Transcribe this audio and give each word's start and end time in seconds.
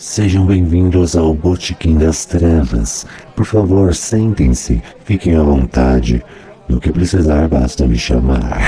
Sejam 0.00 0.44
bem-vindos 0.46 1.14
ao 1.14 1.34
Botequim 1.34 1.98
das 1.98 2.24
Trevas. 2.24 3.04
Por 3.36 3.44
favor, 3.44 3.94
sentem-se, 3.94 4.82
fiquem 5.04 5.36
à 5.36 5.42
vontade. 5.42 6.24
No 6.66 6.80
que 6.80 6.90
precisar, 6.90 7.46
basta 7.48 7.86
me 7.86 7.98
chamar. 7.98 8.62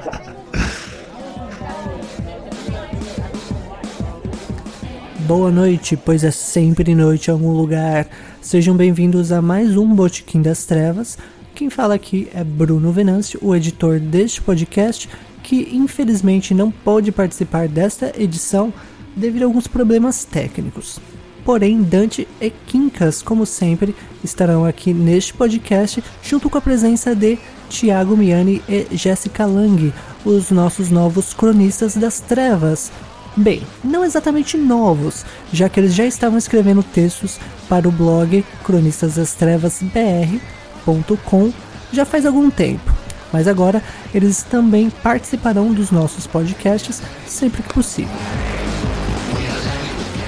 Boa 5.28 5.50
noite, 5.50 5.98
pois 5.98 6.24
é 6.24 6.30
sempre 6.30 6.94
noite 6.94 7.28
em 7.28 7.32
algum 7.32 7.52
lugar. 7.52 8.08
Sejam 8.40 8.74
bem-vindos 8.74 9.32
a 9.32 9.42
mais 9.42 9.76
um 9.76 9.94
Botequim 9.94 10.40
das 10.40 10.64
Trevas. 10.64 11.18
Quem 11.54 11.68
fala 11.68 11.92
aqui 11.92 12.30
é 12.34 12.42
Bruno 12.42 12.90
Venâncio, 12.90 13.38
o 13.42 13.54
editor 13.54 14.00
deste 14.00 14.40
podcast, 14.40 15.10
que 15.42 15.76
infelizmente 15.76 16.54
não 16.54 16.70
pôde 16.70 17.12
participar 17.12 17.68
desta 17.68 18.14
edição 18.18 18.72
devido 19.14 19.42
a 19.42 19.46
alguns 19.46 19.66
problemas 19.66 20.24
técnicos. 20.24 20.98
Porém, 21.44 21.82
Dante 21.82 22.26
e 22.40 22.50
Quincas, 22.50 23.20
como 23.20 23.44
sempre, 23.44 23.96
estarão 24.22 24.64
aqui 24.64 24.94
neste 24.94 25.34
podcast, 25.34 26.02
junto 26.22 26.48
com 26.48 26.56
a 26.56 26.60
presença 26.60 27.16
de 27.16 27.36
Tiago 27.68 28.16
Miani 28.16 28.62
e 28.68 28.86
Jéssica 28.92 29.44
Lang, 29.44 29.92
os 30.24 30.50
nossos 30.50 30.90
novos 30.90 31.34
cronistas 31.34 31.96
das 31.96 32.20
trevas. 32.20 32.92
Bem, 33.36 33.62
não 33.82 34.04
exatamente 34.04 34.56
novos, 34.56 35.26
já 35.52 35.68
que 35.68 35.80
eles 35.80 35.94
já 35.94 36.04
estavam 36.04 36.38
escrevendo 36.38 36.80
textos 36.82 37.40
para 37.68 37.88
o 37.88 37.92
blog 37.92 38.44
cronistasdastrevasbr.com 38.62 41.52
já 41.92 42.04
faz 42.04 42.24
algum 42.24 42.48
tempo, 42.50 42.92
mas 43.32 43.48
agora 43.48 43.82
eles 44.14 44.42
também 44.42 44.90
participarão 44.90 45.72
dos 45.72 45.90
nossos 45.90 46.26
podcasts 46.26 47.02
sempre 47.26 47.62
que 47.62 47.72
possível. 47.72 48.14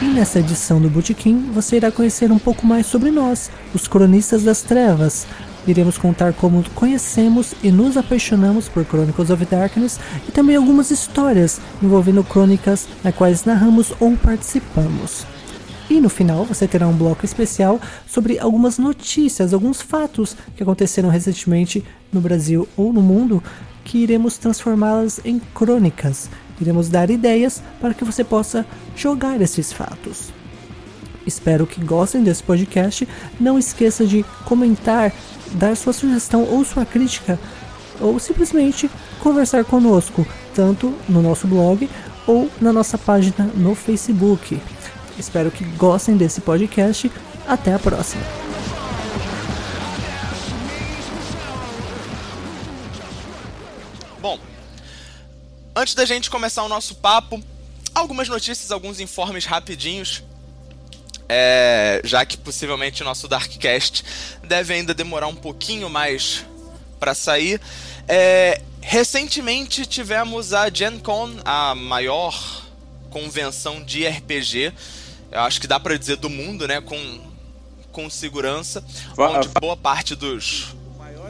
E 0.04 0.06
nessa 0.06 0.38
edição 0.38 0.82
do 0.82 0.90
Botequim 0.90 1.50
você 1.50 1.76
irá 1.76 1.90
conhecer 1.90 2.30
um 2.30 2.38
pouco 2.38 2.66
mais 2.66 2.84
sobre 2.84 3.10
nós, 3.10 3.50
os 3.72 3.88
cronistas 3.88 4.42
das 4.42 4.60
trevas. 4.60 5.26
Iremos 5.66 5.96
contar 5.96 6.34
como 6.34 6.62
conhecemos 6.74 7.54
e 7.62 7.72
nos 7.72 7.96
apaixonamos 7.96 8.68
por 8.68 8.84
Chronicles 8.84 9.30
of 9.30 9.42
Darkness 9.46 9.98
e 10.28 10.30
também 10.30 10.56
algumas 10.56 10.90
histórias 10.90 11.58
envolvendo 11.82 12.22
crônicas 12.22 12.86
na 13.02 13.12
quais 13.12 13.46
narramos 13.46 13.94
ou 13.98 14.14
participamos. 14.14 15.26
E 15.88 15.98
no 16.02 16.10
final 16.10 16.44
você 16.44 16.68
terá 16.68 16.86
um 16.86 16.92
bloco 16.92 17.24
especial 17.24 17.80
sobre 18.06 18.38
algumas 18.38 18.76
notícias, 18.76 19.54
alguns 19.54 19.80
fatos 19.80 20.36
que 20.54 20.62
aconteceram 20.62 21.08
recentemente 21.08 21.82
no 22.12 22.20
Brasil 22.20 22.68
ou 22.76 22.92
no 22.92 23.00
mundo 23.00 23.42
que 23.82 23.98
iremos 23.98 24.36
transformá-las 24.36 25.18
em 25.24 25.38
crônicas 25.54 26.28
iremos 26.60 26.88
dar 26.88 27.10
ideias 27.10 27.62
para 27.80 27.94
que 27.94 28.04
você 28.04 28.22
possa 28.22 28.66
jogar 28.96 29.40
esses 29.40 29.72
fatos. 29.72 30.32
Espero 31.26 31.66
que 31.66 31.82
gostem 31.82 32.22
desse 32.22 32.42
podcast. 32.42 33.08
Não 33.40 33.58
esqueça 33.58 34.06
de 34.06 34.24
comentar, 34.44 35.12
dar 35.52 35.76
sua 35.76 35.92
sugestão 35.92 36.44
ou 36.44 36.64
sua 36.64 36.84
crítica, 36.84 37.38
ou 38.00 38.18
simplesmente 38.18 38.90
conversar 39.20 39.64
conosco, 39.64 40.26
tanto 40.54 40.92
no 41.08 41.22
nosso 41.22 41.46
blog 41.46 41.88
ou 42.26 42.50
na 42.60 42.72
nossa 42.72 42.98
página 42.98 43.50
no 43.54 43.74
Facebook. 43.74 44.60
Espero 45.18 45.50
que 45.50 45.64
gostem 45.64 46.16
desse 46.16 46.40
podcast. 46.40 47.10
Até 47.46 47.74
a 47.74 47.78
próxima! 47.78 48.53
Antes 55.76 55.94
da 55.94 56.04
gente 56.04 56.30
começar 56.30 56.62
o 56.62 56.68
nosso 56.68 56.94
papo, 56.94 57.42
algumas 57.94 58.28
notícias, 58.28 58.70
alguns 58.70 59.00
informes 59.00 59.44
rapidinhos. 59.44 60.22
É, 61.28 62.02
já 62.04 62.24
que 62.24 62.36
possivelmente 62.36 63.00
o 63.00 63.04
nosso 63.04 63.26
Darkcast 63.26 64.04
deve 64.42 64.74
ainda 64.74 64.92
demorar 64.92 65.26
um 65.26 65.34
pouquinho 65.34 65.88
mais 65.88 66.44
para 67.00 67.14
sair. 67.14 67.60
É, 68.06 68.60
recentemente 68.80 69.86
tivemos 69.86 70.52
a 70.52 70.68
Gen 70.68 70.98
Con, 70.98 71.36
a 71.44 71.74
maior 71.74 72.62
convenção 73.10 73.82
de 73.82 74.06
RPG, 74.06 74.72
eu 75.30 75.40
acho 75.40 75.60
que 75.60 75.66
dá 75.66 75.80
para 75.80 75.98
dizer 75.98 76.16
do 76.16 76.28
mundo, 76.28 76.66
né, 76.66 76.80
com, 76.80 77.20
com 77.90 78.10
segurança, 78.10 78.84
onde 79.16 79.48
boa 79.60 79.76
parte 79.76 80.14
dos, 80.14 80.74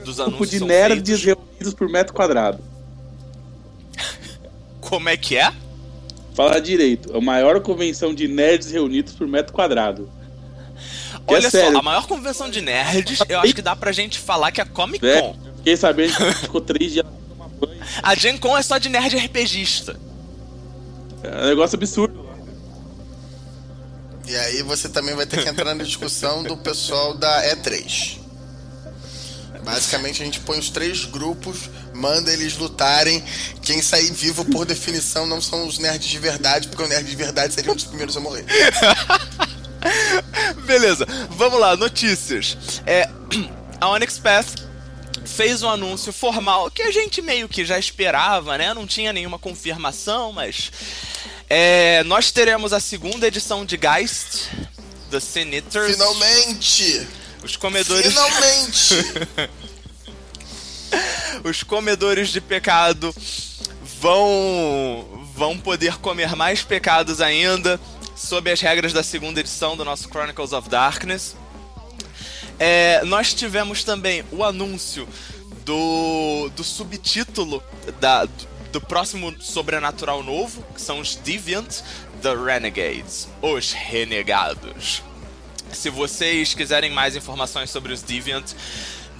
dos 0.05 0.19
anúncios 0.21 0.51
de 0.51 0.61
nerds 0.61 1.23
reunidos 1.23 1.75
por 1.75 1.89
metro 1.89 2.15
quadrado. 2.15 2.63
Como 4.95 5.09
é 5.09 5.17
que 5.17 5.37
é? 5.37 5.53
Fala 6.37 6.61
direito. 6.61 7.17
A 7.17 7.21
maior 7.21 7.61
convenção 7.61 8.15
de 8.15 8.29
nerds 8.29 8.71
reunidos 8.71 9.13
por 9.13 9.27
metro 9.27 9.53
quadrado. 9.53 10.09
Que 11.27 11.35
Olha 11.35 11.49
é 11.49 11.51
só, 11.51 11.59
sério. 11.59 11.79
a 11.79 11.83
maior 11.83 12.07
convenção 12.07 12.49
de 12.49 12.61
nerds, 12.61 13.19
eu 13.29 13.41
acho 13.41 13.53
que 13.53 13.63
dá 13.63 13.75
pra 13.75 13.91
gente 13.91 14.21
falar 14.21 14.53
que 14.53 14.61
é 14.61 14.65
a 14.65 14.67
Comic 14.67 15.05
é, 15.05 15.21
Con. 15.21 15.31
É, 15.31 15.57
fiquei 15.57 15.77
sabendo 15.77 16.15
que 16.15 16.33
ficou 16.35 16.61
três 16.61 16.93
dias 16.93 17.07
A 18.03 18.15
Gen 18.15 18.39
Con 18.39 18.57
é 18.57 18.63
só 18.63 18.79
de 18.79 18.89
nerd 18.89 19.17
RPGista. 19.17 19.99
É 21.25 21.45
um 21.45 21.47
negócio 21.47 21.77
absurdo. 21.77 22.25
E 24.29 24.37
aí 24.37 24.63
você 24.63 24.89
também 24.89 25.17
vai 25.17 25.27
ter 25.27 25.43
que 25.43 25.49
entrar 25.49 25.75
na 25.75 25.83
discussão 25.83 26.45
do 26.45 26.57
pessoal 26.57 27.15
da 27.15 27.43
E3. 27.57 28.19
Basicamente 29.65 30.23
a 30.23 30.25
gente 30.25 30.39
põe 30.41 30.59
os 30.59 30.71
três 30.71 31.05
grupos, 31.05 31.69
manda 31.95 32.33
eles 32.33 32.57
lutarem. 32.57 33.23
Quem 33.63 33.81
sair 33.81 34.13
vivo, 34.13 34.45
por 34.45 34.67
definição, 34.67 35.27
não 35.27 35.41
são 35.41 35.67
os 35.67 35.79
nerds 35.79 36.09
de 36.09 36.19
verdade, 36.19 36.69
porque 36.69 36.83
os 36.83 36.89
nerds 36.89 37.09
de 37.09 37.17
verdade 37.17 37.55
seriam 37.55 37.75
os 37.75 37.85
primeiros 37.85 38.17
a 38.17 38.21
morrer. 38.21 38.45
Beleza, 40.67 41.07
vamos 41.31 41.61
lá, 41.61 41.77
notícias. 41.77 42.57
É, 42.87 43.09
a 43.81 43.89
Onyx 43.89 44.19
Path 44.19 44.65
fez 45.25 45.63
um 45.63 45.69
anúncio 45.69 46.13
formal 46.13 46.71
que 46.71 46.83
a 46.83 46.91
gente 46.91 47.23
meio 47.23 47.49
que 47.49 47.65
já 47.65 47.79
esperava, 47.79 48.59
né? 48.59 48.75
Não 48.75 48.87
tinha 48.87 49.13
nenhuma 49.13 49.39
confirmação, 49.39 50.33
mas. 50.33 50.71
É, 51.49 52.03
nós 52.05 52.31
teremos 52.31 52.73
a 52.73 52.81
segunda 52.81 53.27
edição 53.27 53.67
de 53.67 53.77
Geist, 53.77 54.49
The 55.11 55.21
Sin 55.21 55.53
Eaters. 55.53 55.93
Finalmente! 55.93 57.07
Os 57.43 57.57
comedores. 57.57 58.07
Finalmente! 58.07 58.95
Os 61.45 61.63
comedores 61.63 62.29
de 62.29 62.41
pecado 62.41 63.15
vão 64.01 65.25
vão 65.35 65.59
poder 65.59 65.99
comer 65.99 66.37
mais 66.37 66.63
pecados 66.63 67.21
ainda 67.21 67.81
sob 68.15 68.51
as 68.51 68.61
regras 68.61 68.93
da 68.93 69.03
segunda 69.03 69.41
edição 69.41 69.77
do 69.77 69.85
nosso 69.85 70.09
Chronicles 70.09 70.53
of 70.53 70.69
Darkness. 70.69 71.37
É, 72.59 73.05
nós 73.05 73.35
tivemos 73.35 73.83
também 73.83 74.25
o 74.31 74.45
anúncio 74.45 75.09
do, 75.65 76.49
do 76.55 76.63
subtítulo 76.63 77.63
da, 78.01 78.25
do, 78.25 78.49
do 78.73 78.81
próximo 78.81 79.35
sobrenatural 79.41 80.23
novo, 80.23 80.65
que 80.75 80.81
são 80.81 81.01
os 81.01 81.17
Deviant 81.17 81.81
The 82.23 82.35
Renegades, 82.35 83.29
os 83.43 83.73
Renegados. 83.73 85.03
Se 85.73 85.91
vocês 85.91 86.55
quiserem 86.55 86.91
mais 86.91 87.17
informações 87.17 87.71
sobre 87.71 87.93
os 87.93 88.03
Deviant, 88.03 88.53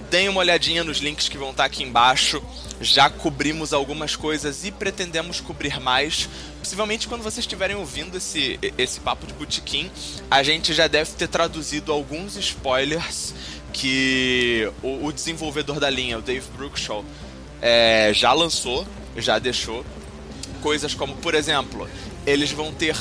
deem 0.09 0.29
uma 0.29 0.39
olhadinha 0.39 0.83
nos 0.83 0.97
links 0.97 1.27
que 1.29 1.37
vão 1.37 1.51
estar 1.51 1.65
aqui 1.65 1.83
embaixo. 1.83 2.41
Já 2.81 3.09
cobrimos 3.09 3.73
algumas 3.73 4.15
coisas 4.15 4.65
e 4.65 4.71
pretendemos 4.71 5.39
cobrir 5.39 5.79
mais. 5.79 6.29
Possivelmente 6.59 7.07
quando 7.07 7.21
vocês 7.21 7.39
estiverem 7.39 7.75
ouvindo 7.75 8.17
esse, 8.17 8.59
esse 8.77 8.99
papo 8.99 9.25
de 9.25 9.33
botequim, 9.33 9.89
a 10.29 10.43
gente 10.43 10.73
já 10.73 10.87
deve 10.87 11.11
ter 11.11 11.27
traduzido 11.27 11.91
alguns 11.91 12.35
spoilers 12.35 13.33
que 13.71 14.71
o, 14.81 15.05
o 15.05 15.11
desenvolvedor 15.11 15.79
da 15.79 15.89
linha, 15.89 16.17
o 16.17 16.21
Dave 16.21 16.47
Brookshaw, 16.55 17.03
é, 17.61 18.11
já 18.13 18.31
lançou, 18.33 18.87
já 19.17 19.39
deixou. 19.39 19.85
Coisas 20.61 20.93
como, 20.93 21.15
por 21.17 21.35
exemplo, 21.35 21.87
eles 22.25 22.51
vão 22.51 22.73
ter 22.73 22.95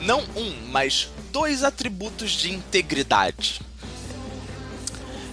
não 0.00 0.20
um, 0.36 0.54
mas 0.70 1.08
dois 1.32 1.62
atributos 1.62 2.32
de 2.32 2.52
integridade. 2.52 3.60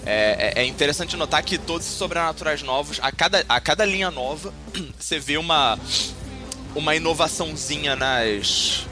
É, 0.05 0.53
é, 0.55 0.61
é, 0.61 0.65
interessante 0.65 1.15
notar 1.17 1.43
que 1.43 1.57
todos 1.57 1.87
os 1.87 1.93
sobrenaturais 1.93 2.61
novos, 2.61 2.99
a 3.01 3.11
cada, 3.11 3.43
a 3.47 3.59
cada 3.59 3.85
linha 3.85 4.09
nova, 4.09 4.53
você 4.97 5.19
vê 5.19 5.37
uma, 5.37 5.77
uma 6.75 6.95
inovaçãozinha 6.95 7.95
nas. 7.95 8.87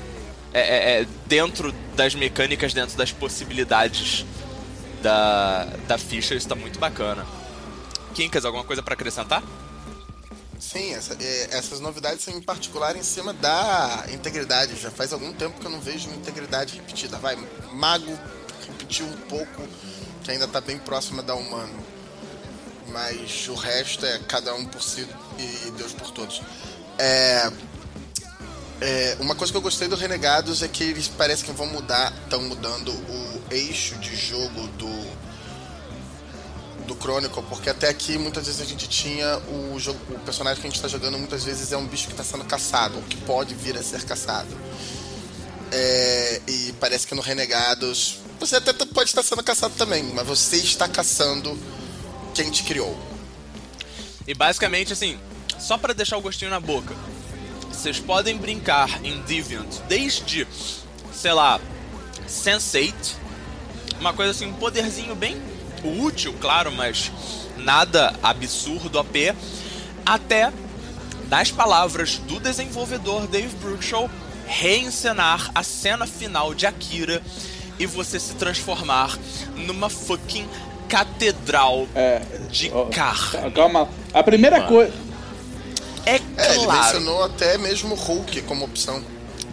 É, 0.54 0.60
é, 0.60 1.02
é, 1.02 1.08
dentro 1.26 1.72
das 1.96 2.16
mecânicas, 2.16 2.74
dentro 2.74 2.98
das 2.98 3.12
possibilidades 3.12 4.26
da, 5.02 5.66
da 5.88 5.98
ficha, 5.98 6.34
isso 6.34 6.46
está 6.46 6.56
muito 6.56 6.80
bacana. 6.80 7.26
Kinkas, 8.14 8.46
alguma 8.46 8.64
coisa 8.64 8.82
para 8.82 8.94
acrescentar? 8.94 9.44
Sim, 10.60 10.94
essa, 10.94 11.16
é, 11.22 11.50
essas 11.52 11.80
novidades 11.80 12.24
são 12.24 12.34
em 12.34 12.42
particular 12.42 12.96
em 12.96 13.04
cima 13.04 13.34
da 13.34 14.06
integridade. 14.12 14.76
Já 14.76 14.90
faz 14.90 15.14
algum 15.14 15.32
tempo 15.32 15.60
que 15.60 15.66
eu 15.66 15.72
não 15.72 15.80
vejo 15.80 16.10
integridade 16.10 16.76
repetida. 16.76 17.18
Vai, 17.18 17.38
mago 17.74 18.18
repetiu 18.68 19.06
um 19.06 19.18
pouco, 19.30 19.64
que 20.28 20.32
ainda 20.32 20.44
está 20.44 20.60
bem 20.60 20.78
próxima 20.78 21.24
da 21.24 21.34
humano. 21.36 21.74
Mas 22.90 23.48
o 23.48 23.56
resto 23.56 24.06
é 24.06 24.20
cada 24.28 24.54
um 24.56 24.66
por 24.66 24.82
si 24.82 25.08
e 25.40 25.72
Deus 25.72 25.94
por 25.94 26.12
todos. 26.12 26.42
É, 27.00 27.50
É, 28.80 29.18
uma 29.20 29.34
coisa 29.34 29.52
que 29.52 29.58
eu 29.58 29.62
gostei 29.62 29.88
do 29.88 29.96
Renegados 29.96 30.62
é 30.62 30.68
que 30.68 30.84
eles 30.84 31.08
parecem 31.08 31.46
que 31.46 31.52
vão 31.52 31.66
mudar, 31.66 32.14
estão 32.24 32.40
mudando 32.44 32.92
o 32.92 33.42
eixo 33.50 33.96
de 33.96 34.16
jogo 34.16 34.68
do 34.78 35.18
do 36.86 36.96
Chronicle, 36.96 37.44
porque 37.50 37.70
até 37.70 37.90
aqui 37.90 38.18
muitas 38.18 38.46
vezes 38.46 38.62
a 38.62 38.66
gente 38.66 38.88
tinha 38.88 39.40
o 39.50 39.80
jogo, 39.80 40.00
o 40.10 40.20
personagem 40.20 40.62
que 40.62 40.68
a 40.68 40.70
gente 40.70 40.78
está 40.78 40.88
jogando 40.88 41.18
muitas 41.18 41.44
vezes 41.44 41.72
é 41.74 41.78
um 41.78 41.86
bicho 41.86 42.06
que 42.06 42.14
está 42.14 42.24
sendo 42.24 42.46
caçado, 42.46 42.98
ou 42.98 43.04
que 43.04 43.18
pode 43.18 43.56
vir 43.56 43.76
a 43.78 43.84
ser 43.84 44.04
caçado. 44.04 44.56
É, 45.72 46.42
e 46.48 46.74
parece 46.80 47.08
que 47.08 47.16
no 47.16 47.22
Renegados 47.22 48.20
você 48.40 48.58
até 48.58 48.74
pode 48.74 49.10
estar 49.10 49.24
sendo 49.24 49.44
caçado 49.44 49.74
também, 49.76 50.04
mas 50.14 50.26
você 50.26 50.58
está 50.58 50.88
caçando 50.88 51.58
quem 52.34 52.50
te 52.52 52.64
criou. 52.64 52.98
E 54.28 54.34
basicamente 54.34 54.94
assim, 54.94 55.18
só 55.60 55.78
para 55.78 55.94
deixar 55.94 56.18
o 56.18 56.22
gostinho 56.22 56.52
na 56.52 56.60
boca, 56.60 56.96
vocês 57.72 58.00
podem 58.00 58.38
brincar 58.38 59.04
em 59.06 59.22
Deviant 59.22 59.82
desde, 59.88 60.48
sei 61.14 61.34
lá, 61.34 61.60
Sense8, 62.28 62.94
uma 64.00 64.14
coisa 64.14 64.32
assim, 64.32 64.48
um 64.48 64.54
poderzinho 64.54 65.16
bem 65.16 65.42
útil, 65.84 66.34
claro, 66.40 66.72
mas 66.72 67.12
nada 67.58 68.14
absurdo 68.22 69.00
AP, 69.00 69.36
até, 70.06 70.52
nas 71.30 71.52
palavras 71.52 72.18
do 72.20 72.40
desenvolvedor 72.40 73.28
Dave 73.28 73.56
Brookshaw, 73.58 74.10
reencenar 74.46 75.52
a 75.54 75.64
cena 75.64 76.08
final 76.08 76.54
de 76.54 76.66
Akira 76.66 77.22
e 77.80 77.86
você 77.86 78.20
se 78.20 78.34
transformar 78.36 79.18
numa 79.56 79.90
fucking 79.90 80.48
catedral 80.90 81.88
É, 81.94 82.22
de 82.50 82.72
ó, 82.74 82.86
carne. 82.86 83.52
Calma. 83.52 83.88
A 84.14 84.24
primeira 84.24 84.62
coisa. 84.64 84.94
É 86.06 86.16
É, 86.16 86.16
ele 86.56 86.64
claro, 86.64 86.84
mencionou 86.84 87.24
até 87.24 87.58
mesmo 87.58 87.94
Hulk 87.96 88.42
como 88.44 88.64
opção. 88.66 89.04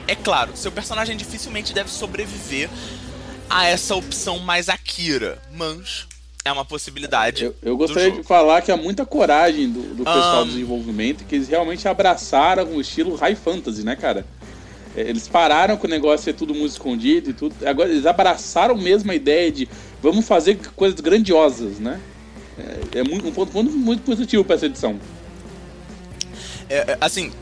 é 0.07 0.15
claro, 0.15 0.53
seu 0.57 0.71
personagem 0.71 1.17
dificilmente 1.17 1.73
deve 1.73 1.91
sobreviver 1.91 2.69
a 3.51 3.67
essa 3.67 3.95
opção 3.97 4.39
mais 4.39 4.69
Akira, 4.69 5.39
mas 5.53 6.07
é 6.45 6.53
uma 6.53 6.65
possibilidade. 6.65 7.45
Eu, 7.45 7.55
eu 7.63 7.73
do 7.73 7.79
gostaria 7.79 8.11
jogo. 8.11 8.23
de 8.23 8.27
falar 8.29 8.63
que 8.63 8.71
há 8.71 8.77
muita 8.77 9.05
coragem 9.05 9.69
do, 9.71 9.83
do 9.97 10.05
pessoal 10.05 10.41
Ahn. 10.43 10.45
do 10.45 10.51
desenvolvimento, 10.53 11.25
que 11.25 11.35
eles 11.35 11.49
realmente 11.49 11.87
abraçaram 11.89 12.65
o 12.75 12.81
estilo 12.81 13.17
high 13.17 13.35
fantasy, 13.35 13.83
né, 13.83 13.97
cara? 13.97 14.25
Eles 14.97 15.27
pararam 15.27 15.77
com 15.77 15.87
o 15.87 15.91
negócio 15.91 16.19
de 16.19 16.25
ser 16.25 16.35
tudo 16.35 16.55
muito 16.55 16.73
escondido 16.73 17.31
e 17.31 17.33
tudo. 17.33 17.55
Agora 17.67 17.89
eles 17.91 18.07
abraçaram 18.07 18.77
mesmo 18.77 19.11
a 19.11 19.15
ideia 19.15 19.51
de 19.51 19.69
vamos 20.01 20.27
fazer 20.27 20.59
coisas 20.77 21.01
grandiosas, 21.01 21.79
né? 21.79 22.01
É, 22.95 23.01
é 23.01 23.03
muito, 23.03 23.27
um 23.27 23.33
ponto 23.33 23.53
muito, 23.53 23.71
muito 23.77 24.03
positivo 24.03 24.45
para 24.45 24.55
essa 24.57 24.67
edição. 24.67 25.01
É, 26.69 26.93
é, 26.93 26.99
assim, 27.01 27.33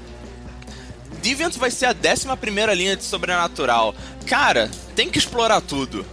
Deviant 1.22 1.56
vai 1.58 1.70
ser 1.70 1.86
a 1.86 1.94
11 1.94 2.36
primeira 2.40 2.72
linha 2.74 2.96
de 2.96 3.04
Sobrenatural. 3.04 3.94
Cara, 4.26 4.70
tem 4.96 5.10
que 5.10 5.18
explorar 5.18 5.60
tudo. 5.60 6.04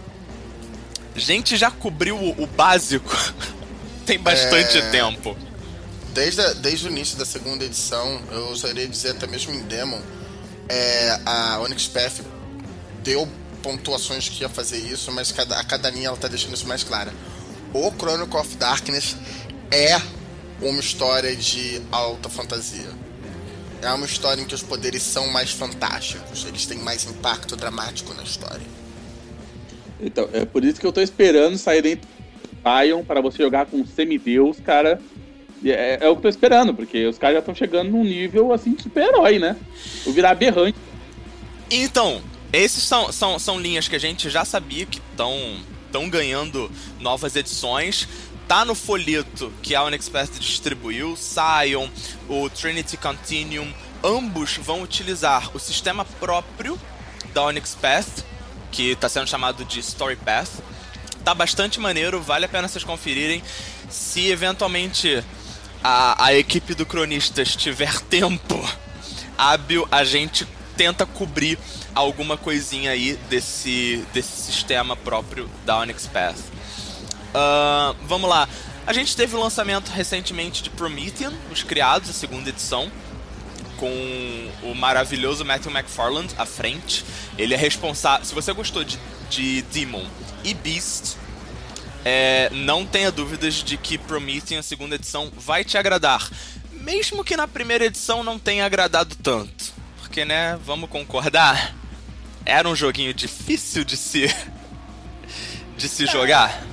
Gente 1.16 1.56
já 1.56 1.70
cobriu 1.70 2.16
o, 2.16 2.42
o 2.42 2.46
básico. 2.46 3.10
tem 4.06 4.18
bastante 4.18 4.78
É. 4.78 4.90
tempo. 4.90 5.36
Desde, 6.12 6.40
a- 6.40 6.52
desde 6.54 6.86
o 6.86 6.90
início 6.90 7.16
da 7.16 7.24
segunda 7.24 7.64
edição, 7.64 8.20
eu 8.30 8.48
ousaria 8.48 8.86
dizer 8.86 9.10
até 9.12 9.26
mesmo 9.26 9.52
em 9.52 9.62
Demon, 9.62 10.00
é, 10.70 11.20
a 11.26 11.60
Onyx 11.60 11.88
Path 11.88 12.20
deu 13.02 13.28
pontuações 13.60 14.28
que 14.28 14.42
ia 14.42 14.48
fazer 14.48 14.78
isso, 14.78 15.10
mas 15.10 15.32
cada, 15.32 15.58
a 15.58 15.64
cada 15.64 15.90
linha 15.90 16.08
ela 16.08 16.16
tá 16.16 16.28
deixando 16.28 16.54
isso 16.54 16.66
mais 16.66 16.84
clara. 16.84 17.12
O 17.74 17.90
Chronicle 17.90 18.38
of 18.38 18.56
Darkness 18.56 19.16
é 19.70 20.00
uma 20.62 20.78
história 20.78 21.34
de 21.34 21.82
alta 21.90 22.28
fantasia. 22.28 22.88
É 23.82 23.90
uma 23.92 24.06
história 24.06 24.40
em 24.40 24.44
que 24.44 24.54
os 24.54 24.62
poderes 24.62 25.02
são 25.02 25.26
mais 25.28 25.50
fantásticos, 25.50 26.44
eles 26.44 26.66
têm 26.66 26.78
mais 26.78 27.04
impacto 27.04 27.56
dramático 27.56 28.14
na 28.14 28.22
história. 28.22 28.66
Então, 29.98 30.28
é 30.32 30.44
por 30.44 30.64
isso 30.64 30.80
que 30.80 30.86
eu 30.86 30.92
tô 30.92 31.00
esperando 31.00 31.58
sair 31.58 31.82
dentro 31.82 32.06
do 32.06 32.58
Zion 32.62 33.04
para 33.04 33.20
você 33.20 33.42
jogar 33.42 33.66
com 33.66 33.84
semideus, 33.84 34.58
cara. 34.60 35.00
É, 35.64 35.98
é 36.00 36.08
o 36.08 36.12
que 36.12 36.18
eu 36.18 36.22
tô 36.22 36.28
esperando, 36.28 36.74
porque 36.74 37.06
os 37.06 37.18
caras 37.18 37.34
já 37.34 37.40
estão 37.40 37.54
chegando 37.54 37.90
num 37.90 38.04
nível 38.04 38.52
assim 38.52 38.74
de 38.74 38.82
super-herói, 38.82 39.38
né? 39.38 39.56
Vou 40.04 40.14
virar 40.14 40.30
aberrante. 40.30 40.78
Então, 41.70 42.22
esses 42.52 42.82
são, 42.82 43.12
são, 43.12 43.38
são 43.38 43.60
linhas 43.60 43.86
que 43.86 43.94
a 43.94 44.00
gente 44.00 44.28
já 44.28 44.44
sabia 44.44 44.86
que 44.86 45.00
estão 45.10 46.08
ganhando 46.08 46.70
novas 46.98 47.36
edições. 47.36 48.08
Tá 48.48 48.64
no 48.64 48.74
folheto 48.74 49.52
que 49.62 49.76
a 49.76 49.82
Path 50.12 50.40
distribuiu, 50.40 51.16
Sion, 51.16 51.88
o 52.28 52.50
Trinity 52.50 52.96
Continuum, 52.96 53.72
ambos 54.02 54.56
vão 54.56 54.82
utilizar 54.82 55.54
o 55.54 55.60
sistema 55.60 56.04
próprio 56.04 56.76
da 57.32 57.44
Onyx 57.44 57.76
Path, 57.80 58.24
que 58.72 58.90
está 58.90 59.08
sendo 59.08 59.28
chamado 59.28 59.64
de 59.64 59.78
Story 59.78 60.16
Path. 60.16 60.50
Tá 61.24 61.32
bastante 61.32 61.78
maneiro, 61.78 62.20
vale 62.20 62.46
a 62.46 62.48
pena 62.48 62.66
vocês 62.66 62.82
conferirem. 62.82 63.40
Se 63.88 64.28
eventualmente 64.28 65.22
a, 65.82 66.26
a 66.26 66.34
equipe 66.34 66.74
do 66.74 66.84
Cronistas 66.84 67.56
tiver 67.56 68.00
tempo 68.08 68.68
hábil, 69.36 69.88
a 69.90 70.04
gente 70.04 70.46
tenta 70.76 71.06
cobrir 71.06 71.58
alguma 71.94 72.36
coisinha 72.36 72.90
aí 72.90 73.18
desse, 73.28 74.04
desse 74.12 74.42
sistema 74.42 74.96
próprio 74.96 75.48
da 75.64 75.78
Onyx 75.78 76.06
Path. 76.06 76.38
Ah, 77.34 77.94
vamos 78.04 78.28
lá. 78.28 78.48
A 78.86 78.92
gente 78.92 79.16
teve 79.16 79.36
o 79.36 79.40
lançamento 79.40 79.88
recentemente 79.88 80.62
de 80.62 80.70
Promethean, 80.70 81.32
Os 81.50 81.62
Criados, 81.62 82.10
a 82.10 82.12
segunda 82.12 82.48
edição, 82.48 82.90
com 83.76 84.50
o 84.62 84.74
maravilhoso 84.74 85.44
Matthew 85.44 85.70
McFarland 85.70 86.34
à 86.36 86.44
frente. 86.44 87.04
Ele 87.38 87.54
é 87.54 87.56
responsável. 87.56 88.24
Se 88.24 88.34
você 88.34 88.52
gostou 88.52 88.82
de, 88.84 88.98
de 89.28 89.62
Demon 89.62 90.06
e 90.44 90.54
Beast, 90.54 91.16
é, 92.04 92.48
não 92.52 92.86
tenha 92.86 93.10
dúvidas 93.10 93.54
de 93.54 93.76
que 93.76 93.98
Promethean, 93.98 94.60
a 94.60 94.62
segunda 94.62 94.94
edição, 94.94 95.30
vai 95.36 95.64
te 95.64 95.76
agradar. 95.76 96.30
Mesmo 96.72 97.22
que 97.22 97.36
na 97.36 97.46
primeira 97.46 97.84
edição 97.84 98.24
não 98.24 98.38
tenha 98.38 98.64
agradado 98.64 99.14
tanto. 99.16 99.72
Porque, 100.00 100.24
né, 100.24 100.58
vamos 100.64 100.88
concordar, 100.88 101.74
era 102.44 102.68
um 102.68 102.74
joguinho 102.74 103.12
difícil 103.12 103.84
de 103.84 103.96
se. 103.96 104.34
de 105.76 105.88
se 105.88 106.06
jogar. 106.06 106.64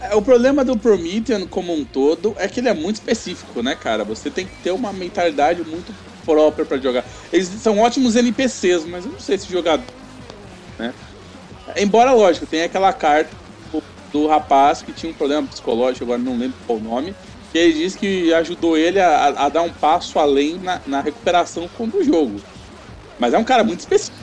É, 0.00 0.14
O 0.14 0.22
problema 0.22 0.64
do 0.64 0.76
Promethean 0.78 1.46
como 1.46 1.72
um 1.74 1.84
todo 1.84 2.34
é 2.38 2.46
que 2.46 2.60
ele 2.60 2.68
é 2.68 2.74
muito 2.74 2.96
específico, 2.96 3.62
né, 3.62 3.74
cara? 3.74 4.04
Você 4.04 4.30
tem 4.30 4.46
que 4.46 4.54
ter 4.62 4.70
uma 4.70 4.92
mentalidade 4.92 5.62
muito 5.64 5.92
própria 6.24 6.64
pra 6.64 6.78
jogar. 6.78 7.04
Eles 7.32 7.48
são 7.48 7.78
ótimos 7.78 8.14
NPCs, 8.14 8.84
mas 8.84 9.04
eu 9.04 9.12
não 9.12 9.20
sei 9.20 9.38
se 9.38 9.50
jogar, 9.50 9.80
né? 10.78 10.94
Embora, 11.76 12.12
lógico, 12.12 12.46
tem 12.46 12.62
aquela 12.62 12.92
carta 12.92 13.47
do, 14.12 14.26
rapaz 14.26 14.82
que 14.82 14.92
tinha 14.92 15.10
um 15.10 15.14
problema 15.14 15.46
psicológico, 15.46 16.04
agora 16.04 16.18
não 16.18 16.38
lembro 16.38 16.56
qual 16.66 16.78
o 16.78 16.82
nome, 16.82 17.14
que 17.52 17.58
ele 17.58 17.72
disse 17.72 17.98
que 17.98 18.32
ajudou 18.34 18.76
ele 18.76 19.00
a, 19.00 19.28
a 19.28 19.48
dar 19.48 19.62
um 19.62 19.72
passo 19.72 20.18
além 20.18 20.58
na, 20.58 20.80
na 20.86 21.00
recuperação 21.00 21.68
do 21.78 22.04
jogo. 22.04 22.40
Mas 23.18 23.34
é 23.34 23.38
um 23.38 23.44
cara 23.44 23.64
muito 23.64 23.80
específico. 23.80 24.16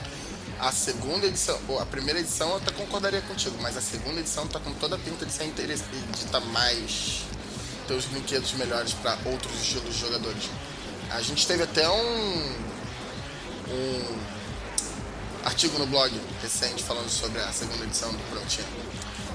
A 0.58 0.72
segunda 0.72 1.26
edição, 1.26 1.58
a 1.78 1.84
primeira 1.84 2.18
edição 2.18 2.48
eu 2.48 2.56
até 2.56 2.70
concordaria 2.70 3.20
contigo, 3.22 3.56
mas 3.60 3.76
a 3.76 3.80
segunda 3.80 4.20
edição 4.20 4.46
tá 4.46 4.58
com 4.58 4.72
toda 4.72 4.96
a 4.96 4.98
pinta 4.98 5.26
de 5.26 5.32
ser 5.32 5.44
interessante, 5.44 5.90
de 6.12 6.24
estar 6.24 6.40
mais. 6.40 7.24
ter 7.86 7.94
os 7.94 8.06
brinquedos 8.06 8.54
melhores 8.54 8.94
para 8.94 9.18
outros 9.26 9.54
estilos 9.60 9.94
de 9.94 10.00
jogadores. 10.00 10.48
A 11.10 11.20
gente 11.20 11.46
teve 11.46 11.62
até 11.62 11.88
um. 11.88 12.54
um 13.68 14.16
artigo 15.44 15.78
no 15.78 15.86
blog 15.86 16.10
recente 16.42 16.82
falando 16.82 17.08
sobre 17.08 17.38
a 17.40 17.52
segunda 17.52 17.84
edição 17.84 18.10
do 18.10 18.18
Promethean. 18.30 18.64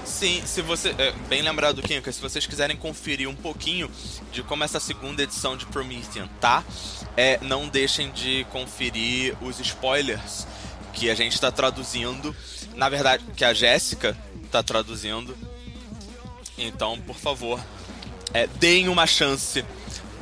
Sim, 0.04 0.42
se 0.44 0.62
você. 0.62 0.90
é, 0.98 1.12
bem 1.28 1.42
lembrado, 1.42 1.82
Kinka, 1.82 2.10
se 2.10 2.20
vocês 2.20 2.46
quiserem 2.46 2.76
conferir 2.76 3.28
um 3.28 3.34
pouquinho 3.34 3.90
de 4.32 4.42
como 4.42 4.64
essa 4.64 4.80
segunda 4.80 5.22
edição 5.22 5.56
de 5.56 5.66
Promethean 5.66 6.28
tá, 6.40 6.64
é, 7.16 7.38
não 7.42 7.68
deixem 7.68 8.10
de 8.10 8.44
conferir 8.50 9.36
os 9.40 9.60
spoilers 9.60 10.46
que 10.92 11.08
a 11.10 11.14
gente 11.14 11.34
está 11.34 11.50
traduzindo. 11.50 12.34
Na 12.74 12.88
verdade, 12.88 13.24
que 13.36 13.44
a 13.44 13.54
Jéssica 13.54 14.16
está 14.44 14.62
traduzindo. 14.62 15.36
Então, 16.58 16.98
por 17.00 17.16
favor, 17.16 17.60
é, 18.34 18.46
deem 18.46 18.88
uma 18.88 19.06
chance 19.06 19.64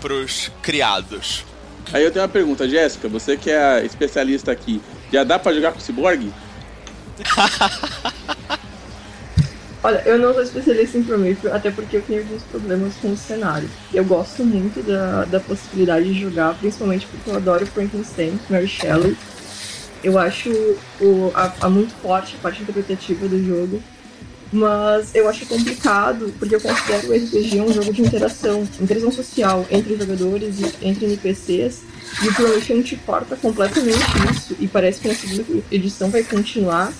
pros 0.00 0.50
criados. 0.62 1.44
Aí 1.92 2.04
eu 2.04 2.10
tenho 2.10 2.24
uma 2.24 2.30
pergunta, 2.30 2.68
Jéssica, 2.68 3.08
você 3.08 3.36
que 3.36 3.50
é 3.50 3.58
a 3.58 3.84
especialista 3.84 4.52
aqui, 4.52 4.80
já 5.12 5.24
dá 5.24 5.38
pra 5.38 5.52
jogar 5.52 5.72
com 5.72 5.78
o 5.78 5.82
Cyborg? 5.82 6.32
Olha, 9.82 10.02
eu 10.04 10.18
não 10.18 10.34
sou 10.34 10.42
especialista 10.42 10.98
em 10.98 11.02
Prometheus, 11.02 11.52
até 11.52 11.70
porque 11.70 11.96
eu 11.96 12.02
tenho 12.02 12.20
alguns 12.20 12.42
problemas 12.42 12.94
com 12.96 13.12
o 13.12 13.16
cenário. 13.16 13.68
Eu 13.94 14.04
gosto 14.04 14.44
muito 14.44 14.86
da, 14.86 15.24
da 15.24 15.40
possibilidade 15.40 16.12
de 16.12 16.20
jogar, 16.20 16.54
principalmente 16.58 17.06
porque 17.06 17.30
eu 17.30 17.36
adoro 17.36 17.66
Frankenstein, 17.66 18.38
Mary 18.50 18.68
Shelley. 18.68 19.16
Eu 20.04 20.18
acho 20.18 20.50
o, 21.00 21.32
a, 21.34 21.52
a 21.62 21.70
muito 21.70 21.94
forte 22.02 22.36
a 22.38 22.42
parte 22.42 22.62
interpretativa 22.62 23.26
do 23.26 23.42
jogo. 23.42 23.82
Mas 24.52 25.14
eu 25.14 25.28
acho 25.28 25.46
complicado, 25.46 26.34
porque 26.38 26.56
eu 26.56 26.60
considero 26.60 27.08
o 27.08 27.12
RPG 27.14 27.60
um 27.60 27.72
jogo 27.72 27.92
de 27.92 28.02
interação, 28.02 28.66
interação 28.80 29.12
social 29.12 29.64
entre 29.70 29.96
jogadores 29.96 30.56
e 30.58 30.86
entre 30.88 31.06
NPCs. 31.06 31.82
E 32.24 32.28
o 32.28 32.34
Promethean 32.34 32.82
te 32.82 32.96
corta 32.96 33.36
completamente 33.36 33.98
isso. 34.32 34.56
E 34.58 34.66
parece 34.66 35.00
que 35.00 35.06
na 35.08 35.14
segunda 35.14 35.62
edição 35.70 36.10
vai 36.10 36.24
continuar, 36.24 36.92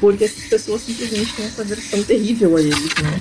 porque 0.00 0.24
essas 0.24 0.44
pessoas 0.44 0.82
simplesmente 0.82 1.32
têm 1.34 1.46
essa 1.46 1.62
versão 1.62 2.02
terrível 2.02 2.56
a 2.56 2.60
eles, 2.60 2.94
né? 3.02 3.20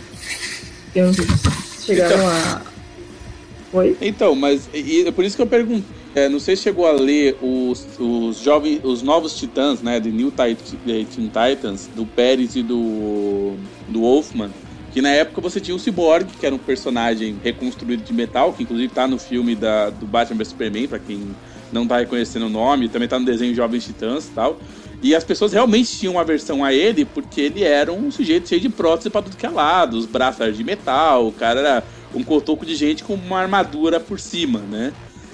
Eu 0.96 1.05
não 1.07 1.13
sei 1.13 1.25
se 1.25 1.86
chegaram 1.86 2.15
Então- 2.15 2.27
a. 2.29 2.62
Oi? 3.74 3.98
Então, 4.01 4.34
mas 4.34 4.67
e, 4.74 5.05
é 5.07 5.12
por 5.12 5.24
isso 5.24 5.36
que 5.36 5.41
eu 5.41 5.48
pergunto. 5.48 5.86
É, 6.17 6.27
não 6.27 6.39
sei 6.39 6.55
se 6.55 6.63
chegou 6.63 6.88
a 6.88 6.91
ler 6.91 7.38
os, 7.43 7.86
os 8.00 8.39
jovens, 8.39 8.81
os 8.83 9.03
novos 9.03 9.38
titãs, 9.38 9.83
né? 9.83 10.00
De 10.00 10.12
New 10.12 10.31
Teen 10.31 10.57
Titans, 11.27 11.88
do 11.95 12.07
Pérez 12.07 12.55
e 12.55 12.63
do, 12.63 13.53
do 13.88 14.01
Wolfman. 14.01 14.50
Que 14.91 15.00
na 15.00 15.09
época 15.09 15.39
você 15.41 15.59
tinha 15.59 15.75
o 15.75 15.79
Cyborg, 15.79 16.25
que 16.39 16.43
era 16.43 16.55
um 16.55 16.57
personagem 16.57 17.39
reconstruído 17.43 18.01
de 18.01 18.12
metal, 18.13 18.51
que 18.51 18.63
inclusive 18.63 18.91
tá 18.91 19.07
no 19.07 19.19
filme 19.19 19.53
da, 19.53 19.91
do 19.91 20.07
Batman 20.07 20.38
vs 20.38 20.47
Superman, 20.47 20.88
pra 20.88 20.97
quem 20.97 21.21
não 21.71 21.86
tá 21.86 22.00
reconhecendo 22.00 22.47
o 22.47 22.50
nome, 22.50 22.89
também 22.89 23.07
tá 23.07 23.19
no 23.19 23.25
desenho 23.25 23.53
Jovens 23.53 23.86
Titãs 23.86 24.25
e 24.25 24.31
tal. 24.31 24.57
E 25.03 25.13
as 25.13 25.24
pessoas 25.24 25.53
realmente 25.53 26.00
tinham 26.00 26.15
uma 26.15 26.21
aversão 26.21 26.65
a 26.65 26.74
ele, 26.74 27.05
porque 27.05 27.41
ele 27.41 27.63
era 27.63 27.93
um 27.93 28.09
sujeito 28.09 28.50
cheio 28.50 28.59
de 28.59 28.69
prótese 28.69 29.12
pra 29.12 29.21
tudo 29.21 29.38
que 29.38 29.45
é 29.45 29.50
lado, 29.50 29.95
os 29.95 30.07
braços 30.07 30.41
eram 30.41 30.51
de 30.51 30.63
metal, 30.63 31.27
o 31.27 31.31
cara 31.31 31.59
era 31.59 31.83
um 32.15 32.24
cotoco 32.24 32.65
de 32.65 32.74
gente 32.74 33.03
com 33.03 33.13
uma 33.13 33.38
armadura 33.38 34.00
por 34.00 34.19
cima, 34.19 34.62
né? 34.62 34.91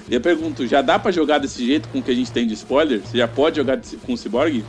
E 0.08 0.14
eu 0.14 0.20
pergunto, 0.20 0.66
já 0.66 0.82
dá 0.82 0.98
pra 0.98 1.10
jogar 1.10 1.38
desse 1.38 1.64
jeito 1.64 1.88
com 1.88 1.98
o 1.98 2.02
que 2.02 2.10
a 2.10 2.14
gente 2.14 2.30
tem 2.30 2.46
de 2.46 2.54
spoiler? 2.54 3.00
Você 3.00 3.16
já 3.16 3.26
pode 3.26 3.56
jogar 3.56 3.80
com 4.04 4.12
o 4.12 4.16
Cyborg? 4.16 4.64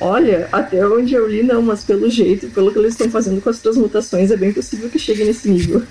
Olha, 0.00 0.48
até 0.52 0.86
onde 0.86 1.14
eu 1.14 1.28
li 1.28 1.42
não, 1.42 1.62
mas 1.62 1.84
pelo 1.84 2.08
jeito, 2.08 2.50
pelo 2.50 2.72
que 2.72 2.78
eles 2.78 2.92
estão 2.92 3.10
fazendo 3.10 3.40
com 3.40 3.50
as 3.50 3.58
transmutações, 3.58 4.30
é 4.30 4.36
bem 4.36 4.52
possível 4.52 4.88
que 4.90 4.98
chegue 4.98 5.24
nesse 5.24 5.48
nível. 5.48 5.84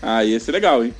Ah, 0.00 0.24
ia 0.24 0.38
ser 0.38 0.52
legal, 0.52 0.84
hein? 0.84 0.94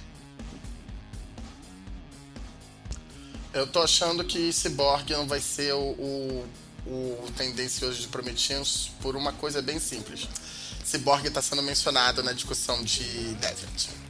Eu 3.53 3.67
tô 3.67 3.81
achando 3.81 4.25
que 4.25 4.53
Cyborg 4.53 5.11
não 5.13 5.27
vai 5.27 5.41
ser 5.41 5.73
o, 5.75 5.79
o, 5.79 6.45
o 6.87 7.25
tendencioso 7.37 8.01
de 8.01 8.09
Prometheus 8.09 8.91
por 9.01 9.17
uma 9.17 9.33
coisa 9.33 9.63
bem 9.63 9.79
simples. 9.79 10.29
Cyborg 10.85 11.31
tá 11.31 11.41
sendo 11.41 11.63
mencionado 11.63 12.23
na 12.23 12.33
discussão 12.33 12.83
de 12.83 13.03
Deviant 13.41 14.06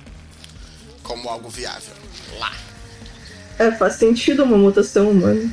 como 1.06 1.28
algo 1.28 1.48
viável. 1.48 1.94
Lá. 2.38 2.52
É, 3.58 3.70
faz 3.72 3.94
sentido 3.94 4.42
uma 4.42 4.58
mutação 4.58 5.10
humana. 5.10 5.50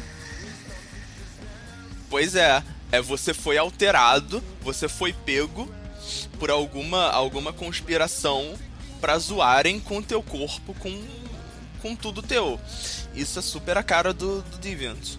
Pois 2.09 2.35
é, 2.35 2.61
é 2.91 3.01
você 3.01 3.33
foi 3.33 3.57
alterado, 3.57 4.43
você 4.61 4.89
foi 4.89 5.13
pego 5.13 5.71
por 6.37 6.51
alguma 6.51 7.09
alguma 7.09 7.53
conspiração 7.53 8.55
pra 8.99 9.17
zoarem 9.17 9.79
com 9.79 9.99
o 9.99 10.03
teu 10.03 10.21
corpo, 10.21 10.73
com 10.75 11.01
com 11.81 11.95
tudo 11.95 12.21
teu. 12.21 12.59
Isso 13.15 13.39
é 13.39 13.41
super 13.41 13.77
a 13.77 13.83
cara 13.83 14.13
do, 14.13 14.41
do 14.41 14.57
Deviant. 14.57 15.17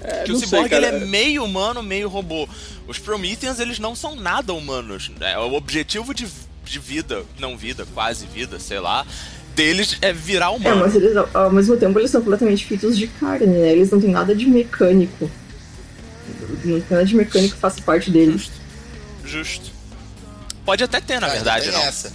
É, 0.00 0.24
que 0.24 0.32
não 0.32 0.38
o 0.38 0.40
Cyborg 0.40 0.68
sei, 0.68 0.78
ele 0.78 0.86
é 0.86 1.00
meio 1.00 1.44
humano, 1.44 1.82
meio 1.82 2.08
robô. 2.08 2.48
Os 2.88 2.98
Prometheans 2.98 3.60
eles 3.60 3.78
não 3.78 3.94
são 3.94 4.16
nada 4.16 4.52
humanos. 4.52 5.10
É, 5.20 5.38
o 5.38 5.54
objetivo 5.54 6.12
de, 6.12 6.26
de 6.64 6.78
vida, 6.78 7.24
não 7.38 7.56
vida, 7.56 7.86
quase 7.94 8.26
vida, 8.26 8.58
sei 8.58 8.78
lá, 8.80 9.06
deles 9.54 9.96
é 10.00 10.12
virar 10.12 10.46
É, 10.46 10.48
humano. 10.50 10.80
mas 10.80 10.94
eles, 10.94 11.14
ao- 11.34 11.50
mesmo 11.50 11.76
tempo, 11.76 11.98
eles 11.98 12.10
são 12.10 12.20
completamente 12.20 12.64
feitos 12.64 12.96
de 12.96 13.06
carne, 13.08 13.46
né? 13.46 13.72
Eles 13.72 13.90
não 13.90 14.00
têm 14.00 14.10
nada 14.10 14.34
de 14.34 14.46
mecânico. 14.46 15.30
Não 16.64 16.80
tem 16.80 16.90
nada 16.90 17.04
de 17.04 17.14
mecânico 17.16 17.54
que 17.54 17.60
faça 17.60 17.80
parte 17.82 18.10
deles. 18.10 18.50
Justo. 19.24 19.70
Pode 20.64 20.84
até 20.84 21.00
ter, 21.00 21.20
na 21.20 21.26
Ainda 21.26 21.36
verdade, 21.36 21.70
não. 21.70 21.80
essa. 21.82 22.12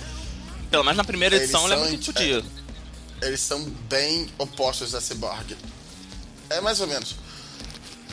Pelo 0.72 0.84
menos 0.84 0.98
na 0.98 1.04
primeira 1.04 1.36
Eles 1.36 1.50
edição 1.50 1.68
são 1.68 1.88
que 1.98 2.06
podia. 2.14 2.44
Eles 3.22 3.40
são 3.42 3.64
bem 3.90 4.28
opostos 4.38 4.94
a 4.96 5.02
Cyborg. 5.02 5.56
É 6.50 6.62
mais 6.62 6.80
ou 6.80 6.88
menos. 6.88 7.16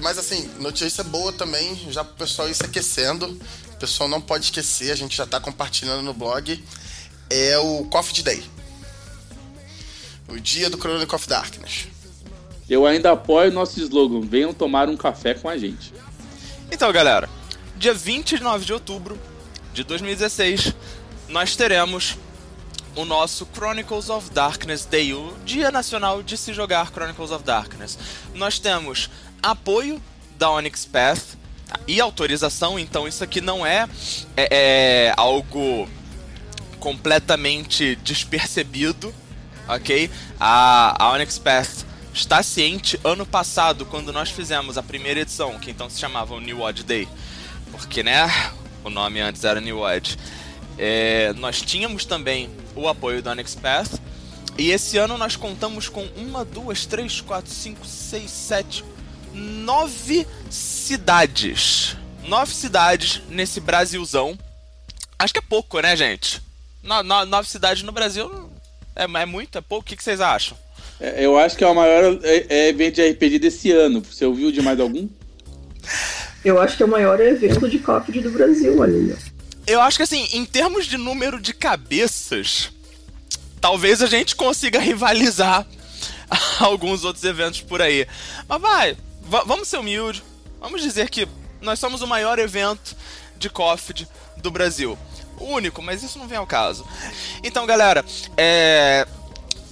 Mas 0.00 0.18
assim, 0.18 0.50
notícia 0.58 1.04
boa 1.04 1.32
também, 1.32 1.78
já 1.90 2.02
pro 2.02 2.14
pessoal 2.16 2.48
ir 2.48 2.54
se 2.54 2.64
aquecendo. 2.64 3.38
O 3.74 3.76
pessoal 3.76 4.08
não 4.08 4.20
pode 4.20 4.44
esquecer, 4.44 4.90
a 4.92 4.94
gente 4.94 5.16
já 5.16 5.26
tá 5.26 5.40
compartilhando 5.40 6.02
no 6.02 6.14
blog. 6.14 6.62
É 7.28 7.58
o 7.58 7.84
Coffee 7.86 8.22
Day. 8.22 8.42
O 10.28 10.38
dia 10.38 10.70
do 10.70 10.78
Chronicle 10.78 11.14
of 11.14 11.28
Darkness. 11.28 11.88
Eu 12.68 12.86
ainda 12.86 13.12
apoio 13.12 13.50
o 13.50 13.54
nosso 13.54 13.78
slogan, 13.80 14.20
venham 14.20 14.54
tomar 14.54 14.88
um 14.88 14.96
café 14.96 15.34
com 15.34 15.48
a 15.48 15.58
gente. 15.58 15.92
Então, 16.70 16.90
galera, 16.92 17.28
dia 17.76 17.92
29 17.92 18.64
de 18.64 18.72
outubro 18.72 19.18
de 19.74 19.84
2016, 19.84 20.72
nós 21.28 21.56
teremos 21.56 22.16
o 22.96 23.04
nosso 23.04 23.46
Chronicles 23.52 24.08
of 24.08 24.30
Darkness 24.30 24.86
Day, 24.86 25.12
o 25.12 25.36
Dia 25.44 25.70
Nacional 25.70 26.22
de 26.22 26.36
se 26.38 26.54
jogar 26.54 26.90
Chronicles 26.92 27.32
of 27.32 27.44
Darkness. 27.44 27.98
Nós 28.34 28.58
temos 28.58 29.10
apoio 29.42 30.00
da 30.38 30.50
Onyx 30.50 30.86
Path 30.86 31.36
e 31.86 32.00
autorização, 32.00 32.78
então 32.78 33.06
isso 33.06 33.22
aqui 33.24 33.40
não 33.40 33.64
é, 33.64 33.88
é- 34.36 35.08
é 35.08 35.14
algo 35.16 35.88
completamente 36.78 37.96
despercebido, 37.96 39.14
ok? 39.68 40.10
A, 40.38 41.02
a 41.02 41.12
Onyx 41.12 41.38
Path 41.38 41.84
está 42.12 42.42
ciente 42.42 43.00
ano 43.02 43.26
passado, 43.26 43.84
quando 43.86 44.12
nós 44.12 44.30
fizemos 44.30 44.76
a 44.78 44.82
primeira 44.82 45.20
edição, 45.20 45.58
que 45.58 45.70
então 45.70 45.88
se 45.90 45.98
chamava 45.98 46.38
New 46.40 46.60
Odd 46.60 46.84
Day, 46.84 47.08
porque, 47.70 48.02
né, 48.02 48.30
o 48.84 48.90
nome 48.90 49.20
antes 49.20 49.42
era 49.44 49.60
New 49.60 49.80
Odd. 49.80 50.16
É, 50.78 51.32
nós 51.34 51.62
tínhamos 51.62 52.04
também 52.04 52.50
o 52.76 52.88
apoio 52.88 53.22
da 53.22 53.32
Onyx 53.32 53.54
Path, 53.54 54.00
e 54.56 54.70
esse 54.70 54.98
ano 54.98 55.18
nós 55.18 55.34
contamos 55.36 55.88
com 55.88 56.04
uma, 56.16 56.44
duas, 56.44 56.86
três, 56.86 57.20
quatro, 57.20 57.50
cinco, 57.52 57.84
seis, 57.86 58.30
sete, 58.30 58.84
nove 59.34 60.26
cidades. 60.50 61.96
Nove 62.26 62.54
cidades 62.54 63.20
nesse 63.28 63.60
Brasilzão. 63.60 64.38
Acho 65.18 65.32
que 65.34 65.40
é 65.40 65.42
pouco, 65.42 65.80
né, 65.80 65.96
gente? 65.96 66.40
No- 66.82 67.02
no- 67.02 67.26
nove 67.26 67.48
cidades 67.48 67.82
no 67.82 67.92
Brasil 67.92 68.50
é, 68.96 69.04
é 69.04 69.26
muito, 69.26 69.58
é 69.58 69.60
pouco. 69.60 69.82
O 69.84 69.86
que, 69.88 69.96
que 69.96 70.04
vocês 70.04 70.20
acham? 70.20 70.56
É, 71.00 71.24
Eu 71.24 71.36
acho 71.38 71.56
que 71.56 71.64
é 71.64 71.66
o 71.66 71.74
maior 71.74 72.18
é, 72.22 72.46
é, 72.48 72.68
evento 72.68 72.94
de 72.96 73.10
RPG 73.10 73.38
desse 73.38 73.70
ano. 73.72 74.00
Você 74.02 74.24
ouviu 74.24 74.50
de 74.52 74.62
mais 74.62 74.78
algum? 74.80 75.08
Eu 76.44 76.60
acho 76.60 76.76
que 76.76 76.82
é 76.82 76.86
o 76.86 76.88
maior 76.90 77.20
evento 77.20 77.68
de 77.68 77.78
Coffee 77.78 78.20
do 78.22 78.30
Brasil, 78.30 78.78
olha 78.78 78.94
aí. 78.94 79.16
Eu 79.66 79.80
acho 79.80 79.96
que 79.96 80.02
assim, 80.02 80.28
em 80.32 80.44
termos 80.44 80.86
de 80.86 80.96
número 80.98 81.40
de 81.40 81.54
cabeças, 81.54 82.70
talvez 83.60 84.02
a 84.02 84.06
gente 84.06 84.36
consiga 84.36 84.78
rivalizar 84.80 85.66
alguns 86.60 87.02
outros 87.04 87.24
eventos 87.24 87.60
por 87.62 87.80
aí. 87.82 88.06
Mas 88.48 88.60
vai, 88.60 88.92
va- 88.92 88.98
vamos 89.24 89.68
ser 89.68 89.78
humildes. 89.78 90.22
Vamos 90.60 90.82
dizer 90.82 91.10
que 91.10 91.28
nós 91.60 91.78
somos 91.78 92.02
o 92.02 92.06
maior 92.06 92.38
evento 92.38 92.96
de 93.36 93.50
COFID 93.50 94.08
do 94.38 94.50
Brasil. 94.50 94.98
O 95.38 95.44
único, 95.44 95.82
mas 95.82 96.02
isso 96.02 96.18
não 96.18 96.28
vem 96.28 96.38
ao 96.38 96.46
caso. 96.46 96.86
Então, 97.42 97.66
galera, 97.66 98.04
é, 98.36 99.06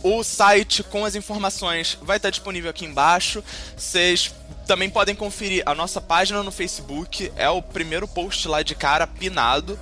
o 0.02 0.25
site 0.25 0.82
com 0.82 1.04
as 1.04 1.14
informações 1.14 1.97
vai 2.02 2.16
estar 2.16 2.30
disponível 2.30 2.71
aqui 2.71 2.85
embaixo. 2.85 3.42
Vocês 3.76 4.35
também 4.66 4.90
podem 4.90 5.14
conferir 5.14 5.62
a 5.64 5.75
nossa 5.75 6.00
página 6.00 6.42
no 6.42 6.50
Facebook. 6.50 7.32
É 7.37 7.49
o 7.49 7.62
primeiro 7.62 8.09
post 8.09 8.49
lá 8.49 8.62
de 8.62 8.75
cara, 8.75 9.06
pinado. 9.06 9.78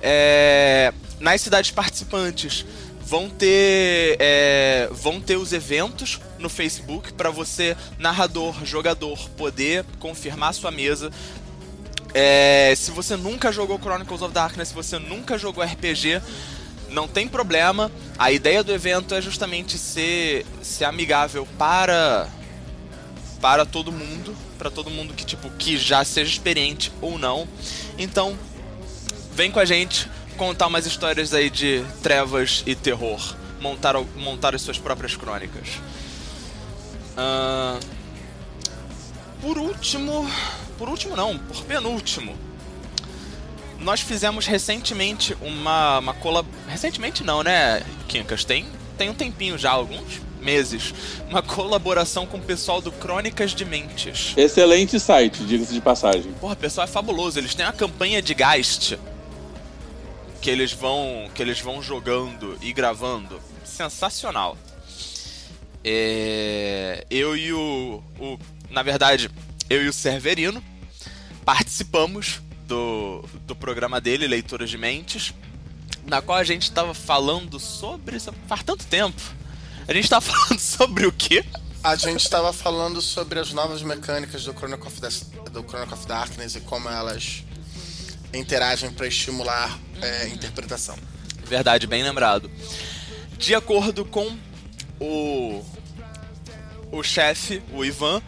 É, 0.00 0.92
nas 1.18 1.40
cidades 1.40 1.70
participantes 1.70 2.64
vão 3.00 3.28
ter 3.30 4.16
é, 4.20 4.88
vão 4.92 5.20
ter 5.20 5.36
os 5.36 5.52
eventos 5.52 6.20
no 6.38 6.48
Facebook 6.48 7.12
para 7.12 7.30
você 7.30 7.76
narrador 7.98 8.64
jogador 8.64 9.18
poder 9.30 9.84
confirmar 9.98 10.52
sua 10.54 10.70
mesa 10.70 11.10
é, 12.18 12.72
se 12.74 12.90
você 12.92 13.14
nunca 13.14 13.52
jogou 13.52 13.78
Chronicles 13.78 14.22
of 14.22 14.32
Darkness, 14.32 14.68
se 14.68 14.74
você 14.74 14.98
nunca 14.98 15.36
jogou 15.36 15.62
RPG, 15.62 16.22
não 16.88 17.06
tem 17.06 17.28
problema. 17.28 17.92
A 18.18 18.32
ideia 18.32 18.64
do 18.64 18.72
evento 18.72 19.14
é 19.14 19.20
justamente 19.20 19.76
ser, 19.76 20.46
ser 20.62 20.86
amigável 20.86 21.46
para 21.58 22.26
para 23.38 23.66
todo 23.66 23.92
mundo, 23.92 24.34
para 24.56 24.70
todo 24.70 24.90
mundo 24.90 25.12
que 25.12 25.26
tipo 25.26 25.50
que 25.58 25.76
já 25.76 26.02
seja 26.06 26.30
experiente 26.30 26.90
ou 27.02 27.18
não. 27.18 27.46
Então, 27.98 28.34
vem 29.34 29.50
com 29.50 29.60
a 29.60 29.66
gente 29.66 30.10
contar 30.38 30.68
umas 30.68 30.86
histórias 30.86 31.34
aí 31.34 31.50
de 31.50 31.84
trevas 32.02 32.64
e 32.66 32.74
terror, 32.74 33.36
montar 33.60 33.94
montar 34.16 34.54
as 34.54 34.62
suas 34.62 34.78
próprias 34.78 35.14
crônicas. 35.14 35.68
Ahn, 37.16 37.80
por 39.40 39.58
último, 39.58 40.28
por 40.78 40.88
último 40.88 41.16
não, 41.16 41.38
por 41.38 41.62
penúltimo, 41.64 42.36
nós 43.78 44.00
fizemos 44.00 44.46
recentemente 44.46 45.36
uma, 45.40 45.98
uma 45.98 46.14
colab... 46.14 46.48
Recentemente 46.66 47.22
não, 47.22 47.42
né, 47.42 47.82
Kinkas? 48.08 48.44
Tem, 48.44 48.66
tem 48.98 49.10
um 49.10 49.14
tempinho 49.14 49.56
já, 49.56 49.70
alguns 49.70 50.20
meses, 50.40 50.94
uma 51.28 51.42
colaboração 51.42 52.26
com 52.26 52.36
o 52.36 52.40
pessoal 52.40 52.80
do 52.80 52.92
Crônicas 52.92 53.52
de 53.52 53.64
Mentes. 53.64 54.32
Excelente 54.36 54.98
site, 55.00 55.44
diga-se 55.44 55.72
de 55.72 55.80
passagem. 55.80 56.32
Porra, 56.40 56.54
o 56.54 56.56
pessoal 56.56 56.84
é 56.84 56.88
fabuloso. 56.88 57.38
Eles 57.38 57.54
têm 57.54 57.66
uma 57.66 57.72
campanha 57.72 58.22
de 58.22 58.34
Geist 58.34 58.96
que 60.40 60.50
eles 60.50 60.72
vão 60.72 61.28
que 61.34 61.42
eles 61.42 61.60
vão 61.60 61.82
jogando 61.82 62.56
e 62.62 62.72
gravando. 62.72 63.40
Sensacional. 63.64 64.56
É, 65.88 67.06
eu 67.08 67.36
e 67.36 67.52
o, 67.52 68.02
o, 68.18 68.36
na 68.68 68.82
verdade, 68.82 69.30
eu 69.70 69.84
e 69.84 69.88
o 69.88 69.92
Severino 69.92 70.60
participamos 71.44 72.40
do, 72.66 73.24
do 73.46 73.54
programa 73.54 74.00
dele, 74.00 74.26
Leituras 74.26 74.68
de 74.68 74.76
Mentes, 74.76 75.32
na 76.04 76.20
qual 76.20 76.38
a 76.38 76.42
gente 76.42 76.62
estava 76.62 76.92
falando 76.92 77.60
sobre 77.60 78.18
faz 78.48 78.64
tanto 78.64 78.84
tempo. 78.86 79.20
A 79.86 79.92
gente 79.92 80.04
estava 80.04 80.26
falando 80.26 80.58
sobre 80.58 81.06
o 81.06 81.12
quê? 81.12 81.44
A 81.84 81.94
gente 81.94 82.22
estava 82.22 82.52
falando 82.52 83.00
sobre 83.00 83.38
as 83.38 83.52
novas 83.52 83.80
mecânicas 83.80 84.42
do 84.44 84.52
Chronicle 84.52 84.88
of, 84.88 85.50
do 85.52 85.62
Chronicle 85.62 85.94
of 85.94 86.04
Darkness 86.08 86.56
e 86.56 86.60
como 86.62 86.88
elas 86.88 87.44
interagem 88.34 88.90
para 88.90 89.06
estimular 89.06 89.78
é, 90.02 90.26
interpretação. 90.30 90.98
Verdade, 91.44 91.86
bem 91.86 92.02
lembrado. 92.02 92.50
De 93.38 93.54
acordo 93.54 94.04
com 94.04 94.36
o 94.98 95.64
o 96.90 97.02
chefe, 97.02 97.62
o 97.72 97.84
Ivan, 97.84 98.22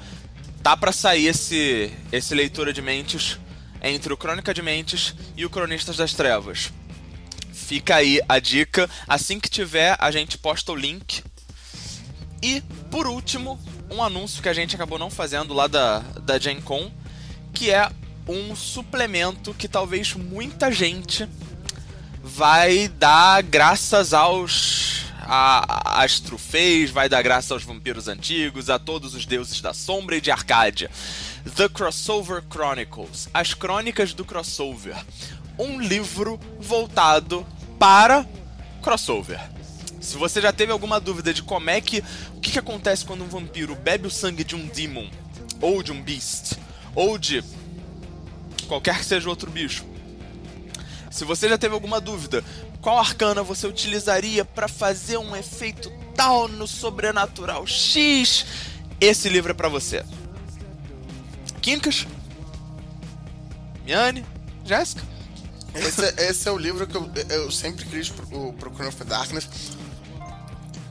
tá 0.62 0.76
para 0.76 0.92
sair 0.92 1.26
esse 1.26 1.92
esse 2.12 2.34
leitura 2.34 2.72
de 2.72 2.82
mentes 2.82 3.38
entre 3.82 4.12
o 4.12 4.16
Crônica 4.16 4.52
de 4.52 4.62
Mentes 4.62 5.14
e 5.36 5.44
o 5.44 5.50
Cronistas 5.50 5.96
das 5.96 6.12
Trevas. 6.12 6.72
Fica 7.52 7.96
aí 7.96 8.20
a 8.28 8.38
dica. 8.38 8.88
Assim 9.06 9.38
que 9.38 9.48
tiver, 9.48 9.96
a 9.98 10.10
gente 10.10 10.38
posta 10.38 10.72
o 10.72 10.76
link. 10.76 11.22
E, 12.42 12.60
por 12.90 13.06
último, 13.06 13.58
um 13.90 14.02
anúncio 14.02 14.42
que 14.42 14.48
a 14.48 14.54
gente 14.54 14.74
acabou 14.74 14.98
não 14.98 15.10
fazendo 15.10 15.52
lá 15.52 15.66
da, 15.66 15.98
da 15.98 16.38
Gen 16.38 16.60
Con, 16.60 16.90
que 17.52 17.70
é 17.70 17.90
um 18.26 18.54
suplemento 18.54 19.54
que 19.54 19.68
talvez 19.68 20.14
muita 20.14 20.70
gente 20.70 21.28
vai 22.22 22.88
dar 22.88 23.42
graças 23.42 24.12
aos 24.12 25.06
a, 25.28 26.02
as 26.02 26.18
trufês, 26.18 26.90
vai 26.90 27.06
dar 27.06 27.22
graça 27.22 27.52
aos 27.52 27.62
vampiros 27.62 28.08
antigos, 28.08 28.70
a 28.70 28.78
todos 28.78 29.14
os 29.14 29.26
deuses 29.26 29.60
da 29.60 29.74
sombra 29.74 30.16
e 30.16 30.20
de 30.22 30.30
Arcádia. 30.30 30.90
The 31.54 31.68
Crossover 31.68 32.42
Chronicles, 32.50 33.28
as 33.34 33.52
crônicas 33.52 34.14
do 34.14 34.24
crossover. 34.24 34.96
Um 35.58 35.78
livro 35.80 36.40
voltado 36.58 37.46
para 37.78 38.26
crossover. 38.82 39.40
Se 40.00 40.16
você 40.16 40.40
já 40.40 40.52
teve 40.52 40.72
alguma 40.72 40.98
dúvida 40.98 41.34
de 41.34 41.42
como 41.42 41.68
é 41.68 41.80
que. 41.80 42.02
O 42.34 42.40
que, 42.40 42.52
que 42.52 42.58
acontece 42.58 43.04
quando 43.04 43.24
um 43.24 43.28
vampiro 43.28 43.74
bebe 43.74 44.06
o 44.06 44.10
sangue 44.10 44.44
de 44.44 44.56
um 44.56 44.66
demon, 44.68 45.10
ou 45.60 45.82
de 45.82 45.92
um 45.92 46.00
beast, 46.00 46.56
ou 46.94 47.18
de 47.18 47.44
qualquer 48.66 48.98
que 48.98 49.04
seja 49.04 49.28
outro 49.28 49.50
bicho. 49.50 49.84
Se 51.10 51.24
você 51.24 51.48
já 51.48 51.58
teve 51.58 51.74
alguma 51.74 52.00
dúvida, 52.00 52.44
qual 52.80 52.98
arcana 52.98 53.42
você 53.42 53.66
utilizaria 53.66 54.44
para 54.44 54.68
fazer 54.68 55.18
um 55.18 55.34
efeito 55.34 55.92
tal 56.14 56.48
no 56.48 56.66
sobrenatural 56.66 57.66
X? 57.66 58.46
Esse 59.00 59.28
livro 59.28 59.50
é 59.50 59.54
para 59.54 59.68
você. 59.68 60.04
Quincas? 61.60 62.06
Miane? 63.84 64.24
Jéssica? 64.64 65.02
Esse, 65.74 66.04
é, 66.04 66.30
esse, 66.30 66.48
é 66.48 66.52
o 66.52 66.58
livro 66.58 66.86
que 66.86 66.96
eu, 66.96 67.08
eu 67.30 67.50
sempre 67.50 67.84
quis 67.84 68.08
pro, 68.08 68.52
pro 68.54 68.70
Chrono 68.70 68.88
of 68.88 69.04
Darkness. 69.04 69.48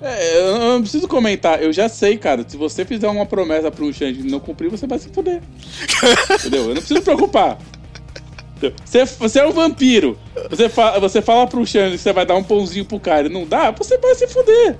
É, 0.01 0.39
eu 0.39 0.60
não 0.60 0.82
preciso 0.82 1.08
comentar, 1.08 1.62
eu 1.62 1.74
já 1.74 1.89
sei, 1.89 2.17
cara. 2.17 2.46
Se 2.48 2.56
você 2.56 2.86
fizer 2.86 3.08
uma 3.08 3.25
promessa 3.25 3.72
pra 3.72 3.84
um 3.84 3.91
Xande 3.91 4.20
e 4.20 4.24
não 4.24 4.39
cumprir, 4.39 4.70
você 4.70 4.86
vai 4.86 5.00
se 5.00 5.10
fuder. 5.10 5.41
Entendeu? 6.39 6.63
Eu 6.63 6.67
não 6.67 6.75
preciso 6.75 6.96
me 6.96 7.01
preocupar. 7.01 7.58
Você, 8.86 9.06
você 9.06 9.40
é 9.40 9.48
um 9.48 9.52
vampiro. 9.52 10.18
Você, 10.50 10.70
fa, 10.70 11.00
você 11.00 11.22
fala 11.22 11.48
pro 11.48 11.66
Xande 11.66 11.98
que 11.98 12.04
você 12.04 12.14
vai 12.14 12.26
dar 12.26 12.36
um 12.36 12.44
pãozinho 12.44 12.86
pro 12.86 13.00
cara 13.00 13.28
e 13.28 13.32
não 13.32 13.46
dá, 13.46 13.72
você 13.72 13.98
vai 13.98 14.16
se 14.16 14.28
fuder. 14.28 14.78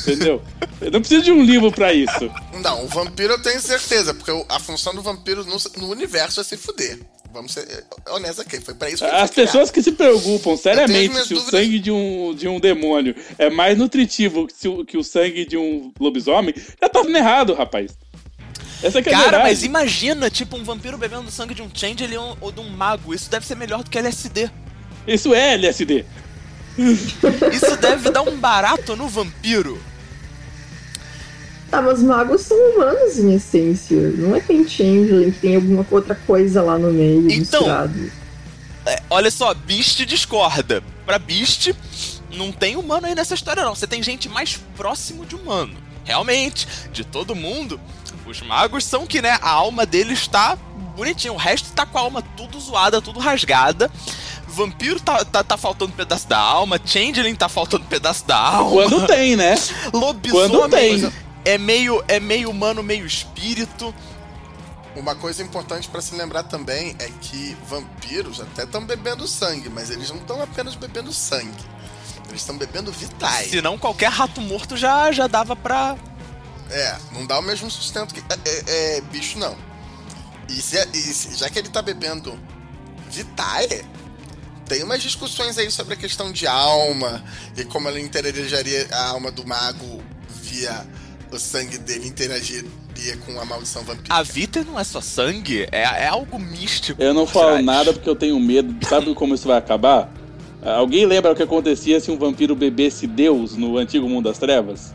Entendeu? 0.00 0.42
Eu 0.80 0.90
não 0.90 1.00
preciso 1.00 1.22
de 1.22 1.32
um 1.32 1.42
livro 1.42 1.70
para 1.72 1.92
isso. 1.92 2.30
Não, 2.62 2.84
o 2.84 2.88
vampiro 2.88 3.34
eu 3.34 3.42
tenho 3.42 3.60
certeza, 3.60 4.14
porque 4.14 4.30
a 4.48 4.58
função 4.58 4.94
do 4.94 5.02
vampiro 5.02 5.44
no, 5.44 5.56
no 5.76 5.90
universo 5.90 6.40
é 6.40 6.44
se 6.44 6.56
fuder. 6.56 6.98
Vamos 7.32 7.52
ser 7.52 7.68
eh, 7.68 8.10
honestos 8.10 8.40
aqui, 8.40 8.58
foi 8.60 8.74
para 8.74 8.88
isso 8.88 9.04
que 9.04 9.10
As 9.10 9.30
pessoas 9.30 9.70
que 9.70 9.82
se 9.82 9.92
preocupam 9.92 10.56
seriamente 10.56 11.14
se 11.22 11.34
dúvidas... 11.34 11.46
o 11.46 11.50
sangue 11.50 11.78
de 11.78 11.90
um, 11.90 12.34
de 12.34 12.48
um 12.48 12.58
demônio 12.58 13.14
é 13.38 13.50
mais 13.50 13.76
nutritivo 13.76 14.46
que 14.46 14.66
o, 14.66 14.84
que 14.84 14.96
o 14.96 15.04
sangue 15.04 15.44
de 15.44 15.56
um 15.56 15.92
lobisomem, 16.00 16.54
já 16.80 16.88
tá 16.88 17.02
errado, 17.06 17.52
rapaz. 17.52 17.92
Essa 18.82 19.02
que 19.02 19.08
é 19.08 19.12
Cara, 19.12 19.40
mas 19.40 19.62
imagina, 19.64 20.30
tipo, 20.30 20.56
um 20.56 20.64
vampiro 20.64 20.96
bebendo 20.96 21.30
sangue 21.30 21.54
de 21.54 21.62
um 21.62 21.70
Changeling 21.72 22.16
ou, 22.16 22.38
ou 22.40 22.52
de 22.52 22.60
um 22.60 22.68
mago. 22.68 23.12
Isso 23.12 23.30
deve 23.30 23.46
ser 23.46 23.56
melhor 23.56 23.82
do 23.82 23.90
que 23.90 23.98
LSD. 23.98 24.50
Isso 25.06 25.34
é 25.34 25.54
LSD. 25.54 26.04
Isso 26.78 27.76
deve 27.76 28.10
dar 28.10 28.22
um 28.22 28.36
barato 28.36 28.94
no 28.94 29.08
vampiro. 29.08 29.80
Tá, 31.70 31.82
mas 31.82 32.02
magos 32.02 32.42
são 32.42 32.56
humanos 32.56 33.18
em 33.18 33.34
essência. 33.34 33.96
Não 34.12 34.34
é 34.34 34.40
que 34.40 34.46
tem 34.46 34.66
Changeling, 34.66 35.32
que 35.32 35.40
tem 35.40 35.56
alguma 35.56 35.86
outra 35.90 36.14
coisa 36.14 36.62
lá 36.62 36.78
no 36.78 36.92
meio 36.92 37.30
então, 37.30 37.60
misturado. 37.60 38.12
É, 38.86 39.02
olha 39.10 39.30
só, 39.30 39.52
Beast 39.52 40.06
discorda. 40.06 40.82
Pra 41.04 41.18
Beast, 41.18 41.74
não 42.32 42.52
tem 42.52 42.76
humano 42.76 43.06
aí 43.06 43.14
nessa 43.14 43.34
história, 43.34 43.64
não. 43.64 43.74
Você 43.74 43.86
tem 43.86 44.02
gente 44.02 44.28
mais 44.28 44.58
próximo 44.76 45.26
de 45.26 45.34
humano. 45.34 45.76
Realmente, 46.04 46.66
de 46.90 47.04
todo 47.04 47.34
mundo, 47.34 47.78
os 48.28 48.42
magos 48.42 48.84
são 48.84 49.06
que, 49.06 49.22
né, 49.22 49.38
a 49.40 49.50
alma 49.50 49.86
deles 49.86 50.20
está 50.20 50.56
bonitinho. 50.96 51.34
O 51.34 51.36
resto 51.36 51.72
tá 51.72 51.86
com 51.86 51.98
a 51.98 52.02
alma 52.02 52.22
tudo 52.36 52.60
zoada, 52.60 53.00
tudo 53.00 53.18
rasgada. 53.18 53.90
Vampiro 54.46 55.00
tá, 55.00 55.24
tá, 55.24 55.44
tá 55.44 55.56
faltando 55.56 55.92
pedaço 55.92 56.28
da 56.28 56.38
alma. 56.38 56.80
Changeling 56.84 57.34
tá 57.34 57.48
faltando 57.48 57.84
pedaço 57.84 58.26
da 58.26 58.36
alma. 58.36 58.70
Quando 58.70 59.06
tem, 59.06 59.36
né? 59.36 59.54
Lobisomem 59.92 60.50
Quando 60.50 60.70
tem. 60.70 61.12
É 61.44 61.56
meio, 61.56 62.04
é 62.08 62.20
meio 62.20 62.50
humano, 62.50 62.82
meio 62.82 63.06
espírito. 63.06 63.94
Uma 64.96 65.14
coisa 65.14 65.42
importante 65.42 65.88
para 65.88 66.00
se 66.00 66.14
lembrar 66.16 66.42
também 66.42 66.96
é 66.98 67.08
que 67.20 67.56
vampiros 67.68 68.40
até 68.40 68.64
estão 68.64 68.84
bebendo 68.84 69.28
sangue, 69.28 69.68
mas 69.68 69.90
eles 69.90 70.10
não 70.10 70.16
estão 70.16 70.42
apenas 70.42 70.74
bebendo 70.74 71.12
sangue. 71.12 71.64
Eles 72.28 72.40
estão 72.40 72.58
bebendo 72.58 72.90
vitais. 72.90 73.50
Senão 73.50 73.78
qualquer 73.78 74.10
rato 74.10 74.40
morto 74.40 74.76
já, 74.76 75.10
já 75.12 75.26
dava 75.26 75.54
pra. 75.54 75.96
É, 76.70 76.96
não 77.12 77.26
dá 77.26 77.38
o 77.38 77.42
mesmo 77.42 77.70
sustento 77.70 78.14
que. 78.14 78.20
É, 78.20 78.38
é, 78.44 78.96
é 78.98 79.00
bicho, 79.00 79.38
não. 79.38 79.56
E, 80.48 80.54
se, 80.54 80.76
e 80.94 80.98
se, 80.98 81.36
já 81.36 81.48
que 81.50 81.58
ele 81.58 81.68
tá 81.68 81.82
bebendo 81.82 82.38
vitae, 83.10 83.84
tem 84.66 84.82
umas 84.82 85.02
discussões 85.02 85.58
aí 85.58 85.70
sobre 85.70 85.94
a 85.94 85.96
questão 85.96 86.30
de 86.30 86.46
alma 86.46 87.22
e 87.56 87.64
como 87.64 87.88
ela 87.88 88.00
interagiria 88.00 88.86
a 88.92 89.08
alma 89.08 89.30
do 89.30 89.46
mago 89.46 90.02
via 90.42 90.86
o 91.30 91.38
sangue 91.38 91.78
dele 91.78 92.08
interagiria 92.08 92.64
com 93.24 93.38
a 93.40 93.44
maldição 93.44 93.82
vampírica. 93.82 94.14
A 94.14 94.22
Vita 94.22 94.64
não 94.64 94.78
é 94.78 94.84
só 94.84 95.00
sangue, 95.00 95.68
é, 95.70 95.82
é 95.82 96.06
algo 96.08 96.38
místico. 96.38 97.00
Eu 97.00 97.14
não 97.14 97.26
falo 97.26 97.52
trás. 97.52 97.64
nada 97.64 97.92
porque 97.92 98.08
eu 98.08 98.16
tenho 98.16 98.38
medo. 98.40 98.74
Sabe 98.86 99.14
como 99.14 99.34
isso 99.34 99.46
vai 99.46 99.58
acabar? 99.58 100.12
Alguém 100.62 101.06
lembra 101.06 101.32
o 101.32 101.36
que 101.36 101.42
acontecia 101.42 102.00
se 102.00 102.10
um 102.10 102.18
vampiro 102.18 102.54
bebesse 102.54 103.06
Deus 103.06 103.56
no 103.56 103.78
antigo 103.78 104.08
mundo 104.08 104.24
das 104.24 104.38
trevas? 104.38 104.94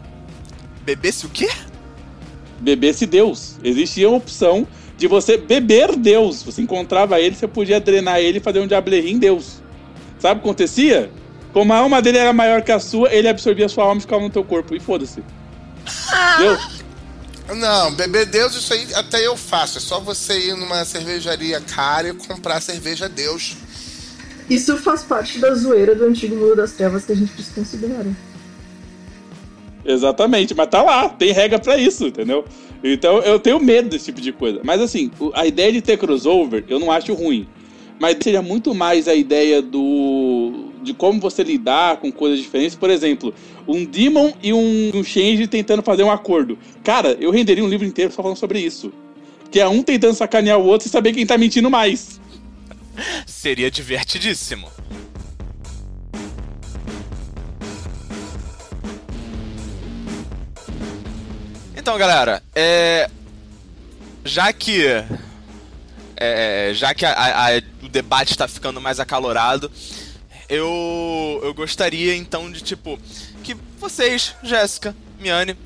Bebesse 0.86 1.26
o 1.26 1.30
quê? 1.30 1.50
Bebesse 2.60 3.06
Deus. 3.06 3.56
Existia 3.64 4.08
a 4.08 4.12
opção 4.12 4.68
de 4.98 5.08
você 5.08 5.38
beber 5.38 5.96
Deus. 5.96 6.44
Você 6.44 6.62
encontrava 6.62 7.20
ele, 7.20 7.36
você 7.36 7.48
podia 7.48 7.80
drenar 7.80 8.20
ele 8.20 8.38
e 8.38 8.42
fazer 8.42 8.60
um 8.60 8.68
diablerie 8.68 9.12
em 9.12 9.18
Deus. 9.18 9.62
Sabe 10.20 10.40
o 10.40 10.44
que 10.44 10.50
acontecia? 10.50 11.12
Como 11.52 11.72
a 11.74 11.78
alma 11.78 12.02
dele 12.02 12.18
era 12.18 12.34
maior 12.34 12.62
que 12.62 12.72
a 12.72 12.80
sua, 12.80 13.14
ele 13.14 13.28
absorvia 13.28 13.66
a 13.66 13.70
sua 13.70 13.84
alma 13.84 13.98
e 13.98 14.02
ficava 14.02 14.22
no 14.22 14.30
teu 14.30 14.44
corpo. 14.44 14.76
E 14.76 14.80
foda-se. 14.80 15.24
Entendeu? 16.36 16.58
Não, 17.56 17.94
beber 17.94 18.26
Deus, 18.26 18.56
isso 18.56 18.74
aí 18.74 18.88
até 18.96 19.26
eu 19.26 19.36
faço. 19.36 19.78
É 19.78 19.82
só 19.82 20.00
você 20.00 20.48
ir 20.48 20.56
numa 20.56 20.86
cervejaria 20.86 21.60
cara 21.62 22.10
e 22.10 22.14
comprar 22.14 22.62
cerveja 22.62 23.10
Deus. 23.10 23.56
Isso 24.50 24.78
faz 24.78 25.04
parte 25.04 25.40
da 25.40 25.54
zoeira 25.54 25.96
do 25.96 26.06
antigo 26.06 26.36
mundo 26.36 26.56
das 26.56 26.72
trevas 26.72 27.06
que 27.06 27.12
a 27.12 27.16
gente 27.16 27.32
precisa 27.32 27.56
considerar. 27.56 28.06
Exatamente, 29.86 30.56
mas 30.56 30.68
tá 30.68 30.82
lá, 30.82 31.10
tem 31.10 31.32
regra 31.32 31.60
para 31.60 31.78
isso, 31.78 32.08
entendeu? 32.08 32.46
Então 32.84 33.20
eu 33.20 33.40
tenho 33.40 33.60
medo 33.60 33.90
desse 33.90 34.06
tipo 34.06 34.22
de 34.22 34.32
coisa. 34.32 34.62
Mas 34.64 34.82
assim, 34.82 35.12
a 35.34 35.46
ideia 35.46 35.72
de 35.72 35.82
ter 35.82 35.98
crossover 35.98 36.64
eu 36.68 36.80
não 36.80 36.92
acho 36.92 37.14
ruim. 37.14 37.48
Mas 38.00 38.18
seria 38.22 38.42
muito 38.42 38.74
mais 38.74 39.08
a 39.08 39.14
ideia 39.14 39.62
do 39.62 40.72
de 40.84 40.94
como 40.94 41.20
você 41.20 41.44
lidar 41.44 41.98
com 41.98 42.12
coisas 42.12 42.40
diferentes. 42.40 42.76
Por 42.76 42.90
exemplo, 42.90 43.34
um 43.68 43.86
Demon 43.86 44.34
e 44.42 44.54
um, 44.54 44.92
um 44.94 45.04
Change 45.04 45.48
tentando 45.48 45.82
fazer 45.82 46.04
um 46.04 46.12
acordo. 46.12 46.58
Cara, 46.84 47.18
eu 47.20 47.32
renderia 47.32 47.64
um 47.64 47.70
livro 47.70 47.88
inteiro 47.88 48.12
só 48.12 48.22
falando 48.22 48.38
sobre 48.38 48.60
isso. 48.60 48.92
Que 49.50 49.60
é 49.60 49.68
um 49.68 49.82
tentando 49.82 50.14
sacanear 50.14 50.60
o 50.60 50.66
outro 50.66 50.88
e 50.88 50.92
saber 50.92 51.14
quem 51.14 51.26
tá 51.26 51.38
mentindo 51.38 51.70
mais. 51.70 52.20
Seria 53.26 53.72
divertidíssimo. 53.72 54.68
Então, 61.84 61.98
galera, 61.98 62.42
é... 62.56 63.10
já 64.24 64.54
que 64.54 64.86
é, 66.16 66.72
já 66.74 66.94
que 66.94 67.06
a, 67.06 67.12
a, 67.12 67.62
o 67.84 67.90
debate 67.90 68.32
está 68.32 68.48
ficando 68.48 68.80
mais 68.80 69.02
acalorado, 69.02 69.70
eu, 70.48 71.42
eu 71.44 71.54
gostaria 71.54 72.16
então 72.16 72.50
de 72.50 72.62
tipo 72.62 72.98
que 73.44 73.54
vocês, 73.78 74.34
Jéssica, 74.42 74.96
Miane, 75.20 75.58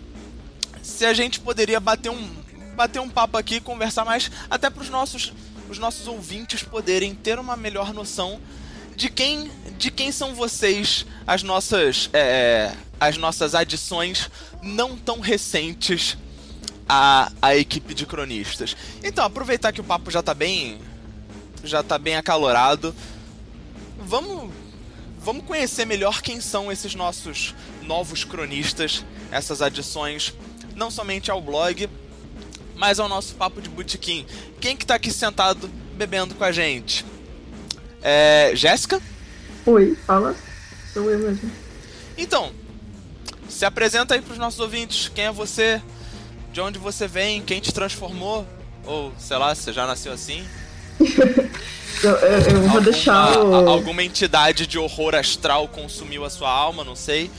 se 0.82 1.06
a 1.06 1.14
gente 1.14 1.40
poderia 1.40 1.80
bater 1.80 2.10
um 2.10 2.28
bater 2.76 3.00
um 3.00 3.10
papo 3.10 3.38
aqui, 3.38 3.62
conversar 3.62 4.04
mais, 4.04 4.32
até 4.50 4.72
para 4.72 4.82
os 4.82 4.90
nossos 4.90 5.32
os 5.70 5.78
nossos 5.78 6.08
ouvintes 6.08 6.64
poderem 6.64 7.14
ter 7.14 7.38
uma 7.38 7.56
melhor 7.56 7.94
noção 7.94 8.42
de 8.98 9.10
quem 9.10 9.50
de 9.78 9.92
quem 9.92 10.12
são 10.12 10.34
vocês, 10.34 11.06
as 11.26 11.44
nossas 11.44 12.10
é, 12.14 12.74
as 13.00 13.16
nossas 13.16 13.54
adições 13.54 14.28
não 14.64 14.98
tão 14.98 15.20
recentes 15.20 16.18
à, 16.90 17.32
à 17.40 17.56
equipe 17.56 17.94
de 17.94 18.08
cronistas. 18.08 18.76
Então, 19.04 19.24
aproveitar 19.24 19.72
que 19.72 19.80
o 19.80 19.84
papo 19.84 20.10
já 20.10 20.24
tá 20.24 20.34
bem 20.34 20.80
já 21.64 21.84
tá 21.84 22.00
bem 22.00 22.16
acalorado, 22.16 22.94
vamos 24.00 24.52
vamos 25.20 25.46
conhecer 25.46 25.86
melhor 25.86 26.24
quem 26.24 26.42
são 26.42 26.72
esses 26.72 26.96
nossos 26.96 27.54
novos 27.84 28.24
cronistas, 28.24 29.06
essas 29.32 29.62
adições 29.62 30.34
não 30.76 30.90
somente 30.90 31.30
ao 31.30 31.40
blog, 31.40 31.88
mas 32.76 33.00
ao 33.00 33.08
nosso 33.08 33.36
papo 33.36 33.62
de 33.62 33.70
botequim. 33.70 34.26
Quem 34.60 34.76
que 34.76 34.88
tá 34.88 34.96
aqui 34.96 35.12
sentado 35.12 35.70
bebendo 35.96 36.34
com 36.34 36.44
a 36.44 36.52
gente? 36.52 37.06
É, 38.02 38.52
Jéssica? 38.54 39.02
Oi, 39.66 39.98
fala. 40.06 40.36
Sou 40.94 41.10
eu 41.12 41.20
mesmo. 41.20 41.52
Então, 42.18 42.52
se 43.50 43.66
apresenta 43.66 44.14
aí 44.14 44.22
pros 44.22 44.38
nossos 44.38 44.60
ouvintes. 44.60 45.12
Quem 45.14 45.26
é 45.26 45.32
você? 45.32 45.82
De 46.52 46.62
onde 46.62 46.80
você 46.80 47.08
vem? 47.08 47.42
Quem 47.42 47.60
te 47.60 47.74
transformou? 47.74 48.48
Ou, 48.86 49.14
sei 49.20 49.38
lá, 49.38 49.54
você 49.54 49.74
já 49.74 49.86
nasceu 49.86 50.12
assim? 50.14 50.44
eu, 52.04 52.12
eu, 52.12 52.12
eu, 52.12 52.42
vou 52.42 52.62
alguma, 52.64 52.82
deixar 52.82 53.38
o... 53.38 53.70
Alguma 53.70 54.04
entidade 54.04 54.66
de 54.66 54.80
horror 54.80 55.16
astral 55.16 55.68
consumiu 55.68 56.24
a 56.24 56.30
sua 56.30 56.50
alma, 56.50 56.84
não 56.84 56.96
sei. 56.96 57.30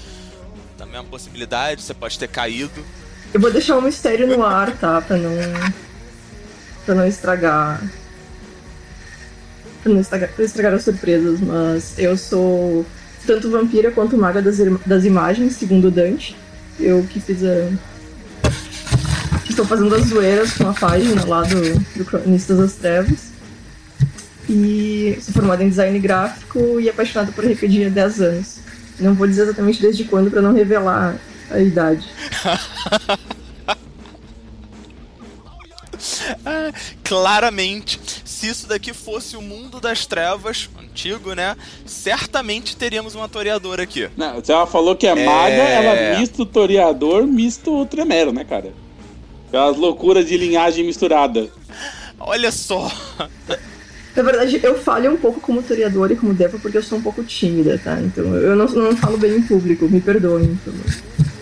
Também 0.77 0.97
é 0.97 1.01
uma 1.01 1.09
possibilidade, 1.09 1.83
você 1.83 1.95
pode 1.95 2.19
ter 2.19 2.29
caído. 2.29 2.85
Eu 3.33 3.41
vou 3.41 3.51
deixar 3.51 3.77
um 3.77 3.83
mistério 3.83 4.27
no 4.27 4.45
ar, 4.45 4.77
tá? 4.79 5.01
Pra 5.01 5.17
não. 5.17 5.33
pra 6.87 6.95
não 6.95 7.07
estragar. 7.07 7.83
Estragar, 10.01 10.31
pra 10.33 10.45
estragar 10.45 10.75
as 10.75 10.83
surpresas, 10.83 11.41
mas 11.41 11.95
eu 11.99 12.17
sou 12.17 12.85
tanto 13.27 13.51
vampira 13.51 13.91
quanto 13.91 14.17
maga 14.17 14.41
das, 14.41 14.57
das 14.87 15.05
imagens, 15.05 15.55
segundo 15.55 15.91
Dante. 15.91 16.37
Eu 16.79 17.05
que 17.05 17.21
fiz 17.21 17.43
a. 17.45 17.71
Estou 19.49 19.65
fazendo 19.65 19.95
as 19.95 20.07
zoeiras 20.07 20.53
com 20.53 20.69
a 20.69 20.75
página 20.75 21.25
lá 21.27 21.43
do, 21.43 21.79
do 21.97 22.05
Cronistas 22.05 22.59
das 22.59 22.75
Trevas. 22.75 23.29
E 24.49 25.19
sou 25.21 25.35
formada 25.35 25.63
em 25.63 25.69
design 25.69 25.99
gráfico 25.99 26.81
e 26.81 26.89
apaixonada 26.89 27.33
por 27.33 27.45
RPG 27.45 27.87
há 27.87 27.89
10 27.91 28.21
anos. 28.23 28.59
Não 28.99 29.15
vou 29.15 29.27
dizer 29.27 29.43
exatamente 29.43 29.81
desde 29.81 30.05
quando 30.05 30.31
para 30.31 30.41
não 30.41 30.55
revelar 30.55 31.17
a 31.51 31.59
idade. 31.61 32.09
ah, 36.45 36.73
claramente, 37.03 38.01
se 38.25 38.49
isso 38.49 38.67
daqui 38.67 38.93
fosse 38.93 39.37
o 39.37 39.43
mundo 39.43 39.81
das 39.81 40.07
trevas, 40.07 40.69
antigo, 40.81 41.35
né? 41.35 41.57
Certamente 41.87 42.77
teríamos 42.77 43.15
uma 43.15 43.29
toreadora 43.29 43.83
aqui. 43.83 44.09
Não, 44.17 44.43
ela 44.47 44.67
falou 44.67 44.97
que 44.97 45.07
é, 45.07 45.11
é... 45.11 45.25
maga, 45.25 45.55
ela 45.55 46.19
misto 46.19 46.45
toreador, 46.45 47.27
misto 47.27 47.87
tremero, 47.87 48.33
né, 48.33 48.45
cara? 48.45 48.73
Aquelas 49.49 49.77
loucuras 49.77 50.27
de 50.27 50.37
linhagem 50.37 50.85
misturada. 50.85 51.49
Olha 52.21 52.53
só. 52.53 52.91
Na 54.15 54.23
verdade, 54.23 54.61
eu 54.63 54.77
falho 54.77 55.13
um 55.13 55.17
pouco 55.17 55.41
como 55.41 55.63
toreador 55.63 56.11
e 56.11 56.17
como 56.17 56.35
deva 56.35 56.59
porque 56.59 56.77
eu 56.77 56.83
sou 56.83 56.99
um 56.99 57.03
pouco 57.03 57.23
tímida, 57.23 57.79
tá? 57.79 58.01
Então 58.01 58.25
eu 58.35 58.57
não, 58.57 58.67
não 58.67 58.97
falo 58.97 59.17
bem 59.17 59.37
em 59.37 59.43
público, 59.43 59.89
me 59.89 60.01
perdoem 60.01 60.59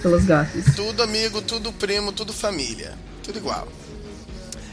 pelas 0.02 0.24
gafes. 0.24 0.74
Tudo 0.76 1.02
amigo, 1.02 1.40
tudo 1.40 1.72
primo, 1.72 2.12
tudo 2.12 2.32
família. 2.32 2.92
Tudo 3.22 3.38
igual. 3.38 3.66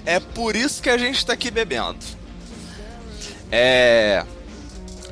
É 0.06 0.20
por 0.20 0.56
isso 0.56 0.82
que 0.82 0.90
a 0.90 0.98
gente 0.98 1.26
tá 1.26 1.34
aqui 1.34 1.50
bebendo. 1.50 2.00
É. 3.52 4.26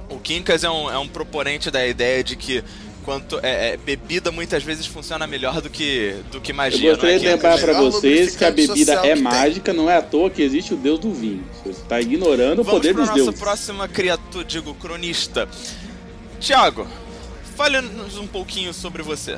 O 0.09 0.19
Kinkas 0.19 0.63
é 0.63 0.69
um, 0.69 0.91
é 0.91 0.97
um 0.97 1.07
proponente 1.07 1.71
da 1.71 1.85
ideia 1.87 2.23
de 2.23 2.35
que 2.35 2.63
quanto 3.03 3.39
é, 3.41 3.73
é, 3.73 3.77
bebida 3.77 4.31
muitas 4.31 4.63
vezes 4.63 4.85
funciona 4.85 5.25
melhor 5.25 5.61
do 5.61 5.69
que, 5.69 6.15
do 6.31 6.41
que 6.41 6.51
magia. 6.51 6.89
Eu 6.89 6.93
gostaria 6.93 7.15
é, 7.15 7.19
de 7.19 7.25
lembrar 7.27 7.59
para 7.59 7.79
vocês 7.79 8.35
que 8.35 8.43
a 8.43 8.51
bebida 8.51 8.93
é 9.05 9.15
mágica, 9.15 9.71
tem. 9.71 9.73
não 9.73 9.89
é 9.89 9.97
à 9.97 10.01
toa 10.01 10.29
que 10.29 10.41
existe 10.41 10.73
o 10.73 10.77
deus 10.77 10.99
do 10.99 11.13
vinho. 11.13 11.43
Você 11.63 11.69
está 11.69 11.99
ignorando 12.01 12.63
Vamos 12.63 12.67
o 12.67 12.71
poder 12.71 12.93
dos 12.93 13.07
deuses. 13.07 13.25
Vamos 13.25 13.39
para 13.39 13.51
nossa 13.51 13.57
próxima 13.57 13.87
criatura, 13.87 14.43
digo, 14.43 14.73
cronista. 14.75 15.47
Tiago, 16.39 16.87
fale-nos 17.55 18.17
um 18.17 18.27
pouquinho 18.27 18.73
sobre 18.73 19.01
você. 19.01 19.37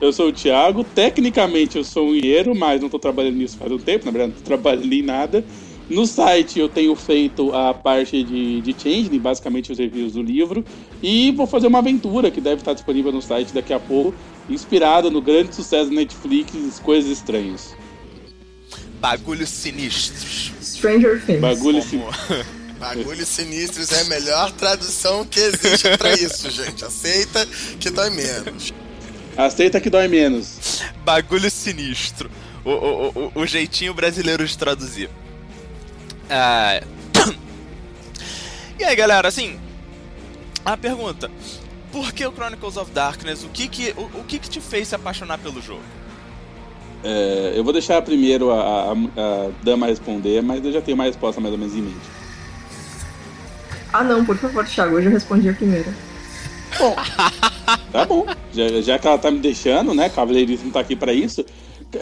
Eu 0.00 0.12
sou 0.12 0.28
o 0.28 0.32
Thiago, 0.32 0.82
tecnicamente 0.82 1.76
eu 1.76 1.84
sou 1.84 2.08
um 2.08 2.14
engenheiro, 2.14 2.54
mas 2.54 2.80
não 2.80 2.86
estou 2.86 2.98
trabalhando 2.98 3.36
nisso 3.36 3.58
faz 3.58 3.70
um 3.70 3.78
tempo, 3.78 4.06
na 4.06 4.10
verdade 4.10 4.32
não 4.32 4.38
estou 4.38 4.56
trabalhando 4.56 4.92
em 4.92 5.02
nada. 5.02 5.44
No 5.90 6.06
site 6.06 6.58
eu 6.58 6.68
tenho 6.68 6.94
feito 6.94 7.52
a 7.52 7.74
parte 7.74 8.22
de, 8.22 8.60
de 8.60 8.74
Change, 8.80 9.18
basicamente 9.18 9.72
os 9.72 9.78
reviews 9.78 10.12
do 10.12 10.22
livro, 10.22 10.64
e 11.02 11.32
vou 11.32 11.46
fazer 11.46 11.66
uma 11.66 11.80
aventura 11.80 12.30
que 12.30 12.40
deve 12.40 12.62
estar 12.62 12.72
disponível 12.72 13.10
no 13.10 13.20
site 13.20 13.52
daqui 13.52 13.72
a 13.72 13.80
pouco, 13.80 14.14
inspirada 14.48 15.10
no 15.10 15.20
grande 15.20 15.54
sucesso 15.54 15.90
da 15.90 15.96
Netflix, 15.96 16.78
Coisas 16.78 17.10
Estranhas. 17.10 17.74
Bagulhos 19.00 19.48
sinistros. 19.48 20.52
Stranger 20.62 21.24
Things. 21.26 21.40
Bagulhos 21.40 21.84
sinistros. 21.84 22.46
Bagulhos 22.78 23.28
sinistros 23.28 23.92
é 23.92 24.00
a 24.00 24.04
melhor 24.04 24.52
tradução 24.52 25.26
que 25.26 25.40
existe 25.40 25.98
para 25.98 26.14
isso, 26.14 26.48
gente. 26.50 26.82
Aceita 26.84 27.46
que 27.78 27.90
dói 27.90 28.08
menos. 28.08 28.72
Aceita 29.44 29.80
que 29.80 29.90
dói 29.90 30.08
menos. 30.08 30.82
Bagulho 31.04 31.50
sinistro. 31.50 32.30
O, 32.64 32.70
o, 32.70 33.08
o, 33.08 33.32
o 33.40 33.46
jeitinho 33.46 33.94
brasileiro 33.94 34.46
de 34.46 34.56
traduzir. 34.56 35.10
Ah... 36.28 36.80
E 38.78 38.84
aí, 38.84 38.96
galera, 38.96 39.28
assim. 39.28 39.60
A 40.64 40.74
pergunta: 40.74 41.30
Por 41.92 42.12
que 42.12 42.24
o 42.24 42.32
Chronicles 42.32 42.78
of 42.78 42.90
Darkness? 42.92 43.44
O 43.44 43.48
que 43.48 43.68
que, 43.68 43.92
o, 43.94 44.20
o 44.20 44.24
que, 44.26 44.38
que 44.38 44.48
te 44.48 44.58
fez 44.58 44.88
se 44.88 44.94
apaixonar 44.94 45.36
pelo 45.36 45.60
jogo? 45.60 45.82
É, 47.04 47.52
eu 47.56 47.64
vou 47.64 47.72
deixar 47.72 48.00
primeiro 48.02 48.50
a, 48.50 48.60
a, 48.60 48.92
a, 48.92 49.50
Dama 49.62 49.86
responder, 49.86 50.42
mas 50.42 50.64
eu 50.64 50.72
já 50.72 50.80
tenho 50.80 50.94
uma 50.94 51.04
resposta 51.04 51.40
mais 51.40 51.52
ou 51.52 51.58
menos 51.58 51.74
em 51.74 51.82
mente. 51.82 51.96
Ah, 53.92 54.04
não, 54.04 54.24
por 54.24 54.36
favor, 54.38 54.64
Thiago, 54.64 54.96
hoje 54.96 55.08
eu 55.08 55.12
respondi 55.12 55.48
a 55.48 55.52
primeira. 55.54 55.92
Bom, 56.78 56.94
tá 57.92 58.04
bom. 58.04 58.26
Já, 58.52 58.80
já 58.80 58.98
que 58.98 59.06
ela 59.06 59.18
tá 59.18 59.30
me 59.30 59.38
deixando, 59.38 59.94
né? 59.94 60.08
Cavaleirismo 60.08 60.70
tá 60.70 60.80
aqui 60.80 60.96
para 60.96 61.12
isso. 61.12 61.44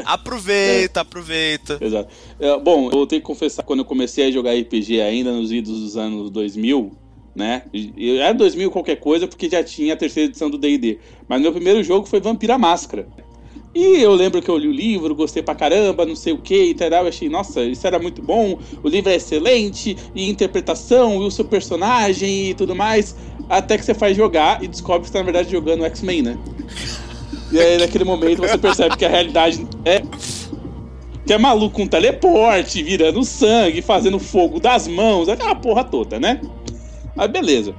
Aproveita, 0.04 1.00
é. 1.00 1.02
aproveita. 1.02 1.78
Exato. 1.80 2.12
É, 2.38 2.58
bom, 2.58 2.90
eu 2.90 3.06
tenho 3.06 3.22
que 3.22 3.26
confessar, 3.26 3.62
quando 3.62 3.80
eu 3.80 3.84
comecei 3.84 4.26
a 4.26 4.30
jogar 4.30 4.52
RPG 4.54 5.00
ainda 5.00 5.32
nos 5.32 5.50
idos 5.50 5.80
dos 5.80 5.96
anos 5.96 6.30
2000, 6.30 6.92
né? 7.34 7.62
Era 8.20 8.34
2000 8.34 8.70
qualquer 8.70 8.96
coisa, 8.96 9.26
porque 9.26 9.48
já 9.48 9.62
tinha 9.62 9.94
a 9.94 9.96
terceira 9.96 10.28
edição 10.28 10.50
do 10.50 10.58
D&D. 10.58 10.98
Mas 11.26 11.40
meu 11.40 11.52
primeiro 11.52 11.82
jogo 11.82 12.06
foi 12.06 12.20
Vampira 12.20 12.58
Máscara. 12.58 13.08
E 13.78 14.02
eu 14.02 14.12
lembro 14.12 14.42
que 14.42 14.48
eu 14.48 14.58
li 14.58 14.66
o 14.66 14.72
livro, 14.72 15.14
gostei 15.14 15.40
pra 15.40 15.54
caramba, 15.54 16.04
não 16.04 16.16
sei 16.16 16.32
o 16.32 16.38
que 16.38 16.64
e 16.64 16.74
tal. 16.74 16.90
Eu 16.90 17.06
achei, 17.06 17.28
nossa, 17.28 17.62
isso 17.62 17.86
era 17.86 17.96
muito 17.96 18.20
bom, 18.20 18.58
o 18.82 18.88
livro 18.88 19.08
é 19.08 19.14
excelente, 19.14 19.96
e 20.16 20.28
interpretação, 20.28 21.22
e 21.22 21.24
o 21.24 21.30
seu 21.30 21.44
personagem 21.44 22.50
e 22.50 22.54
tudo 22.54 22.74
mais. 22.74 23.14
Até 23.48 23.78
que 23.78 23.84
você 23.84 23.94
faz 23.94 24.16
jogar 24.16 24.64
e 24.64 24.66
descobre 24.66 25.02
que 25.02 25.06
você 25.06 25.12
tá, 25.12 25.20
na 25.20 25.26
verdade, 25.26 25.52
jogando 25.52 25.84
X-Men, 25.84 26.22
né? 26.22 26.38
E 27.52 27.60
aí, 27.60 27.78
naquele 27.78 28.02
momento, 28.02 28.42
você 28.42 28.58
percebe 28.58 28.96
que 28.96 29.04
a 29.04 29.08
realidade 29.08 29.64
é. 29.84 30.02
Que 31.24 31.34
é 31.34 31.38
maluco 31.38 31.76
com 31.76 31.86
teleporte, 31.86 32.82
virando 32.82 33.22
sangue, 33.22 33.80
fazendo 33.80 34.18
fogo 34.18 34.58
das 34.58 34.88
mãos, 34.88 35.28
aquela 35.28 35.54
porra 35.54 35.84
toda, 35.84 36.18
né? 36.18 36.40
Aí, 37.16 37.28
beleza. 37.28 37.76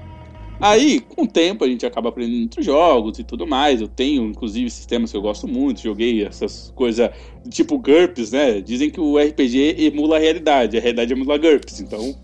Aí, 0.60 1.00
com 1.00 1.24
o 1.24 1.28
tempo, 1.28 1.64
a 1.64 1.68
gente 1.68 1.86
acaba 1.86 2.10
aprendendo 2.10 2.44
outros 2.44 2.66
jogos 2.66 3.18
e 3.18 3.24
tudo 3.24 3.48
mais. 3.48 3.80
Eu 3.80 3.88
tenho, 3.88 4.26
inclusive, 4.26 4.70
sistemas 4.70 5.12
que 5.12 5.18
eu 5.18 5.22
gosto 5.22 5.48
muito. 5.48 5.82
Joguei 5.82 6.26
essas 6.26 6.72
coisas 6.76 7.10
tipo 7.50 7.78
GURPS, 7.78 8.32
né? 8.32 8.60
Dizem 8.60 8.90
que 8.90 9.00
o 9.00 9.18
RPG 9.18 9.76
emula 9.80 10.18
a 10.18 10.20
realidade, 10.20 10.78
a 10.78 10.82
realidade 10.82 11.14
emula 11.14 11.38
GURPS. 11.38 11.80
Então, 11.80 12.16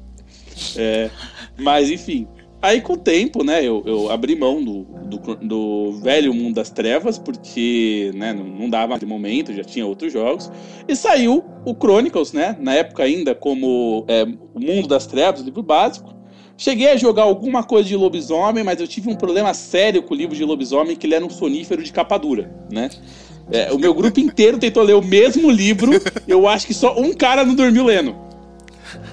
é... 0.76 1.10
Mas, 1.58 1.89
enfim. 1.89 2.28
Aí, 2.62 2.82
com 2.82 2.93
o 2.93 2.98
tempo, 2.98 3.43
né, 3.43 3.63
eu, 3.63 3.84
eu 3.86 4.10
abri 4.10 4.36
mão 4.36 4.63
do, 4.63 4.88
do, 5.06 5.36
do, 5.36 5.91
velho 6.02 6.34
mundo 6.34 6.56
das 6.56 6.71
trevas, 6.71 7.19
porque 7.19 8.12
né, 8.15 8.34
não, 8.34 8.67
dava 8.67 8.98
de 8.98 9.06
momento, 9.06 9.54
já 9.54 9.63
tinha 9.63 9.86
outros 9.86 10.12
jogos. 10.12 10.52
E 10.88 10.95
saiu 10.95 11.43
o 11.63 11.76
Chronicles, 11.76 12.34
né, 12.34 12.58
na 12.60 12.74
época 12.74 13.04
ainda 13.04 13.36
como 13.36 14.04
é, 14.08 14.24
o 14.24 14.60
mundo 14.60 14.88
das 14.88 15.06
trevas, 15.06 15.41
livro 15.41 15.62
básico. 15.62 16.14
Cheguei 16.58 16.91
a 16.91 16.98
jogar 16.98 17.24
alguma 17.24 17.63
coisa 17.63 17.88
de 17.88 17.96
lobisomem, 17.96 18.63
mas 18.63 18.80
eu 18.80 18.88
tive 18.88 19.10
um 19.10 19.15
problema 19.15 19.54
sério 19.54 20.02
com 20.02 20.13
o 20.13 20.18
livro 20.18 20.36
de 20.36 20.44
lobisomem, 20.44 20.96
que 20.96 21.06
ele 21.06 21.15
era 21.15 21.26
um 21.26 21.30
sonífero 21.30 21.84
de 21.84 21.91
capa 21.91 22.18
dura, 22.18 22.50
né? 22.72 22.89
É, 23.52 23.72
o 23.72 23.78
meu 23.78 23.94
grupo 23.94 24.20
inteiro 24.20 24.58
tentou 24.58 24.82
ler 24.82 24.96
o 24.96 25.04
mesmo 25.04 25.52
livro. 25.52 25.91
Eu 26.28 26.48
acho 26.48 26.65
que 26.65 26.74
só 26.74 26.98
um 26.98 27.13
cara 27.13 27.44
não 27.44 27.54
dormiu 27.54 27.84
lendo. 27.84 28.15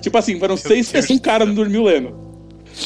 Tipo 0.01 0.17
assim, 0.19 0.39
foram 0.39 0.57
seis 0.57 0.91
pessoas, 0.91 1.11
um 1.19 1.21
cara 1.21 1.45
não 1.45 1.55
dormiu 1.55 1.83
lendo. 1.83 2.23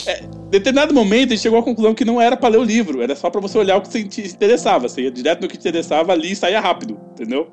É, 0.06 0.22
em 0.24 0.50
determinado 0.50 0.92
momento, 0.92 1.30
ele 1.30 1.38
chegou 1.38 1.58
à 1.58 1.62
conclusão 1.62 1.94
que 1.94 2.04
não 2.04 2.20
era 2.20 2.36
para 2.36 2.48
ler 2.48 2.58
o 2.58 2.64
livro, 2.64 3.02
era 3.02 3.14
só 3.14 3.30
para 3.30 3.40
você 3.40 3.56
olhar 3.58 3.76
o 3.76 3.82
que 3.82 4.04
te 4.04 4.22
interessava. 4.22 4.88
Você 4.88 5.02
ia 5.02 5.10
direto 5.10 5.42
no 5.42 5.48
que 5.48 5.56
te 5.56 5.60
interessava 5.60 6.12
ali 6.12 6.32
e 6.32 6.36
saía 6.36 6.60
rápido, 6.60 6.98
entendeu? 7.12 7.48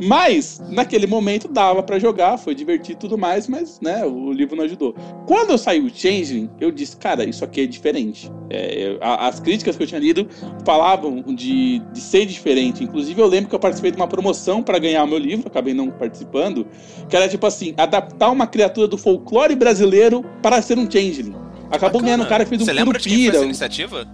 Mas, 0.00 0.60
naquele 0.70 1.06
momento, 1.06 1.48
dava 1.48 1.82
para 1.82 1.98
jogar, 1.98 2.36
foi 2.38 2.54
divertido 2.54 2.98
e 2.98 3.00
tudo 3.00 3.18
mais, 3.18 3.46
mas, 3.46 3.80
né, 3.80 4.04
o 4.04 4.32
livro 4.32 4.56
não 4.56 4.64
ajudou. 4.64 4.94
Quando 5.26 5.50
eu 5.50 5.58
saí 5.58 5.80
o 5.80 5.88
Changeling, 5.88 6.50
eu 6.60 6.70
disse, 6.70 6.96
cara, 6.96 7.24
isso 7.24 7.44
aqui 7.44 7.60
é 7.60 7.66
diferente. 7.66 8.30
É, 8.50 8.96
as 9.00 9.38
críticas 9.40 9.76
que 9.76 9.82
eu 9.82 9.86
tinha 9.86 10.00
lido 10.00 10.26
falavam 10.64 11.22
de, 11.22 11.78
de 11.92 12.00
ser 12.00 12.26
diferente. 12.26 12.82
Inclusive, 12.82 13.20
eu 13.20 13.26
lembro 13.26 13.48
que 13.48 13.54
eu 13.54 13.60
participei 13.60 13.90
de 13.90 13.96
uma 13.96 14.08
promoção 14.08 14.62
para 14.62 14.78
ganhar 14.78 15.04
o 15.04 15.08
meu 15.08 15.18
livro, 15.18 15.46
acabei 15.46 15.74
não 15.74 15.90
participando, 15.90 16.66
que 17.08 17.16
era 17.16 17.28
tipo 17.28 17.46
assim, 17.46 17.74
adaptar 17.76 18.30
uma 18.30 18.46
criatura 18.46 18.88
do 18.88 18.98
folclore 18.98 19.54
brasileiro 19.54 20.24
para 20.42 20.60
ser 20.60 20.78
um 20.78 20.90
Changeling. 20.90 21.34
Acabou 21.70 22.00
Bacana. 22.00 22.02
ganhando 22.02 22.24
um 22.24 22.28
cara 22.28 22.44
que 22.44 22.50
fez 22.50 22.62
um 22.62 22.64
Você 22.64 22.72
lembra 22.72 22.98
de 22.98 23.08
quem 23.08 23.12
foi 23.12 23.24
Curupira. 23.24 23.36
essa 23.38 23.44
iniciativa? 23.46 24.06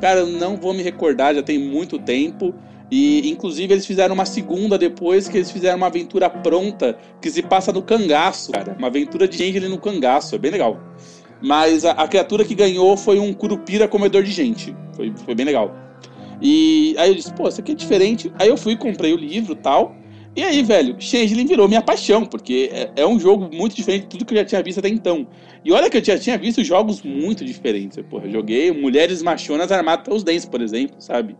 Cara, 0.00 0.20
eu 0.20 0.26
não 0.26 0.56
vou 0.56 0.74
me 0.74 0.82
recordar, 0.82 1.34
já 1.34 1.42
tem 1.42 1.58
muito 1.58 1.98
tempo. 1.98 2.52
E, 2.94 3.30
inclusive, 3.30 3.72
eles 3.72 3.86
fizeram 3.86 4.14
uma 4.14 4.26
segunda 4.26 4.76
depois, 4.76 5.26
que 5.26 5.38
eles 5.38 5.50
fizeram 5.50 5.78
uma 5.78 5.86
aventura 5.86 6.28
pronta, 6.28 6.98
que 7.22 7.30
se 7.30 7.40
passa 7.40 7.72
no 7.72 7.80
cangaço, 7.80 8.52
cara. 8.52 8.76
Uma 8.78 8.88
aventura 8.88 9.26
de 9.26 9.38
gente 9.38 9.56
ali 9.56 9.66
no 9.66 9.78
cangaço, 9.78 10.34
é 10.34 10.38
bem 10.38 10.50
legal. 10.50 10.78
Mas 11.40 11.86
a, 11.86 11.92
a 11.92 12.06
criatura 12.06 12.44
que 12.44 12.54
ganhou 12.54 12.94
foi 12.98 13.18
um 13.18 13.32
curupira 13.32 13.88
comedor 13.88 14.22
de 14.22 14.30
gente. 14.30 14.76
Foi, 14.94 15.10
foi 15.24 15.34
bem 15.34 15.46
legal. 15.46 15.74
E 16.42 16.94
aí 16.98 17.08
eu 17.08 17.14
disse, 17.14 17.32
pô, 17.32 17.48
isso 17.48 17.62
aqui 17.62 17.72
é 17.72 17.74
diferente. 17.74 18.30
Aí 18.38 18.48
eu 18.48 18.58
fui, 18.58 18.76
comprei 18.76 19.14
o 19.14 19.16
livro 19.16 19.54
tal. 19.54 19.96
E 20.36 20.42
aí, 20.42 20.62
velho, 20.62 20.94
Changeling 20.98 21.46
virou 21.46 21.66
minha 21.66 21.80
paixão, 21.80 22.26
porque 22.26 22.68
é, 22.74 22.90
é 22.96 23.06
um 23.06 23.18
jogo 23.18 23.48
muito 23.56 23.74
diferente 23.74 24.02
de 24.02 24.08
tudo 24.08 24.26
que 24.26 24.34
eu 24.34 24.38
já 24.38 24.44
tinha 24.44 24.62
visto 24.62 24.80
até 24.80 24.90
então. 24.90 25.26
E 25.64 25.72
olha 25.72 25.88
que 25.88 25.96
eu 25.96 26.04
já 26.04 26.18
tinha 26.18 26.36
visto 26.36 26.62
jogos 26.62 27.00
muito 27.00 27.42
diferentes. 27.42 27.98
Porra, 28.10 28.26
eu 28.26 28.32
joguei 28.32 28.70
Mulheres 28.70 29.22
Machonas 29.22 29.72
Armadas 29.72 30.04
pelos 30.04 30.22
Dentes, 30.22 30.44
por 30.44 30.60
exemplo, 30.60 30.96
sabe? 30.98 31.34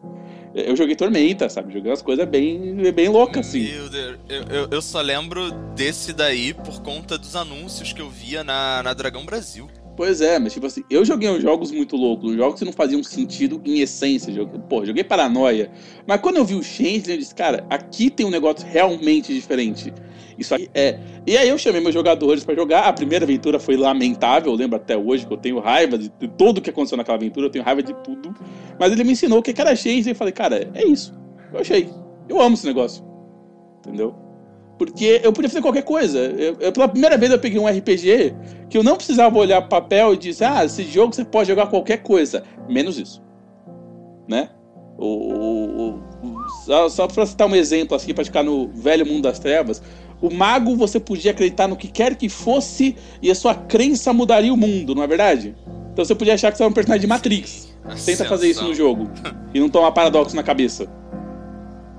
Eu 0.54 0.76
joguei 0.76 0.94
Tormenta, 0.94 1.48
sabe? 1.48 1.72
Joguei 1.72 1.90
umas 1.90 2.02
coisas 2.02 2.26
bem, 2.28 2.76
bem 2.92 3.08
loucas, 3.08 3.48
assim. 3.48 3.72
Meu 3.72 3.88
Deus, 3.88 4.18
eu, 4.28 4.42
eu, 4.50 4.68
eu 4.70 4.82
só 4.82 5.00
lembro 5.00 5.50
desse 5.74 6.12
daí 6.12 6.52
por 6.52 6.82
conta 6.82 7.16
dos 7.16 7.34
anúncios 7.34 7.92
que 7.92 8.02
eu 8.02 8.10
via 8.10 8.44
na, 8.44 8.82
na 8.82 8.92
Dragão 8.92 9.24
Brasil. 9.24 9.68
Pois 9.96 10.20
é, 10.20 10.38
mas 10.38 10.54
tipo 10.54 10.66
assim, 10.66 10.82
eu 10.90 11.04
joguei 11.04 11.28
uns 11.28 11.42
jogos 11.42 11.70
muito 11.70 11.96
loucos, 11.96 12.34
jogos 12.34 12.58
que 12.58 12.64
não 12.64 12.72
faziam 12.72 13.02
sentido 13.02 13.60
em 13.64 13.80
essência. 13.80 14.32
Jogo, 14.32 14.58
pô, 14.60 14.84
joguei 14.84 15.04
Paranoia. 15.04 15.70
Mas 16.06 16.20
quando 16.20 16.36
eu 16.36 16.44
vi 16.44 16.54
o 16.54 16.62
Changeling, 16.62 17.12
eu 17.12 17.18
disse, 17.18 17.34
cara, 17.34 17.66
aqui 17.68 18.10
tem 18.10 18.24
um 18.24 18.30
negócio 18.30 18.66
realmente 18.66 19.34
diferente. 19.34 19.92
Isso 20.38 20.54
aqui 20.54 20.68
é. 20.74 20.98
E 21.26 21.36
aí 21.36 21.48
eu 21.48 21.58
chamei 21.58 21.80
meus 21.80 21.94
jogadores 21.94 22.44
pra 22.44 22.54
jogar. 22.54 22.82
A 22.82 22.92
primeira 22.92 23.24
aventura 23.24 23.58
foi 23.58 23.76
lamentável, 23.76 24.52
eu 24.52 24.56
lembro 24.56 24.76
até 24.76 24.96
hoje 24.96 25.26
que 25.26 25.32
eu 25.32 25.36
tenho 25.36 25.58
raiva 25.58 25.98
de 25.98 26.10
tudo 26.36 26.60
que 26.60 26.70
aconteceu 26.70 26.96
naquela 26.96 27.16
aventura, 27.16 27.46
eu 27.46 27.50
tenho 27.50 27.64
raiva 27.64 27.82
de 27.82 27.94
tudo. 28.02 28.34
Mas 28.78 28.92
ele 28.92 29.04
me 29.04 29.12
ensinou 29.12 29.38
o 29.38 29.42
que 29.42 29.58
era 29.60 29.74
Changeling 29.76 30.08
e 30.08 30.10
eu 30.10 30.14
falei, 30.14 30.32
cara, 30.32 30.70
é 30.74 30.84
isso. 30.84 31.14
Eu 31.52 31.60
achei. 31.60 31.88
Eu 32.28 32.40
amo 32.40 32.54
esse 32.54 32.66
negócio. 32.66 33.04
Entendeu? 33.78 34.14
Porque 34.78 35.20
eu 35.22 35.32
podia 35.32 35.48
fazer 35.48 35.62
qualquer 35.62 35.82
coisa. 35.82 36.18
Eu, 36.18 36.56
eu, 36.58 36.72
pela 36.72 36.88
primeira 36.88 37.16
vez 37.16 37.30
eu 37.30 37.38
peguei 37.38 37.58
um 37.58 37.68
RPG 37.68 38.34
que 38.68 38.76
eu 38.76 38.82
não 38.82 38.96
precisava 38.96 39.38
olhar 39.38 39.62
papel 39.68 40.14
e 40.14 40.16
dizer, 40.16 40.46
ah, 40.46 40.64
esse 40.64 40.82
jogo 40.84 41.14
você 41.14 41.24
pode 41.24 41.48
jogar 41.48 41.66
qualquer 41.66 41.98
coisa. 41.98 42.42
Menos 42.68 42.98
isso. 42.98 43.22
Né? 44.26 44.48
O, 44.98 45.06
o, 45.06 45.94
o, 45.94 46.48
só, 46.64 46.88
só 46.88 47.06
pra 47.06 47.26
citar 47.26 47.48
um 47.48 47.54
exemplo 47.54 47.96
assim, 47.96 48.12
pra 48.12 48.24
ficar 48.24 48.42
no 48.42 48.68
velho 48.68 49.06
mundo 49.06 49.22
das 49.22 49.38
trevas. 49.38 49.82
O 50.22 50.32
mago 50.32 50.76
você 50.76 51.00
podia 51.00 51.32
acreditar 51.32 51.66
no 51.66 51.76
que 51.76 51.88
quer 51.88 52.14
que 52.14 52.28
fosse 52.28 52.94
e 53.20 53.28
a 53.28 53.34
sua 53.34 53.56
crença 53.56 54.12
mudaria 54.12 54.54
o 54.54 54.56
mundo, 54.56 54.94
não 54.94 55.02
é 55.02 55.06
verdade? 55.08 55.56
Então 55.92 56.04
você 56.04 56.14
podia 56.14 56.34
achar 56.34 56.52
que 56.52 56.56
você 56.56 56.62
era 56.62 56.70
um 56.70 56.72
personagem 56.72 57.00
de 57.00 57.08
Matrix. 57.08 57.74
Tenta 58.06 58.24
fazer 58.26 58.48
isso 58.48 58.62
no 58.62 58.72
jogo. 58.72 59.10
E 59.52 59.58
não 59.58 59.68
tomar 59.68 59.90
paradoxo 59.90 60.36
na 60.36 60.44
cabeça. 60.44 60.86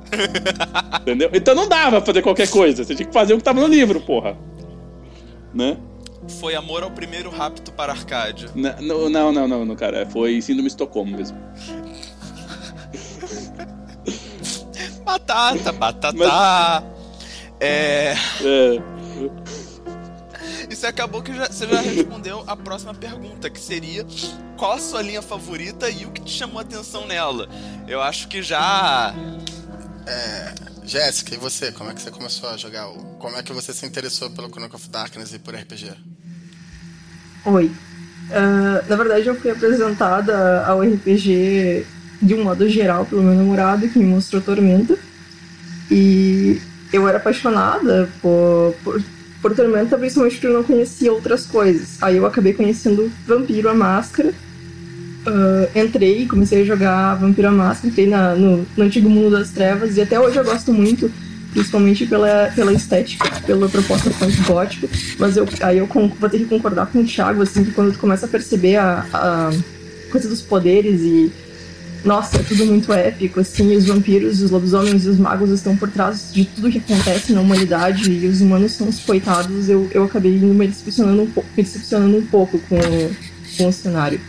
Entendeu? 1.02 1.30
Então 1.34 1.54
não 1.54 1.68
dava 1.68 1.98
pra 1.98 2.06
fazer 2.06 2.22
qualquer 2.22 2.50
coisa. 2.50 2.86
Você 2.86 2.96
tinha 2.96 3.06
que 3.06 3.14
fazer 3.14 3.34
o 3.34 3.38
que 3.38 3.44
tava 3.44 3.60
no 3.60 3.68
livro, 3.68 4.00
porra. 4.00 4.38
Né? 5.54 5.78
Foi 6.40 6.56
amor 6.56 6.84
ao 6.84 6.92
primeiro 6.92 7.30
rapto 7.30 7.74
para 7.74 7.92
Arcádia. 7.92 8.48
Não, 8.56 9.10
não, 9.10 9.34
não, 9.34 9.48
não, 9.48 9.66
não, 9.66 9.76
cara. 9.76 10.06
Foi 10.06 10.42
síndrome 10.42 10.70
Estocolmo 10.70 11.18
mesmo. 11.18 11.38
Batata, 15.04 15.74
batata. 15.74 16.93
É. 17.66 18.14
É, 18.42 18.82
E 20.70 20.76
você 20.76 20.88
acabou 20.88 21.22
que 21.22 21.34
já, 21.34 21.48
você 21.48 21.68
já 21.68 21.80
respondeu 21.82 22.44
a 22.48 22.56
próxima 22.56 22.94
pergunta, 22.94 23.50
que 23.50 23.60
seria 23.60 24.06
qual 24.58 24.74
a 24.74 24.80
sua 24.80 25.02
linha 25.02 25.22
favorita 25.22 25.90
e 25.90 26.06
o 26.06 26.12
que 26.12 26.22
te 26.22 26.32
chamou 26.32 26.60
a 26.60 26.62
atenção 26.62 27.08
nela. 27.08 27.48
Eu 27.88 28.02
acho 28.02 28.28
que 28.28 28.42
já. 28.42 29.14
Jéssica, 30.86 31.34
e 31.36 31.38
você? 31.38 31.72
Como 31.72 31.90
é 31.90 31.94
que 31.94 32.02
você 32.02 32.12
começou 32.12 32.50
a 32.50 32.58
jogar? 32.58 32.90
o- 32.90 33.16
Como 33.20 33.38
é 33.38 33.44
que 33.44 33.54
você 33.54 33.74
se 33.74 33.86
interessou 33.86 34.30
pelo 34.30 34.50
Chronicle 34.50 34.76
of 34.76 34.90
Darkness 34.90 35.34
e 35.34 35.40
por 35.40 35.56
RPG? 35.56 35.92
Oi. 37.46 37.72
Ah, 38.32 38.84
na 38.90 38.96
verdade, 38.98 39.28
eu 39.28 39.40
fui 39.40 39.52
apresentada 39.52 40.66
ao 40.66 40.82
RPG 40.82 41.86
de 42.22 42.34
um 42.36 42.44
modo 42.44 42.68
geral 42.68 43.06
pelo 43.06 43.22
meu 43.24 43.34
namorado, 43.34 43.88
que 43.88 43.98
me 44.00 44.06
mostrou 44.06 44.42
Tormenta. 44.42 44.98
E 45.90 46.62
eu 46.94 47.08
era 47.08 47.18
apaixonada 47.18 48.08
por, 48.22 48.74
por, 48.84 49.02
por 49.42 49.56
Tormenta, 49.56 49.98
principalmente 49.98 50.36
porque 50.36 50.48
eu 50.48 50.54
não 50.54 50.64
conhecia 50.64 51.12
outras 51.12 51.46
coisas. 51.46 51.98
Aí 52.02 52.16
eu 52.18 52.26
acabei 52.26 52.54
conhecendo 52.54 53.12
Vampiro 53.28 53.68
a 53.68 53.74
Máscara. 53.74 54.34
Ah, 55.26 55.68
entrei, 55.76 56.26
comecei 56.28 56.62
a 56.62 56.66
jogar 56.66 57.16
Vampiro 57.16 57.48
a 57.48 57.52
Máscara, 57.52 57.88
entrei 57.90 58.08
na, 58.08 58.36
no, 58.36 58.66
no 58.78 58.84
antigo 58.84 59.10
mundo 59.10 59.32
das 59.32 59.50
trevas, 59.52 59.98
e 59.98 60.02
até 60.02 60.20
hoje 60.20 60.38
eu 60.38 60.44
gosto 60.46 60.74
muito 60.74 61.12
principalmente 61.52 62.06
pela, 62.08 62.52
pela 62.56 62.74
estética, 62.74 63.30
pela 63.46 63.70
proposta 63.70 64.10
punk 64.10 64.36
gótico, 64.48 64.90
mas 65.20 65.38
eu, 65.38 65.48
aí 65.62 65.78
eu 65.78 65.86
con- 65.86 66.08
vou 66.20 66.28
ter 66.28 66.40
que 66.40 66.46
concordar 66.46 66.88
com 66.88 67.00
o 67.00 67.06
Thiago, 67.06 67.44
assim, 67.44 67.64
que 67.64 67.72
quando 67.72 67.94
tu 67.94 68.00
começa 68.00 68.26
a 68.26 68.30
perceber 68.30 68.78
a, 68.78 69.06
a 69.14 69.50
coisa 70.12 70.28
dos 70.28 70.42
poderes 70.42 71.00
e 71.02 71.32
nossa, 72.04 72.38
é 72.38 72.44
tudo 72.44 72.66
muito 72.66 72.92
épico, 72.92 73.40
assim, 73.40 73.76
os 73.76 73.86
vampiros, 73.86 74.42
os 74.42 74.52
lobisomens 74.52 75.06
e 75.06 75.10
os 75.10 75.18
magos 75.18 75.50
estão 75.50 75.76
por 75.78 75.90
trás 75.90 76.32
de 76.34 76.44
tudo 76.44 76.70
que 76.70 76.78
acontece 76.78 77.32
na 77.32 77.40
humanidade 77.40 78.12
e 78.12 78.28
os 78.28 78.42
humanos 78.42 78.74
são 78.74 78.90
os 78.90 79.00
coitados, 79.00 79.70
eu, 79.70 79.90
eu 79.94 80.04
acabei 80.04 80.32
me 80.34 80.68
decepcionando 80.68 81.22
um 81.22 81.28
pouco, 81.28 81.50
me 81.56 81.64
decepcionando 81.64 82.18
um 82.18 82.26
pouco 82.26 82.60
com, 82.60 82.78
com 83.58 83.68
o 83.68 83.72
cenário. 83.72 84.20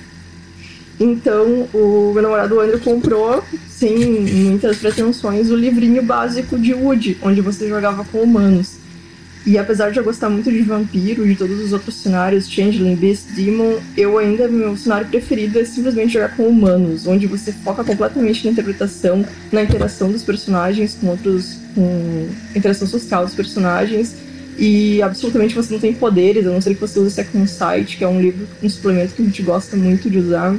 Então, 1.01 1.69
o 1.75 2.13
meu 2.15 2.23
namorado 2.23 2.61
Andrew 2.61 2.79
comprou, 2.79 3.43
sem 3.69 3.99
muitas 3.99 4.79
pretensões, 4.79 5.51
o 5.51 5.57
livrinho 5.57 6.03
básico 6.03 6.57
de 6.57 6.73
Wood, 6.73 7.19
onde 7.21 7.41
você 7.41 7.69
jogava 7.69 8.05
com 8.05 8.19
humanos. 8.19 8.84
E 9.47 9.59
apesar 9.59 9.91
de 9.91 9.99
eu 9.99 10.05
gostar 10.05 10.31
muito 10.31 10.51
de 10.51 10.63
vampiro 10.63 11.25
e 11.27 11.31
de 11.31 11.37
todos 11.37 11.61
os 11.61 11.73
outros 11.73 11.97
cenários, 11.97 12.49
Changeling, 12.49 12.97
Beast, 12.97 13.27
Demon, 13.35 13.79
eu 13.95 14.17
ainda, 14.17 14.49
meu 14.49 14.75
cenário 14.75 15.07
preferido 15.09 15.59
é 15.59 15.65
simplesmente 15.65 16.15
jogar 16.15 16.35
com 16.35 16.49
humanos, 16.49 17.07
onde 17.07 17.27
você 17.27 17.53
foca 17.53 17.85
completamente 17.85 18.45
na 18.45 18.53
interpretação, 18.53 19.25
na 19.53 19.63
interação 19.63 20.11
dos 20.11 20.23
personagens 20.23 20.97
com 20.99 21.09
outros, 21.09 21.59
com 21.75 22.27
interação 22.57 22.89
social 22.89 23.27
dos 23.27 23.35
personagens, 23.35 24.17
e 24.59 25.03
absolutamente 25.03 25.55
você 25.55 25.73
não 25.73 25.81
tem 25.81 25.93
poderes, 25.93 26.47
a 26.47 26.51
não 26.51 26.61
ser 26.61 26.75
que 26.75 26.81
você 26.81 26.99
use 26.99 27.11
Second 27.11 27.49
Sight, 27.49 27.99
que 27.99 28.05
é 28.05 28.09
um 28.09 28.21
livro, 28.21 28.47
um 28.63 28.69
suplemento 28.69 29.15
que 29.15 29.21
a 29.21 29.25
gente 29.27 29.43
gosta 29.43 29.77
muito 29.77 30.09
de 30.09 30.19
usar. 30.19 30.57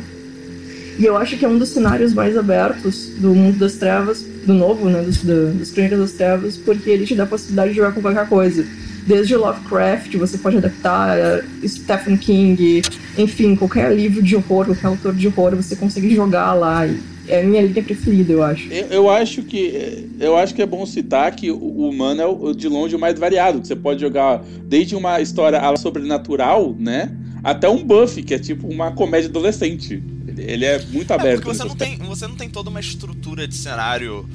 E 0.98 1.06
eu 1.06 1.18
acho 1.18 1.38
que 1.38 1.44
é 1.44 1.48
um 1.48 1.58
dos 1.58 1.70
cenários 1.70 2.14
mais 2.14 2.38
abertos 2.38 3.08
do 3.18 3.36
mundo 3.36 3.58
das 3.58 3.76
trevas, 3.76 4.22
do 4.46 4.54
novo, 4.54 4.90
né, 4.90 5.02
dos, 5.02 5.18
do, 5.24 5.54
das 5.54 5.72
Crônicas 5.72 6.00
das 6.00 6.12
Trevas, 6.14 6.58
porque 6.58 6.90
ele 6.90 7.06
te 7.06 7.16
dá 7.16 7.24
a 7.24 7.28
possibilidade 7.28 7.72
de 7.72 7.76
jogar 7.76 7.92
com 7.92 8.02
qualquer 8.02 8.28
coisa. 8.30 8.66
Desde 9.06 9.36
Lovecraft, 9.36 10.16
você 10.16 10.38
pode 10.38 10.58
adaptar 10.58 11.18
uh, 11.18 11.68
Stephen 11.68 12.18
King, 12.18 12.82
enfim, 13.18 13.56
qualquer 13.56 13.94
livro 13.94 14.24
de 14.24 14.36
horror, 14.36 14.66
qualquer 14.66 14.88
autor 14.88 15.14
de 15.14 15.28
horror, 15.28 15.56
você 15.56 15.76
consegue 15.76 16.16
jogar 16.16 16.54
lá. 16.54 16.88
E 16.88 16.98
é 17.28 17.42
a 17.42 17.44
minha 17.44 17.62
linha 17.62 17.84
preferida, 17.84 18.32
eu 18.34 18.44
acho. 18.44 18.72
eu, 18.72 18.88
eu 18.88 19.10
acho 19.10 19.44
que 19.44 20.08
eu 20.20 20.38
acho 20.38 20.54
que 20.54 20.62
é 20.62 20.66
bom 20.66 20.86
citar 20.86 21.36
que 21.36 21.52
o, 21.52 21.58
o 21.58 21.90
humano 21.90 22.22
é 22.22 22.26
o, 22.26 22.54
de 22.54 22.68
longe 22.68 22.96
o 22.96 23.00
mais 23.00 23.18
variado. 23.20 23.60
que 23.62 23.68
Você 23.68 23.76
pode 23.76 24.00
jogar 24.02 24.44
desde 24.68 24.96
uma 24.96 25.20
história 25.22 25.60
sobrenatural, 25.78 26.76
né? 26.78 27.16
Até 27.44 27.70
um 27.70 27.84
buff, 27.84 28.22
que 28.24 28.34
é 28.34 28.40
tipo 28.40 28.68
uma 28.68 28.92
comédia 28.92 29.30
adolescente. 29.30 30.02
Ele, 30.38 30.66
é 30.66 30.84
muito 30.92 31.12
É, 31.12 31.16
aberto. 31.16 31.42
porque 31.42 31.56
você 31.58 31.64
não, 31.64 31.76
tem, 31.76 31.98
você 31.98 32.28
não 32.28 32.36
tem 32.36 32.50
toda 32.50 32.70
uma 32.70 32.80
estrutura 32.80 33.48
de 33.48 33.56
cenário 33.56 34.28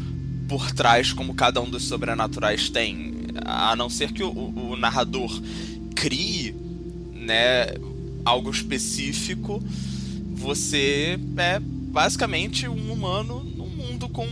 por 0.48 0.70
trás 0.72 1.12
como 1.12 1.34
cada 1.34 1.60
um 1.60 1.68
dos 1.68 1.84
sobrenaturais 1.84 2.68
tem. 2.70 3.12
A 3.44 3.74
não 3.76 3.90
ser 3.90 4.12
que 4.12 4.22
o, 4.22 4.28
o- 4.30 4.70
o 4.72 4.76
narrador 4.76 5.30
crie 5.94 6.54
né, 7.14 7.74
algo 8.24 8.50
específico, 8.50 9.62
você 10.34 11.18
é 11.36 11.60
basicamente 11.90 12.68
um 12.68 12.92
humano 12.92 13.42
num 13.44 13.68
mundo 13.68 14.08
com 14.08 14.26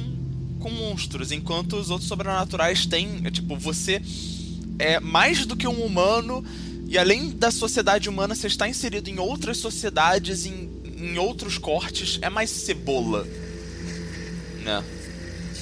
com 0.58 0.70
monstros, 0.70 1.30
enquanto 1.30 1.76
os 1.76 1.88
outros 1.88 2.08
sobrenaturais 2.08 2.84
têm, 2.84 3.20
é, 3.24 3.30
tipo, 3.30 3.56
você 3.56 4.02
é 4.78 4.98
mais 4.98 5.46
do 5.46 5.54
que 5.54 5.68
um 5.68 5.84
humano 5.84 6.44
e 6.86 6.98
além 6.98 7.30
da 7.30 7.50
sociedade 7.50 8.08
humana, 8.08 8.34
você 8.34 8.46
está 8.46 8.68
inserido 8.68 9.08
em 9.08 9.18
outras 9.18 9.58
sociedades, 9.58 10.46
em, 10.46 10.68
em 10.96 11.18
outros 11.18 11.58
cortes, 11.58 12.18
é 12.22 12.28
mais 12.28 12.50
cebola. 12.50 13.26
Né? 14.64 14.82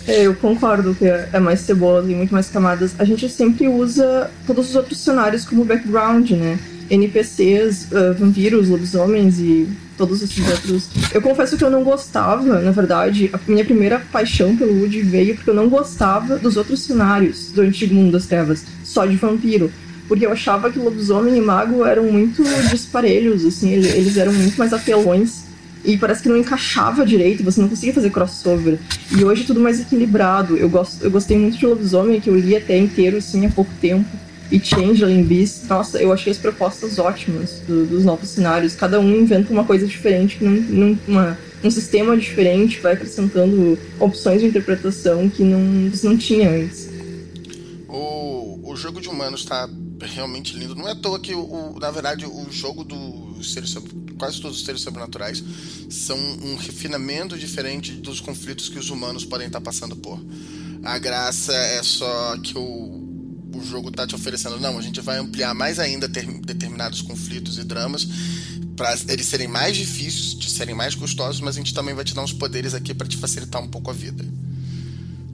É, 0.07 0.23
eu 0.23 0.37
concordo 0.37 0.95
que 0.95 1.05
é 1.05 1.41
mais 1.41 1.61
cebola, 1.61 2.03
tem 2.03 2.15
muito 2.15 2.33
mais 2.33 2.49
camadas. 2.49 2.95
A 2.99 3.05
gente 3.05 3.29
sempre 3.29 3.67
usa 3.67 4.31
todos 4.47 4.71
os 4.71 4.77
outros 4.77 4.99
cenários 4.99 5.45
como 5.45 5.65
background, 5.65 6.31
né? 6.31 6.59
NPCs, 6.89 7.89
uh, 7.91 8.15
vampiros, 8.17 8.69
lobisomens 8.69 9.41
e 9.41 9.69
todos 9.97 10.23
esses 10.23 10.47
outros. 10.49 10.89
Eu 11.13 11.23
confesso 11.23 11.57
que 11.57 11.65
eu 11.65 11.71
não 11.71 11.83
gostava, 11.83 12.61
na 12.61 12.71
verdade, 12.71 13.31
a 13.33 13.41
minha 13.49 13.65
primeira 13.65 13.99
paixão 14.13 14.57
pelo 14.57 14.81
Wood 14.81 15.03
veio 15.03 15.35
porque 15.35 15.51
eu 15.51 15.55
não 15.55 15.69
gostava 15.69 16.39
dos 16.39 16.57
outros 16.57 16.81
cenários 16.81 17.51
do 17.51 17.63
Antigo 17.63 17.95
Mundo 17.95 18.13
das 18.13 18.27
Trevas, 18.27 18.65
só 18.85 19.07
de 19.07 19.17
vampiro. 19.17 19.71
Porque 20.09 20.25
eu 20.25 20.31
achava 20.31 20.71
que 20.71 20.79
lobisomem 20.79 21.37
e 21.37 21.41
mago 21.41 21.85
eram 21.85 22.05
muito 22.05 22.45
disparelhos, 22.71 23.45
assim, 23.45 23.73
eles 23.73 24.17
eram 24.17 24.33
muito 24.33 24.57
mais 24.57 24.73
apelões. 24.73 25.47
E 25.85 25.97
parece 25.97 26.23
que 26.23 26.29
não 26.29 26.37
encaixava 26.37 27.07
direito, 27.07 27.45
você 27.45 27.61
não 27.61 27.69
conseguia 27.69 27.95
fazer 27.95 28.11
crossover. 28.11 28.79
E 29.17 29.25
hoje 29.25 29.43
é 29.43 29.47
tudo 29.47 29.61
mais 29.61 29.81
equilibrado. 29.81 30.57
Eu, 30.57 30.69
gosto, 30.69 31.03
eu 31.03 31.11
gostei 31.11 31.39
muito 31.39 31.59
de 31.59 31.67
lobisomem, 31.67 32.21
que 32.21 32.29
eu 32.29 32.37
li 32.37 32.57
até 32.57 32.77
inteiro, 32.77 33.19
assim, 33.19 33.47
há 33.47 33.51
pouco 33.51 33.71
tempo 33.81 34.09
e 34.51 34.61
Changeling 34.61 35.25
Beast, 35.25 35.65
nossa, 35.65 36.01
eu 36.01 36.13
achei 36.13 36.31
as 36.33 36.39
propostas 36.39 36.99
ótimas 36.99 37.61
do, 37.67 37.87
dos 37.87 38.05
novos 38.05 38.29
cenários. 38.31 38.75
Cada 38.75 39.01
um 39.01 39.17
inventa 39.17 39.53
uma 39.53 39.65
coisa 39.65 39.87
diferente, 39.87 40.43
num, 40.43 40.61
num, 40.61 40.99
uma, 41.09 41.39
um 41.65 41.71
sistema 41.71 42.17
diferente, 42.17 42.81
vai 42.81 42.93
acrescentando 42.93 43.79
opções 43.99 44.41
de 44.41 44.47
interpretação 44.47 45.29
que 45.29 45.43
não, 45.43 45.91
você 45.91 46.07
não 46.09 46.17
tinha 46.17 46.51
antes. 46.51 46.89
O, 47.89 48.71
o 48.73 48.77
jogo 48.77 49.01
de 49.01 49.09
humanos 49.09 49.41
está 49.41 49.69
realmente 50.01 50.57
lindo. 50.57 50.75
Não 50.75 50.87
é 50.87 50.93
à 50.93 50.97
toa 50.97 51.19
que, 51.19 51.35
o, 51.35 51.41
o 51.41 51.79
na 51.81 51.91
verdade, 51.91 52.25
o 52.27 52.47
jogo 52.51 52.85
dos 52.85 53.53
seres 53.53 53.75
quase 54.19 54.41
todos 54.41 54.59
os 54.59 54.65
seres 54.65 54.81
sobrenaturais 54.81 55.45
são 55.91 56.17
um 56.17 56.57
refinamento 56.57 57.37
diferente 57.37 57.93
dos 57.93 58.21
conflitos 58.21 58.69
que 58.69 58.79
os 58.79 58.91
humanos 58.91 59.25
podem 59.25 59.47
estar 59.47 59.61
passando 59.61 59.95
por. 59.95 60.19
A 60.83 60.99
graça 60.99 61.53
é 61.53 61.83
só 61.83 62.37
que 62.39 62.57
o 62.57 63.06
o 63.57 63.65
jogo 63.65 63.89
está 63.89 64.07
te 64.07 64.15
oferecendo. 64.15 64.59
Não, 64.61 64.79
a 64.79 64.83
gente 64.83 65.01
vai 65.01 65.19
ampliar 65.19 65.55
mais 65.55 65.79
ainda 65.79 66.09
ter, 66.09 66.27
determinados 66.41 67.03
conflitos 67.03 67.59
e 67.59 67.65
dramas 67.65 68.07
para 68.77 68.95
eles 69.09 69.27
serem 69.27 69.49
mais 69.49 69.77
difíceis, 69.77 70.35
de 70.35 70.51
serem 70.51 70.75
mais 70.75 70.95
custosos, 70.95 71.41
mas 71.41 71.57
a 71.57 71.59
gente 71.59 71.73
também 71.73 71.95
vai 71.95 72.05
te 72.05 72.15
dar 72.15 72.23
uns 72.23 72.33
poderes 72.33 72.75
aqui 72.75 72.93
para 72.93 73.09
te 73.09 73.17
facilitar 73.17 73.63
um 73.63 73.69
pouco 73.69 73.91
a 73.91 73.95
vida. 73.95 74.25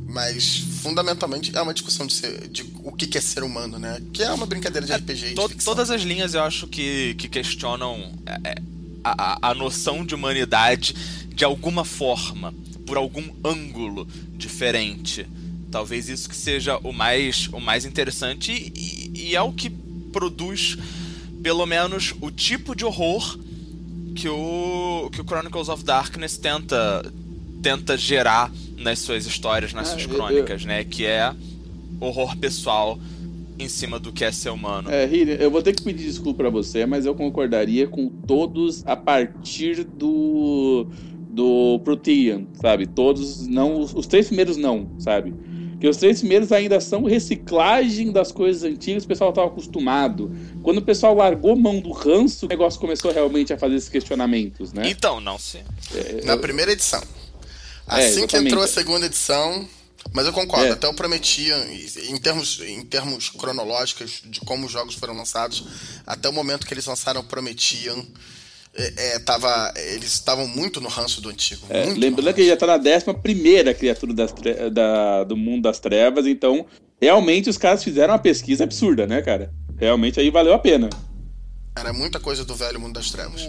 Mas 0.06 0.58
fundamentalmente 0.82 1.56
é 1.56 1.60
uma 1.60 1.74
discussão 1.74 2.06
de, 2.06 2.12
ser, 2.12 2.48
de 2.48 2.62
o 2.84 2.92
que 2.92 3.18
é 3.18 3.20
ser 3.20 3.42
humano, 3.42 3.78
né? 3.78 4.00
Que 4.12 4.22
é 4.22 4.32
uma 4.32 4.46
brincadeira 4.46 4.86
de 4.86 4.92
é, 4.92 4.96
RPG. 4.96 5.34
To, 5.34 5.48
de 5.48 5.64
todas 5.64 5.90
as 5.90 6.02
linhas 6.02 6.34
eu 6.34 6.42
acho 6.42 6.66
que, 6.66 7.14
que 7.14 7.28
questionam 7.28 8.12
é, 8.26 8.50
é, 8.50 8.54
a, 9.02 9.50
a 9.50 9.54
noção 9.54 10.04
de 10.04 10.14
humanidade 10.14 10.94
de 11.34 11.44
alguma 11.44 11.84
forma, 11.84 12.54
por 12.86 12.96
algum 12.96 13.24
ângulo 13.44 14.06
diferente. 14.36 15.26
Talvez 15.72 16.10
isso 16.10 16.28
que 16.28 16.36
seja 16.36 16.78
o 16.84 16.92
mais, 16.92 17.48
o 17.48 17.58
mais 17.58 17.86
interessante 17.86 18.52
e, 18.52 19.10
e 19.14 19.34
é 19.34 19.40
o 19.40 19.50
que 19.50 19.70
produz, 20.12 20.76
pelo 21.42 21.64
menos, 21.64 22.14
o 22.20 22.30
tipo 22.30 22.76
de 22.76 22.84
horror 22.84 23.38
que 24.14 24.28
o, 24.28 25.08
que 25.10 25.22
o 25.22 25.24
Chronicles 25.24 25.70
of 25.70 25.82
Darkness 25.82 26.36
tenta, 26.36 27.10
tenta 27.62 27.96
gerar 27.96 28.52
nas 28.76 28.98
suas 28.98 29.24
histórias, 29.24 29.72
nas 29.72 29.88
ah, 29.88 29.92
suas 29.92 30.06
crônicas, 30.06 30.62
eu... 30.62 30.68
né? 30.68 30.84
Que 30.84 31.06
é 31.06 31.34
horror 31.98 32.36
pessoal 32.36 32.98
em 33.58 33.68
cima 33.68 33.98
do 33.98 34.12
que 34.12 34.24
é 34.24 34.30
ser 34.30 34.50
humano. 34.50 34.90
É, 34.90 35.06
Hiri, 35.06 35.38
eu 35.40 35.50
vou 35.50 35.62
ter 35.62 35.74
que 35.74 35.82
pedir 35.82 36.04
desculpa 36.04 36.38
para 36.38 36.50
você, 36.50 36.84
mas 36.84 37.06
eu 37.06 37.14
concordaria 37.14 37.86
com 37.86 38.08
todos 38.08 38.86
a 38.86 38.94
partir 38.94 39.84
do 39.84 40.86
do 41.30 41.80
Protean, 41.82 42.42
sabe? 42.60 42.86
Todos 42.86 43.46
não, 43.46 43.80
os 43.80 44.06
três 44.06 44.26
primeiros 44.26 44.58
não, 44.58 44.90
sabe? 44.98 45.32
Que 45.82 45.88
os 45.88 45.96
três 45.96 46.20
primeiros 46.20 46.52
ainda 46.52 46.80
são 46.80 47.02
reciclagem 47.02 48.12
das 48.12 48.30
coisas 48.30 48.62
antigas, 48.62 49.02
o 49.02 49.08
pessoal 49.08 49.30
estava 49.30 49.48
acostumado. 49.48 50.30
Quando 50.62 50.78
o 50.78 50.82
pessoal 50.82 51.12
largou 51.12 51.56
mão 51.56 51.80
do 51.80 51.90
ranço, 51.90 52.46
o 52.46 52.48
negócio 52.48 52.78
começou 52.78 53.10
realmente 53.10 53.52
a 53.52 53.58
fazer 53.58 53.74
esses 53.74 53.88
questionamentos, 53.88 54.72
né? 54.72 54.88
Então, 54.88 55.20
não 55.20 55.40
sei. 55.40 55.64
É, 55.92 56.24
Na 56.24 56.34
eu... 56.34 56.38
primeira 56.38 56.70
edição. 56.70 57.02
É, 57.90 58.06
assim 58.06 58.22
é, 58.22 58.26
que 58.28 58.36
entrou 58.36 58.62
a 58.62 58.68
segunda 58.68 59.06
edição, 59.06 59.68
mas 60.12 60.24
eu 60.24 60.32
concordo, 60.32 60.66
é. 60.66 60.70
até 60.70 60.86
eu 60.86 60.94
prometia, 60.94 61.56
em 62.08 62.16
termos, 62.16 62.60
em 62.60 62.84
termos 62.84 63.30
cronológicos 63.30 64.22
de 64.24 64.38
como 64.38 64.66
os 64.66 64.70
jogos 64.70 64.94
foram 64.94 65.16
lançados, 65.16 65.64
até 66.06 66.28
o 66.28 66.32
momento 66.32 66.64
que 66.64 66.72
eles 66.72 66.86
lançaram, 66.86 67.24
prometiam 67.24 68.06
é, 68.74 69.14
é, 69.14 69.18
tava, 69.18 69.72
eles 69.76 70.12
estavam 70.12 70.48
muito 70.48 70.80
no 70.80 70.88
ranço 70.88 71.20
do 71.20 71.28
antigo. 71.28 71.66
É, 71.68 71.84
lembrando 71.86 72.32
que 72.34 72.40
ele 72.40 72.48
já 72.48 72.54
está 72.54 72.66
na 72.66 72.78
décima 72.78 73.12
primeira 73.12 73.74
criatura 73.74 74.14
das 74.14 74.32
da, 74.72 75.24
do 75.24 75.36
mundo 75.36 75.62
das 75.62 75.78
trevas, 75.78 76.26
então 76.26 76.64
realmente 77.00 77.50
os 77.50 77.58
caras 77.58 77.84
fizeram 77.84 78.14
uma 78.14 78.18
pesquisa 78.18 78.64
absurda, 78.64 79.06
né, 79.06 79.20
cara? 79.20 79.52
Realmente 79.76 80.18
aí 80.18 80.30
valeu 80.30 80.54
a 80.54 80.58
pena. 80.58 80.88
Era 81.76 81.92
muita 81.92 82.18
coisa 82.18 82.44
do 82.44 82.54
velho 82.54 82.80
mundo 82.80 82.94
das 82.94 83.10
trevas. 83.10 83.48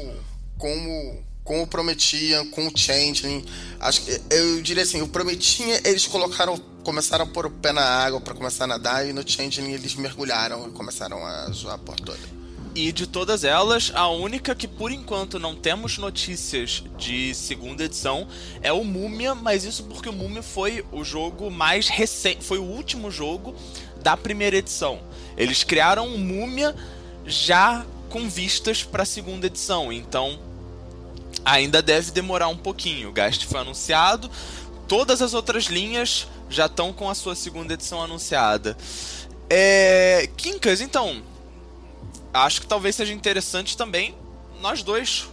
Como, 0.57 1.23
como 1.43 1.67
prometiam, 1.67 2.45
com 2.47 2.67
o 2.67 2.71
Changeling. 2.75 3.45
Acho 3.79 4.01
que 4.01 4.19
eu 4.29 4.61
diria 4.61 4.83
assim, 4.83 5.01
o 5.01 5.07
Prometia, 5.07 5.81
eles 5.85 6.05
colocaram, 6.05 6.57
começaram 6.83 7.25
a 7.25 7.27
pôr 7.27 7.45
o 7.45 7.51
pé 7.51 7.71
na 7.71 7.83
água 7.83 8.19
para 8.19 8.33
começar 8.33 8.63
a 8.65 8.67
nadar, 8.67 9.07
e 9.07 9.13
no 9.13 9.27
Changeling 9.27 9.73
eles 9.73 9.95
mergulharam 9.95 10.67
e 10.67 10.71
começaram 10.71 11.25
a 11.25 11.49
zoar 11.51 11.75
a 11.75 11.77
porta 11.77 12.03
toda. 12.03 12.42
E 12.75 12.91
de 12.91 13.05
todas 13.05 13.43
elas, 13.43 13.91
a 13.93 14.07
única 14.07 14.55
que 14.55 14.67
por 14.67 14.91
enquanto 14.91 15.37
não 15.37 15.55
temos 15.55 15.99
notícias 15.99 16.83
de 16.97 17.33
segunda 17.35 17.83
edição 17.83 18.27
é 18.63 18.73
o 18.73 18.83
Múmia, 18.83 19.35
mas 19.35 19.63
isso 19.63 19.83
porque 19.83 20.09
o 20.09 20.13
Múmia 20.13 20.41
foi 20.41 20.83
o 20.91 21.03
jogo 21.03 21.51
mais 21.51 21.87
recente, 21.87 22.43
foi 22.43 22.57
o 22.57 22.63
último 22.63 23.11
jogo 23.11 23.55
da 24.01 24.17
primeira 24.17 24.57
edição. 24.57 24.99
Eles 25.37 25.63
criaram 25.63 26.07
o 26.07 26.17
Múmia 26.17 26.75
já 27.27 27.85
com 28.09 28.27
vistas 28.27 28.81
para 28.81 29.03
a 29.03 29.05
segunda 29.05 29.45
edição, 29.45 29.93
então 29.93 30.39
ainda 31.45 31.79
deve 31.79 32.09
demorar 32.09 32.47
um 32.47 32.57
pouquinho. 32.57 33.09
O 33.09 33.13
Gast 33.13 33.45
foi 33.45 33.59
anunciado, 33.59 34.31
todas 34.87 35.21
as 35.21 35.35
outras 35.35 35.65
linhas 35.65 36.27
já 36.49 36.65
estão 36.65 36.91
com 36.91 37.07
a 37.07 37.13
sua 37.13 37.35
segunda 37.35 37.75
edição 37.75 38.01
anunciada. 38.01 38.75
É... 39.47 40.27
Quincas, 40.35 40.81
então, 40.81 41.21
acho 42.33 42.61
que 42.61 42.67
talvez 42.67 42.95
seja 42.95 43.13
interessante 43.13 43.77
também 43.77 44.15
nós 44.61 44.81
dois 44.81 45.29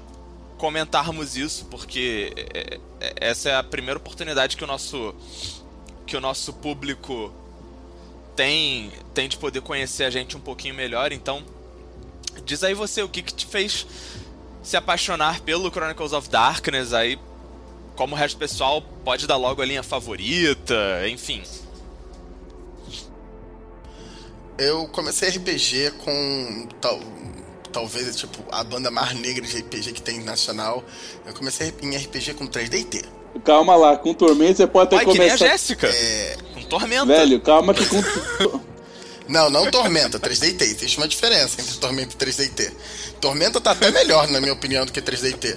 comentarmos 0.58 1.36
isso, 1.36 1.64
porque 1.66 2.32
é, 2.36 2.78
é, 3.00 3.14
essa 3.20 3.48
é 3.48 3.56
a 3.56 3.62
primeira 3.62 3.98
oportunidade 3.98 4.56
que 4.56 4.64
o 4.64 4.66
nosso 4.66 5.14
que 6.06 6.16
o 6.16 6.20
nosso 6.20 6.52
público 6.52 7.32
tem 8.34 8.90
tem 9.14 9.28
de 9.28 9.38
poder 9.38 9.62
conhecer 9.62 10.04
a 10.04 10.10
gente 10.10 10.36
um 10.36 10.40
pouquinho 10.40 10.74
melhor. 10.74 11.12
Então, 11.12 11.42
diz 12.44 12.62
aí 12.62 12.74
você 12.74 13.02
o 13.02 13.08
que, 13.08 13.22
que 13.22 13.32
te 13.32 13.46
fez 13.46 13.86
se 14.62 14.76
apaixonar 14.76 15.40
pelo 15.40 15.70
Chronicles 15.70 16.12
of 16.12 16.28
Darkness 16.28 16.92
aí 16.92 17.18
como 17.96 18.14
o 18.14 18.18
resto 18.18 18.36
do 18.36 18.40
pessoal 18.40 18.82
pode 19.04 19.26
dar 19.26 19.36
logo 19.36 19.62
a 19.62 19.64
linha 19.64 19.82
favorita, 19.82 20.74
enfim. 21.08 21.42
Eu 24.60 24.86
comecei 24.88 25.30
RPG 25.30 25.92
com 26.04 26.68
tal, 26.82 27.00
talvez 27.72 28.14
tipo 28.14 28.44
a 28.52 28.62
banda 28.62 28.90
mais 28.90 29.18
negra 29.18 29.46
de 29.46 29.56
RPG 29.56 29.92
que 29.92 30.02
tem 30.02 30.22
nacional. 30.22 30.84
Eu 31.24 31.32
comecei 31.32 31.72
em 31.80 31.96
RPG 31.96 32.34
com 32.34 32.46
3DT. 32.46 33.06
Calma 33.42 33.74
lá, 33.74 33.96
com 33.96 34.12
Tormenta 34.12 34.56
você 34.56 34.66
pode 34.66 34.90
ter 34.90 35.02
começado. 35.02 35.14
Que 35.14 35.18
nem 35.18 35.30
a 35.30 35.36
Jéssica. 35.36 35.86
É... 35.88 36.36
Com 36.52 36.62
Tormenta. 36.64 37.06
Velho, 37.06 37.40
calma 37.40 37.72
que 37.72 37.86
com 37.86 38.60
Não, 39.26 39.48
não 39.48 39.70
Tormenta, 39.70 40.20
3DT. 40.20 40.60
Existe 40.60 40.98
uma 40.98 41.08
diferença 41.08 41.58
entre 41.58 41.78
Tormenta 41.78 42.14
e 42.14 42.26
3DT. 42.26 42.72
Tormenta 43.18 43.60
tá 43.62 43.70
até 43.70 43.90
melhor, 43.90 44.28
na 44.28 44.40
minha 44.40 44.52
opinião, 44.52 44.84
do 44.84 44.92
que 44.92 45.00
3DT. 45.00 45.56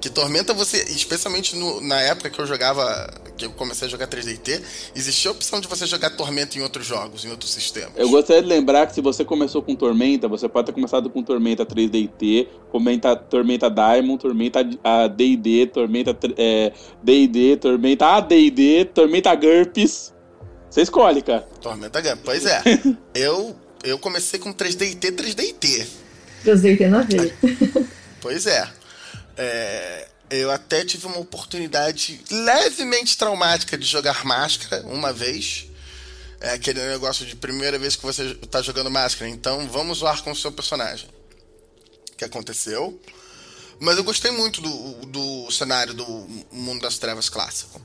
Que 0.00 0.08
Tormenta 0.08 0.54
você, 0.54 0.78
especialmente 0.84 1.54
no, 1.56 1.80
na 1.82 2.00
época 2.00 2.30
que 2.30 2.38
eu 2.38 2.46
jogava, 2.46 3.06
que 3.36 3.44
eu 3.44 3.50
comecei 3.50 3.86
a 3.86 3.90
jogar 3.90 4.06
3DT, 4.06 4.62
existia 4.96 5.30
a 5.30 5.32
opção 5.32 5.60
de 5.60 5.68
você 5.68 5.86
jogar 5.86 6.08
Tormenta 6.10 6.56
em 6.56 6.62
outros 6.62 6.86
jogos, 6.86 7.24
em 7.24 7.30
outros 7.30 7.52
sistemas. 7.52 7.92
Eu 7.96 8.08
gostaria 8.08 8.40
de 8.40 8.48
lembrar 8.48 8.86
que 8.86 8.94
se 8.94 9.02
você 9.02 9.24
começou 9.26 9.62
com 9.62 9.74
Tormenta, 9.74 10.26
você 10.26 10.48
pode 10.48 10.66
ter 10.66 10.72
começado 10.72 11.10
com 11.10 11.22
Tormenta 11.22 11.66
3DT, 11.66 12.48
Tormenta, 12.72 13.14
Tormenta 13.14 13.70
Diamond, 13.70 14.18
Tormenta 14.18 14.64
D&D, 14.64 15.66
Tormenta 15.66 16.16
D&D, 17.02 17.52
é, 17.52 17.56
Tormenta 17.56 18.06
AD&D, 18.06 18.86
Tormenta 18.94 19.34
GURPS. 19.34 20.14
Você 20.70 20.80
escolhe, 20.80 21.20
cara. 21.20 21.46
Tormenta 21.60 22.00
GURPS, 22.00 22.22
pois 22.24 22.46
é. 22.46 22.62
eu, 23.14 23.54
eu 23.84 23.98
comecei 23.98 24.40
com 24.40 24.50
3DT, 24.50 25.12
3DT. 25.12 25.86
3DT 26.46 26.88
na 26.88 27.02
veia. 27.02 27.34
Pois 28.22 28.46
é. 28.46 28.79
É, 29.42 30.06
Eu 30.28 30.50
até 30.50 30.84
tive 30.84 31.06
uma 31.06 31.18
oportunidade 31.18 32.20
levemente 32.30 33.16
traumática 33.16 33.76
de 33.78 33.86
jogar 33.86 34.24
máscara 34.24 34.86
uma 34.86 35.12
vez. 35.12 35.66
É 36.40 36.52
aquele 36.52 36.80
negócio 36.88 37.26
de 37.26 37.34
primeira 37.34 37.78
vez 37.78 37.96
que 37.96 38.02
você 38.02 38.34
tá 38.50 38.62
jogando 38.62 38.90
máscara, 38.90 39.28
então 39.28 39.66
vamos 39.68 39.98
zoar 39.98 40.22
com 40.22 40.30
o 40.30 40.36
seu 40.36 40.52
personagem. 40.52 41.08
Que 42.16 42.24
aconteceu. 42.24 43.00
Mas 43.80 43.96
eu 43.96 44.04
gostei 44.04 44.30
muito 44.30 44.60
do, 44.60 45.06
do 45.06 45.50
cenário 45.50 45.94
do 45.94 46.06
Mundo 46.52 46.82
das 46.82 46.98
Trevas 46.98 47.30
clássico. 47.30 47.80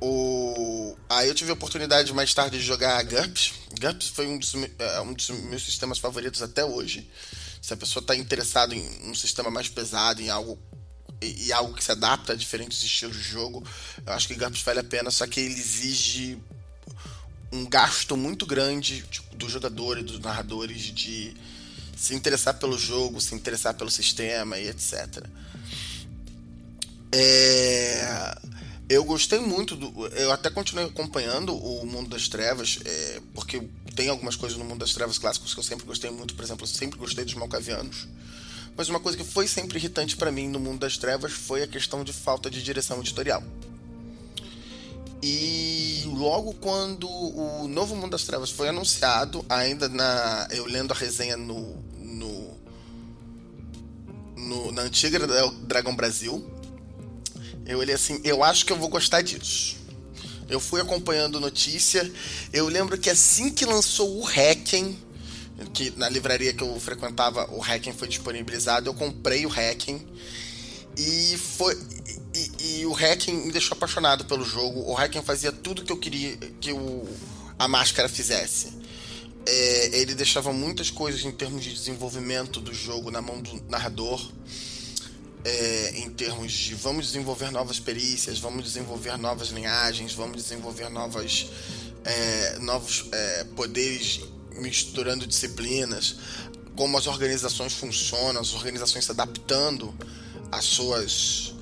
O... 0.00 0.96
Aí 1.10 1.28
eu 1.28 1.34
tive 1.34 1.50
a 1.50 1.54
oportunidade 1.54 2.12
mais 2.14 2.32
tarde 2.32 2.58
de 2.58 2.64
jogar 2.64 3.02
GURPS. 3.04 3.52
GURPS 3.78 4.08
foi 4.08 4.26
um 4.26 4.38
dos, 4.38 4.54
é, 4.78 5.00
um 5.02 5.12
dos 5.12 5.28
meus 5.28 5.62
sistemas 5.62 5.98
favoritos 5.98 6.40
até 6.40 6.64
hoje. 6.64 7.06
Se 7.60 7.74
a 7.74 7.76
pessoa 7.76 8.00
está 8.00 8.16
interessada 8.16 8.74
em 8.74 9.10
um 9.10 9.14
sistema 9.14 9.50
mais 9.50 9.68
pesado, 9.68 10.22
em 10.22 10.30
algo 10.30 10.58
e 11.22 11.52
algo 11.52 11.74
que 11.74 11.84
se 11.84 11.92
adapta 11.92 12.32
a 12.32 12.36
diferentes 12.36 12.82
estilos 12.82 13.16
de 13.16 13.22
jogo, 13.22 13.62
eu 14.06 14.12
acho 14.12 14.26
que 14.26 14.34
GURPS 14.34 14.62
vale 14.62 14.80
a 14.80 14.84
pena, 14.84 15.10
só 15.10 15.26
que 15.26 15.38
ele 15.40 15.52
exige 15.52 16.38
um 17.52 17.66
gasto 17.66 18.16
muito 18.16 18.46
grande 18.46 19.02
tipo, 19.02 19.36
do 19.36 19.48
jogador 19.48 19.98
e 19.98 20.02
dos 20.02 20.18
narradores 20.18 20.80
de 20.80 21.36
se 21.96 22.14
interessar 22.14 22.54
pelo 22.54 22.78
jogo, 22.78 23.20
se 23.20 23.34
interessar 23.34 23.74
pelo 23.74 23.90
sistema 23.90 24.56
e 24.58 24.68
etc. 24.68 25.26
É... 27.12 28.38
Eu 28.90 29.04
gostei 29.04 29.38
muito 29.38 29.76
do. 29.76 30.08
Eu 30.08 30.32
até 30.32 30.50
continuei 30.50 30.84
acompanhando 30.84 31.54
o 31.54 31.86
Mundo 31.86 32.10
das 32.10 32.26
Trevas, 32.26 32.80
é... 32.84 33.20
porque 33.32 33.62
tem 33.94 34.08
algumas 34.08 34.34
coisas 34.34 34.58
no 34.58 34.64
Mundo 34.64 34.80
das 34.80 34.92
Trevas 34.92 35.16
clássicos 35.16 35.54
que 35.54 35.60
eu 35.60 35.64
sempre 35.64 35.86
gostei 35.86 36.10
muito. 36.10 36.34
Por 36.34 36.44
exemplo, 36.44 36.64
eu 36.64 36.66
sempre 36.66 36.98
gostei 36.98 37.24
dos 37.24 37.34
Malcavianos. 37.34 38.08
Mas 38.76 38.88
uma 38.88 38.98
coisa 38.98 39.16
que 39.16 39.22
foi 39.22 39.46
sempre 39.46 39.78
irritante 39.78 40.16
para 40.16 40.32
mim 40.32 40.48
no 40.48 40.58
Mundo 40.58 40.80
das 40.80 40.98
Trevas 40.98 41.30
foi 41.30 41.62
a 41.62 41.68
questão 41.68 42.02
de 42.02 42.12
falta 42.12 42.50
de 42.50 42.60
direção 42.64 42.98
editorial. 42.98 43.44
E 45.22 46.02
logo 46.06 46.54
quando 46.54 47.08
o 47.08 47.68
novo 47.68 47.94
Mundo 47.94 48.10
das 48.10 48.24
Trevas 48.24 48.50
foi 48.50 48.70
anunciado, 48.70 49.44
ainda 49.48 49.88
na 49.88 50.48
eu 50.50 50.66
lendo 50.66 50.90
a 50.90 50.96
resenha 50.96 51.36
no, 51.36 51.76
no, 51.96 52.58
no 54.36 54.72
na 54.72 54.82
antiga 54.82 55.20
Dragão 55.62 55.94
Brasil, 55.94 56.44
eu 57.72 57.78
olhei 57.78 57.94
assim, 57.94 58.20
eu 58.24 58.42
acho 58.42 58.66
que 58.66 58.72
eu 58.72 58.76
vou 58.76 58.88
gostar 58.88 59.22
disso. 59.22 59.76
Eu 60.48 60.58
fui 60.58 60.80
acompanhando 60.80 61.38
notícia, 61.38 62.10
eu 62.52 62.66
lembro 62.66 62.98
que 62.98 63.08
assim 63.08 63.50
que 63.50 63.64
lançou 63.64 64.20
o 64.20 64.26
Hacken, 64.26 64.98
que 65.72 65.90
na 65.96 66.08
livraria 66.08 66.52
que 66.52 66.62
eu 66.62 66.80
frequentava 66.80 67.48
o 67.52 67.62
Hacken 67.62 67.92
foi 67.92 68.08
disponibilizado, 68.08 68.88
eu 68.88 68.94
comprei 68.94 69.46
o 69.46 69.50
Hacken 69.50 70.04
e 70.96 71.36
foi 71.36 71.76
e, 72.34 72.80
e, 72.80 72.86
o 72.86 72.92
Hacking 72.92 73.46
me 73.46 73.52
deixou 73.52 73.76
apaixonado 73.76 74.24
pelo 74.24 74.44
jogo. 74.44 74.80
O 74.88 74.94
Hacking 74.94 75.22
fazia 75.22 75.50
tudo 75.50 75.84
que 75.84 75.92
eu 75.92 75.96
queria 75.96 76.36
que 76.60 76.72
o, 76.72 77.08
a 77.58 77.66
máscara 77.66 78.08
fizesse. 78.08 78.72
É, 79.46 80.00
ele 80.00 80.14
deixava 80.14 80.52
muitas 80.52 80.90
coisas 80.90 81.24
em 81.24 81.32
termos 81.32 81.64
de 81.64 81.72
desenvolvimento 81.72 82.60
do 82.60 82.72
jogo 82.72 83.10
na 83.10 83.20
mão 83.20 83.40
do 83.40 83.62
narrador. 83.68 84.20
É, 85.42 85.92
em 86.00 86.10
termos 86.10 86.52
de 86.52 86.74
vamos 86.74 87.06
desenvolver 87.06 87.50
novas 87.50 87.80
perícias, 87.80 88.38
vamos 88.38 88.64
desenvolver 88.64 89.16
novas 89.16 89.48
linhagens, 89.48 90.12
vamos 90.12 90.36
desenvolver 90.36 90.90
novas, 90.90 91.46
é, 92.04 92.58
novos 92.58 93.06
é, 93.10 93.44
poderes 93.56 94.20
misturando 94.56 95.26
disciplinas, 95.26 96.16
como 96.76 96.98
as 96.98 97.06
organizações 97.06 97.72
funcionam, 97.72 98.40
as 98.40 98.52
organizações 98.52 99.04
se 99.06 99.10
adaptando 99.10 99.94
às 100.52 100.64
suas 100.64 101.54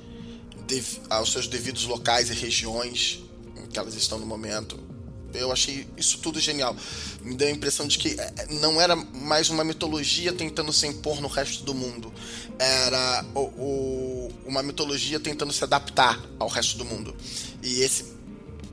aos 1.09 1.31
seus 1.31 1.47
devidos 1.47 1.85
locais 1.85 2.29
e 2.29 2.33
regiões 2.33 3.23
em 3.57 3.65
que 3.65 3.79
elas 3.79 3.95
estão 3.95 4.19
no 4.19 4.25
momento. 4.25 4.88
Eu 5.33 5.51
achei 5.51 5.87
isso 5.97 6.19
tudo 6.19 6.39
genial. 6.39 6.75
Me 7.21 7.35
deu 7.35 7.47
a 7.47 7.51
impressão 7.51 7.87
de 7.87 7.97
que 7.97 8.19
é, 8.19 8.47
não 8.61 8.79
era 8.79 8.95
mais 8.95 9.49
uma 9.49 9.63
mitologia 9.63 10.33
tentando 10.33 10.73
se 10.73 10.87
impor 10.87 11.21
no 11.21 11.27
resto 11.27 11.63
do 11.63 11.73
mundo. 11.73 12.11
Era 12.57 13.25
o, 13.35 13.39
o, 13.39 14.31
uma 14.45 14.63
mitologia 14.63 15.19
tentando 15.19 15.53
se 15.53 15.63
adaptar 15.63 16.19
ao 16.39 16.47
resto 16.47 16.77
do 16.77 16.85
mundo. 16.85 17.15
E 17.63 17.81
esse 17.81 18.05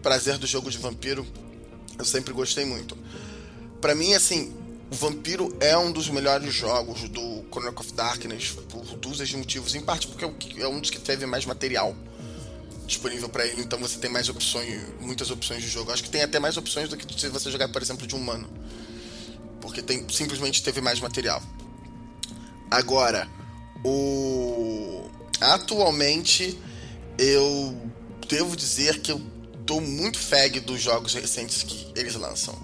prazer 0.03 0.39
do 0.39 0.47
jogo 0.47 0.71
de 0.71 0.79
vampiro 0.79 1.27
eu 1.99 2.05
sempre 2.05 2.33
gostei 2.33 2.65
muito. 2.65 2.97
Para 3.81 3.95
mim, 3.95 4.15
assim, 4.15 4.53
o 4.91 4.95
Vampiro 4.95 5.57
é 5.61 5.77
um 5.77 5.91
dos 5.91 6.09
melhores 6.09 6.53
jogos 6.55 7.09
do 7.09 7.45
Chronicle 7.51 7.81
of 7.81 7.93
Darkness 7.93 8.51
por 8.69 8.85
dúzias 8.97 9.29
de 9.29 9.37
motivos, 9.37 9.75
em 9.75 9.81
parte 9.81 10.07
porque 10.07 10.25
é 10.61 10.69
um 10.69 10.81
dos 10.81 10.91
que 10.91 11.01
teve 11.01 11.27
mais 11.27 11.45
material 11.45 11.97
disponível 12.87 13.29
para 13.29 13.45
ele, 13.47 13.63
então 13.63 13.79
você 13.79 13.99
tem 13.99 14.11
mais 14.11 14.29
opções, 14.29 14.81
muitas 15.01 15.31
opções 15.31 15.63
de 15.63 15.69
jogo. 15.69 15.93
Acho 15.93 16.05
que 16.05 16.11
tem 16.11 16.23
até 16.23 16.39
mais 16.39 16.57
opções 16.57 16.89
do 16.89 16.97
que 16.97 17.21
se 17.21 17.29
você 17.29 17.51
jogar, 17.51 17.69
por 17.69 17.83
exemplo, 17.83 18.07
de 18.07 18.15
humano. 18.15 18.49
Porque 19.61 19.83
tem 19.83 20.07
simplesmente 20.09 20.63
teve 20.63 20.81
mais 20.81 21.01
material. 21.01 21.43
Agora, 22.71 23.29
o 23.85 25.09
atualmente 25.41 26.59
eu 27.19 27.77
devo 28.29 28.57
dizer 28.57 29.01
que 29.01 29.13
eu 29.13 29.21
tô 29.67 29.81
muito 29.81 30.19
fag 30.19 30.61
dos 30.61 30.81
jogos 30.81 31.15
recentes 31.15 31.63
que 31.63 31.93
eles 31.97 32.15
lançam. 32.15 32.55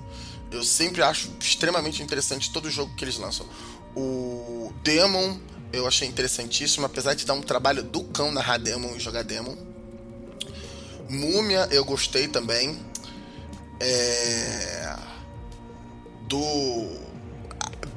Eu 0.51 0.63
sempre 0.63 1.03
acho 1.03 1.31
extremamente 1.41 2.03
interessante 2.03 2.53
todo 2.53 2.71
jogo 2.71 2.95
que 2.95 3.05
eles 3.05 3.17
lançam. 3.17 3.47
O 3.97 4.73
Demon 4.83 5.39
eu 5.73 5.87
achei 5.87 6.07
interessantíssimo, 6.07 6.85
apesar 6.85 7.15
de 7.15 7.25
dar 7.25 7.33
um 7.33 7.41
trabalho 7.41 7.83
do 7.83 8.05
cão 8.05 8.31
narrar 8.31 8.59
Demon 8.59 8.95
e 8.95 9.01
jogar 9.01 9.23
Demon. 9.23 9.57
Múmia 11.13 11.69
eu 11.71 11.85
gostei 11.85 12.27
também. 12.27 12.79
É... 13.79 14.97
Do 16.23 16.89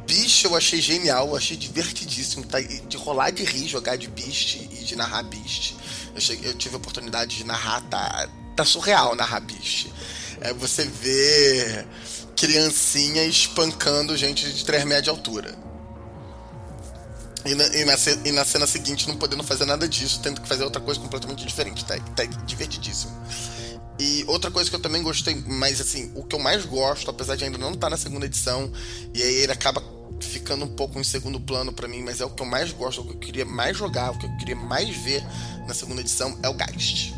Beast 0.05 0.43
eu 0.43 0.55
achei 0.55 0.81
genial, 0.81 1.35
achei 1.35 1.55
divertidíssimo. 1.55 2.45
Tá? 2.45 2.59
De 2.59 2.97
rolar 2.97 3.31
de 3.31 3.43
rir, 3.43 3.67
jogar 3.67 3.95
de 3.95 4.07
Beast 4.07 4.55
e 4.55 4.83
de 4.83 4.95
narrar 4.95 5.23
Beast. 5.23 5.75
Eu, 6.13 6.21
cheguei, 6.21 6.51
eu 6.51 6.55
tive 6.55 6.75
a 6.75 6.77
oportunidade 6.77 7.37
de 7.37 7.43
narrar, 7.45 7.81
tá, 7.89 8.29
tá 8.55 8.65
surreal 8.65 9.15
narrar 9.15 9.39
Beast. 9.39 9.87
É, 10.41 10.53
você 10.53 10.83
vê 10.83 11.85
criancinha 12.35 13.23
espancando 13.23 14.17
gente 14.17 14.51
de 14.51 14.65
3 14.65 14.83
metros 14.83 15.03
de 15.05 15.09
altura. 15.09 15.64
E 17.45 17.53
na, 17.53 17.63
e, 17.67 17.85
na, 17.85 17.93
e 18.25 18.31
na, 18.31 18.43
cena 18.43 18.65
seguinte 18.65 19.07
não 19.07 19.17
podendo 19.17 19.43
fazer 19.43 19.65
nada 19.65 19.87
disso, 19.87 20.19
tendo 20.21 20.41
que 20.41 20.47
fazer 20.47 20.63
outra 20.63 20.81
coisa 20.81 20.99
completamente 20.99 21.45
diferente. 21.45 21.85
Tá, 21.85 21.97
tá 21.99 22.25
divertidíssimo. 22.25 23.11
E 23.99 24.25
outra 24.27 24.49
coisa 24.49 24.69
que 24.69 24.75
eu 24.75 24.79
também 24.79 25.03
gostei, 25.03 25.35
mas 25.47 25.79
assim, 25.79 26.11
o 26.15 26.23
que 26.23 26.35
eu 26.35 26.39
mais 26.39 26.65
gosto, 26.65 27.09
apesar 27.09 27.35
de 27.35 27.45
ainda 27.45 27.57
não 27.57 27.69
estar 27.69 27.87
tá 27.87 27.89
na 27.91 27.97
segunda 27.97 28.25
edição, 28.25 28.71
e 29.13 29.21
aí 29.21 29.35
ele 29.35 29.51
acaba 29.51 29.81
ficando 30.19 30.65
um 30.65 30.75
pouco 30.75 30.99
em 30.99 31.03
segundo 31.03 31.39
plano 31.39 31.71
para 31.71 31.87
mim, 31.87 32.01
mas 32.01 32.19
é 32.19 32.25
o 32.25 32.29
que 32.29 32.41
eu 32.41 32.47
mais 32.47 32.71
gosto, 32.71 33.01
o 33.01 33.05
que 33.05 33.13
eu 33.13 33.19
queria 33.19 33.45
mais 33.45 33.77
jogar, 33.77 34.11
o 34.11 34.17
que 34.17 34.25
eu 34.25 34.37
queria 34.37 34.55
mais 34.55 34.95
ver 34.97 35.23
na 35.67 35.73
segunda 35.73 36.01
edição 36.01 36.37
é 36.41 36.49
o 36.49 36.57
Geist. 36.57 37.13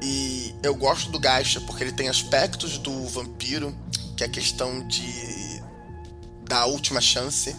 E 0.00 0.54
eu 0.62 0.74
gosto 0.74 1.10
do 1.10 1.18
Gacha 1.18 1.60
porque 1.62 1.82
ele 1.82 1.92
tem 1.92 2.08
aspectos 2.08 2.78
do 2.78 3.06
vampiro, 3.06 3.76
que 4.16 4.22
é 4.22 4.26
a 4.26 4.30
questão 4.30 4.86
de 4.86 5.58
da 6.48 6.64
última 6.64 7.00
chance. 7.00 7.54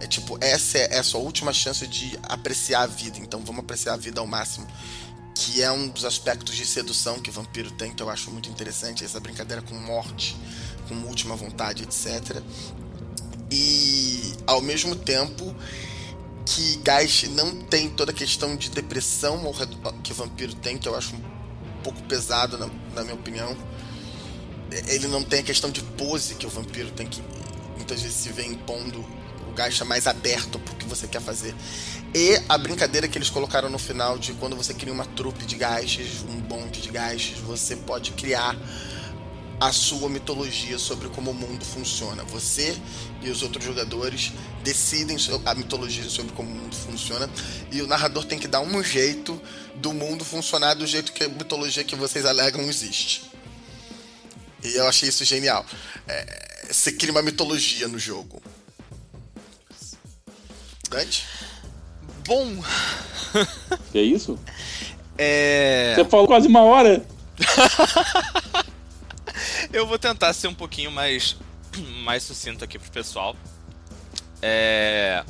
É 0.00 0.06
tipo, 0.06 0.38
essa 0.40 0.78
é, 0.78 0.98
a 0.98 1.02
sua 1.02 1.20
última 1.20 1.52
chance 1.52 1.86
de 1.86 2.18
apreciar 2.22 2.82
a 2.82 2.86
vida, 2.86 3.18
então 3.18 3.40
vamos 3.40 3.60
apreciar 3.60 3.94
a 3.94 3.96
vida 3.96 4.20
ao 4.20 4.26
máximo. 4.26 4.66
Que 5.34 5.62
é 5.62 5.70
um 5.70 5.88
dos 5.88 6.04
aspectos 6.04 6.56
de 6.56 6.66
sedução 6.66 7.20
que 7.20 7.30
o 7.30 7.32
vampiro 7.32 7.70
tem, 7.72 7.92
que 7.92 8.02
eu 8.02 8.08
acho 8.08 8.30
muito 8.30 8.48
interessante, 8.48 9.04
essa 9.04 9.20
brincadeira 9.20 9.62
com 9.62 9.74
morte, 9.74 10.36
com 10.88 10.94
última 11.06 11.36
vontade, 11.36 11.82
etc. 11.82 12.42
E 13.50 14.34
ao 14.46 14.60
mesmo 14.60 14.96
tempo 14.96 15.54
que 16.44 16.80
Geist 16.84 17.28
não 17.28 17.54
tem 17.62 17.88
toda 17.90 18.10
a 18.10 18.14
questão 18.14 18.56
de 18.56 18.70
depressão 18.70 19.52
que 20.02 20.12
o 20.12 20.14
vampiro 20.14 20.54
tem, 20.54 20.78
que 20.78 20.88
eu 20.88 20.96
acho 20.96 21.14
pouco 21.82 22.02
pesado, 22.04 22.58
na, 22.58 22.68
na 22.94 23.02
minha 23.02 23.14
opinião. 23.14 23.56
Ele 24.88 25.08
não 25.08 25.22
tem 25.22 25.40
a 25.40 25.42
questão 25.42 25.70
de 25.70 25.82
pose 25.82 26.34
que 26.34 26.46
o 26.46 26.50
vampiro 26.50 26.90
tem 26.92 27.06
que 27.06 27.22
muitas 27.76 28.02
vezes 28.02 28.16
se 28.16 28.30
vê 28.30 28.44
impondo 28.44 29.04
o 29.50 29.52
gacha 29.52 29.84
mais 29.84 30.06
aberto 30.06 30.58
pro 30.58 30.74
que 30.76 30.86
você 30.86 31.06
quer 31.06 31.20
fazer. 31.20 31.54
E 32.14 32.40
a 32.48 32.56
brincadeira 32.56 33.06
que 33.06 33.18
eles 33.18 33.30
colocaram 33.30 33.68
no 33.68 33.78
final 33.78 34.18
de 34.18 34.32
quando 34.34 34.56
você 34.56 34.72
cria 34.72 34.92
uma 34.92 35.04
trupe 35.04 35.44
de 35.44 35.56
gachas, 35.56 36.24
um 36.28 36.40
bonde 36.40 36.80
de 36.80 36.90
gachas, 36.90 37.38
você 37.38 37.76
pode 37.76 38.12
criar 38.12 38.56
a 39.60 39.72
sua 39.72 40.08
mitologia 40.08 40.78
sobre 40.78 41.08
como 41.10 41.32
o 41.32 41.34
mundo 41.34 41.64
funciona. 41.64 42.24
Você 42.24 42.74
e 43.20 43.28
os 43.28 43.42
outros 43.42 43.64
jogadores 43.64 44.32
decidem 44.64 45.16
a 45.44 45.54
mitologia 45.54 46.08
sobre 46.08 46.32
como 46.32 46.50
o 46.50 46.54
mundo 46.54 46.74
funciona 46.74 47.28
e 47.70 47.82
o 47.82 47.86
narrador 47.86 48.24
tem 48.24 48.38
que 48.38 48.48
dar 48.48 48.60
um 48.60 48.82
jeito 48.82 49.40
do 49.76 49.92
mundo 49.92 50.24
funcionar 50.24 50.74
do 50.74 50.86
jeito 50.86 51.12
que 51.12 51.24
a 51.24 51.28
mitologia 51.28 51.84
que 51.84 51.94
vocês 51.94 52.24
alegam 52.24 52.62
existe. 52.62 53.30
E 54.62 54.74
eu 54.74 54.88
achei 54.88 55.08
isso 55.08 55.24
genial. 55.24 55.64
É, 56.08 56.66
você 56.70 56.92
cria 56.92 57.12
uma 57.12 57.22
mitologia 57.22 57.86
no 57.86 57.98
jogo. 57.98 58.42
Dante? 60.90 61.26
Bom, 62.26 62.62
Que 63.92 63.98
é 63.98 64.02
isso? 64.02 64.38
É. 65.16 65.94
Você 65.94 66.04
falou 66.04 66.26
quase 66.26 66.48
uma 66.48 66.62
hora. 66.62 67.04
Eu 69.72 69.86
vou 69.86 69.98
tentar 69.98 70.32
ser 70.32 70.48
um 70.48 70.54
pouquinho 70.54 70.90
mais, 70.90 71.36
mais 72.02 72.22
sucinto 72.22 72.64
aqui 72.64 72.78
pro 72.78 72.90
pessoal. 72.90 73.36
É, 74.42 75.22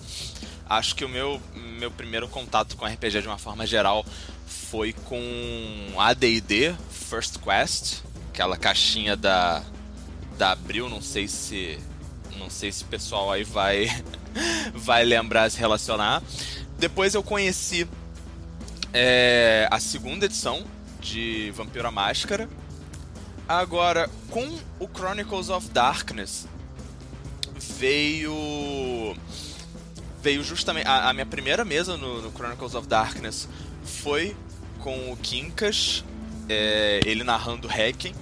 acho 0.68 0.94
que 0.94 1.04
o 1.04 1.08
meu, 1.08 1.40
meu 1.78 1.90
primeiro 1.90 2.28
contato 2.28 2.76
com 2.76 2.86
RPG 2.86 3.22
de 3.22 3.28
uma 3.28 3.38
forma 3.38 3.66
geral 3.66 4.04
foi 4.46 4.92
com 4.92 5.94
AD&D 5.98 6.74
First 6.90 7.38
Quest, 7.38 8.02
aquela 8.32 8.56
caixinha 8.56 9.16
da 9.16 9.62
da 10.38 10.52
Abril, 10.52 10.88
não 10.88 11.02
sei 11.02 11.28
se 11.28 11.78
não 12.38 12.48
sei 12.48 12.72
se 12.72 12.84
o 12.84 12.86
pessoal 12.86 13.30
aí 13.30 13.44
vai 13.44 13.90
vai 14.74 15.04
lembrar 15.04 15.50
se 15.50 15.58
relacionar. 15.58 16.22
Depois 16.78 17.14
eu 17.14 17.22
conheci 17.22 17.86
é, 18.92 19.68
a 19.70 19.78
segunda 19.78 20.26
edição 20.26 20.64
de 21.00 21.50
Vampiro 21.52 21.86
à 21.86 21.90
Máscara. 21.90 22.48
Agora, 23.48 24.08
com 24.30 24.46
o 24.78 24.88
Chronicles 24.88 25.48
of 25.48 25.68
Darkness, 25.70 26.46
veio. 27.58 29.16
Veio 30.22 30.44
justamente. 30.44 30.86
A, 30.86 31.08
a 31.08 31.12
minha 31.12 31.26
primeira 31.26 31.64
mesa 31.64 31.96
no, 31.96 32.22
no, 32.22 32.30
Chronicles 32.30 32.74
of 32.74 32.86
Darkness 32.86 33.48
foi 33.84 34.36
com 34.78 35.10
o 35.12 35.16
Kinkas, 35.16 36.04
é, 36.48 37.00
ele 37.04 37.24
narrando 37.24 37.66
Hacking. 37.66 38.14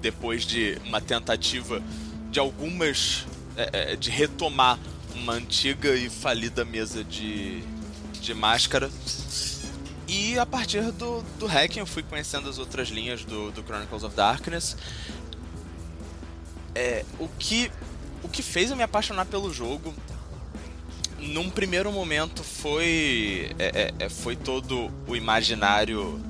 Depois 0.00 0.44
de 0.44 0.78
uma 0.84 1.00
tentativa 1.00 1.80
de 2.30 2.40
algumas. 2.40 3.26
É, 3.56 3.96
de 3.96 4.10
retomar 4.10 4.78
uma 5.14 5.34
antiga 5.34 5.94
e 5.94 6.08
falida 6.08 6.64
mesa 6.64 7.04
de, 7.04 7.62
de 8.20 8.34
máscara. 8.34 8.90
E 10.08 10.38
a 10.38 10.44
partir 10.44 10.90
do, 10.92 11.22
do 11.38 11.46
hacking 11.46 11.80
eu 11.80 11.86
fui 11.86 12.02
conhecendo 12.02 12.48
as 12.48 12.58
outras 12.58 12.88
linhas 12.88 13.24
do, 13.24 13.50
do 13.50 13.62
Chronicles 13.62 14.02
of 14.02 14.14
Darkness. 14.14 14.76
É, 16.74 17.04
o, 17.18 17.28
que, 17.38 17.70
o 18.22 18.28
que 18.28 18.42
fez 18.42 18.70
eu 18.70 18.76
me 18.76 18.82
apaixonar 18.82 19.26
pelo 19.26 19.52
jogo, 19.52 19.94
num 21.18 21.50
primeiro 21.50 21.92
momento, 21.92 22.42
foi, 22.42 23.54
é, 23.58 23.92
é, 23.98 24.04
é 24.06 24.08
foi 24.08 24.34
todo 24.34 24.90
o 25.06 25.14
imaginário 25.14 26.20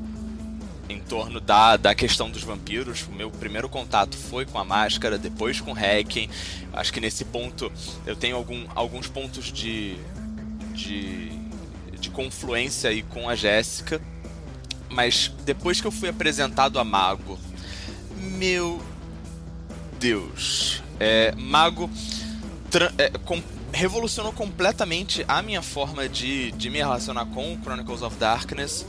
em 0.92 1.00
torno 1.00 1.40
da, 1.40 1.76
da 1.76 1.94
questão 1.94 2.30
dos 2.30 2.42
vampiros. 2.42 3.06
O 3.08 3.12
meu 3.12 3.30
primeiro 3.30 3.68
contato 3.68 4.16
foi 4.16 4.44
com 4.44 4.58
a 4.58 4.64
máscara, 4.64 5.18
depois 5.18 5.60
com 5.60 5.72
o 5.72 5.74
hacking. 5.74 6.28
Acho 6.72 6.92
que 6.92 7.00
nesse 7.00 7.24
ponto 7.24 7.72
eu 8.06 8.14
tenho 8.14 8.36
algum, 8.36 8.66
alguns 8.74 9.08
pontos 9.08 9.52
de, 9.52 9.96
de, 10.72 11.30
de 11.98 12.10
confluência 12.10 12.90
aí 12.90 13.02
com 13.02 13.28
a 13.28 13.34
Jéssica. 13.34 14.00
Mas 14.88 15.32
depois 15.44 15.80
que 15.80 15.86
eu 15.86 15.92
fui 15.92 16.08
apresentado 16.08 16.78
a 16.78 16.84
Mago, 16.84 17.38
meu 18.18 18.80
Deus, 19.98 20.82
é, 21.00 21.34
Mago 21.34 21.90
é, 22.98 23.10
com, 23.24 23.42
revolucionou 23.72 24.32
completamente 24.32 25.24
a 25.26 25.40
minha 25.40 25.62
forma 25.62 26.08
de, 26.08 26.52
de 26.52 26.68
me 26.68 26.78
relacionar 26.78 27.24
com 27.26 27.58
Chronicles 27.62 28.02
of 28.02 28.16
Darkness 28.16 28.86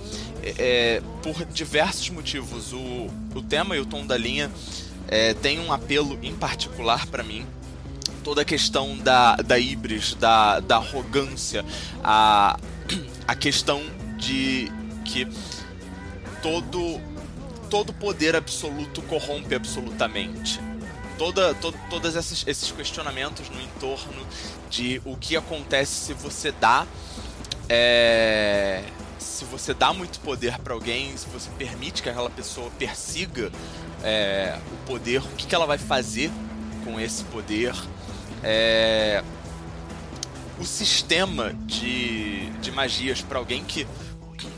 é, 0.57 1.01
por 1.21 1.45
diversos 1.45 2.09
motivos. 2.09 2.73
O, 2.73 3.09
o 3.35 3.41
tema 3.41 3.75
e 3.75 3.79
o 3.79 3.85
tom 3.85 4.05
da 4.05 4.17
linha 4.17 4.51
é, 5.07 5.33
tem 5.33 5.59
um 5.59 5.71
apelo 5.71 6.17
em 6.21 6.35
particular 6.35 7.07
para 7.07 7.23
mim. 7.23 7.45
Toda 8.23 8.41
a 8.41 8.45
questão 8.45 8.97
da, 8.97 9.35
da 9.35 9.59
ibris, 9.59 10.15
da, 10.15 10.59
da 10.59 10.77
arrogância, 10.77 11.65
a, 12.03 12.57
a 13.27 13.35
questão 13.35 13.81
de 14.17 14.71
que 15.03 15.27
todo, 16.41 17.01
todo 17.69 17.93
poder 17.93 18.35
absoluto 18.35 19.01
corrompe 19.03 19.55
absolutamente. 19.55 20.59
Toda, 21.17 21.53
to, 21.55 21.73
todos 21.89 22.15
esses, 22.15 22.43
esses 22.47 22.71
questionamentos 22.71 23.49
no 23.49 23.61
entorno 23.61 24.25
de 24.69 25.01
o 25.05 25.15
que 25.15 25.37
acontece 25.37 26.05
se 26.05 26.13
você 26.13 26.51
dá 26.51 26.87
é, 27.69 28.83
se 29.43 29.51
você 29.51 29.73
dá 29.73 29.93
muito 29.93 30.19
poder 30.21 30.57
para 30.59 30.73
alguém, 30.73 31.15
se 31.17 31.27
você 31.27 31.49
permite 31.57 32.01
que 32.01 32.09
aquela 32.09 32.29
pessoa 32.29 32.71
persiga 32.71 33.51
é, 34.01 34.57
o 34.71 34.87
poder, 34.87 35.19
o 35.19 35.27
que, 35.35 35.45
que 35.45 35.53
ela 35.53 35.65
vai 35.65 35.77
fazer 35.77 36.31
com 36.83 36.99
esse 36.99 37.23
poder? 37.25 37.75
É, 38.41 39.23
o 40.59 40.65
sistema 40.65 41.53
de, 41.65 42.49
de 42.61 42.71
magias 42.71 43.21
para 43.21 43.37
alguém 43.37 43.63
que 43.63 43.85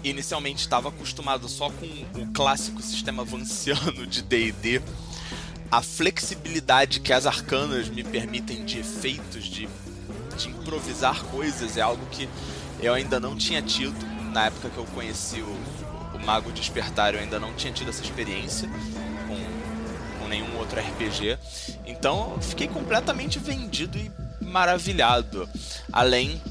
inicialmente 0.04 0.62
estava 0.62 0.90
acostumado 0.90 1.50
só 1.50 1.70
com 1.70 2.22
o 2.22 2.28
clássico 2.32 2.82
sistema 2.82 3.24
vanciano 3.24 4.06
de 4.06 4.22
D&D, 4.22 4.82
a 5.72 5.82
flexibilidade 5.82 7.00
que 7.00 7.12
as 7.12 7.26
arcanas 7.26 7.90
me 7.90 8.04
permitem 8.04 8.64
de 8.64 8.80
efeitos, 8.80 9.46
de, 9.46 9.68
de 10.38 10.50
improvisar 10.50 11.24
coisas, 11.26 11.76
é 11.76 11.82
algo 11.82 12.06
que 12.12 12.30
eu 12.80 12.94
ainda 12.94 13.20
não 13.20 13.36
tinha 13.36 13.62
tido 13.62 14.15
na 14.36 14.48
época 14.48 14.70
que 14.70 14.78
eu 14.78 14.84
conheci 14.88 15.40
o, 15.42 15.58
o 16.14 16.26
Mago 16.26 16.52
Despertar, 16.52 17.14
eu 17.14 17.22
ainda 17.22 17.40
não 17.40 17.54
tinha 17.54 17.72
tido 17.72 17.90
essa 17.90 18.04
experiência 18.04 18.70
com, 19.30 20.20
com 20.20 20.28
nenhum 20.28 20.58
outro 20.58 20.78
RPG. 20.78 21.40
Então 21.86 22.34
eu 22.36 22.42
fiquei 22.42 22.68
completamente 22.68 23.40
vendido 23.40 23.98
e 23.98 24.12
maravilhado. 24.44 25.48
Além, 25.90 26.42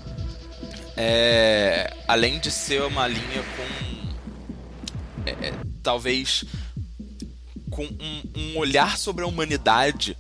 é, 0.97 1.95
além 2.09 2.41
de 2.41 2.51
ser 2.51 2.83
uma 2.85 3.07
linha 3.07 3.45
com. 3.55 3.85
É, 5.27 5.49
é 5.49 5.53
talvez 5.83 6.43
com 7.71 7.85
um, 7.85 8.23
um 8.35 8.57
olhar 8.57 8.97
sobre 8.97 9.25
a 9.25 9.27
humanidade 9.27 10.17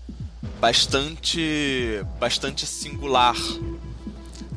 bastante 0.60 2.04
bastante 2.18 2.66
singular 2.66 3.36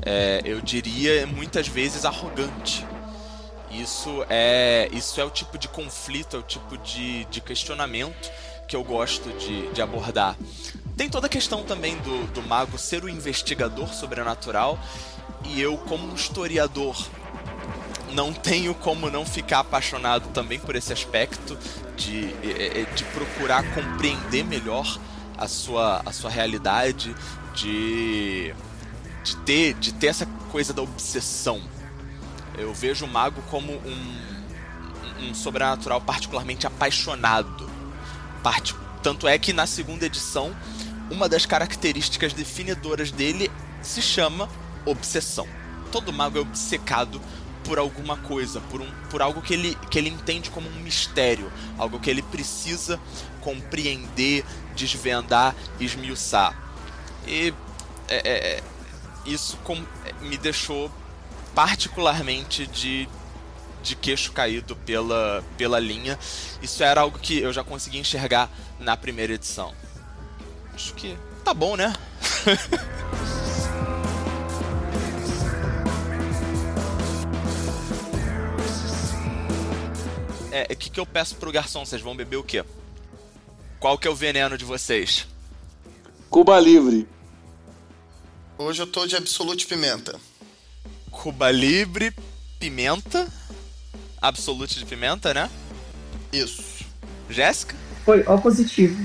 é, 0.05 0.41
eu 0.45 0.62
diria 0.62 1.28
muitas 1.28 1.68
vezes 1.68 2.05
arrogante 2.05 2.87
isso 3.82 4.26
é, 4.30 4.90
isso 4.92 5.20
é 5.20 5.24
o 5.24 5.30
tipo 5.30 5.58
de 5.58 5.68
conflito, 5.68 6.36
é 6.36 6.40
o 6.40 6.44
tipo 6.44 6.78
de, 6.78 7.26
de 7.26 7.42
questionamento 7.42 8.32
que 8.68 8.76
eu 8.76 8.84
gosto 8.84 9.30
de, 9.38 9.72
de 9.72 9.82
abordar. 9.82 10.36
Tem 10.96 11.10
toda 11.10 11.28
a 11.28 11.30
questão 11.30 11.64
também 11.64 11.96
do, 11.98 12.28
do 12.34 12.42
mago 12.42 12.78
ser 12.78 13.04
o 13.04 13.10
investigador 13.10 13.94
sobrenatural 13.94 14.80
e 15.46 15.62
eu, 15.62 15.78
como 15.78 16.14
historiador, 16.14 16.98
não 18.14 18.34
tenho 18.34 18.74
como 18.74 19.10
não 19.10 19.26
ficar 19.26 19.60
apaixonado 19.60 20.30
também 20.30 20.60
por 20.60 20.76
esse 20.76 20.92
aspecto 20.92 21.58
de, 21.96 22.34
de 22.96 23.04
procurar 23.14 23.64
compreender 23.74 24.44
melhor 24.44 25.00
a 25.38 25.48
sua, 25.48 26.02
a 26.06 26.12
sua 26.12 26.30
realidade, 26.30 27.16
de, 27.54 28.54
de, 29.24 29.38
ter, 29.38 29.74
de 29.76 29.94
ter 29.94 30.08
essa 30.08 30.26
coisa 30.52 30.74
da 30.74 30.82
obsessão 30.82 31.62
eu 32.58 32.74
vejo 32.74 33.05
o 33.05 33.08
mago 33.08 33.41
como 33.43 33.72
um, 33.72 34.18
um 35.22 35.34
sobrenatural 35.34 36.01
particularmente 36.01 36.66
apaixonado. 36.68 37.70
Part... 38.43 38.76
Tanto 39.03 39.28
é 39.28 39.38
que 39.38 39.53
na 39.53 39.68
segunda 39.68 40.05
edição, 40.05 40.55
uma 41.10 41.30
das 41.30 41.45
características 41.45 42.34
definidoras 42.34 43.12
dele 43.12 43.49
se 43.82 44.01
chama 44.01 44.49
obsessão. 44.86 45.47
Todo 45.91 46.12
mago 46.12 46.38
é 46.38 46.41
obcecado 46.41 47.22
por 47.64 47.78
alguma 47.78 48.18
coisa, 48.18 48.60
por, 48.62 48.82
um, 48.82 48.89
por 49.10 49.22
algo 49.22 49.41
que 49.41 49.53
ele, 49.53 49.78
que 49.89 49.97
ele 49.97 50.10
entende 50.10 50.49
como 50.49 50.70
um 50.70 50.80
mistério, 50.82 51.51
algo 51.78 51.99
que 51.99 52.10
ele 52.10 52.22
precisa 52.22 52.99
compreender, 53.41 54.43
desvendar, 54.76 55.55
esmiuçar. 55.80 56.58
E 57.26 57.53
é, 58.08 58.30
é, 58.30 58.64
isso 59.26 59.58
com, 59.58 59.76
me 60.22 60.38
deixou 60.38 60.91
particularmente 61.58 62.66
de, 62.68 63.10
de 63.82 63.95
queixo 63.95 64.32
caído 64.32 64.76
pela, 64.76 65.43
pela 65.58 65.80
linha. 65.80 66.20
Isso 66.62 66.84
era 66.84 67.01
algo 67.01 67.18
que 67.18 67.39
eu 67.39 67.51
já 67.51 67.64
consegui 67.64 67.97
enxergar 67.97 68.47
na 68.80 68.95
primeira 68.95 69.34
edição. 69.34 69.74
Acho 70.72 70.93
que 70.93 71.18
tá 71.43 71.55
bom, 71.55 71.76
né? 71.76 71.95
é, 80.51 80.72
o 80.72 80.76
que, 80.76 80.91
que 80.91 80.99
eu 80.99 81.08
peço 81.08 81.38
pro 81.38 81.51
garçom? 81.51 81.84
Vocês 81.84 82.03
vão 82.03 82.16
beber 82.16 82.38
o 82.38 82.43
quê? 82.43 82.64
Qual 83.80 83.97
que 83.97 84.08
é 84.08 84.12
o 84.12 84.16
veneno 84.16 84.60
de 84.60 84.66
vocês? 84.66 85.26
Cuba 86.30 86.60
Livre. 86.60 87.08
Hoje 88.60 88.80
eu 88.80 88.86
tô 88.86 89.08
de 89.08 89.16
Absolute 89.16 89.66
Pimenta. 89.66 90.20
Cuba 91.22 91.51
Libre, 91.51 92.13
pimenta. 92.59 93.28
Absolute 94.22 94.80
de 94.80 94.86
pimenta, 94.86 95.34
né? 95.34 95.49
Isso. 96.32 96.63
Jéssica? 97.30 97.76
Foi, 98.05 98.24
ó 98.26 98.38
positivo. 98.38 98.95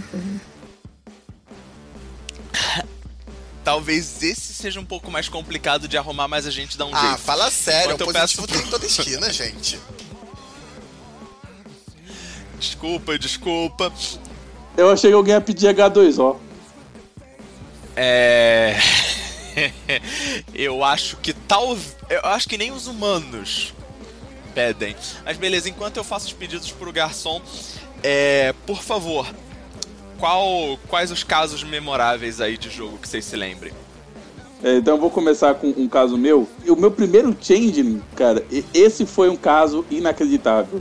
talvez 3.65 4.23
esse 4.23 4.53
seja 4.55 4.81
um 4.81 4.85
pouco 4.85 5.11
mais 5.11 5.29
complicado 5.29 5.87
de 5.89 5.97
arrumar, 5.97 6.29
mas 6.29 6.47
a 6.47 6.51
gente 6.51 6.77
dá 6.77 6.85
um 6.85 6.95
Ah, 6.95 7.01
jeito. 7.09 7.19
fala 7.19 7.51
sério, 7.51 7.95
Enquanto 7.95 8.01
o 8.01 8.05
eu 8.11 8.13
positivo 8.13 8.47
peço 8.47 8.59
tem 8.61 8.67
em 8.69 8.71
toda 8.71 8.87
esquina, 8.87 9.33
gente. 9.33 9.79
Desculpa, 12.59 13.19
desculpa. 13.19 13.93
Eu 14.77 14.91
achei 14.91 15.11
que 15.11 15.17
alguém 15.17 15.35
ia 15.35 15.41
pedir 15.41 15.69
H2O. 15.75 16.37
É. 17.97 18.77
eu 20.55 20.83
acho 20.85 21.17
que 21.19 21.33
tal. 21.33 21.77
Eu 22.09 22.21
acho 22.25 22.49
que 22.49 22.59
nem 22.59 22.71
os 22.73 22.87
humanos 22.87 23.75
pedem. 24.55 24.97
Mas 25.25 25.37
beleza, 25.37 25.69
enquanto 25.69 25.97
eu 25.97 26.05
faço 26.05 26.27
os 26.27 26.33
pedidos 26.33 26.71
pro 26.71 26.93
garçom, 26.93 27.41
é. 28.03 28.55
Por 28.67 28.83
favor, 28.83 29.27
qual, 30.19 30.79
quais 30.89 31.11
os 31.11 31.25
casos 31.25 31.65
memoráveis 31.65 32.41
aí 32.41 32.57
de 32.57 32.71
jogo 32.71 32.99
que 32.99 33.09
vocês 33.09 33.25
se 33.25 33.37
lembrem? 33.37 33.73
É, 34.63 34.77
então 34.77 34.95
eu 34.95 35.01
vou 35.01 35.11
começar 35.11 35.55
com 35.55 35.75
um 35.77 35.89
caso 35.89 36.17
meu. 36.17 36.49
O 36.69 36.77
meu 36.77 36.91
primeiro 36.91 37.37
Changeling, 37.41 38.01
cara, 38.15 38.45
esse 38.73 39.05
foi 39.05 39.29
um 39.29 39.37
caso 39.37 39.85
inacreditável. 39.91 40.81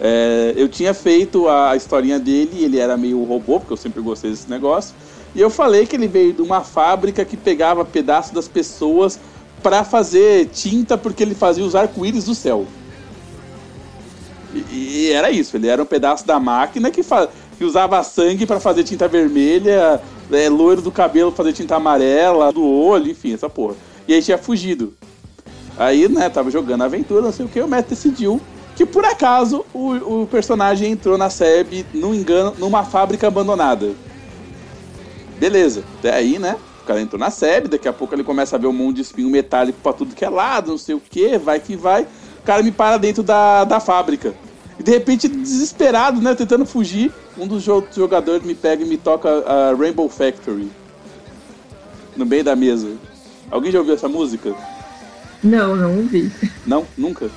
É, 0.00 0.54
eu 0.56 0.68
tinha 0.68 0.94
feito 0.94 1.48
a 1.48 1.76
historinha 1.76 2.18
dele, 2.18 2.64
ele 2.64 2.78
era 2.78 2.96
meio 2.96 3.22
robô, 3.24 3.58
porque 3.58 3.72
eu 3.72 3.76
sempre 3.76 4.00
gostei 4.00 4.30
desse 4.30 4.48
negócio. 4.48 4.94
E 5.34 5.40
eu 5.40 5.50
falei 5.50 5.86
que 5.86 5.96
ele 5.96 6.08
veio 6.08 6.32
de 6.32 6.42
uma 6.42 6.62
fábrica 6.62 7.24
que 7.24 7.36
pegava 7.36 7.84
pedaços 7.84 8.32
das 8.32 8.48
pessoas 8.48 9.18
pra 9.62 9.84
fazer 9.84 10.48
tinta, 10.48 10.96
porque 10.96 11.22
ele 11.22 11.34
fazia 11.34 11.64
os 11.64 11.74
arco-íris 11.74 12.24
do 12.24 12.34
céu. 12.34 12.66
E, 14.54 15.08
e 15.08 15.12
era 15.12 15.30
isso, 15.30 15.56
ele 15.56 15.68
era 15.68 15.82
um 15.82 15.86
pedaço 15.86 16.26
da 16.26 16.40
máquina 16.40 16.90
que, 16.90 17.02
que 17.02 17.64
usava 17.64 18.02
sangue 18.02 18.46
pra 18.46 18.58
fazer 18.58 18.84
tinta 18.84 19.06
vermelha, 19.06 20.00
é, 20.32 20.48
loiro 20.48 20.80
do 20.80 20.90
cabelo 20.90 21.30
pra 21.30 21.44
fazer 21.44 21.52
tinta 21.52 21.76
amarela, 21.76 22.52
do 22.52 22.64
olho, 22.64 23.10
enfim, 23.10 23.34
essa 23.34 23.48
porra. 23.48 23.74
E 24.06 24.14
aí 24.14 24.22
tinha 24.22 24.38
fugido. 24.38 24.94
Aí, 25.76 26.08
né, 26.08 26.28
tava 26.28 26.50
jogando 26.50 26.82
aventura, 26.82 27.22
não 27.22 27.32
sei 27.32 27.46
o 27.46 27.48
que, 27.48 27.60
o 27.60 27.68
Matt 27.68 27.88
decidiu 27.88 28.40
que 28.78 28.86
por 28.86 29.04
acaso 29.04 29.64
o, 29.74 30.22
o 30.22 30.26
personagem 30.28 30.92
entrou 30.92 31.18
na 31.18 31.28
SEB, 31.28 31.84
não 31.92 32.14
engano, 32.14 32.54
numa 32.58 32.84
fábrica 32.84 33.26
abandonada. 33.26 33.92
Beleza, 35.38 35.84
até 35.98 36.12
aí, 36.14 36.38
né? 36.38 36.56
O 36.82 36.86
cara 36.86 37.00
entrou 37.00 37.18
na 37.20 37.30
SEB, 37.30 37.68
daqui 37.68 37.86
a 37.86 37.92
pouco 37.92 38.14
ele 38.14 38.24
começa 38.24 38.56
a 38.56 38.58
ver 38.58 38.66
um 38.66 38.72
monte 38.72 38.96
de 38.96 39.02
espinho 39.02 39.28
metálico 39.30 39.78
pra 39.82 39.92
tudo 39.92 40.14
que 40.14 40.24
é 40.24 40.28
lado, 40.28 40.70
não 40.70 40.78
sei 40.78 40.94
o 40.94 41.00
que, 41.00 41.36
vai 41.38 41.60
que 41.60 41.76
vai. 41.76 42.02
O 42.02 42.42
cara 42.44 42.62
me 42.62 42.72
para 42.72 42.96
dentro 42.96 43.22
da, 43.22 43.64
da 43.64 43.78
fábrica. 43.78 44.34
E 44.78 44.82
de 44.82 44.90
repente, 44.92 45.28
desesperado, 45.28 46.20
né? 46.20 46.34
Tentando 46.34 46.64
fugir, 46.64 47.12
um 47.36 47.46
dos 47.46 47.62
jo- 47.62 47.84
jogadores 47.94 48.42
me 48.42 48.54
pega 48.54 48.82
e 48.82 48.86
me 48.86 48.96
toca 48.96 49.28
a 49.46 49.74
Rainbow 49.74 50.08
Factory. 50.08 50.70
No 52.16 52.24
meio 52.24 52.42
da 52.44 52.56
mesa. 52.56 52.88
Alguém 53.50 53.70
já 53.70 53.78
ouviu 53.78 53.94
essa 53.94 54.08
música? 54.08 54.54
Não, 55.42 55.76
não 55.76 56.02
vi. 56.06 56.32
Não? 56.66 56.86
Nunca? 56.96 57.30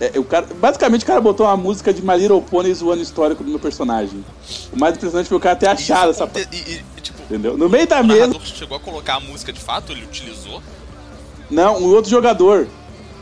É, 0.00 0.18
o 0.18 0.24
cara, 0.24 0.46
basicamente 0.60 1.02
o 1.04 1.06
cara 1.06 1.20
botou 1.20 1.46
uma 1.46 1.56
música 1.56 1.92
de 1.92 2.02
My 2.04 2.16
Little 2.16 2.42
Pony 2.42 2.72
zoando 2.74 3.00
o 3.00 3.02
histórico 3.02 3.42
do 3.42 3.48
meu 3.50 3.58
personagem. 3.58 4.24
O 4.72 4.78
mais 4.78 4.94
impressionante 4.96 5.28
foi 5.28 5.38
o 5.38 5.40
cara 5.40 5.56
ter 5.56 5.68
achado 5.68 6.10
Isso 6.12 6.22
essa. 6.22 6.30
e, 6.52 6.56
e, 6.56 6.84
e, 6.96 7.00
tipo, 7.00 7.15
Entendeu? 7.26 7.58
No 7.58 7.68
meio 7.68 7.86
da 7.86 8.00
o 8.00 8.06
mesa. 8.06 8.20
narrador 8.20 8.46
chegou 8.46 8.76
a 8.76 8.80
colocar 8.80 9.16
a 9.16 9.20
música 9.20 9.52
de 9.52 9.60
fato? 9.60 9.92
Ele 9.92 10.04
utilizou? 10.04 10.62
Não, 11.50 11.78
um 11.80 11.86
outro 11.86 12.10
jogador. 12.10 12.66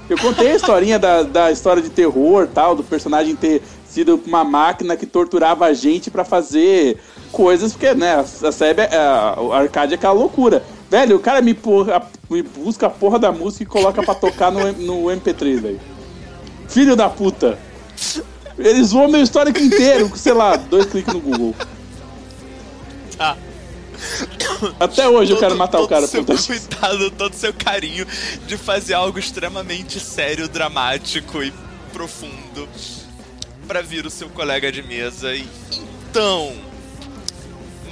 Eu 0.09 0.19
contei 0.19 0.53
a 0.53 0.57
historinha 0.57 0.99
da, 0.99 1.23
da 1.23 1.51
história 1.51 1.83
de 1.83 1.89
terror 1.89 2.47
tal, 2.47 2.75
do 2.75 2.85
personagem 2.85 3.35
ter 3.35 3.63
sido 3.87 4.21
uma 4.27 4.45
máquina 4.45 4.97
que 4.97 5.07
torturava 5.07 5.65
a 5.65 5.73
gente 5.73 6.11
pra 6.11 6.25
fazer 6.25 6.99
coisas, 7.33 7.73
porque, 7.73 7.95
né, 7.95 8.17
a, 8.17 8.53
SEB, 8.53 8.81
a, 8.81 9.37
a 9.53 9.59
arcade 9.59 9.93
é 9.93 9.97
aquela 9.97 10.13
loucura. 10.13 10.63
Velho, 10.91 11.17
o 11.17 11.21
cara 11.21 11.41
me, 11.41 11.55
porra, 11.55 12.07
me 12.29 12.43
busca 12.43 12.87
a 12.87 12.91
porra 12.91 13.19
da 13.19 13.33
música 13.33 13.65
e 13.65 13.67
coloca 13.67 14.03
pra 14.03 14.15
tocar 14.15 14.53
no, 14.53 14.73
no 14.73 15.05
MP3, 15.05 15.61
velho. 15.61 15.81
Filho 16.69 16.95
da 16.95 17.09
puta. 17.09 17.59
Eles 18.59 18.89
zoam 18.89 19.09
meu 19.09 19.23
histórico 19.23 19.59
inteiro, 19.59 20.11
sei 20.17 20.33
lá, 20.33 20.57
dois 20.57 20.87
cliques 20.87 21.13
no 21.13 21.21
Google. 21.21 21.55
Tá. 23.17 23.37
Até 24.79 25.09
hoje 25.09 25.33
eu 25.33 25.37
quero 25.39 25.51
Todo- 25.53 25.59
matar 25.59 25.79
o 25.79 25.81
todo 25.83 25.91
cara 25.91 26.07
seu 26.07 26.25
por 26.25 26.35
isso. 26.35 26.47
cuidado, 26.49 27.11
todo 27.11 27.35
seu 27.35 27.53
carinho 27.53 28.07
de 28.47 28.57
fazer 28.57 28.95
algo 28.95 29.19
extremamente 29.19 29.99
sério, 30.01 30.49
dramático 30.49 31.43
e 31.43 31.53
profundo 31.93 32.69
pra 33.67 33.81
vir 33.83 34.05
o 34.07 34.11
seu 34.11 34.29
colega 34.29 34.71
de 34.71 34.83
mesa 34.83 35.35
e 35.35 35.47
então 36.11 36.53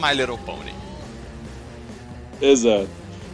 My 0.01 0.15
Little 0.15 0.39
Pony. 0.39 0.73
Exato. 2.41 2.89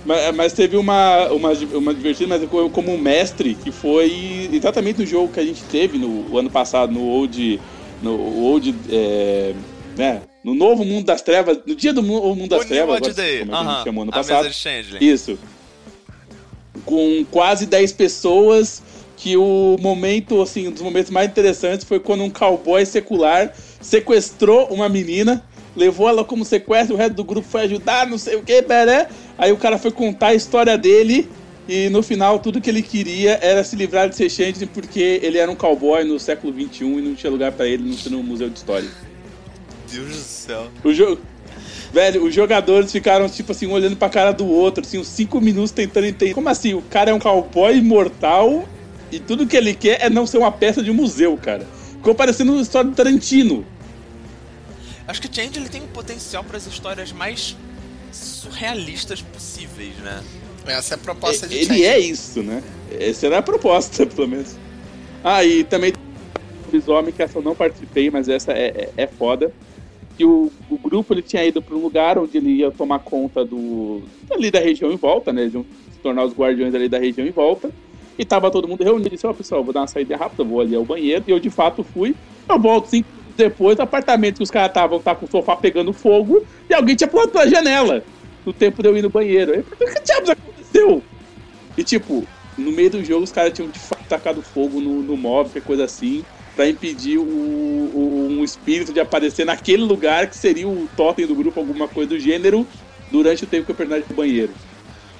Mas, 0.04 0.34
mas 0.34 0.52
teve 0.52 0.76
uma, 0.76 1.26
uma, 1.28 1.52
uma 1.52 1.94
divertida, 1.94 2.28
mas 2.28 2.42
eu 2.42 2.70
como 2.70 2.94
um 2.94 2.98
mestre, 2.98 3.54
que 3.54 3.70
foi 3.70 4.48
exatamente 4.52 5.00
no 5.00 5.06
jogo 5.06 5.32
que 5.32 5.40
a 5.40 5.44
gente 5.44 5.62
teve 5.64 5.98
no 5.98 6.36
ano 6.38 6.50
passado, 6.50 6.92
no 6.92 7.02
Old. 7.02 7.60
No 8.02 8.12
Old. 8.42 8.74
É, 8.90 9.54
né, 9.96 10.22
no 10.48 10.54
novo 10.54 10.84
Mundo 10.84 11.04
das 11.04 11.20
Trevas, 11.20 11.58
no 11.66 11.74
dia 11.74 11.92
do 11.92 12.02
Mundo 12.02 12.48
das 12.48 12.64
o 12.64 12.68
Trevas, 12.68 12.96
agora, 12.96 13.12
Day, 13.12 13.40
como 13.40 13.54
é 13.54 13.58
que 13.58 13.66
a 13.66 13.74
gente 13.74 13.84
chamou 13.84 14.04
mesa 14.04 14.16
passado. 14.16 14.48
Isso. 15.00 15.38
Com 16.84 17.24
quase 17.30 17.66
10 17.66 17.92
pessoas, 17.92 18.82
que 19.16 19.36
o 19.36 19.76
momento, 19.78 20.40
assim, 20.40 20.68
um 20.68 20.70
dos 20.70 20.80
momentos 20.80 21.10
mais 21.10 21.28
interessantes 21.28 21.84
foi 21.84 22.00
quando 22.00 22.24
um 22.24 22.30
cowboy 22.30 22.86
secular 22.86 23.52
sequestrou 23.80 24.68
uma 24.68 24.88
menina, 24.88 25.44
levou 25.76 26.08
ela 26.08 26.24
como 26.24 26.44
sequestro, 26.44 26.94
o 26.94 26.98
resto 26.98 27.14
do 27.14 27.24
grupo 27.24 27.46
foi 27.46 27.62
ajudar, 27.62 28.06
não 28.06 28.16
sei 28.16 28.36
o 28.36 28.42
que, 28.42 28.62
né? 28.62 29.06
Aí 29.36 29.52
o 29.52 29.56
cara 29.56 29.76
foi 29.76 29.90
contar 29.90 30.28
a 30.28 30.34
história 30.34 30.78
dele. 30.78 31.28
E 31.68 31.90
no 31.90 32.02
final, 32.02 32.38
tudo 32.38 32.62
que 32.62 32.70
ele 32.70 32.80
queria 32.80 33.38
era 33.42 33.62
se 33.62 33.76
livrar 33.76 34.08
de 34.08 34.16
ser 34.16 34.30
Shandy 34.30 34.64
porque 34.64 35.20
ele 35.22 35.36
era 35.36 35.50
um 35.50 35.54
cowboy 35.54 36.02
no 36.02 36.18
século 36.18 36.50
XXI 36.50 36.84
e 36.84 37.02
não 37.02 37.14
tinha 37.14 37.30
lugar 37.30 37.52
pra 37.52 37.68
ele 37.68 37.94
no 38.08 38.22
museu 38.22 38.48
de 38.48 38.56
história. 38.56 38.88
Deus 39.90 40.08
do 40.08 40.14
céu. 40.14 40.68
O 40.84 40.92
jogo. 40.92 41.20
Velho, 41.92 42.24
os 42.24 42.34
jogadores 42.34 42.92
ficaram, 42.92 43.28
tipo 43.28 43.52
assim, 43.52 43.66
um 43.66 43.72
olhando 43.72 43.96
pra 43.96 44.08
cara 44.08 44.32
do 44.32 44.46
outro, 44.46 44.84
assim, 44.84 44.98
uns 44.98 45.08
5 45.08 45.40
minutos 45.40 45.70
tentando 45.70 46.06
entender. 46.06 46.34
Como 46.34 46.48
assim? 46.48 46.74
O 46.74 46.82
cara 46.82 47.10
é 47.10 47.14
um 47.14 47.18
cowboy 47.18 47.76
imortal 47.76 48.68
e 49.10 49.18
tudo 49.18 49.46
que 49.46 49.56
ele 49.56 49.74
quer 49.74 50.02
é 50.02 50.10
não 50.10 50.26
ser 50.26 50.38
uma 50.38 50.52
peça 50.52 50.82
de 50.82 50.90
um 50.90 50.94
museu, 50.94 51.36
cara. 51.36 51.66
Ficou 51.92 52.14
parecendo 52.14 52.52
uma 52.52 52.60
história 52.60 52.90
do 52.90 52.94
Tarantino. 52.94 53.66
Acho 55.06 55.22
que 55.22 55.34
Change 55.34 55.58
ele 55.58 55.68
tem 55.68 55.82
um 55.82 55.86
potencial 55.86 56.44
para 56.44 56.58
as 56.58 56.66
histórias 56.66 57.10
mais 57.12 57.56
surrealistas 58.12 59.22
possíveis, 59.22 59.96
né? 59.96 60.22
Essa 60.66 60.94
é 60.94 60.96
a 60.96 60.98
proposta 60.98 61.46
de 61.46 61.56
ele 61.56 61.64
Change. 61.64 61.84
é 61.84 61.98
isso, 61.98 62.42
né? 62.42 62.62
Essa 62.90 63.26
era 63.26 63.38
a 63.38 63.42
proposta, 63.42 64.04
pelo 64.06 64.28
menos. 64.28 64.54
Ah, 65.24 65.42
e 65.42 65.64
também 65.64 65.94
Lobisomem, 66.66 67.12
que 67.12 67.22
essa 67.22 67.38
eu 67.38 67.42
não 67.42 67.54
participei, 67.54 68.10
mas 68.10 68.28
essa 68.28 68.52
é, 68.52 68.66
é, 68.66 68.90
é 69.04 69.06
foda. 69.06 69.50
Que 70.18 70.24
o, 70.24 70.52
o 70.68 70.76
grupo 70.76 71.14
ele 71.14 71.22
tinha 71.22 71.44
ido 71.46 71.62
para 71.62 71.74
um 71.74 71.80
lugar 71.80 72.18
onde 72.18 72.36
ele 72.36 72.50
ia 72.50 72.70
tomar 72.70 72.98
conta 72.98 73.44
do 73.44 74.02
ali 74.30 74.50
da 74.50 74.58
região 74.58 74.92
em 74.92 74.96
volta, 74.96 75.32
né? 75.32 75.42
Eles 75.42 75.54
iam 75.54 75.64
se 75.90 75.98
tornar 76.00 76.24
os 76.24 76.34
guardiões 76.34 76.74
ali 76.74 76.88
da 76.88 76.98
região 76.98 77.26
em 77.26 77.30
volta. 77.30 77.70
E 78.18 78.24
tava 78.24 78.50
todo 78.50 78.68
mundo 78.68 78.84
reunido. 78.84 79.08
Disse: 79.08 79.26
Ó, 79.26 79.32
pessoal, 79.32 79.64
vou 79.64 79.72
dar 79.72 79.80
uma 79.80 79.86
saída 79.86 80.16
rápida, 80.16 80.44
vou 80.44 80.60
ali 80.60 80.74
ao 80.74 80.84
banheiro. 80.84 81.24
E 81.26 81.30
eu 81.30 81.38
de 81.38 81.48
fato 81.48 81.82
fui. 81.84 82.14
Eu 82.48 82.58
volto 82.58 82.88
cinco 82.88 83.08
depois, 83.38 83.78
apartamento 83.78 84.38
que 84.38 84.42
os 84.42 84.50
caras 84.50 84.70
estavam 84.70 84.98
tá 84.98 85.14
com 85.14 85.24
o 85.24 85.30
sofá 85.30 85.54
pegando 85.54 85.92
fogo 85.92 86.44
e 86.68 86.74
alguém 86.74 86.96
tinha 86.96 87.06
pulado 87.06 87.30
pela 87.30 87.48
janela. 87.48 88.02
No 88.44 88.52
tempo 88.52 88.82
de 88.82 88.88
eu 88.88 88.96
ir 88.96 89.02
no 89.02 89.08
banheiro. 89.08 89.52
Aí, 89.52 89.60
o 89.60 89.64
que 89.64 90.02
diabos 90.02 90.30
aconteceu? 90.30 91.02
E 91.76 91.84
tipo, 91.84 92.26
no 92.56 92.72
meio 92.72 92.90
do 92.90 93.04
jogo 93.04 93.22
os 93.22 93.30
caras 93.30 93.52
tinham 93.52 93.70
de 93.70 93.78
fato 93.78 94.02
tacado 94.08 94.42
fogo 94.42 94.80
no, 94.80 95.00
no 95.02 95.16
móvel, 95.16 95.62
coisa 95.62 95.84
assim, 95.84 96.24
pra 96.58 96.68
impedir 96.68 97.18
o, 97.18 97.22
o- 97.22 98.26
um 98.28 98.42
espírito 98.42 98.92
de 98.92 98.98
aparecer 98.98 99.46
naquele 99.46 99.84
lugar 99.84 100.26
que 100.26 100.36
seria 100.36 100.66
o 100.66 100.88
totem 100.96 101.24
do 101.24 101.32
grupo, 101.36 101.60
alguma 101.60 101.86
coisa 101.86 102.08
do 102.10 102.18
gênero, 102.18 102.66
durante 103.12 103.44
o 103.44 103.46
tempo 103.46 103.64
que 103.64 103.70
eu 103.70 103.76
perdi 103.76 104.04
no 104.10 104.16
banheiro. 104.16 104.52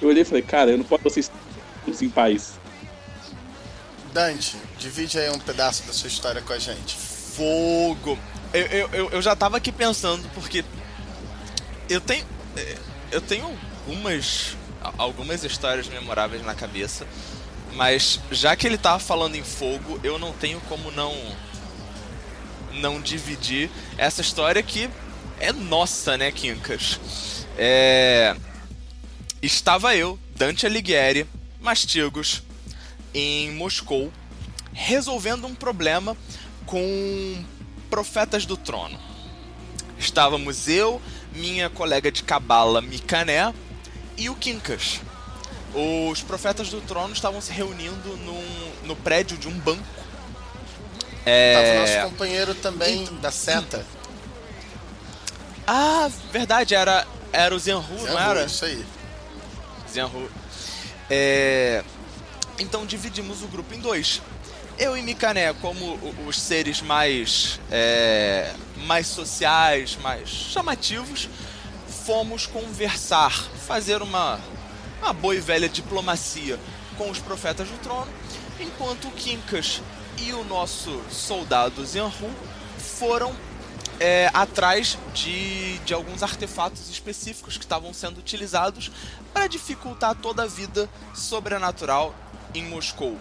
Eu 0.01 0.09
olhei 0.09 0.23
e 0.23 0.25
falei, 0.25 0.41
cara, 0.41 0.71
eu 0.71 0.77
não 0.77 0.83
posso 0.83 1.01
vocês 1.01 1.31
todos 1.85 2.01
em 2.01 2.09
paz. 2.09 2.59
Dante, 4.13 4.57
divide 4.77 5.17
aí 5.17 5.29
um 5.29 5.39
pedaço 5.39 5.83
da 5.87 5.93
sua 5.93 6.09
história 6.09 6.41
com 6.41 6.51
a 6.51 6.59
gente. 6.59 6.97
Fogo! 6.97 8.19
Eu, 8.53 8.89
eu, 8.91 9.09
eu, 9.11 9.21
já 9.21 9.33
tava 9.33 9.55
aqui 9.55 9.71
pensando, 9.71 10.27
porque 10.33 10.65
eu 11.89 12.01
tenho. 12.01 12.25
eh, 12.57 12.75
Eu 13.13 13.21
tenho 13.21 13.45
algumas. 13.87 14.57
algumas 14.97 15.43
histórias 15.45 15.87
memoráveis 15.87 16.43
na 16.43 16.53
cabeça. 16.53 17.07
Mas 17.73 18.19
já 18.31 18.55
que 18.55 18.67
ele 18.67 18.77
tava 18.77 18.99
falando 18.99 19.35
em 19.35 19.43
fogo, 19.43 19.99
eu 20.03 20.19
não 20.19 20.33
tenho 20.33 20.59
como 20.61 20.91
não. 20.91 21.15
não 22.73 23.01
dividir 23.01 23.69
essa 23.97 24.21
história 24.21 24.61
que 24.61 24.89
é 25.39 25.51
nossa, 25.53 26.17
né, 26.17 26.31
Quincas? 26.31 26.99
É. 27.57 28.35
Estava 29.41 29.95
eu, 29.95 30.19
Dante 30.35 30.65
Alighieri, 30.65 31.25
Mastigos, 31.61 32.43
em 33.13 33.51
Moscou, 33.51 34.11
resolvendo 34.73 35.47
um 35.47 35.55
problema 35.55 36.15
com 36.65 37.43
Profetas 37.89 38.45
do 38.45 38.57
Trono. 38.57 38.99
Estávamos 39.97 40.67
eu, 40.67 41.01
minha 41.33 41.69
colega 41.69 42.11
de 42.11 42.23
cabala 42.23 42.81
Mikané 42.81 43.53
e 44.17 44.29
o 44.29 44.35
Quincas. 44.35 45.01
Os 45.73 46.21
profetas 46.21 46.69
do 46.69 46.81
trono 46.81 47.13
estavam 47.13 47.39
se 47.41 47.51
reunindo 47.51 48.17
num, 48.17 48.87
no 48.87 48.95
prédio 48.95 49.37
de 49.37 49.47
um 49.47 49.57
banco. 49.59 49.83
É... 51.25 51.53
Tava 51.53 51.69
o 51.69 51.79
nosso 51.81 52.09
companheiro 52.11 52.55
também 52.55 53.05
da 53.21 53.31
seta. 53.31 53.85
Ah, 55.67 56.09
verdade, 56.31 56.73
era, 56.73 57.05
era 57.31 57.53
o 57.53 57.59
Zenhu, 57.59 57.83
não 57.91 57.99
Zenhu, 57.99 58.17
era? 58.17 58.45
Isso 58.45 58.65
aí. 58.65 58.83
Zenhu. 59.91 60.31
É... 61.09 61.83
Então 62.57 62.85
dividimos 62.85 63.43
o 63.43 63.47
grupo 63.47 63.73
em 63.73 63.79
dois. 63.79 64.21
Eu 64.79 64.97
e 64.97 65.01
Mikané, 65.01 65.53
como 65.53 65.99
os 66.25 66.39
seres 66.39 66.81
mais, 66.81 67.59
é, 67.69 68.53
mais 68.85 69.07
sociais, 69.07 69.97
mais 70.01 70.29
chamativos, 70.29 71.27
fomos 72.05 72.45
conversar, 72.45 73.31
fazer 73.67 74.01
uma, 74.01 74.39
uma 75.01 75.13
boa 75.13 75.35
e 75.35 75.39
velha 75.39 75.67
diplomacia 75.67 76.59
com 76.97 77.09
os 77.09 77.19
profetas 77.19 77.67
do 77.67 77.77
trono, 77.77 78.11
enquanto 78.59 79.07
o 79.07 79.11
Quincas 79.11 79.81
e 80.17 80.33
o 80.33 80.43
nosso 80.43 81.01
soldado 81.09 81.85
Zenhu 81.85 82.11
foram 82.77 83.33
é, 83.99 84.29
atrás 84.33 84.97
de, 85.13 85.77
de 85.79 85.93
alguns 85.93 86.23
artefatos 86.23 86.89
específicos 86.89 87.57
que 87.57 87.63
estavam 87.63 87.93
sendo 87.93 88.19
utilizados 88.19 88.91
para 89.33 89.47
dificultar 89.47 90.15
toda 90.15 90.43
a 90.43 90.47
vida 90.47 90.89
sobrenatural 91.13 92.13
em 92.53 92.63
Moscou. 92.63 93.17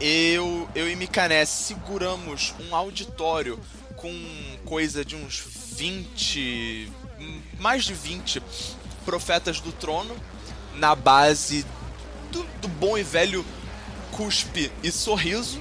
Eu, 0.00 0.68
eu 0.74 0.90
e 0.90 0.96
Mikané 0.96 1.44
seguramos 1.44 2.54
um 2.60 2.74
auditório 2.74 3.60
com 3.96 4.12
coisa 4.64 5.04
de 5.04 5.14
uns 5.14 5.44
20, 5.76 6.90
hum, 7.18 7.40
mais 7.58 7.84
de 7.84 7.92
20 7.92 8.42
profetas 9.10 9.58
do 9.58 9.72
trono 9.72 10.16
na 10.76 10.94
base 10.94 11.66
do, 12.30 12.44
do 12.62 12.68
bom 12.68 12.96
e 12.96 13.02
velho 13.02 13.44
cuspe 14.12 14.70
e 14.84 14.92
sorriso. 14.92 15.60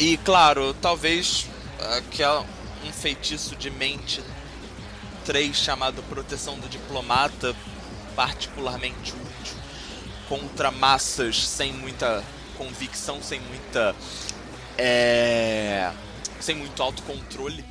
E 0.00 0.16
claro, 0.16 0.74
talvez 0.74 1.46
aquela, 1.96 2.44
um 2.84 2.92
feitiço 2.92 3.54
de 3.54 3.70
mente 3.70 4.20
3 5.24 5.56
chamado 5.56 6.02
Proteção 6.02 6.58
do 6.58 6.68
Diplomata, 6.68 7.54
particularmente 8.16 9.12
útil 9.12 9.56
contra 10.28 10.72
massas 10.72 11.46
sem 11.46 11.72
muita 11.72 12.24
convicção, 12.58 13.22
sem 13.22 13.38
muita. 13.42 13.94
É, 14.76 15.92
sem 16.40 16.56
muito 16.56 16.82
autocontrole. 16.82 17.64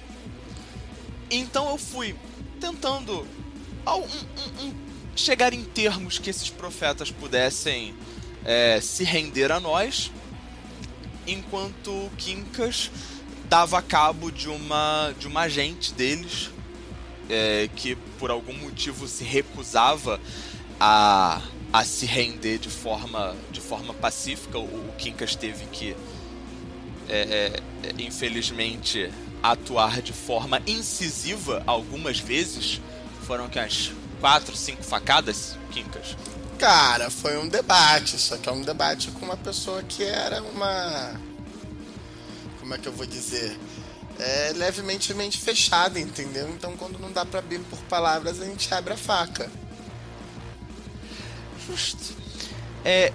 Então 1.29 1.69
eu 1.69 1.77
fui 1.77 2.15
tentando 2.61 3.27
ao- 3.85 4.01
um- 4.01 4.65
um- 4.65 4.73
chegar 5.15 5.53
em 5.53 5.63
termos 5.63 6.17
que 6.17 6.29
esses 6.29 6.49
profetas 6.49 7.11
pudessem 7.11 7.93
é, 8.45 8.79
se 8.81 9.03
render 9.03 9.51
a 9.51 9.59
nós, 9.59 10.11
enquanto 11.27 12.11
Quincas 12.17 12.91
dava 13.49 13.81
cabo 13.81 14.31
de 14.31 14.49
uma 14.49 15.13
de 15.17 15.27
uma 15.27 15.41
agente 15.41 15.93
deles 15.93 16.49
é, 17.29 17.69
que 17.75 17.95
por 18.17 18.31
algum 18.31 18.53
motivo 18.53 19.07
se 19.07 19.23
recusava 19.23 20.19
a, 20.79 21.41
a 21.71 21.83
se 21.85 22.05
render 22.05 22.57
de 22.57 22.69
forma 22.69 23.35
de 23.51 23.61
forma 23.61 23.93
pacífica. 23.93 24.57
O, 24.59 24.63
o 24.63 24.93
Quincas 24.97 25.35
teve 25.35 25.65
que 25.67 25.95
é, 27.07 27.61
é, 27.83 28.01
infelizmente 28.01 29.09
atuar 29.41 30.01
de 30.01 30.13
forma 30.13 30.61
incisiva 30.67 31.63
algumas 31.65 32.19
vezes. 32.19 32.81
Foram 33.25 33.47
que 33.49 33.59
as 33.59 33.91
quatro, 34.19 34.55
cinco 34.55 34.83
facadas, 34.83 35.57
Quincas. 35.71 36.15
Cara, 36.59 37.09
foi 37.09 37.37
um 37.37 37.47
debate, 37.47 38.17
só 38.17 38.37
que 38.37 38.47
é 38.47 38.51
um 38.51 38.61
debate 38.61 39.11
com 39.11 39.25
uma 39.25 39.35
pessoa 39.35 39.83
que 39.83 40.03
era 40.03 40.41
uma. 40.41 41.19
Como 42.59 42.73
é 42.73 42.77
que 42.77 42.87
eu 42.87 42.93
vou 42.93 43.05
dizer? 43.05 43.57
É 44.19 44.53
levemente 44.55 45.13
mente 45.13 45.39
fechada, 45.39 45.99
entendeu? 45.99 46.47
Então 46.49 46.77
quando 46.77 46.99
não 46.99 47.11
dá 47.11 47.25
pra 47.25 47.39
abrir 47.39 47.59
por 47.61 47.79
palavras, 47.83 48.39
a 48.39 48.45
gente 48.45 48.71
abre 48.73 48.93
a 48.93 48.97
faca. 48.97 49.51
Justo. 51.67 52.15
É, 52.85 53.11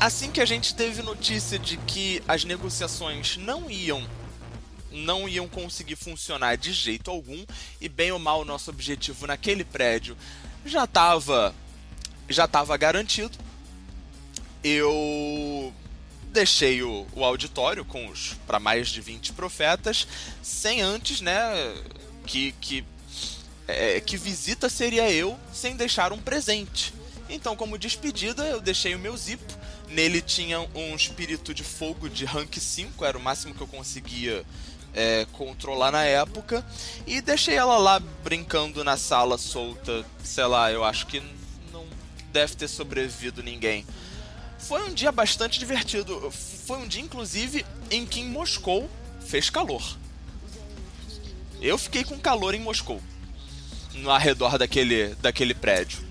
assim 0.00 0.30
que 0.30 0.40
a 0.40 0.46
gente 0.46 0.74
teve 0.74 1.02
notícia 1.02 1.58
de 1.58 1.76
que 1.78 2.22
as 2.26 2.44
negociações 2.44 3.36
não 3.36 3.70
iam 3.70 4.04
não 4.96 5.28
iam 5.28 5.48
conseguir 5.48 5.96
funcionar 5.96 6.56
de 6.56 6.72
jeito 6.72 7.10
algum 7.10 7.44
e 7.80 7.88
bem 7.88 8.10
ou 8.10 8.18
mal 8.18 8.40
o 8.40 8.44
nosso 8.44 8.70
objetivo 8.70 9.26
naquele 9.26 9.64
prédio 9.64 10.16
já 10.64 10.84
estava 10.84 11.54
já 12.28 12.44
estava 12.44 12.76
garantido. 12.76 13.38
Eu 14.64 15.72
deixei 16.32 16.82
o, 16.82 17.06
o 17.12 17.24
auditório 17.24 17.84
com 17.84 18.08
os 18.08 18.34
para 18.46 18.58
mais 18.58 18.88
de 18.88 19.00
20 19.00 19.32
profetas 19.32 20.06
sem 20.42 20.82
antes, 20.82 21.20
né, 21.20 21.34
que 22.26 22.52
que 22.60 22.84
é, 23.68 24.00
que 24.00 24.16
visita 24.16 24.68
seria 24.68 25.10
eu 25.10 25.38
sem 25.52 25.76
deixar 25.76 26.12
um 26.12 26.18
presente. 26.18 26.92
Então, 27.28 27.56
como 27.56 27.78
despedida, 27.78 28.44
eu 28.44 28.60
deixei 28.60 28.94
o 28.94 28.98
meu 28.98 29.16
zipo. 29.16 29.52
Nele 29.88 30.20
tinha 30.20 30.60
um 30.74 30.94
espírito 30.94 31.52
de 31.52 31.64
fogo 31.64 32.08
de 32.08 32.24
rank 32.24 32.56
5, 32.56 33.04
era 33.04 33.18
o 33.18 33.20
máximo 33.20 33.54
que 33.54 33.60
eu 33.60 33.66
conseguia 33.66 34.44
é, 34.96 35.26
controlar 35.32 35.92
na 35.92 36.02
época. 36.02 36.64
E 37.06 37.20
deixei 37.20 37.54
ela 37.54 37.76
lá 37.76 38.00
brincando 38.24 38.82
na 38.82 38.96
sala 38.96 39.36
solta. 39.36 40.04
Sei 40.24 40.44
lá, 40.44 40.72
eu 40.72 40.82
acho 40.82 41.06
que 41.06 41.22
não 41.70 41.86
deve 42.32 42.56
ter 42.56 42.66
sobrevivido 42.66 43.42
ninguém. 43.42 43.86
Foi 44.58 44.82
um 44.88 44.92
dia 44.92 45.12
bastante 45.12 45.58
divertido. 45.58 46.30
Foi 46.32 46.78
um 46.78 46.88
dia, 46.88 47.02
inclusive, 47.02 47.64
em 47.90 48.06
que 48.06 48.20
em 48.20 48.28
Moscou 48.28 48.90
fez 49.20 49.50
calor. 49.50 49.96
Eu 51.60 51.78
fiquei 51.78 52.02
com 52.02 52.18
calor 52.18 52.54
em 52.54 52.60
Moscou. 52.60 53.00
No 53.94 54.10
arredor 54.10 54.58
daquele, 54.58 55.14
daquele 55.16 55.54
prédio. 55.54 56.04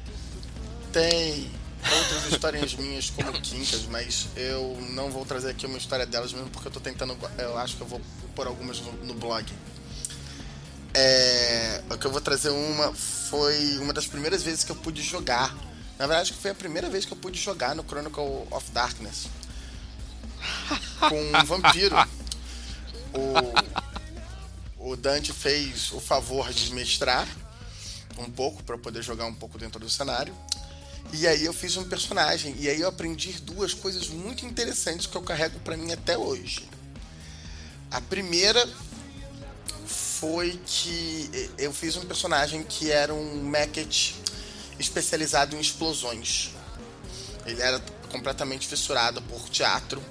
Tem 0.91 1.51
outras 1.93 2.31
historinhas 2.31 2.73
minhas 2.75 3.09
como 3.09 3.31
Quincas, 3.33 3.85
mas 3.85 4.27
eu 4.35 4.77
não 4.91 5.09
vou 5.09 5.25
trazer 5.25 5.51
aqui 5.51 5.65
uma 5.65 5.77
história 5.77 6.05
delas 6.05 6.33
mesmo 6.33 6.49
porque 6.49 6.67
eu 6.67 6.71
tô 6.71 6.79
tentando. 6.79 7.17
Eu 7.37 7.57
acho 7.57 7.75
que 7.75 7.81
eu 7.81 7.87
vou 7.87 8.01
pôr 8.35 8.47
algumas 8.47 8.79
no, 8.81 8.91
no 9.03 9.13
blog. 9.13 9.45
É, 10.93 11.83
o 11.89 11.97
que 11.97 12.05
eu 12.07 12.11
vou 12.11 12.21
trazer 12.21 12.49
uma 12.49 12.93
foi 12.93 13.77
uma 13.79 13.91
das 13.91 14.07
primeiras 14.07 14.41
vezes 14.41 14.63
que 14.63 14.71
eu 14.71 14.75
pude 14.75 15.01
jogar. 15.01 15.53
Na 15.99 16.07
verdade, 16.07 16.33
foi 16.33 16.51
a 16.51 16.55
primeira 16.55 16.89
vez 16.89 17.05
que 17.05 17.13
eu 17.13 17.17
pude 17.17 17.39
jogar 17.39 17.75
no 17.75 17.83
Chronicle 17.83 18.47
of 18.51 18.71
Darkness 18.71 19.27
com 20.99 21.21
um 21.21 21.45
vampiro. 21.45 21.95
O, 24.77 24.91
o 24.91 24.95
Dante 24.95 25.33
fez 25.33 25.91
o 25.91 25.99
favor 25.99 26.51
de 26.51 26.73
mestrar 26.73 27.27
um 28.17 28.29
pouco 28.29 28.63
para 28.63 28.77
poder 28.77 29.01
jogar 29.01 29.25
um 29.25 29.33
pouco 29.33 29.57
dentro 29.57 29.79
do 29.79 29.89
cenário. 29.89 30.33
E 31.17 31.25
aí 31.25 31.45
eu 31.45 31.53
fiz 31.53 31.77
um 31.77 31.85
personagem 31.85 32.53
e 32.59 32.67
aí 32.67 32.81
eu 32.81 32.89
aprendi 32.89 33.31
duas 33.41 33.73
coisas 33.73 34.09
muito 34.09 34.45
interessantes 34.45 35.07
que 35.07 35.15
eu 35.15 35.21
carrego 35.21 35.57
para 35.61 35.77
mim 35.77 35.93
até 35.93 36.17
hoje. 36.17 36.67
A 37.89 38.01
primeira 38.01 38.67
foi 39.87 40.59
que 40.65 41.49
eu 41.57 41.71
fiz 41.71 41.95
um 41.95 42.05
personagem 42.05 42.63
que 42.63 42.91
era 42.91 43.13
um 43.13 43.43
Macket 43.43 44.11
especializado 44.77 45.55
em 45.55 45.59
explosões. 45.61 46.51
Ele 47.45 47.61
era 47.61 47.79
completamente 48.11 48.67
fissurado 48.67 49.21
por 49.21 49.47
teatro 49.47 50.03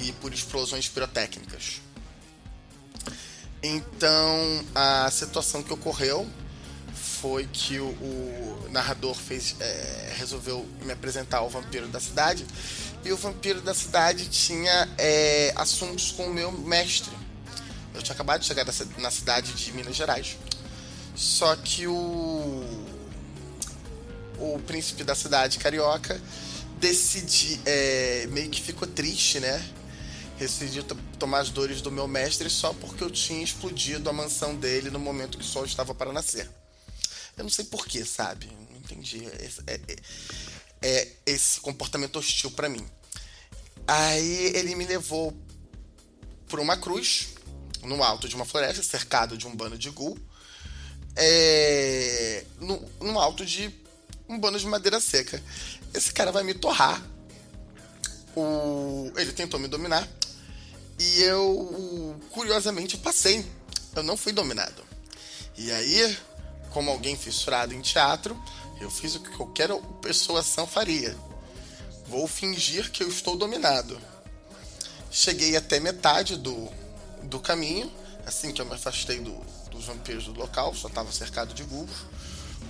e 0.00 0.10
por 0.10 0.34
explosões 0.34 0.88
pirotécnicas. 0.88 1.80
Então, 3.62 4.64
a 4.74 5.08
situação 5.08 5.62
que 5.62 5.72
ocorreu 5.72 6.28
foi 7.22 7.48
que 7.52 7.78
o, 7.78 7.86
o 7.86 8.68
narrador 8.72 9.14
fez, 9.14 9.54
é, 9.60 10.12
resolveu 10.16 10.66
me 10.82 10.92
apresentar 10.92 11.38
ao 11.38 11.48
vampiro 11.48 11.86
da 11.86 12.00
cidade 12.00 12.44
e 13.04 13.12
o 13.12 13.16
vampiro 13.16 13.60
da 13.60 13.72
cidade 13.72 14.28
tinha 14.28 14.88
é, 14.98 15.52
assuntos 15.54 16.10
com 16.10 16.26
o 16.26 16.34
meu 16.34 16.50
mestre. 16.50 17.12
Eu 17.94 18.02
tinha 18.02 18.14
acabado 18.14 18.40
de 18.40 18.46
chegar 18.46 18.66
na 18.98 19.10
cidade 19.12 19.52
de 19.52 19.72
Minas 19.72 19.94
Gerais. 19.94 20.36
Só 21.14 21.54
que 21.54 21.86
o 21.86 22.64
o 24.38 24.58
príncipe 24.66 25.04
da 25.04 25.14
cidade 25.14 25.58
carioca 25.58 26.20
decidi 26.80 27.60
é, 27.64 28.26
meio 28.32 28.50
que 28.50 28.60
ficou 28.60 28.88
triste, 28.88 29.38
né? 29.38 29.64
Decidiu 30.36 30.82
tomar 31.16 31.38
as 31.38 31.50
dores 31.50 31.80
do 31.80 31.92
meu 31.92 32.08
mestre 32.08 32.50
só 32.50 32.72
porque 32.72 33.04
eu 33.04 33.10
tinha 33.10 33.44
explodido 33.44 34.10
a 34.10 34.12
mansão 34.12 34.56
dele 34.56 34.90
no 34.90 34.98
momento 34.98 35.38
que 35.38 35.44
o 35.44 35.46
sol 35.46 35.64
estava 35.64 35.94
para 35.94 36.12
nascer. 36.12 36.50
Eu 37.36 37.44
não 37.44 37.50
sei 37.50 37.64
porquê, 37.64 38.04
sabe? 38.04 38.50
Não 38.70 38.78
entendi. 38.78 39.26
É, 39.26 39.50
é, 39.66 39.96
é 40.82 41.08
esse 41.26 41.60
comportamento 41.60 42.18
hostil 42.18 42.50
para 42.50 42.68
mim. 42.68 42.84
Aí 43.86 44.52
ele 44.54 44.74
me 44.74 44.86
levou 44.86 45.36
por 46.48 46.60
uma 46.60 46.76
cruz, 46.76 47.28
no 47.82 48.02
alto 48.02 48.28
de 48.28 48.36
uma 48.36 48.44
floresta, 48.44 48.82
cercado 48.82 49.36
de 49.36 49.46
um 49.46 49.56
bando 49.56 49.78
de 49.78 49.90
ghoul, 49.90 50.18
é, 51.16 52.44
no, 52.60 52.80
no 53.00 53.18
alto 53.18 53.44
de 53.44 53.74
um 54.28 54.38
bônus 54.38 54.62
de 54.62 54.68
madeira 54.68 55.00
seca. 55.00 55.42
Esse 55.92 56.12
cara 56.12 56.32
vai 56.32 56.42
me 56.42 56.54
torrar. 56.54 57.02
O... 58.34 59.12
Ele 59.16 59.32
tentou 59.32 59.60
me 59.60 59.68
dominar. 59.68 60.08
E 60.98 61.22
eu, 61.22 62.18
curiosamente, 62.30 62.96
passei. 62.96 63.44
Eu 63.94 64.02
não 64.02 64.16
fui 64.16 64.32
dominado. 64.32 64.84
E 65.56 65.70
aí, 65.70 66.16
como 66.72 66.90
alguém 66.90 67.16
fissurado 67.16 67.74
em 67.74 67.80
teatro, 67.80 68.40
eu 68.80 68.90
fiz 68.90 69.14
o 69.14 69.20
que 69.20 69.30
qualquer 69.36 69.70
pessoa 70.00 70.40
ação 70.40 70.66
faria. 70.66 71.16
Vou 72.06 72.26
fingir 72.26 72.90
que 72.90 73.02
eu 73.02 73.08
estou 73.08 73.36
dominado. 73.36 73.98
Cheguei 75.10 75.56
até 75.56 75.78
metade 75.78 76.36
do, 76.36 76.68
do 77.24 77.38
caminho, 77.38 77.92
assim 78.26 78.52
que 78.52 78.60
eu 78.60 78.66
me 78.66 78.74
afastei 78.74 79.20
do, 79.20 79.34
dos 79.70 79.84
vampiros 79.84 80.24
do 80.24 80.32
local, 80.32 80.74
só 80.74 80.88
estava 80.88 81.12
cercado 81.12 81.54
de 81.54 81.62
vulvos. 81.62 81.96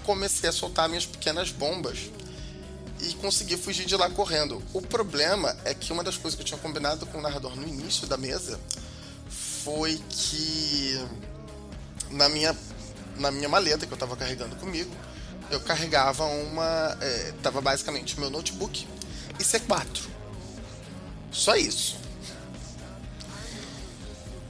Comecei 0.05 0.48
a 0.48 0.53
soltar 0.53 0.88
minhas 0.88 1.07
pequenas 1.07 1.50
bombas 1.50 2.11
e 3.00 3.14
consegui 3.14 3.57
fugir 3.57 3.86
de 3.86 3.96
lá 3.96 4.11
correndo. 4.11 4.62
O 4.72 4.82
problema 4.82 5.57
é 5.64 5.74
que 5.74 5.92
uma 5.92 6.05
das 6.05 6.16
coisas 6.16 6.36
que 6.36 6.42
eu 6.42 6.46
tinha 6.46 6.59
combinado 6.59 7.07
com 7.07 7.18
o 7.18 7.20
narrador 7.20 7.57
no 7.57 7.66
início 7.66 8.07
da 8.07 8.16
mesa 8.16 8.59
foi 9.62 10.00
que 10.09 10.98
na 12.12 12.28
minha, 12.28 12.57
na 13.17 13.31
minha 13.31 13.49
maleta 13.49 13.87
que 13.87 13.93
eu 13.93 13.97
estava 13.97 14.17
carregando 14.17 14.57
comigo, 14.57 14.91
eu 15.51 15.61
carregava 15.61 16.25
uma. 16.25 16.97
É, 17.01 17.33
tava 17.43 17.61
basicamente 17.61 18.19
meu 18.19 18.31
notebook 18.31 18.87
e 19.39 19.43
C4. 19.43 19.87
Só 21.31 21.57
isso. 21.57 21.97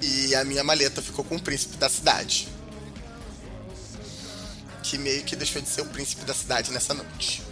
E 0.01 0.35
a 0.35 0.45
minha 0.45 0.65
maleta 0.65 1.01
ficou 1.01 1.25
com 1.25 1.37
o 1.37 1.41
príncipe 1.41 1.77
da 1.77 1.89
cidade. 1.89 2.49
Que 4.83 4.99
meio 4.99 5.23
que 5.23 5.37
deixou 5.37 5.63
de 5.63 5.69
ser 5.69 5.83
o 5.83 5.87
príncipe 5.87 6.25
da 6.25 6.35
cidade 6.35 6.73
nessa 6.73 6.93
noite. 6.93 7.43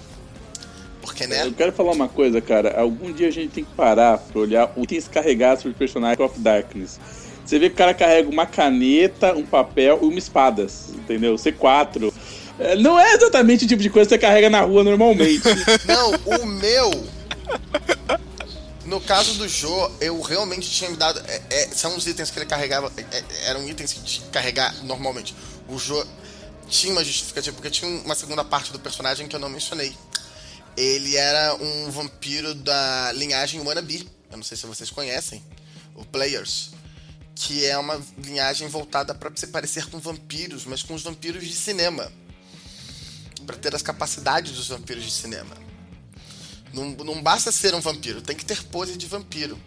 Porque, 1.00 1.26
né? 1.26 1.46
Eu 1.46 1.52
quero 1.52 1.72
falar 1.72 1.92
uma 1.92 2.08
coisa, 2.08 2.40
cara. 2.40 2.78
Algum 2.78 3.12
dia 3.12 3.28
a 3.28 3.30
gente 3.30 3.52
tem 3.52 3.64
que 3.64 3.72
parar 3.74 4.18
pra 4.18 4.40
olhar 4.40 4.72
itens 4.76 5.08
carregados 5.08 5.62
por 5.62 5.72
personagens 5.74 6.20
of 6.20 6.38
Darkness. 6.40 6.98
Você 7.50 7.58
vê 7.58 7.68
que 7.68 7.74
o 7.74 7.78
cara 7.78 7.92
carrega 7.92 8.28
uma 8.28 8.46
caneta, 8.46 9.34
um 9.34 9.44
papel 9.44 9.98
e 10.02 10.06
uma 10.06 10.18
espada, 10.20 10.68
entendeu? 10.94 11.34
C4. 11.34 12.14
É, 12.60 12.76
não 12.76 12.96
é 12.96 13.12
exatamente 13.12 13.64
o 13.64 13.68
tipo 13.68 13.82
de 13.82 13.90
coisa 13.90 14.08
que 14.08 14.14
você 14.14 14.20
carrega 14.20 14.48
na 14.48 14.60
rua 14.60 14.84
normalmente. 14.84 15.42
Não, 15.84 16.12
o 16.38 16.46
meu 16.46 16.90
no 18.84 19.00
caso 19.00 19.34
do 19.34 19.48
Jô, 19.48 19.90
eu 20.00 20.20
realmente 20.20 20.70
tinha 20.70 20.90
me 20.90 20.96
dado. 20.96 21.20
É, 21.26 21.42
é, 21.50 21.68
são 21.72 21.96
os 21.96 22.06
itens 22.06 22.30
que 22.30 22.38
ele 22.38 22.46
carregava. 22.46 22.92
É, 22.96 23.16
é 23.16 23.24
eram 23.48 23.68
itens 23.68 23.94
que 23.94 24.20
carregar 24.30 24.72
normalmente. 24.84 25.34
O 25.68 25.76
Jô 25.76 26.06
tinha 26.68 26.92
uma 26.92 27.02
justificativa, 27.02 27.56
porque 27.56 27.70
tinha 27.70 27.90
uma 28.04 28.14
segunda 28.14 28.44
parte 28.44 28.70
do 28.70 28.78
personagem 28.78 29.26
que 29.26 29.34
eu 29.34 29.40
não 29.40 29.48
mencionei. 29.48 29.92
Ele 30.76 31.16
era 31.16 31.56
um 31.56 31.90
vampiro 31.90 32.54
da 32.54 33.10
linhagem 33.12 33.60
Wannabe. 33.60 34.08
Eu 34.30 34.36
não 34.36 34.44
sei 34.44 34.56
se 34.56 34.66
vocês 34.66 34.88
conhecem. 34.88 35.42
O 35.96 36.04
Players. 36.04 36.78
Que 37.42 37.64
é 37.64 37.76
uma 37.78 38.00
linhagem 38.18 38.68
voltada 38.68 39.14
para 39.14 39.32
se 39.34 39.46
parecer 39.46 39.86
com 39.86 39.98
vampiros, 39.98 40.66
mas 40.66 40.82
com 40.82 40.94
os 40.94 41.02
vampiros 41.02 41.46
de 41.46 41.54
cinema. 41.54 42.10
para 43.46 43.56
ter 43.56 43.74
as 43.74 43.82
capacidades 43.82 44.52
dos 44.52 44.68
vampiros 44.68 45.02
de 45.02 45.10
cinema. 45.10 45.56
Não, 46.72 46.90
não 46.90 47.22
basta 47.22 47.50
ser 47.50 47.74
um 47.74 47.80
vampiro, 47.80 48.20
tem 48.20 48.36
que 48.36 48.44
ter 48.44 48.62
pose 48.64 48.96
de 48.96 49.06
vampiro. 49.06 49.58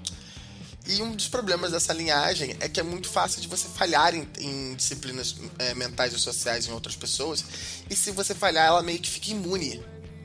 E 0.86 1.02
um 1.02 1.16
dos 1.16 1.28
problemas 1.28 1.72
dessa 1.72 1.94
linhagem 1.94 2.56
é 2.60 2.70
que 2.70 2.80
é 2.80 2.84
muito 2.84 3.10
fácil 3.10 3.42
de 3.42 3.48
você 3.48 3.68
falhar 3.68 4.14
em, 4.14 4.28
em 4.38 4.76
disciplinas 4.76 5.36
é, 5.58 5.74
mentais 5.74 6.14
e 6.14 6.20
sociais 6.20 6.68
em 6.68 6.72
outras 6.72 6.96
pessoas. 6.96 7.44
E 7.90 7.96
se 7.96 8.12
você 8.12 8.36
falhar, 8.36 8.68
ela 8.68 8.84
meio 8.84 9.00
que 9.00 9.10
fica 9.10 9.32
imune 9.32 9.84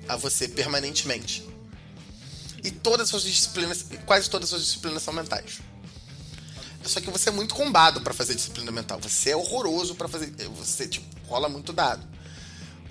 a 0.09 0.17
você 0.17 0.49
permanentemente. 0.49 1.49
E 2.63 2.71
todas 2.73 3.03
as 3.03 3.11
suas 3.11 3.23
disciplinas, 3.23 3.87
quase 4.05 4.29
todas 4.29 4.47
as 4.47 4.51
suas 4.51 4.65
disciplinas 4.65 5.03
são 5.03 5.15
mentais. 5.15 5.61
Só 6.85 7.01
que 7.01 7.11
você 7.11 7.29
é 7.29 7.33
muito 7.33 7.55
combado 7.55 8.01
para 8.01 8.15
fazer 8.15 8.35
disciplina 8.35 8.71
mental. 8.71 8.99
Você 9.01 9.31
é 9.31 9.37
horroroso 9.37 9.95
para 9.95 10.09
fazer. 10.09 10.33
Você, 10.57 10.89
tipo, 10.89 11.07
rola 11.27 11.49
muito 11.49 11.73
dado. 11.73 12.07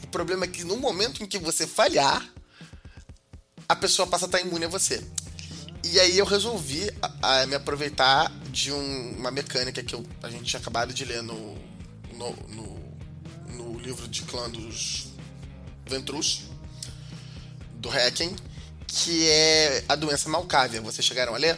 O 0.04 0.08
problema 0.08 0.46
é 0.46 0.48
que 0.48 0.64
no 0.64 0.78
momento 0.78 1.24
em 1.24 1.28
que 1.28 1.38
você 1.40 1.66
falhar, 1.66 2.28
a 3.68 3.76
pessoa 3.76 4.08
passa 4.08 4.26
a 4.26 4.28
estar 4.28 4.42
imune 4.42 4.66
a 4.66 4.70
você. 4.70 5.04
E 5.84 6.00
aí 6.00 6.18
eu 6.18 6.26
resolvi 6.26 6.90
a, 7.02 7.42
a 7.42 7.48
me 7.48 7.56
aproveitar 7.56 8.32
de 8.52 8.72
um, 8.72 9.18
uma 9.18 9.32
mecânica 9.32 9.84
que 9.84 9.96
eu, 9.96 10.06
a 10.22 10.30
gente 10.30 10.44
tinha 10.46 10.60
acabado 10.60 10.94
de 10.94 11.06
ler 11.06 11.22
no, 11.22 11.56
no, 12.14 12.36
no, 12.50 12.98
no 13.56 13.80
livro 13.80 14.08
de 14.08 14.22
clã 14.24 14.50
dos 14.50 15.08
Ventrus, 15.86 16.44
do 17.76 17.90
Hacking, 17.90 18.36
que 18.88 19.28
é 19.30 19.84
a 19.88 19.96
doença 19.96 20.30
Malcávia. 20.30 20.82
Vocês 20.82 21.06
chegaram 21.06 21.36
a 21.36 21.38
ler? 21.38 21.58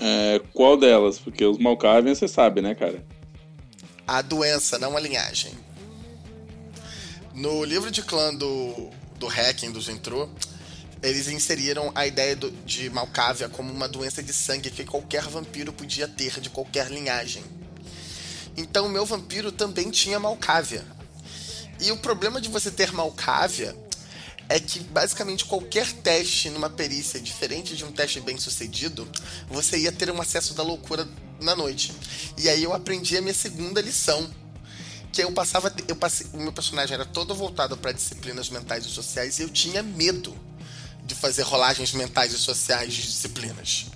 É, 0.00 0.40
qual 0.54 0.78
delas? 0.78 1.18
Porque 1.18 1.44
os 1.44 1.58
Malkavian 1.58 2.14
você 2.14 2.26
sabe, 2.26 2.62
né, 2.62 2.74
cara? 2.74 3.04
A 4.06 4.22
doença, 4.22 4.78
não 4.78 4.96
a 4.96 5.00
linhagem. 5.00 5.52
No 7.34 7.62
livro 7.64 7.90
de 7.90 8.02
clã 8.02 8.34
do, 8.34 8.90
do 9.18 9.26
Hacking, 9.26 9.70
dos 9.70 9.86
Ventrus, 9.86 10.28
eles 11.02 11.28
inseriram 11.28 11.92
a 11.94 12.06
ideia 12.06 12.34
do, 12.34 12.50
de 12.50 12.90
Malcávia 12.90 13.48
como 13.48 13.72
uma 13.72 13.86
doença 13.86 14.22
de 14.22 14.32
sangue 14.32 14.70
que 14.70 14.84
qualquer 14.84 15.22
vampiro 15.22 15.72
podia 15.72 16.08
ter 16.08 16.40
de 16.40 16.50
qualquer 16.50 16.90
linhagem. 16.90 17.42
Então 18.56 18.86
o 18.86 18.90
meu 18.90 19.06
vampiro 19.06 19.52
também 19.52 19.90
tinha 19.90 20.18
Malcávia. 20.18 20.84
E 21.80 21.90
o 21.92 21.96
problema 21.98 22.40
de 22.40 22.48
você 22.48 22.70
ter 22.70 22.92
Malcávia 22.92 23.76
é 24.50 24.58
que 24.58 24.80
basicamente 24.80 25.44
qualquer 25.44 25.92
teste 25.92 26.50
numa 26.50 26.68
perícia 26.68 27.20
diferente 27.20 27.76
de 27.76 27.84
um 27.84 27.92
teste 27.92 28.20
bem 28.20 28.36
sucedido, 28.36 29.08
você 29.48 29.78
ia 29.78 29.92
ter 29.92 30.10
um 30.10 30.20
acesso 30.20 30.54
da 30.54 30.62
loucura 30.64 31.08
na 31.40 31.54
noite. 31.54 31.92
E 32.36 32.48
aí 32.48 32.64
eu 32.64 32.74
aprendi 32.74 33.16
a 33.16 33.22
minha 33.22 33.32
segunda 33.32 33.80
lição. 33.80 34.28
Que 35.12 35.22
eu 35.22 35.30
passava. 35.30 35.72
Eu 35.86 35.94
passei, 35.94 36.26
o 36.32 36.36
meu 36.36 36.52
personagem 36.52 36.94
era 36.94 37.04
todo 37.04 37.32
voltado 37.32 37.76
para 37.76 37.92
disciplinas 37.92 38.50
mentais 38.50 38.84
e 38.84 38.88
sociais 38.88 39.38
e 39.38 39.42
eu 39.42 39.48
tinha 39.48 39.84
medo 39.84 40.36
de 41.04 41.14
fazer 41.14 41.42
rolagens 41.42 41.92
mentais 41.92 42.32
e 42.32 42.38
sociais 42.38 42.92
de 42.92 43.02
disciplinas. 43.02 43.86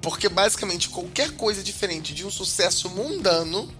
Porque 0.00 0.26
basicamente 0.28 0.88
qualquer 0.88 1.32
coisa 1.32 1.62
diferente 1.62 2.14
de 2.14 2.24
um 2.24 2.30
sucesso 2.30 2.88
mundano, 2.88 3.70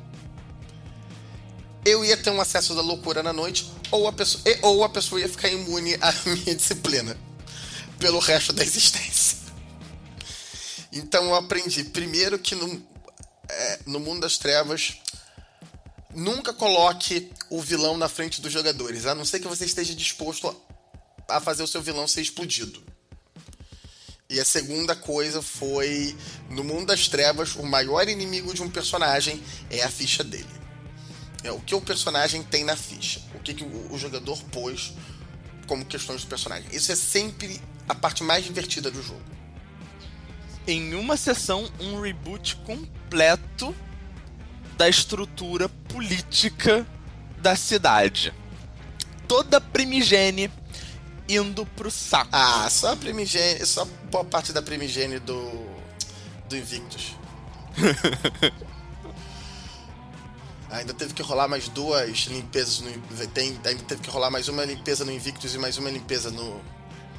eu 1.84 2.04
ia 2.04 2.16
ter 2.16 2.30
um 2.30 2.40
acesso 2.40 2.74
da 2.74 2.80
loucura 2.80 3.22
na 3.22 3.32
noite, 3.32 3.70
ou 3.90 4.06
a 4.06 4.12
pessoa, 4.12 4.42
ou 4.62 4.84
a 4.84 4.88
pessoa 4.88 5.20
ia 5.20 5.28
ficar 5.28 5.48
imune 5.48 5.94
à 6.00 6.12
minha 6.26 6.54
disciplina 6.54 7.16
pelo 7.98 8.18
resto 8.18 8.52
da 8.52 8.62
existência. 8.62 9.38
Então 10.92 11.24
eu 11.24 11.34
aprendi 11.34 11.84
primeiro 11.84 12.38
que 12.38 12.54
no, 12.54 12.82
é, 13.48 13.78
no 13.86 13.98
mundo 13.98 14.20
das 14.20 14.36
trevas 14.38 14.96
nunca 16.14 16.52
coloque 16.52 17.30
o 17.48 17.60
vilão 17.60 17.96
na 17.96 18.08
frente 18.08 18.40
dos 18.40 18.52
jogadores, 18.52 19.06
a 19.06 19.14
não 19.14 19.24
ser 19.24 19.40
que 19.40 19.48
você 19.48 19.64
esteja 19.64 19.94
disposto 19.94 20.54
a 21.28 21.40
fazer 21.40 21.62
o 21.62 21.66
seu 21.66 21.80
vilão 21.80 22.06
ser 22.06 22.20
explodido. 22.20 22.82
E 24.28 24.40
a 24.40 24.44
segunda 24.44 24.94
coisa 24.94 25.42
foi: 25.42 26.16
no 26.48 26.64
mundo 26.64 26.86
das 26.86 27.08
trevas, 27.08 27.54
o 27.54 27.62
maior 27.62 28.08
inimigo 28.08 28.54
de 28.54 28.62
um 28.62 28.70
personagem 28.70 29.42
é 29.70 29.82
a 29.82 29.90
ficha 29.90 30.24
dele. 30.24 30.61
É 31.44 31.50
o 31.50 31.60
que 31.60 31.74
o 31.74 31.80
personagem 31.80 32.42
tem 32.42 32.64
na 32.64 32.76
ficha, 32.76 33.20
o 33.34 33.38
que, 33.40 33.52
que 33.54 33.64
o 33.64 33.98
jogador 33.98 34.40
pôs 34.44 34.92
como 35.66 35.84
questões 35.84 36.22
do 36.22 36.28
personagem. 36.28 36.68
Isso 36.72 36.92
é 36.92 36.96
sempre 36.96 37.60
a 37.88 37.94
parte 37.94 38.22
mais 38.22 38.44
divertida 38.44 38.90
do 38.90 39.02
jogo. 39.02 39.22
Em 40.66 40.94
uma 40.94 41.16
sessão, 41.16 41.70
um 41.80 42.00
reboot 42.00 42.56
completo 42.56 43.74
da 44.76 44.88
estrutura 44.88 45.68
política 45.68 46.86
da 47.38 47.56
cidade. 47.56 48.32
Toda 49.26 49.60
primigene 49.60 50.50
indo 51.28 51.66
pro 51.66 51.90
saco. 51.90 52.30
Ah, 52.32 52.68
só 52.70 52.92
a 52.92 52.96
primigênio, 52.96 53.66
só 53.66 53.84
boa 54.10 54.24
parte 54.24 54.52
da 54.52 54.62
primigênio 54.62 55.20
do 55.20 55.72
do 56.48 56.56
Invictus. 56.56 57.16
ainda 60.72 60.94
teve 60.94 61.12
que 61.12 61.22
rolar 61.22 61.48
mais 61.48 61.68
duas 61.68 62.26
limpezas 62.26 62.80
no 62.80 63.26
tem, 63.28 63.58
ainda 63.64 63.84
teve 63.84 64.00
que 64.00 64.10
rolar 64.10 64.30
mais 64.30 64.48
uma 64.48 64.64
limpeza 64.64 65.04
no 65.04 65.12
Invictus 65.12 65.54
e 65.54 65.58
mais 65.58 65.78
uma 65.78 65.90
limpeza 65.90 66.30
no 66.30 66.60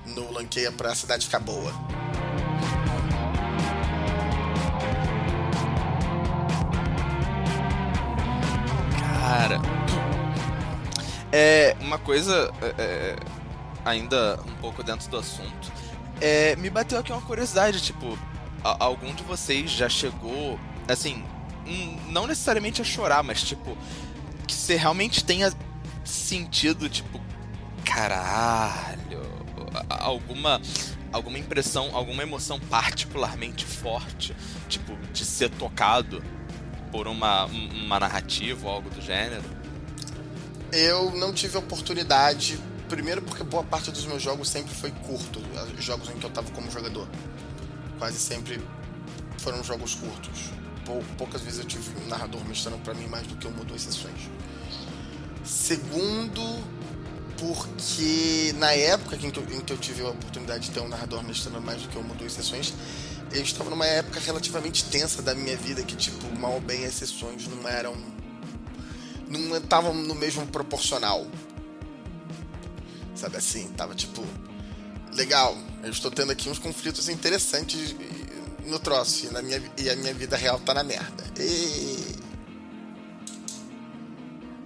no 0.06 0.34
Lankeia 0.34 0.72
pra 0.72 0.94
cidade 0.94 1.26
ficar 1.26 1.40
boa. 1.40 1.72
Cara, 9.00 9.62
é 11.32 11.78
uma 11.80 11.98
coisa 11.98 12.52
é, 12.62 12.74
é 12.78 13.16
ainda 13.86 14.40
um 14.46 14.56
pouco 14.56 14.84
dentro 14.84 15.10
do 15.10 15.18
assunto, 15.18 15.72
é, 16.20 16.56
me 16.58 16.70
bateu 16.70 17.00
aqui 17.00 17.12
uma 17.12 17.22
curiosidade, 17.22 17.82
tipo, 17.82 18.18
algum 18.64 19.14
de 19.14 19.24
vocês 19.24 19.72
já 19.72 19.88
chegou, 19.88 20.60
assim, 20.88 21.24
não 22.10 22.28
necessariamente 22.28 22.82
a 22.82 22.86
chorar, 22.86 23.24
mas 23.24 23.42
tipo, 23.44 23.78
que 24.48 24.54
você 24.54 24.76
realmente 24.76 25.24
tenha 25.24 25.52
sentido, 26.04 26.90
tipo, 26.90 27.22
Caralho. 27.84 29.22
Alguma 29.90 30.62
alguma 31.12 31.38
impressão, 31.38 31.96
alguma 31.96 32.24
emoção 32.24 32.60
particularmente 32.60 33.66
forte, 33.66 34.36
tipo 34.68 34.98
de 35.14 35.24
ser 35.24 35.52
tocado 35.52 36.24
por 36.92 37.08
uma, 37.08 37.46
uma 37.46 38.00
narrativa 38.00 38.68
ou 38.68 38.74
algo 38.74 38.90
do 38.90 39.00
gênero? 39.00 39.44
Eu 40.72 41.12
não 41.12 41.32
tive 41.32 41.56
oportunidade, 41.56 42.60
primeiro 42.90 43.22
porque 43.22 43.44
boa 43.44 43.64
parte 43.64 43.92
dos 43.92 44.06
meus 44.06 44.24
jogos 44.24 44.50
sempre 44.50 44.74
foi 44.74 44.90
curto, 44.90 45.40
jogos 45.78 46.10
em 46.10 46.14
que 46.14 46.26
eu 46.26 46.32
tava 46.32 46.50
como 46.50 46.72
jogador. 46.72 47.08
Quase 48.00 48.18
sempre 48.18 48.60
foram 49.38 49.64
jogos 49.64 49.94
curtos. 49.94 50.50
Poucas 51.18 51.42
vezes 51.42 51.60
eu 51.60 51.66
tive 51.66 51.90
um 52.04 52.08
narrador 52.08 52.44
mestrando 52.46 52.78
para 52.80 52.94
mim 52.94 53.08
mais 53.08 53.26
do 53.28 53.36
que 53.36 53.48
uma 53.48 53.60
ou 53.60 53.66
duas 53.66 53.82
sessões. 53.82 54.30
Segundo, 55.44 56.42
porque 57.38 58.54
na 58.58 58.72
época 58.72 59.16
em 59.16 59.32
que, 59.32 59.40
eu, 59.40 59.44
em 59.52 59.62
que 59.62 59.74
eu 59.74 59.78
tive 59.78 60.02
a 60.02 60.10
oportunidade 60.10 60.66
de 60.66 60.72
ter 60.72 60.80
um 60.80 60.88
narrador 60.88 61.24
mestrando 61.24 61.62
mais 61.62 61.82
do 61.82 61.90
que 61.90 61.98
uma 61.98 62.10
ou 62.10 62.16
duas 62.16 62.34
sessões, 62.34 62.74
eu 63.32 63.42
estava 63.42 63.70
numa 63.70 63.86
época 63.86 64.20
relativamente 64.20 64.86
tensa 64.86 65.22
da 65.22 65.34
minha 65.34 65.58
vida, 65.58 65.82
que, 65.84 65.96
tipo, 65.96 66.24
mal 66.38 66.54
ou 66.54 66.62
bem 66.62 66.86
as 66.86 66.94
sessões 66.94 67.48
não 67.48 67.68
eram. 67.68 67.96
não 69.28 69.58
estavam 69.58 69.94
no 69.94 70.16
mesmo 70.16 70.46
proporcional. 70.48 71.26
Sabe 73.16 73.38
assim? 73.38 73.68
Tava 73.70 73.96
tipo. 73.96 74.24
Legal, 75.14 75.56
eu 75.84 75.92
estou 75.92 76.10
tendo 76.10 76.32
aqui 76.32 76.50
uns 76.50 76.58
conflitos 76.58 77.08
interessantes 77.08 77.96
no 78.66 78.80
troço, 78.80 79.28
e, 79.28 79.34
na 79.34 79.42
minha, 79.42 79.62
e 79.78 79.90
a 79.90 79.96
minha 79.96 80.14
vida 80.14 80.36
real 80.36 80.60
tá 80.60 80.74
na 80.74 80.84
merda. 80.84 81.24
E... 81.40 82.16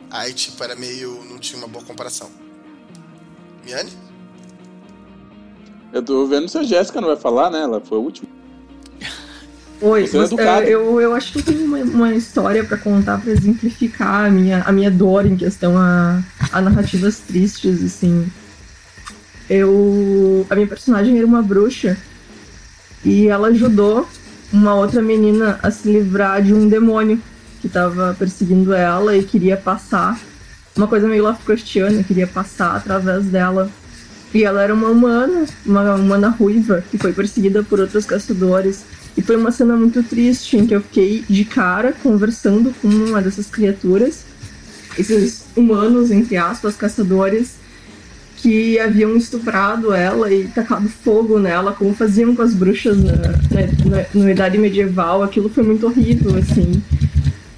Aí, 0.10 0.34
tipo, 0.34 0.64
era 0.64 0.76
meio. 0.76 1.24
não 1.26 1.38
tinha 1.38 1.60
uma 1.60 1.68
boa 1.68 1.84
comparação. 1.84 2.30
Miane? 3.66 3.92
Eu 5.92 6.02
tô 6.02 6.26
vendo 6.28 6.48
se 6.48 6.58
a 6.58 6.64
Jéssica 6.64 7.02
não 7.02 7.08
vai 7.10 7.18
falar, 7.18 7.50
né? 7.50 7.62
Ela 7.62 7.82
foi 7.82 7.98
a 7.98 8.02
última. 8.02 8.28
Oi, 9.80 10.08
você 10.08 10.42
é 10.42 10.70
eu, 10.70 11.00
eu 11.00 11.14
acho 11.14 11.34
que 11.34 11.40
eu 11.40 11.44
tenho 11.44 11.66
uma, 11.66 11.78
uma 11.78 12.16
história 12.16 12.64
para 12.64 12.78
contar 12.78 13.22
para 13.22 13.32
exemplificar 13.32 14.26
a 14.26 14.30
minha, 14.30 14.64
a 14.64 14.72
minha 14.72 14.90
dor 14.90 15.26
em 15.26 15.38
questão 15.38 15.78
a, 15.78 16.20
a 16.52 16.62
narrativas 16.62 17.20
tristes, 17.20 17.84
assim. 17.84 18.32
Eu. 19.50 20.48
A 20.50 20.56
minha 20.56 20.68
personagem 20.68 21.16
era 21.18 21.28
uma 21.28 21.44
bruxa 21.44 21.96
e 23.04 23.28
ela 23.28 23.50
ajudou 23.50 24.08
uma 24.52 24.76
outra 24.76 25.02
menina 25.02 25.60
a 25.62 25.70
se 25.72 25.92
livrar 25.92 26.42
de 26.42 26.54
um 26.54 26.68
demônio 26.68 27.22
que 27.62 27.68
estava 27.68 28.16
perseguindo 28.18 28.74
ela 28.74 29.16
e 29.16 29.24
queria 29.24 29.58
passar 29.58 30.20
uma 30.78 30.88
coisa 30.88 31.08
meio 31.08 31.24
Lovecraftiana, 31.24 32.04
queria 32.04 32.28
passar 32.28 32.76
através 32.76 33.26
dela. 33.26 33.70
E 34.34 34.44
ela 34.44 34.62
era 34.62 34.74
uma 34.74 34.90
humana, 34.90 35.46
uma 35.66 35.96
humana 35.96 36.30
ruiva, 36.30 36.84
que 36.92 36.98
foi 36.98 37.14
perseguida 37.14 37.64
por 37.64 37.80
outros 37.80 38.06
caçadores. 38.06 38.86
E 39.16 39.22
foi 39.22 39.36
uma 39.36 39.52
cena 39.52 39.76
muito 39.76 40.04
triste 40.04 40.58
em 40.58 40.68
que 40.68 40.76
eu 40.76 40.82
fiquei 40.82 41.26
de 41.28 41.44
cara 41.46 41.94
conversando 42.04 42.74
com 42.82 42.88
uma 42.88 43.22
dessas 43.22 43.48
criaturas, 43.48 44.26
esses 44.98 45.46
humanos, 45.56 46.12
entre 46.12 46.38
aspas, 46.38 46.76
caçadores, 46.76 47.56
que 48.38 48.80
haviam 48.80 49.16
estuprado 49.18 49.94
ela 49.94 50.32
e 50.32 50.48
tacado 50.48 50.88
fogo 50.88 51.40
nela, 51.40 51.74
como 51.74 51.94
faziam 51.94 52.36
com 52.36 52.42
as 52.42 52.54
bruxas 52.54 52.98
na, 53.04 53.14
na, 53.14 53.62
na, 53.86 54.06
na 54.14 54.32
Idade 54.32 54.58
Medieval. 54.58 55.24
Aquilo 55.24 55.50
foi 55.50 55.64
muito 55.64 55.86
horrível, 55.88 56.36
assim. 56.38 56.82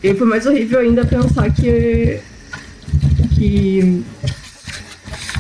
E 0.01 0.13
foi 0.13 0.25
mais 0.25 0.45
horrível 0.45 0.79
ainda 0.79 1.05
pensar 1.05 1.53
que 1.53 2.19
que 3.35 4.03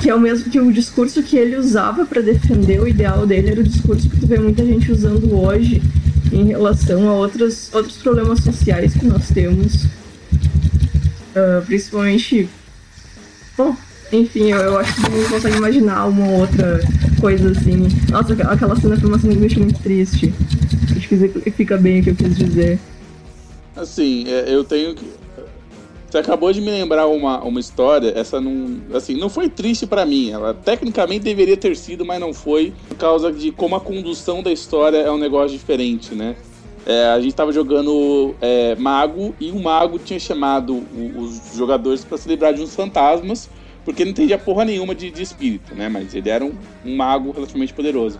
que 0.01 0.09
é 0.09 0.15
o 0.15 0.19
mesmo 0.19 0.49
que 0.49 0.59
o 0.59 0.71
discurso 0.71 1.21
que 1.21 1.37
ele 1.37 1.57
usava 1.57 2.05
para 2.05 2.21
defender 2.21 2.79
o 2.79 2.87
ideal 2.87 3.27
dele 3.27 3.51
era 3.51 3.59
o 3.59 3.63
discurso 3.63 4.09
que 4.09 4.17
tu 4.17 4.27
vê 4.27 4.37
muita 4.37 4.65
gente 4.65 4.91
usando 4.91 5.33
hoje 5.33 5.81
em 6.31 6.45
relação 6.45 7.09
a 7.09 7.13
outros, 7.13 7.69
outros 7.73 7.97
problemas 7.97 8.39
sociais 8.39 8.93
que 8.93 9.05
nós 9.05 9.29
temos. 9.29 9.85
Uh, 11.35 11.65
principalmente. 11.65 12.49
Bom, 13.57 13.75
enfim, 14.11 14.51
eu, 14.51 14.57
eu 14.57 14.77
acho 14.79 14.95
que 14.95 15.09
não 15.09 15.29
consegue 15.29 15.57
imaginar 15.57 16.05
uma 16.07 16.27
outra 16.27 16.79
coisa 17.19 17.51
assim. 17.51 17.87
Nossa, 18.09 18.33
aquela 18.33 18.75
cena 18.75 18.99
foi 18.99 19.09
uma 19.09 19.19
cena 19.19 19.33
que 19.33 19.39
me 19.39 19.47
deixou 19.47 19.63
muito 19.63 19.81
triste. 19.81 20.33
Acho 20.95 21.07
que 21.07 21.51
fica 21.51 21.77
bem 21.77 21.99
o 21.99 22.03
que 22.03 22.09
eu 22.11 22.15
quis 22.15 22.37
dizer. 22.37 22.79
Assim, 23.75 24.25
é, 24.27 24.53
eu 24.53 24.63
tenho 24.63 24.95
que 24.95 25.05
você 26.09 26.17
acabou 26.17 26.51
de 26.51 26.59
me 26.59 26.71
lembrar 26.71 27.05
uma, 27.05 27.39
uma 27.43 27.59
história, 27.59 28.11
essa 28.15 28.41
não, 28.41 28.81
assim, 28.95 29.13
não 29.13 29.29
foi 29.29 29.47
triste 29.47 29.85
para 29.85 30.07
mim. 30.07 30.31
Ela 30.31 30.55
tecnicamente 30.55 31.23
deveria 31.23 31.55
ter 31.55 31.75
sido, 31.77 32.03
mas 32.03 32.19
não 32.19 32.33
foi, 32.33 32.73
por 32.87 32.97
causa 32.97 33.31
de 33.31 33.51
como 33.51 33.75
a 33.75 33.79
condução 33.79 34.41
da 34.41 34.51
história 34.51 34.97
é 34.97 35.11
um 35.11 35.19
negócio 35.19 35.55
diferente, 35.55 36.15
né? 36.15 36.35
É, 36.83 37.05
a 37.09 37.21
gente 37.21 37.35
tava 37.35 37.51
jogando 37.51 38.33
é, 38.41 38.75
mago 38.75 39.35
e 39.39 39.51
o 39.51 39.61
mago 39.61 39.99
tinha 39.99 40.19
chamado 40.19 40.83
os 41.15 41.55
jogadores 41.55 42.03
para 42.03 42.17
se 42.17 42.27
livrar 42.27 42.55
de 42.55 42.61
uns 42.63 42.75
fantasmas, 42.75 43.47
porque 43.85 44.03
não 44.03 44.11
entendia 44.11 44.37
porra 44.37 44.65
nenhuma 44.65 44.93
de, 44.93 45.09
de 45.09 45.21
espírito, 45.21 45.73
né? 45.75 45.89
Mas 45.89 46.13
ele 46.13 46.29
era 46.29 46.45
um, 46.45 46.53
um 46.85 46.95
mago 46.95 47.31
relativamente 47.31 47.73
poderoso. 47.73 48.19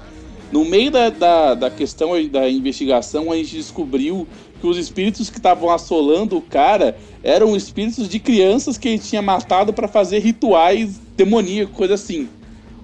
No 0.51 0.65
meio 0.65 0.89
da, 0.89 1.09
da, 1.09 1.53
da, 1.53 1.69
questão 1.69 2.11
da 2.27 2.49
investigação, 2.49 3.31
a 3.31 3.35
gente 3.35 3.55
descobriu 3.55 4.27
que 4.59 4.65
os 4.65 4.77
espíritos 4.77 5.29
que 5.29 5.37
estavam 5.37 5.69
assolando 5.69 6.37
o 6.37 6.41
cara 6.41 6.97
eram 7.23 7.55
espíritos 7.55 8.09
de 8.09 8.19
crianças 8.19 8.77
que 8.77 8.89
ele 8.89 8.99
tinha 8.99 9.21
matado 9.21 9.71
para 9.71 9.87
fazer 9.87 10.19
rituais 10.19 10.99
demoníacos, 11.15 11.75
coisa 11.75 11.93
assim. 11.93 12.27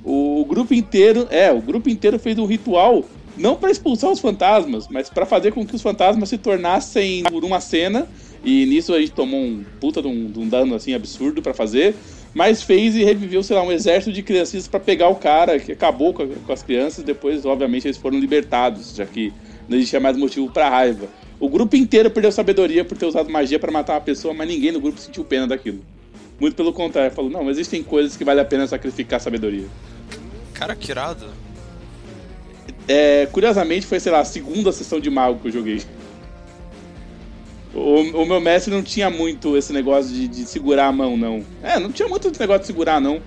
O 0.04 0.46
grupo 0.48 0.76
inteiro, 0.76 1.28
é, 1.32 1.52
o 1.52 1.60
grupo 1.60 1.90
inteiro 1.90 2.20
fez 2.20 2.38
um 2.38 2.46
ritual 2.46 3.04
não 3.36 3.56
para 3.56 3.72
expulsar 3.72 4.12
os 4.12 4.20
fantasmas, 4.20 4.88
mas 4.88 5.10
para 5.10 5.26
fazer 5.26 5.52
com 5.52 5.66
que 5.66 5.76
os 5.76 5.82
fantasmas 5.82 6.30
se 6.30 6.38
tornassem 6.38 7.24
por 7.24 7.44
uma 7.44 7.60
cena. 7.60 8.08
E 8.44 8.66
nisso 8.68 8.94
a 8.94 9.00
gente 9.00 9.12
tomou 9.12 9.40
um 9.40 9.66
puta 9.82 10.02
de 10.02 10.08
um, 10.08 10.32
de 10.32 10.40
um 10.40 10.48
dano 10.48 10.76
assim 10.76 10.94
absurdo 10.94 11.42
para 11.42 11.54
fazer 11.54 11.96
mas 12.36 12.62
fez 12.62 12.98
e 12.98 13.04
reviveu, 13.04 13.42
sei 13.42 13.56
lá, 13.56 13.64
um 13.64 13.72
exército 13.72 14.12
de 14.12 14.22
crianças 14.22 14.68
para 14.68 14.78
pegar 14.78 15.08
o 15.08 15.16
cara 15.16 15.58
que 15.58 15.72
acabou 15.72 16.14
com, 16.14 16.28
com, 16.28 16.52
as 16.52 16.62
crianças. 16.62 17.02
Depois, 17.02 17.46
obviamente, 17.46 17.88
eles 17.88 17.96
foram 17.96 18.20
libertados, 18.20 18.94
já 18.94 19.06
que 19.06 19.32
não 19.70 19.78
existia 19.78 20.02
mais 20.02 20.18
motivo 20.18 20.52
para 20.52 20.70
raiva. 20.70 21.08
O 21.40 21.48
grupo 21.48 21.78
inteiro 21.78 22.12
perdeu 22.12 22.34
sabedoria 22.34 22.84
por 22.84 22.98
ter 22.98 23.06
usado 23.06 23.30
magia 23.30 23.58
para 23.58 23.72
matar 23.72 23.94
uma 23.94 24.02
pessoa, 24.02 24.34
mas 24.34 24.50
ninguém 24.50 24.74
no 24.74 24.82
grupo 24.82 25.00
sentiu 25.00 25.24
pena 25.24 25.48
daquilo. 25.48 25.80
Muito 26.38 26.58
pelo 26.58 26.74
contrário, 26.74 27.10
falou: 27.16 27.32
não, 27.32 27.50
existem 27.50 27.82
coisas 27.82 28.18
que 28.18 28.26
vale 28.26 28.42
a 28.42 28.46
pena 28.46 28.68
sacrificar 28.68 29.22
sabedoria. 29.22 29.68
Cara, 30.54 30.76
que 30.76 30.92
irado. 30.92 31.28
É, 32.86 33.30
curiosamente, 33.32 33.86
foi, 33.86 34.02
sei 34.02 34.12
lá, 34.12 34.20
a 34.20 34.26
segunda 34.26 34.74
sessão 34.74 35.00
de 35.00 35.10
mago 35.10 35.40
que 35.40 35.48
eu 35.48 35.52
joguei. 35.54 35.82
O, 37.76 38.22
o, 38.22 38.26
meu 38.26 38.40
mestre 38.40 38.74
não 38.74 38.82
tinha 38.82 39.10
muito 39.10 39.58
esse 39.58 39.74
negócio 39.74 40.10
de, 40.10 40.30
de, 40.30 40.46
segurar 40.46 40.88
a 40.88 40.92
mão, 40.94 41.18
não. 41.18 41.44
É, 41.62 41.78
não 41.78 41.92
tinha 41.92 42.08
muito 42.08 42.30
esse 42.30 42.40
negócio 42.40 42.62
de 42.62 42.68
segurar, 42.68 43.02
não. 43.02 43.22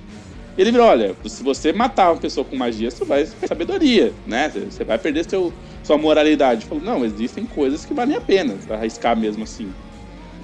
Ele 0.57 0.73
virou, 0.73 0.87
olha, 0.87 1.15
se 1.27 1.43
você 1.43 1.71
matar 1.71 2.13
uma 2.13 2.21
pessoa 2.21 2.45
com 2.45 2.57
magia, 2.57 2.91
você 2.91 3.05
vai 3.05 3.25
ter 3.25 3.47
sabedoria, 3.47 4.13
né? 4.27 4.49
Você 4.49 4.85
vai 4.85 4.99
perder 4.99 5.29
seu, 5.29 5.53
sua 5.85 5.99
moralidade. 5.99 6.65
Falou, 6.65 6.83
não, 6.83 7.05
existem 7.05 7.45
coisas 7.45 7.85
que 7.85 7.93
valem 7.93 8.17
a 8.17 8.21
pena 8.23 8.57
arriscar 8.71 9.15
mesmo 9.15 9.45
assim. 9.45 9.71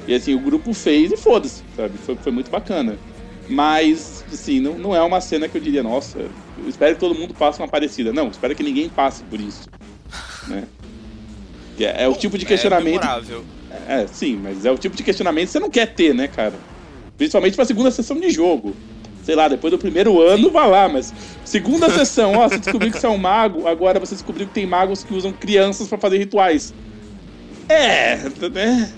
E 0.06 0.14
assim, 0.14 0.34
o 0.34 0.38
grupo 0.38 0.74
fez 0.74 1.10
e 1.10 1.16
foda-se, 1.16 1.62
sabe? 1.74 1.96
Foi, 1.96 2.14
foi 2.16 2.30
muito 2.30 2.50
bacana. 2.50 2.98
Mas, 3.48 4.22
assim, 4.30 4.60
não, 4.60 4.78
não 4.78 4.94
é 4.94 5.02
uma 5.02 5.20
cena 5.20 5.48
que 5.48 5.56
eu 5.56 5.62
diria, 5.62 5.82
nossa, 5.82 6.18
eu 6.18 6.68
espero 6.68 6.94
que 6.94 7.00
todo 7.00 7.14
mundo 7.14 7.32
passe 7.32 7.58
uma 7.58 7.68
parecida. 7.68 8.12
Não, 8.12 8.28
espero 8.28 8.54
que 8.54 8.62
ninguém 8.62 8.88
passe 8.88 9.22
por 9.24 9.40
isso. 9.40 9.68
Né? 10.46 10.64
É, 11.80 12.04
é 12.04 12.08
o 12.08 12.14
tipo 12.14 12.36
de 12.36 12.44
é 12.44 12.48
questionamento. 12.48 13.02
É 13.02 13.40
é, 13.88 14.06
sim, 14.06 14.36
mas 14.36 14.64
é 14.64 14.70
o 14.70 14.78
tipo 14.78 14.96
de 14.96 15.02
questionamento 15.02 15.46
que 15.46 15.52
você 15.52 15.60
não 15.60 15.70
quer 15.70 15.94
ter, 15.94 16.14
né, 16.14 16.28
cara? 16.28 16.54
Principalmente 17.16 17.54
pra 17.54 17.64
segunda 17.64 17.90
sessão 17.90 18.18
de 18.18 18.30
jogo. 18.30 18.74
Sei 19.24 19.34
lá, 19.34 19.48
depois 19.48 19.70
do 19.70 19.78
primeiro 19.78 20.20
ano, 20.20 20.50
vá 20.50 20.66
lá, 20.66 20.88
mas 20.88 21.12
segunda 21.44 21.88
sessão, 21.94 22.36
ó, 22.36 22.48
você 22.48 22.58
descobriu 22.58 22.92
que 22.92 23.00
você 23.00 23.06
é 23.06 23.10
um 23.10 23.16
mago, 23.16 23.66
agora 23.66 23.98
você 23.98 24.14
descobriu 24.14 24.46
que 24.46 24.52
tem 24.52 24.66
magos 24.66 25.02
que 25.02 25.14
usam 25.14 25.32
crianças 25.32 25.88
para 25.88 25.98
fazer 25.98 26.18
rituais. 26.18 26.74
É, 27.68 28.16
né? 28.50 28.92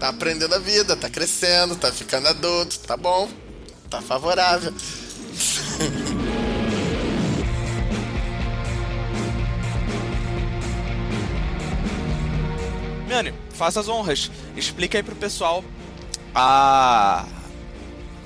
Tá 0.00 0.08
aprendendo 0.08 0.54
a 0.54 0.58
vida, 0.58 0.96
tá 0.96 1.08
crescendo, 1.08 1.76
tá 1.76 1.92
ficando 1.92 2.26
adulto, 2.28 2.80
tá 2.80 2.96
bom, 2.96 3.28
tá 3.88 4.02
favorável. 4.02 4.72
Miane, 13.06 13.32
faça 13.56 13.80
as 13.80 13.88
honras. 13.88 14.30
Explica 14.56 14.98
aí 14.98 15.02
pro 15.02 15.16
pessoal 15.16 15.64
a 16.34 17.24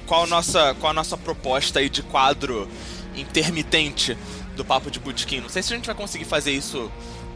qual 0.06 0.24
a 0.24 0.26
nossa 0.26 0.74
qual 0.80 0.90
a 0.90 0.94
nossa 0.94 1.16
proposta 1.16 1.78
aí 1.78 1.88
de 1.88 2.02
quadro 2.02 2.68
intermitente 3.16 4.18
do 4.56 4.64
papo 4.64 4.90
de 4.90 4.98
botequim. 5.00 5.40
Não 5.40 5.48
sei 5.48 5.62
se 5.62 5.72
a 5.72 5.76
gente 5.76 5.86
vai 5.86 5.94
conseguir 5.94 6.24
fazer 6.26 6.52
isso 6.52 6.90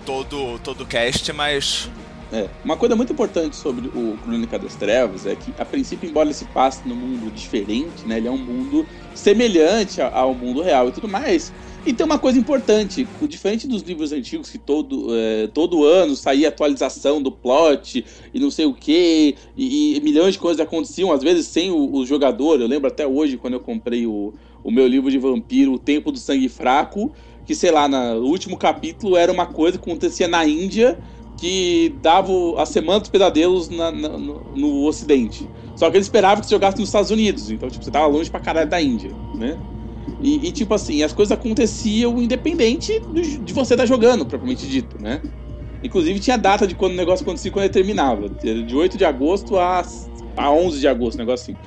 todo 0.05 0.59
todo 0.59 0.85
cast, 0.85 1.33
mas 1.33 1.89
É, 2.33 2.49
uma 2.65 2.77
coisa 2.77 2.97
muito 2.97 3.13
importante 3.13 3.55
sobre 3.55 3.87
o 3.89 4.19
Crônica 4.25 4.59
das 4.59 4.75
Trevas 4.75 5.25
é 5.25 5.37
que, 5.37 5.55
a 5.57 5.65
princípio, 5.65 6.09
embora 6.09 6.27
ele 6.27 6.35
se 6.35 6.47
passe 6.47 6.81
num 6.85 6.97
mundo 6.97 7.31
diferente, 7.33 8.05
né, 8.07 8.17
ele 8.17 8.27
é 8.27 8.31
um 8.31 8.39
mundo 8.39 8.85
semelhante 9.15 10.01
ao 10.01 10.35
mundo 10.35 10.61
real 10.61 10.89
e 10.89 10.93
tudo 10.93 11.07
mais. 11.07 11.53
E 11.87 11.93
tem 11.93 12.07
uma 12.07 12.19
coisa 12.19 12.39
importante, 12.39 13.07
diferente 13.29 13.69
dos 13.69 13.83
livros 13.83 14.11
antigos 14.11 14.49
que 14.49 14.57
todo, 14.57 15.09
é, 15.15 15.49
todo 15.49 15.85
ano 15.85 16.17
saía 16.17 16.49
atualização 16.49 17.21
do 17.21 17.31
plot 17.31 18.03
e 18.33 18.41
não 18.41 18.51
sei 18.51 18.65
o 18.65 18.73
que, 18.73 19.35
e, 19.55 20.01
milhões 20.03 20.33
de 20.33 20.41
coisas 20.41 20.61
aconteciam, 20.61 21.13
às 21.13 21.23
vezes 21.23 21.47
sem 21.47 21.71
o, 21.71 21.95
o, 21.95 22.07
jogador. 22.07 22.59
Eu 22.59 22.67
lembro 22.67 22.89
até 22.89 23.07
hoje 23.07 23.37
quando 23.37 23.55
eu 23.55 23.61
comprei 23.61 24.07
o, 24.07 24.33
o 24.63 24.71
meu 24.71 24.87
livro 24.89 25.11
de 25.11 25.19
vampiro, 25.19 25.75
O 25.75 25.79
Tempo 25.79 26.11
do 26.11 26.19
Sangue 26.19 26.49
Fraco, 26.49 27.13
que 27.45 27.55
sei 27.55 27.71
lá, 27.71 27.87
no 27.87 28.25
último 28.25 28.57
capítulo 28.57 29.15
era 29.15 29.31
uma 29.31 29.45
coisa 29.45 29.77
que 29.77 29.85
acontecia 29.85 30.27
na 30.27 30.47
Índia 30.47 30.99
que 31.37 31.95
dava 32.01 32.33
a 32.57 32.65
Semana 32.65 33.01
dos 33.01 33.11
Pesadelos 33.11 33.69
na, 33.69 33.91
na, 33.91 34.09
no, 34.09 34.41
no, 34.57 34.87
Ocidente. 34.87 35.47
Só 35.77 35.91
que 35.91 35.99
ele 35.99 36.03
esperava 36.03 36.41
que 36.41 36.47
você 36.47 36.55
jogasse 36.55 36.79
nos 36.79 36.89
Estados 36.89 37.11
Unidos, 37.11 37.51
então 37.51 37.69
tipo, 37.69 37.85
você 37.85 37.91
tava 37.91 38.07
longe 38.07 38.31
pra 38.31 38.41
caralho 38.41 38.71
da 38.71 38.81
Índia, 38.81 39.11
né? 39.35 39.59
E, 40.21 40.49
e, 40.49 40.53
tipo 40.53 40.73
assim, 40.75 41.03
as 41.03 41.13
coisas 41.13 41.33
aconteciam 41.33 42.21
independente 42.21 42.93
de 43.43 43.53
você 43.53 43.75
estar 43.75 43.85
tá 43.85 43.87
jogando, 43.87 44.25
propriamente 44.25 44.67
dito, 44.67 45.01
né? 45.03 45.21
Inclusive 45.83 46.19
tinha 46.19 46.39
data 46.39 46.67
de 46.67 46.75
quando 46.75 46.93
o 46.93 46.97
negócio 46.97 47.23
acontecia 47.23 47.51
e 47.51 47.53
quando 47.53 47.65
ele 47.65 47.73
terminava. 47.73 48.29
De 48.29 48.75
8 48.75 48.97
de 48.97 49.05
agosto 49.05 49.59
a, 49.59 49.83
a 50.37 50.51
11 50.51 50.81
de 50.81 50.89
agosto, 50.89 51.17
um 51.17 51.19
negócio 51.19 51.53
assim. 51.53 51.61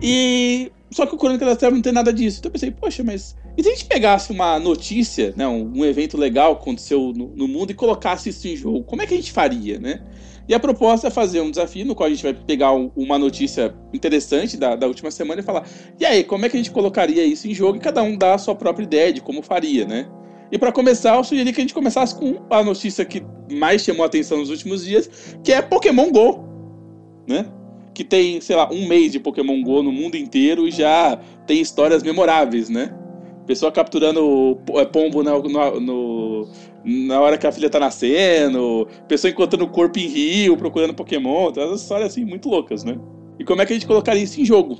E. 0.00 0.72
Só 0.90 1.04
que 1.06 1.14
o 1.14 1.18
Crônica 1.18 1.44
das 1.44 1.58
Trevas 1.58 1.76
não 1.76 1.82
tem 1.82 1.92
nada 1.92 2.12
disso. 2.12 2.38
Então 2.38 2.48
eu 2.48 2.52
pensei, 2.52 2.70
poxa, 2.70 3.02
mas. 3.02 3.36
E 3.56 3.62
se 3.62 3.68
a 3.68 3.72
gente 3.72 3.84
pegasse 3.84 4.32
uma 4.32 4.58
notícia, 4.58 5.34
né, 5.36 5.46
um, 5.46 5.72
um 5.76 5.84
evento 5.84 6.16
legal 6.16 6.56
que 6.56 6.62
aconteceu 6.62 7.12
no, 7.14 7.34
no, 7.36 7.46
mundo 7.46 7.70
e 7.70 7.74
colocasse 7.74 8.30
isso 8.30 8.48
em 8.48 8.56
jogo? 8.56 8.84
Como 8.84 9.02
é 9.02 9.06
que 9.06 9.12
a 9.12 9.16
gente 9.16 9.30
faria, 9.30 9.78
né? 9.78 10.02
E 10.46 10.54
a 10.54 10.60
proposta 10.60 11.08
é 11.08 11.10
fazer 11.10 11.40
um 11.40 11.50
desafio 11.50 11.86
no 11.86 11.94
qual 11.94 12.06
a 12.06 12.10
gente 12.10 12.22
vai 12.22 12.34
pegar 12.34 12.72
uma 12.72 13.18
notícia 13.18 13.74
interessante 13.92 14.56
da, 14.56 14.76
da 14.76 14.86
última 14.86 15.10
semana 15.10 15.40
e 15.40 15.44
falar: 15.44 15.66
e 15.98 16.04
aí, 16.04 16.22
como 16.22 16.44
é 16.44 16.48
que 16.48 16.56
a 16.56 16.60
gente 16.60 16.70
colocaria 16.70 17.24
isso 17.24 17.48
em 17.48 17.54
jogo? 17.54 17.78
E 17.78 17.80
cada 17.80 18.02
um 18.02 18.16
dá 18.16 18.34
a 18.34 18.38
sua 18.38 18.54
própria 18.54 18.84
ideia 18.84 19.12
de 19.12 19.20
como 19.22 19.42
faria, 19.42 19.86
né? 19.86 20.06
E 20.52 20.58
para 20.58 20.70
começar, 20.70 21.16
eu 21.16 21.24
sugeri 21.24 21.52
que 21.52 21.60
a 21.60 21.64
gente 21.64 21.74
começasse 21.74 22.14
com 22.14 22.36
a 22.50 22.62
notícia 22.62 23.04
que 23.04 23.22
mais 23.50 23.82
chamou 23.82 24.02
a 24.02 24.06
atenção 24.06 24.38
nos 24.38 24.50
últimos 24.50 24.84
dias, 24.84 25.36
que 25.42 25.52
é 25.52 25.62
Pokémon 25.62 26.12
Go, 26.12 26.44
né? 27.26 27.46
Que 27.94 28.04
tem, 28.04 28.40
sei 28.40 28.54
lá, 28.54 28.70
um 28.70 28.86
mês 28.86 29.12
de 29.12 29.20
Pokémon 29.20 29.62
Go 29.62 29.82
no 29.82 29.90
mundo 29.90 30.16
inteiro 30.16 30.68
e 30.68 30.70
já 30.70 31.18
tem 31.46 31.60
histórias 31.60 32.02
memoráveis, 32.02 32.68
né? 32.68 32.94
Pessoa 33.46 33.72
capturando 33.72 34.58
é, 34.74 34.84
pombo 34.84 35.22
no, 35.22 35.42
no, 35.80 36.48
na 36.84 37.18
hora 37.20 37.38
que 37.38 37.46
a 37.46 37.52
filha 37.52 37.70
tá 37.70 37.80
nascendo, 37.80 38.86
pessoa 39.08 39.30
encontrando 39.30 39.64
o 39.64 39.68
corpo 39.68 39.98
em 39.98 40.06
rio, 40.06 40.56
procurando 40.56 40.94
Pokémon, 40.94 41.50
todas 41.50 41.72
as 41.72 41.80
histórias 41.80 42.12
assim 42.12 42.24
muito 42.24 42.48
loucas, 42.48 42.84
né? 42.84 42.98
E 43.38 43.44
como 43.44 43.62
é 43.62 43.66
que 43.66 43.72
a 43.72 43.76
gente 43.76 43.86
colocaria 43.86 44.22
isso 44.22 44.40
em 44.40 44.44
jogo? 44.44 44.78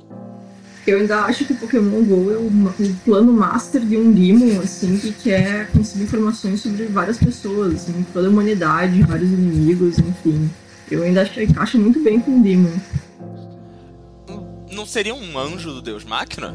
Eu 0.85 0.99
ainda 0.99 1.21
acho 1.21 1.45
que 1.45 1.53
Pokémon 1.55 2.03
GO 2.03 2.31
é 2.31 2.37
o, 2.37 2.47
o 2.47 2.95
plano 3.03 3.33
master 3.33 3.81
de 3.81 3.97
um 3.97 4.11
Demon, 4.11 4.59
assim, 4.59 4.99
que 4.99 5.11
quer 5.11 5.71
conseguir 5.71 6.03
informações 6.03 6.61
sobre 6.61 6.85
várias 6.85 7.17
pessoas, 7.17 7.73
assim, 7.73 8.05
toda 8.13 8.27
a 8.27 8.29
humanidade, 8.29 9.01
vários 9.01 9.31
inimigos, 9.31 9.97
enfim. 9.97 10.47
Eu 10.91 11.01
ainda 11.01 11.23
acho 11.23 11.33
que 11.33 11.43
encaixa 11.43 11.79
muito 11.79 11.99
bem 12.03 12.19
com 12.19 12.37
o 12.37 12.43
Demon. 12.43 12.69
Não 14.71 14.85
seria 14.85 15.15
um 15.15 15.39
anjo 15.39 15.73
do 15.73 15.81
Deus 15.81 16.03
Máquina? 16.03 16.53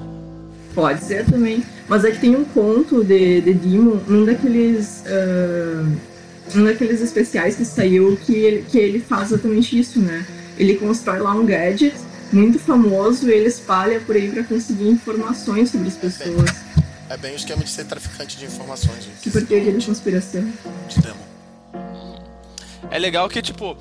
Pode 0.75 1.05
ser 1.05 1.25
também. 1.27 1.64
Mas 1.89 2.05
é 2.05 2.11
que 2.11 2.21
tem 2.21 2.37
um 2.37 2.45
conto 2.45 3.03
de, 3.03 3.41
de 3.41 3.55
Demon, 3.55 3.99
um 4.09 4.25
daqueles. 4.25 5.03
Uh, 5.07 6.11
um 6.55 6.64
daqueles 6.64 7.01
especiais 7.01 7.55
que 7.55 7.64
saiu 7.64 8.16
que 8.16 8.35
ele, 8.35 8.62
que 8.68 8.79
ele 8.79 9.01
faz 9.01 9.31
exatamente 9.31 9.79
isso, 9.79 10.01
né? 10.01 10.27
Ele 10.59 10.75
constrói 10.75 11.21
lá 11.21 11.33
um 11.33 11.47
gadget 11.47 11.95
muito 12.33 12.59
famoso 12.59 13.29
e 13.29 13.33
ele 13.33 13.49
espalha 13.49 14.01
por 14.01 14.16
aí 14.16 14.31
para 14.31 14.43
conseguir 14.45 14.89
informações 14.89 15.71
sobre 15.71 15.89
as 15.89 15.95
pessoas. 15.95 16.51
É 17.09 17.16
bem 17.16 17.33
o 17.33 17.37
esquema 17.37 17.62
de 17.62 17.71
ser 17.71 17.85
traficante 17.85 18.37
de 18.37 18.45
informações. 18.45 19.05
Gente. 19.05 19.25
Super 19.25 19.47
teoria 19.47 19.73
de 19.73 19.87
conspiração. 19.87 20.53
De 20.89 21.01
demo. 21.01 21.31
É 22.91 22.99
legal 22.99 23.29
que, 23.29 23.41
tipo, 23.43 23.77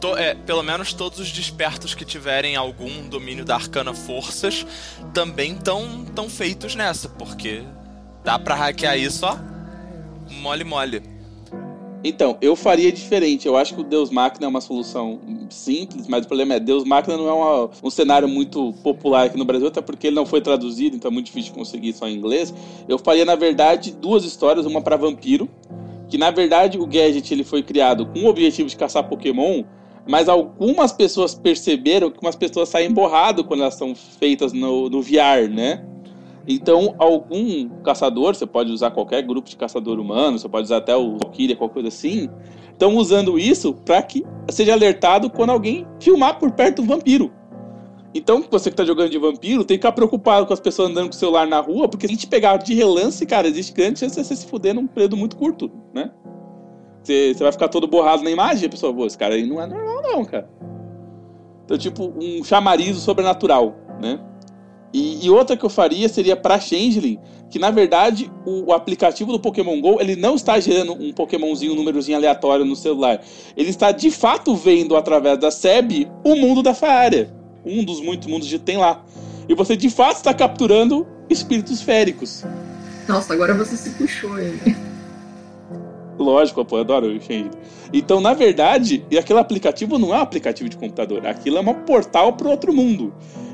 to, 0.00 0.16
é, 0.16 0.34
pelo 0.34 0.62
menos 0.62 0.92
todos 0.92 1.18
os 1.18 1.30
despertos 1.30 1.94
que 1.94 2.04
tiverem 2.04 2.56
algum 2.56 3.08
domínio 3.08 3.44
da 3.44 3.54
arcana 3.54 3.92
forças 3.94 4.66
também 5.12 5.52
estão 5.52 6.04
tão 6.14 6.28
feitos 6.28 6.74
nessa, 6.74 7.08
porque 7.08 7.62
dá 8.24 8.38
pra 8.38 8.54
hackear 8.54 8.98
isso, 8.98 9.26
ó. 9.26 9.36
Mole 10.40 10.64
mole. 10.64 11.02
Então, 12.02 12.38
eu 12.40 12.56
faria 12.56 12.90
diferente. 12.90 13.46
Eu 13.46 13.56
acho 13.56 13.74
que 13.74 13.80
o 13.80 13.84
Deus 13.84 14.10
Máquina 14.10 14.46
é 14.46 14.48
uma 14.48 14.62
solução 14.62 15.20
simples, 15.50 16.06
mas 16.08 16.24
o 16.24 16.28
problema 16.28 16.54
é 16.54 16.60
Deus 16.60 16.84
Máquina 16.84 17.16
não 17.16 17.28
é 17.28 17.32
uma, 17.32 17.70
um 17.82 17.90
cenário 17.90 18.26
muito 18.26 18.72
popular 18.82 19.26
aqui 19.26 19.36
no 19.36 19.44
Brasil, 19.44 19.68
até 19.68 19.82
porque 19.82 20.06
ele 20.06 20.16
não 20.16 20.24
foi 20.24 20.40
traduzido, 20.40 20.96
então 20.96 21.10
é 21.10 21.12
muito 21.12 21.26
difícil 21.26 21.52
conseguir 21.52 21.92
só 21.92 22.08
em 22.08 22.14
inglês. 22.14 22.54
Eu 22.88 22.98
faria, 22.98 23.26
na 23.26 23.34
verdade, 23.34 23.92
duas 23.92 24.24
histórias, 24.24 24.64
uma 24.64 24.80
para 24.80 24.96
vampiro, 24.96 25.48
que 26.08 26.16
na 26.16 26.30
verdade 26.30 26.78
o 26.78 26.86
gadget 26.86 27.32
ele 27.32 27.44
foi 27.44 27.62
criado 27.62 28.06
com 28.06 28.20
o 28.20 28.26
objetivo 28.26 28.68
de 28.68 28.76
caçar 28.76 29.04
Pokémon, 29.04 29.62
mas 30.10 30.28
algumas 30.28 30.90
pessoas 30.90 31.36
perceberam 31.36 32.10
que 32.10 32.18
umas 32.20 32.34
pessoas 32.34 32.68
saem 32.68 32.90
borrado 32.90 33.44
quando 33.44 33.60
elas 33.60 33.76
são 33.76 33.94
feitas 33.94 34.52
no, 34.52 34.90
no 34.90 35.00
VR, 35.00 35.48
né? 35.48 35.86
Então, 36.48 36.96
algum 36.98 37.68
caçador, 37.84 38.34
você 38.34 38.44
pode 38.44 38.72
usar 38.72 38.90
qualquer 38.90 39.22
grupo 39.22 39.48
de 39.48 39.56
caçador 39.56 40.00
humano, 40.00 40.36
você 40.36 40.48
pode 40.48 40.64
usar 40.64 40.78
até 40.78 40.96
o 40.96 41.16
Valkyria, 41.16 41.54
qualquer 41.54 41.74
coisa 41.74 41.88
assim, 41.88 42.28
estão 42.72 42.96
usando 42.96 43.38
isso 43.38 43.72
para 43.72 44.02
que 44.02 44.24
seja 44.50 44.72
alertado 44.72 45.30
quando 45.30 45.50
alguém 45.50 45.86
filmar 46.00 46.40
por 46.40 46.50
perto 46.50 46.82
do 46.82 46.88
vampiro. 46.88 47.30
Então, 48.12 48.44
você 48.50 48.68
que 48.68 48.76
tá 48.76 48.84
jogando 48.84 49.10
de 49.10 49.18
vampiro, 49.18 49.62
tem 49.62 49.78
que 49.78 49.82
ficar 49.82 49.92
preocupado 49.92 50.44
com 50.44 50.52
as 50.52 50.58
pessoas 50.58 50.90
andando 50.90 51.10
com 51.10 51.14
o 51.14 51.18
celular 51.18 51.46
na 51.46 51.60
rua, 51.60 51.88
porque 51.88 52.08
se 52.08 52.12
a 52.12 52.16
gente 52.16 52.26
pegar 52.26 52.56
de 52.56 52.74
relance, 52.74 53.24
cara, 53.24 53.46
existe 53.46 53.72
grande 53.72 54.00
chance 54.00 54.20
de 54.20 54.26
você 54.26 54.34
se 54.34 54.46
fuder 54.46 54.74
num 54.74 54.88
período 54.88 55.16
muito 55.16 55.36
curto, 55.36 55.70
né? 55.94 56.10
Você, 57.02 57.34
vai 57.38 57.52
ficar 57.52 57.68
todo 57.68 57.86
borrado 57.86 58.22
na 58.22 58.30
imagem, 58.30 58.66
a 58.66 58.70
pessoa, 58.70 59.06
esse 59.06 59.16
cara 59.16 59.34
aí 59.34 59.46
não 59.46 59.60
é 59.60 59.66
normal, 59.66 60.02
não, 60.02 60.24
cara. 60.24 60.48
Então, 61.64 61.78
tipo, 61.78 62.12
um 62.16 62.44
chamarizo 62.44 63.00
sobrenatural, 63.00 63.76
né? 64.00 64.20
E, 64.92 65.24
e 65.24 65.30
outra 65.30 65.56
que 65.56 65.64
eu 65.64 65.70
faria 65.70 66.08
seria 66.08 66.34
para 66.34 66.58
Changeling, 66.58 67.18
que 67.48 67.58
na 67.58 67.70
verdade 67.70 68.30
o, 68.44 68.70
o, 68.70 68.72
aplicativo 68.72 69.30
do 69.30 69.38
Pokémon 69.38 69.80
GO 69.80 70.00
ele 70.00 70.16
não 70.16 70.34
está 70.34 70.58
gerando 70.58 70.94
um 70.94 71.12
Pokémonzinho, 71.12 71.72
um 71.72 71.76
númerozinho 71.76 72.16
aleatório 72.16 72.64
no 72.64 72.74
celular. 72.74 73.20
Ele 73.56 73.70
está 73.70 73.92
de 73.92 74.10
fato 74.10 74.54
vendo 74.56 74.96
através 74.96 75.38
da 75.38 75.50
SEB 75.50 76.10
o 76.24 76.34
mundo 76.34 76.62
da 76.62 76.74
Faária. 76.74 77.32
Um 77.64 77.84
dos 77.84 78.00
muitos 78.00 78.26
mundos 78.26 78.48
que 78.48 78.58
tem 78.58 78.78
lá. 78.78 79.04
E 79.48 79.54
você 79.54 79.76
de 79.76 79.90
fato 79.90 80.16
está 80.16 80.34
capturando 80.34 81.06
espíritos 81.28 81.80
féricos. 81.82 82.44
Nossa, 83.06 83.32
agora 83.32 83.54
você 83.54 83.76
se 83.76 83.90
puxou 83.90 84.38
ele. 84.38 84.76
Lógico, 86.22 86.64
pô, 86.64 86.76
eu 86.76 86.80
adoro 86.82 87.06
o 87.06 87.20
Change. 87.20 87.50
Então, 87.92 88.20
na 88.20 88.34
verdade, 88.34 89.04
aquele 89.18 89.38
aplicativo 89.38 89.98
não 89.98 90.14
é 90.14 90.18
um 90.18 90.20
aplicativo 90.20 90.68
de 90.68 90.76
computador. 90.76 91.26
Aquilo 91.26 91.56
é 91.56 91.60
um 91.60 91.74
portal 91.74 92.34
para 92.34 92.48
outro 92.48 92.72
mundo. 92.72 93.12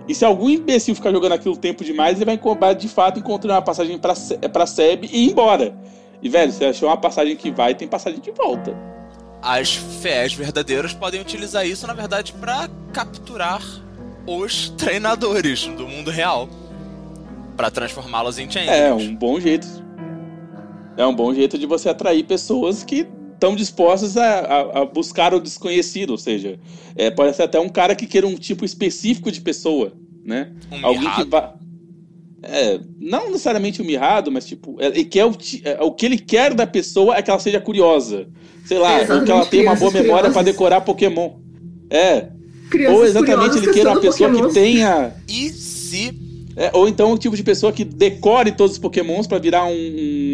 E 0.09 0.15
se 0.15 0.25
algum 0.25 0.51
imbecil 0.51 0.95
ficar 0.95 1.11
jogando 1.11 1.33
aquilo 1.33 1.57
tempo 1.57 1.85
demais, 1.85 2.21
ele 2.21 2.25
vai 2.25 2.75
de 2.75 2.89
fato 2.89 3.19
encontrar 3.19 3.55
uma 3.55 3.63
passagem 3.63 3.99
pra, 3.99 4.15
pra 4.53 4.67
SEB 4.67 5.09
e 5.11 5.27
ir 5.27 5.31
embora. 5.31 5.77
E, 6.23 6.29
velho, 6.29 6.53
se 6.53 6.65
achou 6.65 6.89
uma 6.89 6.97
passagem 6.97 7.37
que 7.37 7.51
vai, 7.51 7.75
tem 7.75 7.87
passagem 7.87 8.21
de 8.21 8.31
volta. 8.31 8.77
As 9.41 9.75
fés 9.75 10.35
verdadeiras 10.35 10.93
podem 10.93 11.21
utilizar 11.21 11.67
isso, 11.67 11.87
na 11.87 11.93
verdade, 11.93 12.33
para 12.33 12.69
capturar 12.93 13.63
os 14.27 14.71
treinadores 14.71 15.67
do 15.67 15.87
mundo 15.87 16.11
real. 16.11 16.49
para 17.57 17.71
transformá-los 17.71 18.39
em 18.39 18.51
changelings. 18.51 18.81
É, 18.81 18.93
um 18.93 19.15
bom 19.15 19.41
jeito 19.41 19.86
é 20.97 21.07
um 21.07 21.15
bom 21.15 21.33
jeito 21.35 21.59
de 21.59 21.67
você 21.67 21.89
atrair 21.89 22.25
pessoas 22.25 22.83
que 22.83 23.07
estão 23.35 23.55
dispostas 23.55 24.17
a, 24.17 24.41
a, 24.41 24.81
a, 24.81 24.85
buscar 24.87 25.35
o 25.35 25.41
desconhecido, 25.41 26.11
ou 26.11 26.19
seja, 26.19 26.59
é, 26.97 27.11
pode 27.11 27.37
ser 27.37 27.43
até 27.43 27.61
um 27.61 27.69
cara 27.69 27.95
que 27.95 28.07
queira 28.07 28.27
um 28.27 28.35
tipo 28.35 28.65
específico 28.65 29.31
de 29.31 29.41
pessoa, 29.41 29.93
né? 30.25 30.53
Um 30.73 30.87
Alguém 30.87 31.03
mirrado. 31.03 31.25
que 31.25 31.31
vá. 31.31 31.55
É, 32.43 32.81
não 32.99 33.27
necessariamente 33.27 33.83
um 33.83 33.85
mirrado, 33.85 34.31
mas 34.31 34.47
tipo, 34.47 34.77
é, 34.81 34.87
ele 34.87 35.05
quer 35.05 35.27
o, 35.27 35.37
é, 35.65 35.83
o 35.83 35.93
que 35.93 36.07
ele 36.07 36.19
quer 36.19 36.55
da 36.55 36.67
pessoa 36.67 37.17
é 37.17 37.23
que 37.23 37.31
ela 37.31 37.41
seja 37.41 37.61
curiosa. 37.61 38.29
Sei 38.65 38.79
lá, 38.79 38.99
ou 38.99 39.25
que 39.25 39.31
ela 39.31 39.47
tenha 39.47 39.65
uma 39.65 39.77
boa 39.77 39.93
memória 39.93 40.31
para 40.31 40.43
decorar 40.43 40.81
Pokémon. 40.81 41.37
É. 41.89 42.29
Crianças 42.71 42.97
ou 42.97 43.05
exatamente 43.05 43.59
ele 43.59 43.73
queira 43.73 43.91
uma 43.91 44.01
pessoa 44.01 44.29
Pokémon. 44.29 44.49
que 44.49 44.55
tenha. 44.55 45.15
E 45.29 45.51
se 45.51 46.27
é, 46.57 46.71
ou 46.73 46.89
então 46.89 47.13
o 47.13 47.19
tipo 47.19 47.37
de 47.37 47.43
pessoa 47.43 47.71
que 47.71 47.85
decore 47.85 48.51
todos 48.51 48.73
os 48.73 48.79
pokémons 48.79 49.27
para 49.27 49.39
virar 49.39 49.67
um, 49.67 49.73
um, 49.73 50.26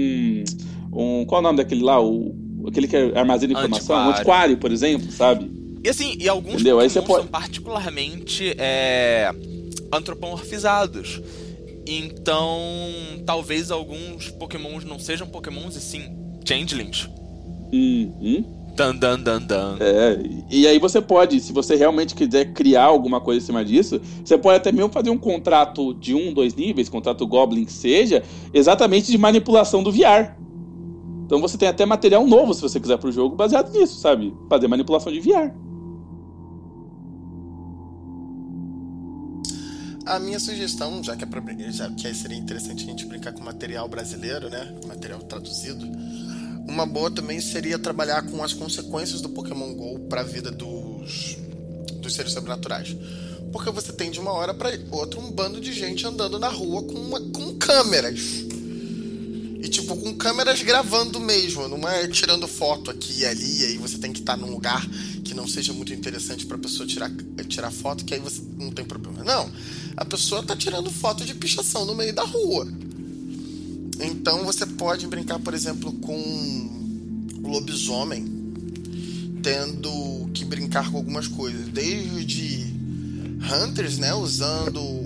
um, 0.92 1.24
Qual 1.24 1.38
é 1.38 1.40
o 1.40 1.42
nome 1.42 1.56
daquele 1.58 1.82
lá? 1.82 2.00
O, 2.00 2.34
aquele 2.68 2.86
que 2.86 2.96
armazena 2.96 3.52
informação? 3.52 3.96
Antiquário. 3.96 4.06
Um 4.06 4.10
antiquário, 4.10 4.56
por 4.58 4.72
exemplo, 4.72 5.10
sabe? 5.10 5.50
E 5.84 5.88
assim, 5.88 6.16
e 6.18 6.28
alguns 6.28 6.54
Entendeu? 6.54 6.78
Aí 6.78 6.88
pode... 6.88 7.06
são 7.06 7.26
particularmente 7.26 8.54
é, 8.56 9.32
antropomorfizados. 9.92 11.20
Então, 11.86 12.48
talvez 13.26 13.70
alguns 13.70 14.30
pokémons 14.30 14.84
não 14.84 14.98
sejam 14.98 15.26
pokémons 15.26 15.74
e 15.74 15.80
sim 15.80 16.16
changelings. 16.46 17.08
Uhum. 17.72 18.44
Dan, 18.76 18.96
dan, 18.96 19.20
dan, 19.20 19.42
dan. 19.42 19.76
É, 19.80 20.18
e 20.50 20.66
aí 20.66 20.78
você 20.78 21.00
pode, 21.00 21.40
se 21.40 21.52
você 21.52 21.76
realmente 21.76 22.14
quiser 22.14 22.52
criar 22.54 22.84
alguma 22.84 23.20
coisa 23.20 23.42
em 23.42 23.44
cima 23.44 23.64
disso, 23.64 24.00
você 24.24 24.38
pode 24.38 24.56
até 24.56 24.72
mesmo 24.72 24.90
fazer 24.90 25.10
um 25.10 25.18
contrato 25.18 25.92
de 25.94 26.14
um, 26.14 26.32
dois 26.32 26.54
níveis, 26.54 26.88
contrato 26.88 27.26
Goblin 27.26 27.64
que 27.64 27.72
seja, 27.72 28.22
exatamente 28.54 29.10
de 29.10 29.18
manipulação 29.18 29.82
do 29.82 29.92
VR. 29.92 30.36
Então 31.32 31.40
você 31.40 31.56
tem 31.56 31.66
até 31.66 31.86
material 31.86 32.26
novo, 32.26 32.52
se 32.52 32.60
você 32.60 32.78
quiser 32.78 32.98
pro 32.98 33.10
jogo, 33.10 33.34
baseado 33.34 33.72
nisso, 33.72 33.98
sabe? 33.98 34.36
Fazer 34.50 34.68
manipulação 34.68 35.10
de 35.10 35.18
VR. 35.18 35.50
A 40.04 40.18
minha 40.18 40.38
sugestão, 40.38 41.02
já 41.02 41.16
que, 41.16 41.24
é 41.24 41.72
já 41.72 41.90
que 41.90 42.12
seria 42.12 42.36
interessante 42.36 42.84
a 42.84 42.86
gente 42.86 43.06
brincar 43.06 43.32
com 43.32 43.42
material 43.42 43.88
brasileiro, 43.88 44.50
né? 44.50 44.78
Material 44.86 45.20
traduzido. 45.20 45.86
Uma 46.68 46.84
boa 46.84 47.10
também 47.10 47.40
seria 47.40 47.78
trabalhar 47.78 48.30
com 48.30 48.44
as 48.44 48.52
consequências 48.52 49.22
do 49.22 49.30
Pokémon 49.30 49.72
GO 49.72 50.00
para 50.00 50.20
a 50.20 50.24
vida 50.24 50.50
dos, 50.50 51.38
dos 52.02 52.12
seres 52.12 52.32
sobrenaturais. 52.34 52.94
Porque 53.50 53.70
você 53.70 53.90
tem 53.90 54.10
de 54.10 54.20
uma 54.20 54.32
hora 54.32 54.52
para 54.52 54.68
outra 54.90 55.18
um 55.18 55.30
bando 55.30 55.62
de 55.62 55.72
gente 55.72 56.06
andando 56.06 56.38
na 56.38 56.48
rua 56.48 56.82
com, 56.82 56.92
uma, 56.92 57.18
com 57.18 57.56
câmeras. 57.56 58.52
E 59.62 59.68
tipo, 59.68 59.96
com 59.96 60.12
câmeras 60.16 60.60
gravando 60.60 61.20
mesmo, 61.20 61.68
não 61.68 61.88
é 61.88 62.08
tirando 62.08 62.48
foto 62.48 62.90
aqui 62.90 63.20
e 63.20 63.26
ali, 63.26 63.60
e 63.60 63.64
aí 63.66 63.78
você 63.78 63.96
tem 63.96 64.12
que 64.12 64.18
estar 64.18 64.36
num 64.36 64.50
lugar 64.50 64.84
que 65.22 65.34
não 65.34 65.46
seja 65.46 65.72
muito 65.72 65.94
interessante 65.94 66.44
para 66.44 66.56
a 66.56 66.60
pessoa 66.60 66.84
tirar, 66.84 67.12
tirar 67.46 67.70
foto, 67.70 68.04
que 68.04 68.12
aí 68.12 68.18
você 68.18 68.42
não 68.58 68.72
tem 68.72 68.84
problema. 68.84 69.22
Não, 69.22 69.48
a 69.96 70.04
pessoa 70.04 70.42
tá 70.42 70.56
tirando 70.56 70.90
foto 70.90 71.24
de 71.24 71.32
pichação 71.32 71.84
no 71.84 71.94
meio 71.94 72.12
da 72.12 72.24
rua. 72.24 72.66
Então 74.00 74.44
você 74.44 74.66
pode 74.66 75.06
brincar, 75.06 75.38
por 75.38 75.54
exemplo, 75.54 75.92
com 75.92 76.18
o 77.40 77.48
lobisomem, 77.48 78.26
tendo 79.44 80.28
que 80.34 80.44
brincar 80.44 80.90
com 80.90 80.96
algumas 80.96 81.28
coisas, 81.28 81.68
desde 81.68 82.74
hunters, 83.64 83.96
né, 83.98 84.12
usando 84.12 85.01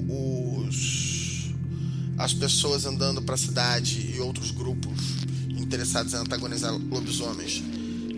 as 2.18 2.32
pessoas 2.32 2.86
andando 2.86 3.22
para 3.22 3.34
a 3.34 3.38
cidade 3.38 4.14
e 4.14 4.20
outros 4.20 4.50
grupos 4.50 5.00
interessados 5.48 6.14
em 6.14 6.16
antagonizar 6.16 6.72
lobisomens, 6.72 7.62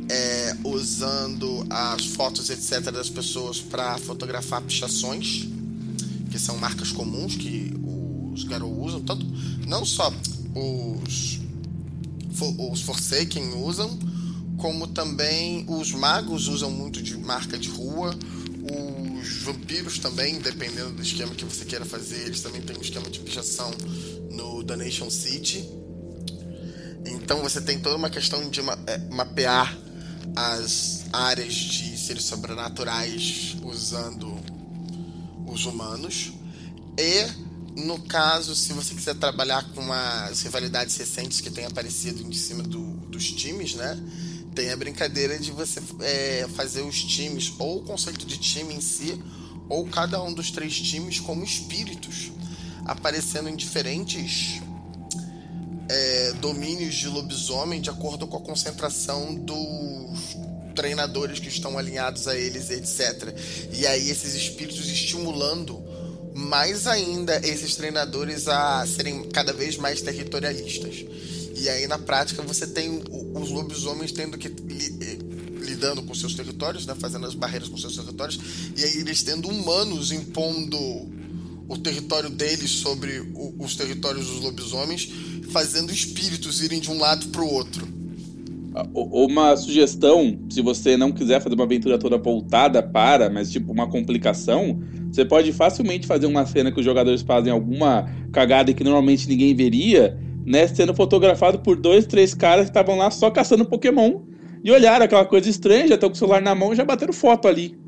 é, 0.09 0.57
usando 0.65 1.66
as 1.69 2.07
fotos 2.07 2.51
etc 2.51 2.91
das 2.93 3.11
pessoas 3.11 3.61
para 3.61 3.99
fotografar 3.99 4.62
pichações, 4.62 5.49
que 6.31 6.39
são 6.39 6.57
marcas 6.59 6.93
comuns 6.93 7.37
que 7.37 7.73
os 8.33 8.45
garotos 8.45 8.79
usam, 8.79 9.01
tanto 9.01 9.27
não 9.66 9.85
só 9.85 10.12
os, 10.55 11.41
os 12.70 12.81
Forsaken 12.83 13.55
usam, 13.55 13.99
como 14.57 14.87
também 14.87 15.65
os 15.69 15.93
magos 15.93 16.49
usam 16.49 16.70
muito 16.70 17.03
de 17.03 17.16
marca 17.16 17.57
de 17.59 17.69
rua, 17.69 18.15
os 19.19 19.43
vampiros 19.43 19.99
também, 19.99 20.39
dependendo 20.39 20.93
do 20.93 21.03
esquema 21.03 21.35
que 21.35 21.45
você 21.45 21.65
queira 21.65 21.85
fazer, 21.85 22.27
eles 22.27 22.40
também 22.40 22.62
têm 22.62 22.77
um 22.77 22.81
esquema 22.81 23.09
de 23.11 23.20
pichação 23.20 23.70
no 24.31 24.62
Donation 24.62 25.11
City. 25.11 25.69
Então 27.07 27.43
você 27.43 27.61
tem 27.61 27.78
toda 27.78 27.97
uma 27.97 28.11
questão 28.11 28.49
de 28.49 28.62
ma 28.62 28.78
é, 28.86 28.99
mapear 29.11 29.77
as 30.36 31.07
áreas 31.12 31.55
de 31.55 31.99
seres 31.99 32.24
sobrenaturais 32.24 33.57
usando 33.62 34.35
os 35.47 35.66
humanos. 35.66 36.32
E 36.99 37.81
no 37.81 38.01
caso, 38.01 38.55
se 38.55 38.73
você 38.73 38.95
quiser 38.95 39.15
trabalhar 39.15 39.62
com 39.73 39.93
as 39.93 40.43
rivalidades 40.43 40.97
recentes 40.97 41.40
que 41.40 41.51
têm 41.51 41.65
aparecido 41.65 42.23
em 42.23 42.32
cima 42.32 42.62
do, 42.62 42.82
dos 43.07 43.31
times, 43.31 43.74
né? 43.74 43.97
Tem 44.59 44.72
a 44.72 44.76
brincadeira 44.76 45.39
de 45.39 45.52
você 45.52 45.80
é, 46.01 46.48
fazer 46.56 46.82
os 46.82 47.01
times, 47.01 47.52
ou 47.60 47.78
o 47.78 47.82
conceito 47.85 48.26
de 48.26 48.36
time 48.39 48.74
em 48.74 48.80
si, 48.80 49.16
ou 49.68 49.86
cada 49.86 50.20
um 50.20 50.32
dos 50.32 50.51
três 50.51 50.74
times 50.74 51.20
como 51.20 51.44
espíritos, 51.44 52.32
aparecendo 52.85 53.48
em 53.48 53.55
diferentes 53.55 54.60
é, 55.89 56.32
domínios 56.40 56.97
de 56.97 57.06
lobisomem 57.06 57.80
de 57.80 57.89
acordo 57.89 58.26
com 58.26 58.36
a 58.36 58.40
concentração 58.40 59.32
dos 59.32 60.36
treinadores 60.74 61.39
que 61.39 61.47
estão 61.47 61.78
alinhados 61.78 62.26
a 62.26 62.36
eles, 62.36 62.68
etc. 62.70 63.32
E 63.72 63.86
aí 63.86 64.10
esses 64.10 64.35
espíritos 64.35 64.90
estimulando 64.90 65.80
mais 66.35 66.89
ainda 66.89 67.36
esses 67.47 67.76
treinadores 67.76 68.48
a 68.48 68.85
serem 68.89 69.22
cada 69.30 69.52
vez 69.52 69.76
mais 69.76 70.02
territorialistas. 70.02 71.05
E 71.60 71.68
aí 71.68 71.86
na 71.86 71.98
prática 71.98 72.43
você 72.43 72.66
tem 72.66 73.02
os 73.35 73.51
lobisomens 73.51 74.12
tendo 74.12 74.39
que 74.39 74.48
eh, 74.48 75.18
lidando 75.60 76.02
com 76.02 76.14
seus 76.14 76.35
territórios, 76.35 76.86
né, 76.86 76.94
fazendo 76.98 77.26
as 77.26 77.35
barreiras 77.35 77.68
com 77.68 77.76
seus 77.76 77.97
territórios, 77.97 78.39
e 78.76 78.85
aí 78.85 78.98
eles 78.98 79.22
tendo 79.22 79.48
humanos 79.48 80.12
impondo 80.12 80.78
o 81.68 81.76
território 81.76 82.30
deles 82.30 82.70
sobre 82.70 83.20
o, 83.20 83.55
os 83.59 83.76
territórios 83.76 84.26
dos 84.26 84.40
lobisomens, 84.40 85.10
fazendo 85.51 85.93
espíritos 85.93 86.62
irem 86.62 86.80
de 86.80 86.90
um 86.90 86.98
lado 86.98 87.28
para 87.28 87.43
o 87.43 87.52
outro. 87.52 87.86
Uma 88.94 89.56
sugestão, 89.56 90.39
se 90.48 90.62
você 90.62 90.97
não 90.97 91.10
quiser 91.10 91.43
fazer 91.43 91.55
uma 91.55 91.64
aventura 91.64 91.98
toda 91.98 92.16
voltada 92.16 92.82
para, 92.82 93.28
mas 93.28 93.51
tipo 93.51 93.72
uma 93.72 93.89
complicação, 93.89 94.80
você 95.10 95.24
pode 95.24 95.52
facilmente 95.52 96.06
fazer 96.06 96.26
uma 96.26 96.47
cena 96.47 96.70
que 96.70 96.78
os 96.78 96.85
jogadores 96.85 97.22
fazem 97.22 97.52
alguma 97.52 98.09
cagada 98.30 98.72
que 98.72 98.85
normalmente 98.85 99.28
ninguém 99.28 99.55
veria, 99.55 100.16
né? 100.49 100.66
Sendo 100.66 100.95
fotografado 100.95 101.59
por 101.59 101.77
dois, 101.77 102.07
três 102.07 102.33
caras 102.33 102.65
que 102.65 102.70
estavam 102.70 102.97
lá 102.97 103.11
só 103.11 103.31
caçando 103.31 103.66
Pokémon 103.66 104.23
e 104.65 104.70
olharam 104.73 105.05
aquela 105.05 105.25
coisa 105.25 105.49
estranha, 105.49 105.87
já 105.87 105.95
estão 105.95 106.09
com 106.09 106.15
o 106.15 106.19
celular 106.19 106.41
na 106.41 106.55
mão 106.55 106.73
e 106.73 106.77
já 106.77 106.85
bateram 106.85 107.12
foto 107.12 107.47
ali. 107.47 107.79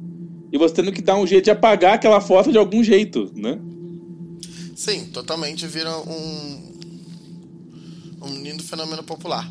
E 0.53 0.59
você 0.59 0.75
tendo 0.75 0.93
que 0.93 1.01
dar 1.01 1.17
um 1.17 1.27
jeito 1.27 1.45
de 1.45 1.51
apagar 1.51 1.95
aquela 1.95 2.21
foto 2.21 2.53
de 2.53 2.59
algum 2.59 2.85
jeito, 2.85 3.33
né? 3.35 3.59
Sim, 4.77 5.07
totalmente 5.07 5.67
vira 5.67 5.91
um, 5.99 6.73
um 8.23 8.43
lindo 8.43 8.63
fenômeno 8.63 9.03
popular. 9.03 9.51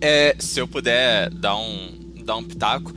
É, 0.00 0.34
se 0.38 0.60
eu 0.60 0.68
puder 0.68 1.30
dar 1.30 1.56
um, 1.56 1.98
dar 2.24 2.36
um 2.36 2.44
pitaco, 2.44 2.94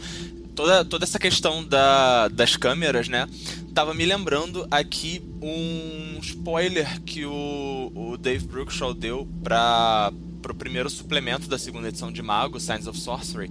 toda, 0.55 0.85
toda 0.85 1.03
essa 1.03 1.19
questão 1.19 1.63
da, 1.63 2.27
das 2.29 2.55
câmeras, 2.55 3.09
né? 3.09 3.27
Tava 3.73 3.93
me 3.93 4.05
lembrando 4.05 4.67
aqui 4.69 5.23
um 5.41 6.19
spoiler 6.21 7.01
que 7.03 7.25
o, 7.25 7.91
o 7.95 8.17
Dave 8.17 8.45
Brookshaw 8.45 8.93
deu 8.93 9.25
para 9.41 10.11
o 10.49 10.53
primeiro 10.53 10.89
suplemento 10.89 11.47
da 11.47 11.57
segunda 11.57 11.87
edição 11.87 12.11
de 12.11 12.21
Mago, 12.21 12.59
Signs 12.59 12.85
of 12.85 12.99
Sorcery, 12.99 13.47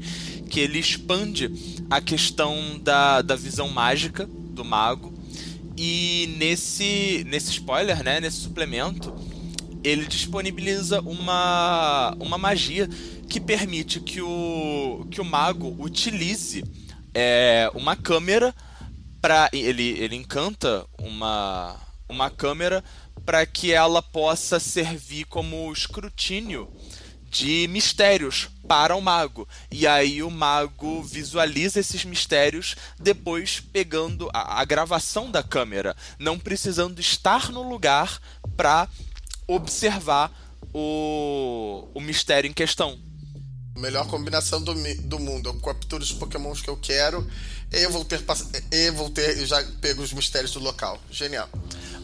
que 0.51 0.61
ele 0.61 0.79
expande 0.79 1.51
a 1.89 2.03
questão 2.03 2.79
da, 2.83 3.23
da 3.23 3.35
visão 3.35 3.71
mágica 3.71 4.27
do 4.27 4.63
mago. 4.63 5.11
E 5.75 6.35
nesse, 6.37 7.25
nesse 7.27 7.53
spoiler, 7.53 8.05
né, 8.05 8.21
nesse 8.21 8.43
suplemento, 8.43 9.15
ele 9.83 10.05
disponibiliza 10.05 11.01
uma, 11.01 12.15
uma 12.21 12.37
magia 12.37 12.87
que 13.27 13.41
permite 13.41 14.01
que 14.01 14.21
o, 14.21 15.07
que 15.11 15.19
o 15.19 15.25
mago 15.25 15.75
utilize 15.79 16.63
é, 17.15 17.71
uma 17.75 17.97
câmera 17.97 18.55
para 19.21 19.49
ele, 19.53 19.91
ele 19.99 20.17
encanta 20.17 20.87
uma, 20.99 21.77
uma 22.09 22.31
câmera 22.31 22.83
para 23.25 23.45
que 23.47 23.73
ela 23.73 24.03
possa 24.03 24.59
servir 24.59 25.25
como 25.27 25.73
escrutínio 25.73 26.73
de 27.31 27.69
mistérios 27.69 28.49
para 28.67 28.97
o 28.97 29.01
mago. 29.01 29.49
E 29.71 29.87
aí 29.87 30.23
o 30.23 30.31
mago 30.31 31.03
visualiza 31.03 31.79
esses 31.79 32.05
mistérios 32.05 32.75
depois 32.99 33.61
pegando 33.61 34.29
a, 34.33 34.61
a 34.61 34.65
gravação 34.65 35.31
da 35.31 35.43
câmera, 35.43 35.97
não 36.19 36.39
precisando 36.39 36.99
estar 36.99 37.51
no 37.51 37.63
lugar 37.63 38.21
para 38.57 38.89
observar 39.47 40.33
o, 40.73 41.89
o 41.95 42.01
mistério 42.01 42.49
em 42.49 42.53
questão. 42.53 42.99
Melhor 43.81 44.07
combinação 44.07 44.61
do, 44.61 44.75
do 45.03 45.19
mundo. 45.19 45.49
Eu 45.49 45.55
capturo 45.55 46.03
os 46.03 46.13
pokémons 46.13 46.61
que 46.61 46.69
eu 46.69 46.77
quero 46.77 47.27
e 47.73 47.87
vou 47.89 48.05
ter, 48.05 48.23
e 48.71 48.91
vou 48.91 49.11
ter 49.11 49.47
já 49.47 49.63
pego 49.81 50.03
os 50.03 50.13
mistérios 50.13 50.53
do 50.53 50.61
local. 50.61 50.99
Genial. 51.11 51.49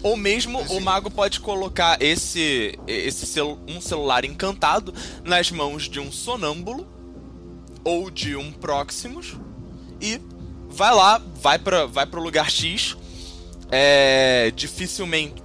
Ou 0.03 0.16
mesmo 0.16 0.61
o 0.61 0.81
mago 0.81 1.11
pode 1.11 1.40
colocar 1.40 2.01
esse, 2.01 2.78
esse 2.86 3.40
um 3.43 3.81
celular 3.81 4.24
encantado 4.24 4.94
nas 5.24 5.51
mãos 5.51 5.89
de 5.89 6.01
um 6.01 6.11
sonâmbulo 6.11 6.86
ou 7.85 8.11
de 8.11 8.36
um 8.36 8.53
Proximus 8.53 9.36
e 10.01 10.20
vai 10.69 10.94
lá, 10.94 11.19
vai 11.40 11.59
para 11.59 11.86
vai 11.86 12.07
o 12.11 12.20
lugar 12.20 12.51
X. 12.51 12.97
É, 13.70 14.53
dificilmente 14.55 15.43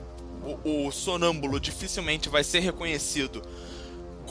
o, 0.63 0.87
o 0.87 0.91
sonâmbulo 0.91 1.59
dificilmente 1.59 2.29
vai 2.29 2.43
ser 2.43 2.59
reconhecido 2.59 3.41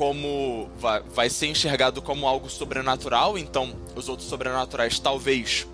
como 0.00 0.70
vai, 0.78 1.02
vai 1.14 1.28
ser 1.28 1.48
enxergado 1.48 2.00
como 2.00 2.26
algo 2.26 2.48
sobrenatural, 2.48 3.36
então 3.36 3.76
os 3.94 4.08
outros 4.08 4.30
sobrenaturais 4.30 4.98
talvez 4.98 5.66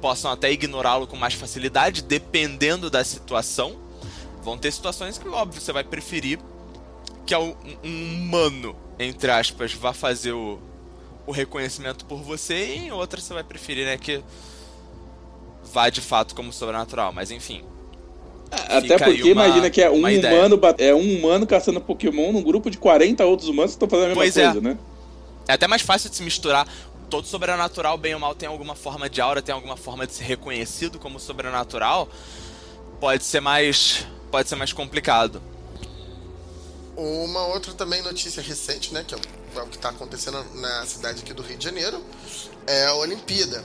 possam 0.00 0.30
até 0.30 0.52
ignorá-lo 0.52 1.08
com 1.08 1.16
mais 1.16 1.34
facilidade, 1.34 2.00
dependendo 2.00 2.88
da 2.88 3.02
situação. 3.02 3.74
Vão 4.44 4.56
ter 4.56 4.70
situações 4.70 5.18
que, 5.18 5.26
óbvio, 5.26 5.60
você 5.60 5.72
vai 5.72 5.82
preferir 5.82 6.38
que 7.26 7.34
um, 7.34 7.56
um 7.82 8.14
humano, 8.14 8.76
entre 8.96 9.32
aspas, 9.32 9.74
vá 9.74 9.92
fazer 9.92 10.34
o, 10.34 10.60
o 11.26 11.32
reconhecimento 11.32 12.04
por 12.04 12.22
você 12.22 12.76
e 12.76 12.78
em 12.86 12.92
outras 12.92 13.24
você 13.24 13.34
vai 13.34 13.42
preferir, 13.42 13.86
né, 13.86 13.98
que 13.98 14.22
vá 15.64 15.90
de 15.90 16.00
fato 16.00 16.32
como 16.36 16.52
sobrenatural, 16.52 17.12
mas 17.12 17.32
enfim. 17.32 17.64
Até 18.68 18.98
porque 18.98 19.32
uma, 19.32 19.46
imagina 19.46 19.70
que 19.70 19.80
é 19.82 19.90
um 19.90 19.96
humano 19.96 20.60
é 20.78 20.94
um 20.94 21.18
humano 21.18 21.46
caçando 21.46 21.80
Pokémon 21.80 22.32
num 22.32 22.42
grupo 22.42 22.70
de 22.70 22.78
40 22.78 23.24
outros 23.24 23.48
humanos 23.48 23.72
que 23.72 23.76
estão 23.76 23.88
fazendo 23.88 24.04
a 24.04 24.08
mesma 24.08 24.22
pois 24.22 24.36
é. 24.36 24.44
coisa, 24.44 24.58
é. 24.58 24.62
né? 24.62 24.78
É 25.48 25.52
até 25.52 25.66
mais 25.66 25.82
fácil 25.82 26.10
de 26.10 26.16
se 26.16 26.22
misturar. 26.22 26.66
Todo 27.10 27.26
sobrenatural, 27.26 27.96
bem 27.98 28.14
ou 28.14 28.20
mal, 28.20 28.34
tem 28.34 28.48
alguma 28.48 28.74
forma 28.74 29.08
de 29.08 29.20
aura, 29.20 29.42
tem 29.42 29.54
alguma 29.54 29.76
forma 29.76 30.06
de 30.06 30.14
ser 30.14 30.24
reconhecido 30.24 30.98
como 30.98 31.20
sobrenatural. 31.20 32.08
Pode 32.98 33.24
ser 33.24 33.40
mais. 33.40 34.06
Pode 34.30 34.48
ser 34.48 34.56
mais 34.56 34.72
complicado. 34.72 35.40
Uma 36.96 37.46
outra 37.48 37.72
também 37.74 38.02
notícia 38.02 38.42
recente, 38.42 38.92
né? 38.92 39.04
Que 39.06 39.14
é 39.14 39.16
o, 39.16 39.20
é 39.62 39.66
que 39.66 39.76
está 39.76 39.90
acontecendo 39.90 40.44
na 40.54 40.84
cidade 40.86 41.20
aqui 41.22 41.32
do 41.32 41.42
Rio 41.42 41.56
de 41.56 41.64
Janeiro, 41.64 42.02
é 42.66 42.86
a 42.86 42.94
Olimpíada. 42.94 43.64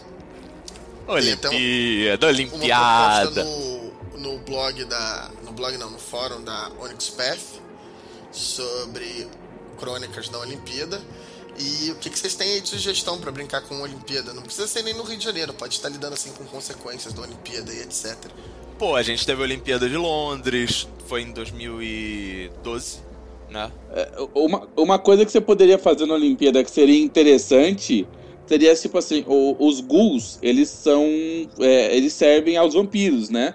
Olimpíada, 1.07 2.27
Olimpiada. 2.27 3.43
No, 4.19 4.37
blog 4.39 4.83
da. 4.85 5.31
No 5.43 5.51
blog 5.51 5.77
não, 5.77 5.89
no 5.89 5.99
fórum 5.99 6.43
da 6.43 6.71
Onyx 6.79 7.09
Path 7.09 7.61
sobre 8.31 9.27
crônicas 9.77 10.29
da 10.29 10.39
Olimpíada. 10.39 11.01
E 11.57 11.91
o 11.91 11.95
que, 11.95 12.09
que 12.09 12.17
vocês 12.17 12.35
têm 12.35 12.53
aí 12.53 12.61
de 12.61 12.69
sugestão 12.69 13.19
para 13.19 13.31
brincar 13.31 13.61
com 13.61 13.75
a 13.75 13.81
Olimpíada? 13.81 14.33
Não 14.33 14.43
precisa 14.43 14.67
ser 14.67 14.83
nem 14.83 14.93
no 14.93 15.03
Rio 15.03 15.17
de 15.17 15.23
Janeiro, 15.25 15.53
pode 15.53 15.73
estar 15.73 15.89
lidando 15.89 16.13
assim 16.13 16.31
com 16.31 16.45
consequências 16.45 17.13
da 17.13 17.21
Olimpíada 17.21 17.73
e 17.73 17.81
etc. 17.81 18.15
Pô, 18.77 18.95
a 18.95 19.01
gente 19.01 19.25
teve 19.25 19.41
a 19.41 19.43
Olimpíada 19.43 19.89
de 19.89 19.97
Londres, 19.97 20.87
foi 21.05 21.23
em 21.23 21.33
2012, 21.33 22.99
né? 23.49 23.69
É, 23.91 24.09
uma, 24.33 24.69
uma 24.77 24.99
coisa 24.99 25.25
que 25.25 25.31
você 25.31 25.41
poderia 25.41 25.77
fazer 25.77 26.05
na 26.05 26.13
Olimpíada 26.13 26.63
que 26.63 26.71
seria 26.71 26.97
interessante 26.97 28.07
seria 28.49 28.75
tipo 28.75 28.97
assim, 28.97 29.23
o, 29.27 29.55
os 29.59 29.79
ghouls, 29.79 30.39
eles 30.41 30.69
são. 30.69 31.05
É, 31.59 31.95
eles 31.95 32.13
servem 32.13 32.57
aos 32.57 32.73
vampiros, 32.73 33.29
né? 33.29 33.53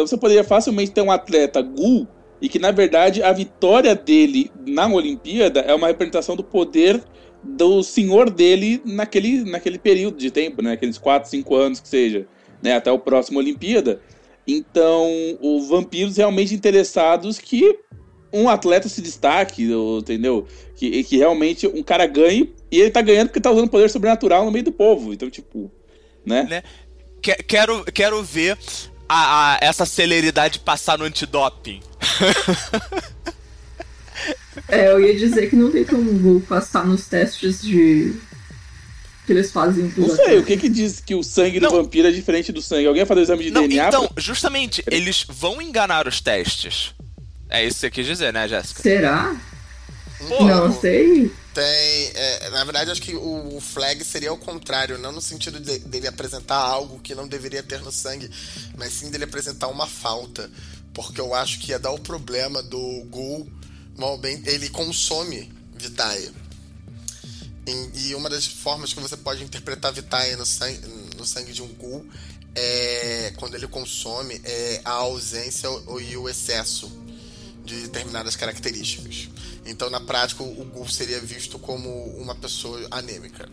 Então 0.00 0.06
você 0.06 0.16
poderia 0.16 0.42
facilmente 0.42 0.92
ter 0.92 1.02
um 1.02 1.10
atleta 1.10 1.60
ghoul 1.60 2.08
e 2.40 2.48
que 2.48 2.58
na 2.58 2.70
verdade 2.70 3.22
a 3.22 3.30
vitória 3.34 3.94
dele 3.94 4.50
na 4.66 4.86
Olimpíada 4.88 5.60
é 5.60 5.74
uma 5.74 5.88
representação 5.88 6.34
do 6.34 6.42
poder 6.42 7.02
do 7.44 7.82
senhor 7.82 8.30
dele 8.30 8.80
naquele, 8.82 9.44
naquele 9.44 9.78
período 9.78 10.16
de 10.16 10.30
tempo, 10.30 10.62
né? 10.62 10.72
Aqueles 10.72 10.96
4, 10.96 11.28
5 11.28 11.54
anos 11.54 11.80
que 11.80 11.88
seja, 11.88 12.26
né? 12.62 12.76
Até 12.76 12.90
o 12.90 12.98
próximo 12.98 13.38
Olimpíada. 13.38 14.00
Então, 14.46 15.06
os 15.38 15.68
vampiros 15.68 16.16
realmente 16.16 16.54
interessados 16.54 17.38
que 17.38 17.78
um 18.32 18.48
atleta 18.48 18.88
se 18.88 19.02
destaque, 19.02 19.68
entendeu? 19.98 20.46
Que, 20.76 21.04
que 21.04 21.18
realmente 21.18 21.66
um 21.66 21.82
cara 21.82 22.06
ganhe 22.06 22.54
e 22.72 22.80
ele 22.80 22.90
tá 22.90 23.02
ganhando 23.02 23.28
porque 23.28 23.40
tá 23.40 23.50
usando 23.50 23.68
poder 23.68 23.90
sobrenatural 23.90 24.46
no 24.46 24.50
meio 24.50 24.64
do 24.64 24.72
povo. 24.72 25.12
Então, 25.12 25.28
tipo, 25.28 25.70
né? 26.24 26.46
né? 26.48 26.62
Quero, 27.46 27.84
quero 27.92 28.22
ver 28.22 28.56
a, 29.10 29.54
a, 29.54 29.58
essa 29.60 29.84
celeridade 29.84 30.60
passar 30.60 30.96
no 30.96 31.04
antidoping. 31.04 31.80
É, 34.68 34.88
eu 34.88 35.00
ia 35.00 35.16
dizer 35.16 35.48
que 35.48 35.56
não 35.56 35.70
tem 35.70 35.84
como 35.84 36.40
passar 36.42 36.84
nos 36.84 37.06
testes 37.06 37.62
de. 37.62 38.14
que 39.24 39.32
eles 39.32 39.50
fazem 39.50 39.90
Não 39.96 40.14
sei, 40.14 40.38
o 40.38 40.44
que 40.44 40.56
que 40.56 40.68
diz 40.68 41.00
que 41.00 41.14
o 41.14 41.22
sangue 41.22 41.60
não. 41.60 41.70
do 41.70 41.76
vampiro 41.76 42.06
é 42.08 42.10
diferente 42.10 42.52
do 42.52 42.60
sangue? 42.60 42.86
Alguém 42.86 43.04
vai 43.04 43.06
fazer 43.06 43.20
o 43.20 43.22
exame 43.22 43.44
de 43.44 43.50
não, 43.50 43.66
DNA? 43.66 43.88
Então, 43.88 44.08
pra... 44.08 44.22
justamente, 44.22 44.84
eles 44.90 45.24
vão 45.28 45.62
enganar 45.62 46.06
os 46.06 46.20
testes. 46.20 46.94
É 47.48 47.64
isso 47.64 47.76
que 47.76 47.80
você 47.80 47.90
quis 47.90 48.06
dizer, 48.06 48.32
né, 48.32 48.46
Jéssica? 48.48 48.82
Será? 48.82 49.36
Não 50.28 50.80
sei. 50.80 51.32
Tem. 51.54 51.64
É, 52.14 52.50
na 52.50 52.64
verdade, 52.64 52.90
acho 52.90 53.02
que 53.02 53.14
o, 53.14 53.56
o, 53.56 53.60
flag 53.60 54.04
seria 54.04 54.32
o 54.32 54.38
contrário, 54.38 54.98
não 54.98 55.12
no 55.12 55.20
sentido 55.20 55.58
de, 55.58 55.78
dele 55.80 56.06
apresentar 56.06 56.56
algo 56.56 57.00
que 57.00 57.14
não 57.14 57.26
deveria 57.26 57.62
ter 57.62 57.80
no 57.80 57.90
sangue, 57.90 58.30
mas 58.76 58.92
sim 58.92 59.10
dele 59.10 59.24
apresentar 59.24 59.68
uma 59.68 59.86
falta. 59.86 60.50
Porque 60.92 61.20
eu 61.20 61.34
acho 61.34 61.58
que 61.60 61.70
ia 61.70 61.78
dar 61.78 61.90
o 61.90 61.98
problema 61.98 62.62
do 62.62 63.04
Ghoul 63.10 63.48
ele 64.46 64.68
consome 64.70 65.52
Vitae. 65.74 66.30
E 67.94 68.14
uma 68.14 68.28
das 68.28 68.46
formas 68.46 68.92
que 68.92 69.00
você 69.00 69.16
pode 69.16 69.44
interpretar 69.44 69.92
Vitae 69.92 70.34
no 70.36 70.46
sangue, 70.46 70.80
no 71.16 71.26
sangue 71.26 71.52
de 71.52 71.62
um 71.62 71.68
Ghoul 71.74 72.06
é 72.54 73.32
quando 73.36 73.54
ele 73.54 73.68
consome 73.68 74.40
é 74.42 74.80
a 74.84 74.92
ausência 74.92 75.68
e 76.00 76.16
o 76.16 76.28
excesso 76.28 76.90
de 77.64 77.82
determinadas 77.82 78.36
características. 78.36 79.28
Então, 79.64 79.90
na 79.90 80.00
prática, 80.00 80.42
o 80.42 80.64
Ghoul 80.64 80.88
seria 80.88 81.20
visto 81.20 81.58
como 81.58 81.88
uma 82.16 82.34
pessoa 82.34 82.86
anêmica. 82.90 83.48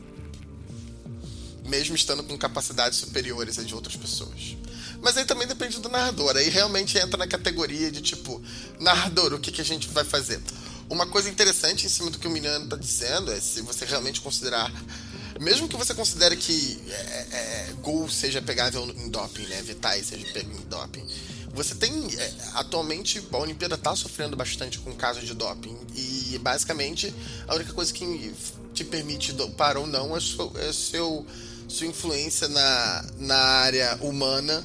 Mesmo 1.66 1.96
estando 1.96 2.24
com 2.24 2.38
capacidades 2.38 2.98
superiores 2.98 3.60
a 3.60 3.64
de 3.64 3.76
outras 3.76 3.96
pessoas. 3.96 4.56
Mas 5.02 5.18
aí 5.18 5.26
também 5.26 5.48
depende 5.48 5.80
do 5.80 5.90
narrador. 5.90 6.36
Aí 6.38 6.50
realmente 6.50 6.98
entra 6.98 7.18
na 7.18 7.28
categoria 7.28 7.92
de 7.92 8.02
tipo, 8.02 8.42
narrador, 8.80 9.34
o 9.34 9.40
que, 9.40 9.52
que 9.52 9.62
a 9.62 9.66
gente 9.66 9.88
vai 9.90 10.04
fazer? 10.04 10.42
Uma 10.90 11.06
coisa 11.06 11.30
interessante 11.30 11.86
em 11.86 11.90
cima 11.90 12.10
do 12.10 12.18
que 12.18 12.28
o 12.28 12.32
Miliano 12.32 12.64
está 12.64 12.78
dizendo 12.78 13.32
é 13.32 13.40
se 13.40 13.62
você 13.62 13.86
realmente 13.86 14.22
considerar. 14.22 14.72
Mesmo 15.40 15.68
que 15.68 15.76
você 15.76 15.94
considere 15.94 16.36
que 16.38 16.82
é, 16.90 17.28
é, 17.32 17.74
Gol 17.82 18.10
seja 18.10 18.42
pegável 18.42 18.84
em 18.98 19.10
doping, 19.10 19.46
né? 19.48 19.62
Vitae 19.62 20.04
seja 20.04 20.26
pego 20.34 20.52
em 20.52 20.64
doping. 20.64 21.06
Você 21.58 21.74
tem. 21.74 21.92
É, 22.16 22.34
atualmente, 22.54 23.22
a 23.32 23.38
Olimpíada 23.38 23.74
está 23.74 23.96
sofrendo 23.96 24.38
bastante 24.38 24.78
com 24.78 24.94
casos 24.94 25.26
de 25.26 25.34
doping. 25.34 25.76
E 25.96 26.38
basicamente, 26.38 27.12
a 27.48 27.56
única 27.56 27.74
coisa 27.74 27.92
que 27.92 28.32
te 28.76 28.84
permite 28.84 29.34
dopar 29.34 29.76
ou 29.76 29.88
não 29.88 30.16
é, 30.16 30.20
seu, 30.20 30.54
é 30.56 30.72
seu, 30.72 31.26
sua 31.68 31.88
influência 31.88 32.48
na, 32.48 33.06
na 33.18 33.38
área 33.38 33.98
humana 34.02 34.64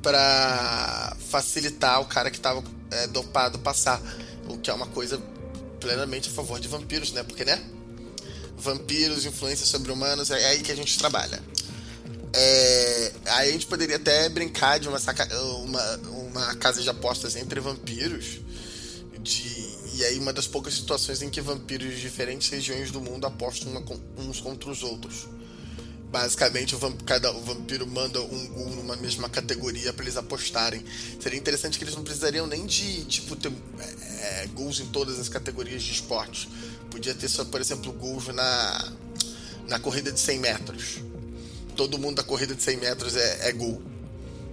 para 0.00 1.16
facilitar 1.28 2.00
o 2.00 2.04
cara 2.04 2.30
que 2.30 2.36
estava 2.36 2.62
é, 2.92 3.08
dopado 3.08 3.58
passar, 3.58 4.00
o 4.48 4.56
que 4.56 4.70
é 4.70 4.72
uma 4.72 4.86
coisa 4.86 5.20
plenamente 5.80 6.28
a 6.28 6.32
favor 6.32 6.60
de 6.60 6.68
vampiros, 6.68 7.12
né? 7.12 7.24
Porque, 7.24 7.44
né? 7.44 7.60
Vampiros, 8.56 9.26
influências 9.26 9.68
sobre 9.68 9.90
humanos, 9.90 10.30
é 10.30 10.46
aí 10.46 10.62
que 10.62 10.70
a 10.70 10.76
gente 10.76 10.96
trabalha. 10.96 11.42
É, 12.32 13.12
aí 13.26 13.48
a 13.48 13.52
gente 13.52 13.66
poderia 13.66 13.96
até 13.96 14.28
brincar 14.28 14.78
de 14.78 14.88
uma, 14.88 14.98
saca, 15.00 15.26
uma, 15.56 16.00
uma 16.30 16.54
casa 16.54 16.82
de 16.82 16.88
apostas 16.88 17.36
entre 17.36 17.60
vampiros. 17.60 18.40
De, 19.22 19.78
e 19.96 20.04
aí 20.04 20.18
uma 20.18 20.32
das 20.32 20.46
poucas 20.46 20.74
situações 20.74 21.20
em 21.20 21.28
que 21.28 21.40
vampiros 21.40 21.94
de 21.94 22.00
diferentes 22.00 22.48
regiões 22.48 22.90
do 22.90 23.00
mundo 23.00 23.26
apostam 23.26 23.70
uma, 23.70 23.82
uns 24.16 24.40
contra 24.40 24.70
os 24.70 24.82
outros. 24.82 25.28
Basicamente, 26.10 26.74
o 26.74 26.78
vampiro, 26.78 27.04
cada 27.04 27.30
o 27.30 27.40
vampiro 27.40 27.86
manda 27.86 28.20
um 28.20 28.46
ghoul 28.48 28.70
numa 28.70 28.96
mesma 28.96 29.28
categoria 29.28 29.92
para 29.92 30.04
eles 30.04 30.16
apostarem. 30.16 30.84
Seria 31.20 31.38
interessante 31.38 31.78
que 31.78 31.84
eles 31.84 31.94
não 31.94 32.02
precisariam 32.02 32.48
nem 32.48 32.66
de, 32.66 33.04
tipo, 33.04 33.36
ter 33.36 33.52
é, 33.78 34.48
ghouls 34.48 34.80
em 34.80 34.86
todas 34.86 35.20
as 35.20 35.28
categorias 35.28 35.82
de 35.82 35.92
esportes. 35.92 36.48
Podia 36.90 37.14
ter 37.14 37.28
só, 37.28 37.44
por 37.44 37.60
exemplo, 37.60 37.92
ghouls 37.92 38.26
na, 38.28 38.92
na 39.68 39.78
corrida 39.78 40.10
de 40.10 40.18
100 40.18 40.38
metros. 40.40 40.98
Todo 41.76 41.96
mundo 41.96 42.16
da 42.16 42.24
corrida 42.24 42.56
de 42.56 42.62
100 42.62 42.76
metros 42.78 43.14
é, 43.14 43.48
é 43.48 43.52
ghoul. 43.52 43.80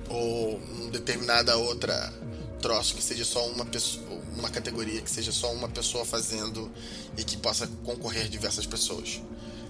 Ou 0.10 0.58
uma 0.58 0.92
determinada 0.92 1.58
outra 1.58 2.14
troço, 2.62 2.96
que 2.96 3.04
seja 3.04 3.24
só 3.24 3.46
uma 3.48 3.66
pessoa, 3.66 4.06
uma 4.38 4.50
categoria, 4.50 5.02
que 5.02 5.10
seja 5.10 5.32
só 5.32 5.52
uma 5.54 5.68
pessoa 5.68 6.06
fazendo 6.06 6.72
e 7.18 7.24
que 7.24 7.38
possa 7.38 7.68
concorrer 7.84 8.28
diversas 8.28 8.66
pessoas. 8.66 9.22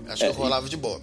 Acho 0.08 0.26
é, 0.26 0.30
que 0.30 0.36
rolava 0.36 0.70
de 0.70 0.78
boa. 0.78 1.02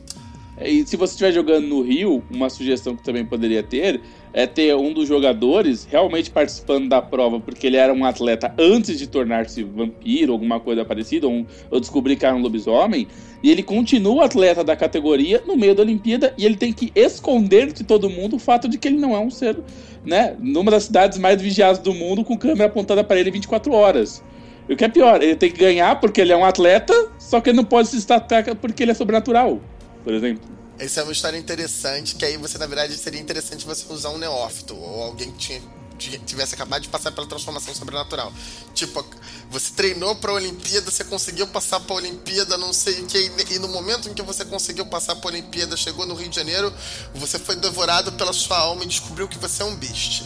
E 0.60 0.86
se 0.86 0.96
você 0.96 1.12
estiver 1.12 1.32
jogando 1.32 1.66
no 1.66 1.82
Rio, 1.82 2.22
uma 2.30 2.48
sugestão 2.48 2.96
que 2.96 3.02
também 3.02 3.26
poderia 3.26 3.62
ter 3.62 4.00
é 4.34 4.46
ter 4.46 4.74
um 4.74 4.92
dos 4.92 5.08
jogadores 5.08 5.86
realmente 5.90 6.30
participando 6.30 6.88
da 6.88 7.00
prova, 7.00 7.38
porque 7.38 7.66
ele 7.66 7.76
era 7.76 7.94
um 7.94 8.04
atleta 8.04 8.52
antes 8.58 8.98
de 8.98 9.06
tornar-se 9.06 9.62
vampiro, 9.62 10.32
alguma 10.32 10.58
coisa 10.58 10.84
parecida, 10.84 11.28
ou, 11.28 11.46
ou 11.70 11.80
descobrir 11.80 12.16
que 12.16 12.26
era 12.26 12.34
um 12.34 12.42
lobisomem, 12.42 13.06
e 13.42 13.50
ele 13.50 13.62
continua 13.62 14.24
atleta 14.24 14.64
da 14.64 14.74
categoria 14.74 15.42
no 15.46 15.56
meio 15.56 15.74
da 15.74 15.82
Olimpíada 15.82 16.34
e 16.36 16.44
ele 16.44 16.56
tem 16.56 16.72
que 16.72 16.92
esconder 16.94 17.72
de 17.72 17.84
todo 17.84 18.10
mundo 18.10 18.36
o 18.36 18.38
fato 18.38 18.68
de 18.68 18.76
que 18.76 18.88
ele 18.88 18.98
não 18.98 19.14
é 19.14 19.20
um 19.20 19.30
ser, 19.30 19.56
né, 20.04 20.34
numa 20.40 20.70
das 20.70 20.84
cidades 20.84 21.16
mais 21.16 21.40
vigiadas 21.40 21.78
do 21.78 21.94
mundo, 21.94 22.24
com 22.24 22.36
câmera 22.36 22.66
apontada 22.66 23.04
para 23.04 23.20
ele 23.20 23.30
24 23.30 23.72
horas. 23.72 24.22
E 24.68 24.72
o 24.72 24.76
que 24.76 24.84
é 24.84 24.88
pior, 24.88 25.22
ele 25.22 25.36
tem 25.36 25.50
que 25.50 25.58
ganhar 25.58 26.00
porque 26.00 26.20
ele 26.20 26.32
é 26.32 26.36
um 26.36 26.44
atleta, 26.44 26.92
só 27.18 27.40
que 27.40 27.50
ele 27.50 27.56
não 27.56 27.64
pode 27.64 27.88
se 27.88 27.96
destacar 27.96 28.56
porque 28.56 28.82
ele 28.82 28.90
é 28.90 28.94
sobrenatural 28.94 29.60
por 30.04 30.12
exemplo. 30.12 30.44
Essa 30.78 31.00
é 31.00 31.02
uma 31.04 31.12
história 31.12 31.38
interessante, 31.38 32.16
que 32.16 32.24
aí 32.24 32.36
você, 32.36 32.58
na 32.58 32.66
verdade, 32.66 32.96
seria 32.96 33.20
interessante 33.20 33.64
você 33.64 33.84
usar 33.92 34.10
um 34.10 34.18
neófito, 34.18 34.76
ou 34.76 35.04
alguém 35.04 35.30
que 35.30 35.38
tinha, 35.98 36.18
tivesse 36.26 36.54
acabado 36.54 36.82
de 36.82 36.88
passar 36.88 37.12
pela 37.12 37.26
transformação 37.26 37.72
sobrenatural. 37.74 38.32
Tipo, 38.74 39.04
você 39.50 39.72
treinou 39.72 40.16
pra 40.16 40.32
Olimpíada, 40.32 40.90
você 40.90 41.04
conseguiu 41.04 41.46
passar 41.46 41.78
pra 41.80 41.94
Olimpíada, 41.94 42.58
não 42.58 42.72
sei 42.72 43.00
o 43.00 43.06
que, 43.06 43.30
e 43.50 43.58
no 43.60 43.68
momento 43.68 44.08
em 44.08 44.14
que 44.14 44.22
você 44.22 44.44
conseguiu 44.44 44.86
passar 44.86 45.14
pra 45.16 45.28
Olimpíada, 45.28 45.76
chegou 45.76 46.06
no 46.06 46.14
Rio 46.14 46.28
de 46.28 46.36
Janeiro, 46.36 46.74
você 47.14 47.38
foi 47.38 47.54
devorado 47.56 48.12
pela 48.12 48.32
sua 48.32 48.58
alma 48.58 48.82
e 48.82 48.88
descobriu 48.88 49.28
que 49.28 49.38
você 49.38 49.62
é 49.62 49.66
um 49.66 49.76
beast. 49.76 50.24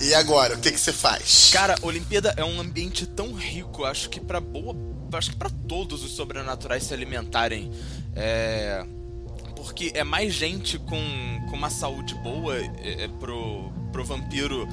E 0.00 0.14
agora, 0.14 0.54
o 0.54 0.58
que 0.58 0.72
que 0.72 0.80
você 0.80 0.92
faz? 0.92 1.50
Cara, 1.52 1.76
Olimpíada 1.82 2.34
é 2.36 2.44
um 2.44 2.60
ambiente 2.60 3.06
tão 3.06 3.32
rico, 3.32 3.84
acho 3.84 4.08
que 4.10 4.20
pra 4.20 4.40
boa. 4.40 4.93
Acho 5.12 5.30
que 5.30 5.36
pra 5.36 5.50
todos 5.68 6.02
os 6.02 6.12
sobrenaturais 6.12 6.82
se 6.84 6.92
alimentarem. 6.94 7.70
É. 8.16 8.84
Porque 9.56 9.92
é 9.94 10.04
mais 10.04 10.34
gente 10.34 10.78
com, 10.78 11.00
com 11.48 11.56
uma 11.56 11.70
saúde 11.70 12.14
boa 12.16 12.56
é, 12.58 13.04
é, 13.04 13.08
pro, 13.08 13.70
pro 13.92 14.04
vampiro. 14.04 14.68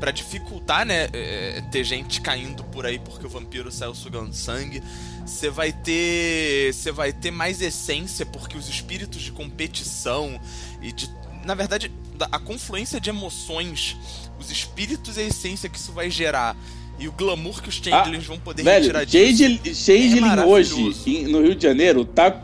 Pra 0.00 0.12
dificultar, 0.12 0.86
né? 0.86 1.08
é, 1.12 1.60
ter 1.72 1.82
gente 1.82 2.20
caindo 2.20 2.62
por 2.62 2.86
aí 2.86 3.00
porque 3.00 3.26
o 3.26 3.28
vampiro 3.28 3.70
saiu 3.72 3.94
sugando 3.94 4.32
sangue. 4.32 4.82
Você 5.26 5.50
vai 5.50 5.72
ter. 5.72 6.72
Você 6.72 6.92
vai 6.92 7.12
ter 7.12 7.30
mais 7.32 7.60
essência 7.60 8.24
porque 8.24 8.56
os 8.56 8.68
espíritos 8.68 9.20
de 9.22 9.32
competição 9.32 10.40
e 10.80 10.92
de. 10.92 11.10
Na 11.44 11.54
verdade, 11.54 11.90
da- 12.16 12.28
a 12.30 12.38
confluência 12.38 13.00
de 13.00 13.10
emoções, 13.10 13.96
os 14.38 14.50
espíritos 14.50 15.16
e 15.16 15.20
a 15.20 15.24
essência 15.24 15.68
que 15.68 15.78
isso 15.78 15.92
vai 15.92 16.10
gerar. 16.10 16.56
E 16.98 17.06
o 17.06 17.12
glamour 17.12 17.62
que 17.62 17.68
os 17.68 17.76
Changelings 17.76 18.26
vão 18.26 18.38
poder 18.38 18.62
Velho, 18.64 18.80
retirar 18.86 19.04
disso. 19.04 19.24
Changeling 19.38 19.60
Changeling 19.74 20.40
É 20.40 20.44
hoje, 20.44 21.26
no 21.28 21.40
Rio 21.42 21.54
de 21.54 21.62
Janeiro, 21.62 22.04
tá. 22.04 22.42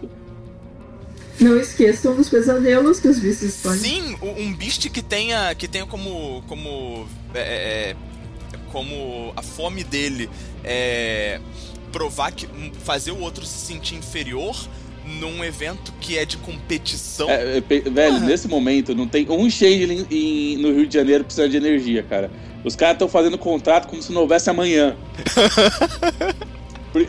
Não 1.41 1.59
esqueçam 1.59 2.15
dos 2.15 2.29
pesadelos 2.29 3.01
que 3.01 3.09
os 3.09 3.19
bichos 3.19 3.57
podem. 3.57 3.79
Sim, 3.81 4.17
um 4.23 4.55
beast 4.55 4.89
que 4.91 5.03
tenha, 5.03 5.53
que 5.57 5.67
tenha 5.67 5.85
como, 5.85 6.45
como, 6.47 7.07
é, 7.35 7.41
é, 7.41 7.97
como 8.71 9.33
a 9.35 9.43
fome 9.43 9.83
dele 9.83 10.31
é 10.63 11.41
provar 11.91 12.31
que 12.33 12.47
um, 12.47 12.73
fazer 12.85 13.11
o 13.11 13.19
outro 13.21 13.45
se 13.45 13.67
sentir 13.67 13.97
inferior 13.97 14.57
num 15.21 15.45
evento 15.45 15.93
que 16.01 16.17
é 16.17 16.25
de 16.25 16.37
competição. 16.37 17.29
é, 17.29 17.59
é, 17.59 17.61
velho, 17.61 18.17
Ah. 18.17 18.21
nesse 18.21 18.47
momento, 18.47 18.95
não 18.95 19.07
tem 19.09 19.27
um 19.29 19.51
Changeling 19.51 20.07
em- 20.11 20.57
no 20.59 20.73
Rio 20.73 20.87
de 20.87 20.95
Janeiro 20.95 21.25
precisando 21.25 21.51
de 21.51 21.57
energia, 21.57 22.05
cara. 22.05 22.31
Os 22.65 22.75
caras 22.75 22.95
estão 22.95 23.09
fazendo 23.09 23.37
contrato 23.39 23.87
como 23.89 24.03
se 24.03 24.11
não 24.13 24.23
houvesse 24.23 24.49
amanhã. 24.51 24.97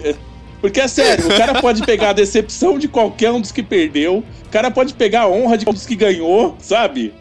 É, 0.04 0.16
Porque 0.62 0.82
é 0.82 0.88
sério, 0.88 1.26
o 1.28 1.38
cara 1.38 1.62
pode 1.62 1.84
pegar 1.86 2.10
a 2.10 2.14
decepção 2.14 2.80
de 2.80 2.88
qualquer 2.88 3.32
um 3.32 3.40
dos 3.40 3.52
que 3.52 3.62
perdeu, 3.62 4.24
o 4.46 4.50
cara 4.50 4.72
pode 4.72 4.94
pegar 4.94 5.22
a 5.22 5.28
honra 5.30 5.58
de 5.58 5.70
um 5.70 5.74
dos 5.74 5.86
que 5.86 5.96
ganhou, 5.96 6.56
sabe? 6.60 7.14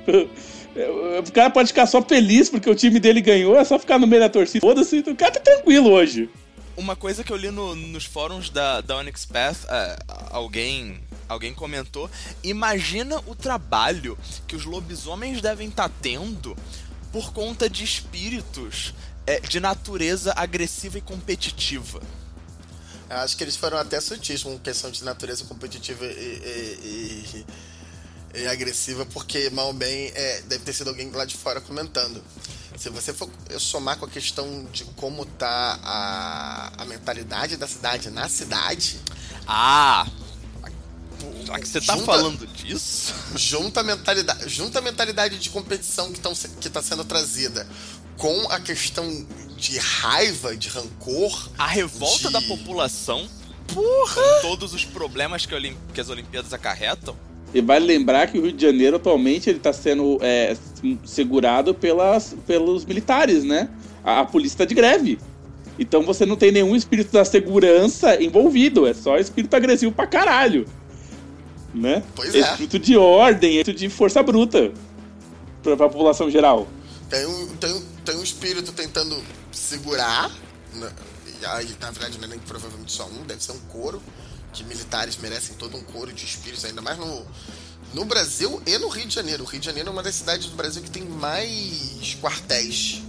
O 1.27 1.31
cara 1.33 1.51
pode 1.51 1.69
ficar 1.69 1.87
só 1.87 2.01
feliz 2.03 2.49
porque 2.49 2.69
o 2.71 2.75
time 2.75 2.99
dele 2.99 3.21
ganhou, 3.21 3.57
é 3.59 3.65
só 3.65 3.79
ficar 3.79 3.99
no 3.99 4.07
meio 4.07 4.23
da 4.23 4.29
torcida. 4.29 4.61
Foda-se, 4.67 4.99
o 5.01 5.15
cara 5.15 5.33
tá 5.33 5.41
tranquilo 5.41 5.91
hoje. 5.91 6.29
Uma 6.77 6.97
coisa 6.97 7.23
que 7.23 7.31
eu 7.33 7.37
li 7.37 7.51
no- 7.53 7.77
nos 7.77 8.05
fóruns 8.05 8.51
da, 8.51 8.81
da 8.81 8.97
Onyx 8.97 9.25
Path, 9.27 9.59
é, 9.71 9.97
alguém, 10.31 10.99
alguém 11.29 11.55
comentou: 11.55 12.11
imagina 12.43 13.21
o 13.29 13.35
trabalho 13.37 14.19
que 14.49 14.57
os 14.57 14.65
lobisomens 14.65 15.41
devem 15.41 15.69
estar 15.69 15.89
tendo 16.03 16.57
por 17.15 17.33
conta 17.33 17.71
de 17.71 17.85
espíritos 17.85 18.93
é, 19.25 19.39
de 19.39 19.61
natureza 19.61 20.33
agressiva 20.37 20.99
e 20.99 21.01
competitiva. 21.01 22.03
Eu 23.09 23.19
acho 23.19 23.37
que 23.37 23.45
eles 23.45 23.55
foram 23.55 23.79
até 23.79 24.01
sutis 24.01 24.43
com 24.43 24.59
questão 24.59 24.91
de 24.91 25.05
natureza 25.05 25.45
competitiva 25.45 26.05
e, 26.05 26.09
e- 26.11 27.45
e- 28.35 28.41
e 28.43 28.47
agressiva, 28.49 29.07
porque 29.07 29.49
mal 29.51 29.69
ou 29.69 29.73
bem 29.73 30.11
é, 30.13 30.43
deve 30.49 30.65
ter 30.65 30.73
sido 30.73 30.89
alguém 30.89 31.09
lá 31.13 31.25
de 31.25 31.37
fora 31.37 31.61
comentando. 31.61 32.21
Se 32.77 32.91
você 32.91 33.13
for 33.13 33.31
somar 33.61 33.97
com 33.97 34.07
a 34.07 34.11
questão 34.11 34.65
de 34.73 34.85
como 34.97 35.25
tá 35.25 35.79
a, 35.85 36.83
a 36.83 36.85
mentalidade 36.87 37.57
da 37.57 37.69
cidade 37.69 38.11
na 38.11 38.29
cidade, 38.29 38.99
Ah! 39.47 40.05
Já 41.47 41.59
que 41.59 41.69
você 41.69 41.81
tá 41.81 41.95
Junta- 41.95 42.07
falando 42.07 42.47
disso. 42.47 43.15
junta 43.37 43.81
a 43.81 43.83
mentalidade, 43.83 44.49
junta 44.49 44.79
a 44.79 44.83
mentalidade 44.83 45.39
de 45.39 45.51
competição 45.51 46.13
que, 46.13 46.21
tão, 46.21 46.33
que 46.35 46.69
tá 46.71 46.83
sendo 46.83 47.05
trazida 47.05 47.67
com 48.17 48.51
a 48.51 48.61
questão 48.61 49.27
de 49.57 49.79
raiva, 49.79 50.57
de 50.57 50.69
rancor, 50.69 51.49
A 51.59 51.67
revolta 51.67 52.29
De- 52.29 52.33
da 52.33 52.43
população. 52.43 53.27
Com 53.73 54.41
todos 54.43 54.75
os 54.75 54.85
problemas 54.85 55.47
que, 55.47 55.55
Olim- 55.55 55.77
que 55.93 56.01
as 56.01 56.09
Olimpíadas 56.11 56.53
acarretam. 56.53 57.17
E 57.53 57.61
vale 57.61 57.87
lembrar 57.87 58.27
que 58.27 58.39
o 58.39 58.43
Rio 58.43 58.53
de 58.53 58.63
Janeiro 58.67 58.97
atualmente 58.97 59.49
ele 59.49 59.59
está 59.59 59.73
sendo 59.73 60.19
é, 60.21 60.57
segurado 61.05 61.75
pelas, 61.75 62.35
pelos 62.47 62.85
militares, 62.85 63.45
né? 63.45 63.69
A, 64.05 64.21
a 64.21 64.25
polícia 64.25 64.55
está 64.57 64.65
de 64.65 64.75
greve. 64.75 65.19
Então 65.79 66.03
você 66.03 66.25
não 66.27 66.37
tem 66.37 66.53
nenhum 66.53 66.77
espírito 66.77 67.13
da 67.13 67.25
segurança 67.25 68.23
envolvido, 68.23 68.87
é 68.87 68.95
só 68.95 69.19
espírito 69.19 69.55
agressivo 69.55 69.93
pra 69.93 70.07
caralho. 70.07 70.67
Né? 71.75 72.03
Pois 72.15 72.35
é. 72.35 72.39
Espírito 72.39 72.79
de 72.79 72.97
ordem, 72.97 73.59
espírito 73.59 73.79
de 73.81 73.89
força 73.89 74.23
bruta 74.23 74.73
pra, 75.63 75.77
pra 75.77 75.89
população 75.89 76.31
geral. 76.31 76.69
Tem 77.11 77.27
um, 77.27 77.57
tem, 77.57 77.73
um, 77.73 77.85
tem 78.05 78.17
um 78.17 78.23
espírito 78.23 78.73
tentando 78.73 79.21
segurar. 79.51 80.31
né? 80.75 80.93
E 81.43 81.47
aí, 81.47 81.77
na 81.81 81.91
verdade, 81.91 82.17
não 82.19 82.25
é 82.25 82.29
nem 82.29 82.39
provavelmente 82.39 82.93
só 82.93 83.07
um, 83.07 83.23
deve 83.25 83.43
ser 83.43 83.53
um 83.53 83.59
coro. 83.69 84.01
Que 84.53 84.63
militares 84.63 85.17
merecem 85.17 85.57
todo 85.57 85.77
um 85.77 85.83
coro 85.83 86.13
de 86.13 86.25
espíritos, 86.25 86.65
ainda 86.65 86.81
mais 86.81 86.97
no, 86.97 87.27
no 87.93 88.05
Brasil 88.05 88.63
e 88.65 88.79
no 88.79 88.89
Rio 88.89 89.07
de 89.07 89.15
Janeiro. 89.15 89.43
O 89.43 89.47
Rio 89.47 89.59
de 89.59 89.67
Janeiro 89.67 89.89
é 89.89 89.93
uma 89.93 90.03
das 90.03 90.15
cidades 90.15 90.47
do 90.47 90.55
Brasil 90.57 90.81
que 90.81 90.91
tem 90.91 91.03
mais 91.05 92.17
quartéis. 92.23 93.03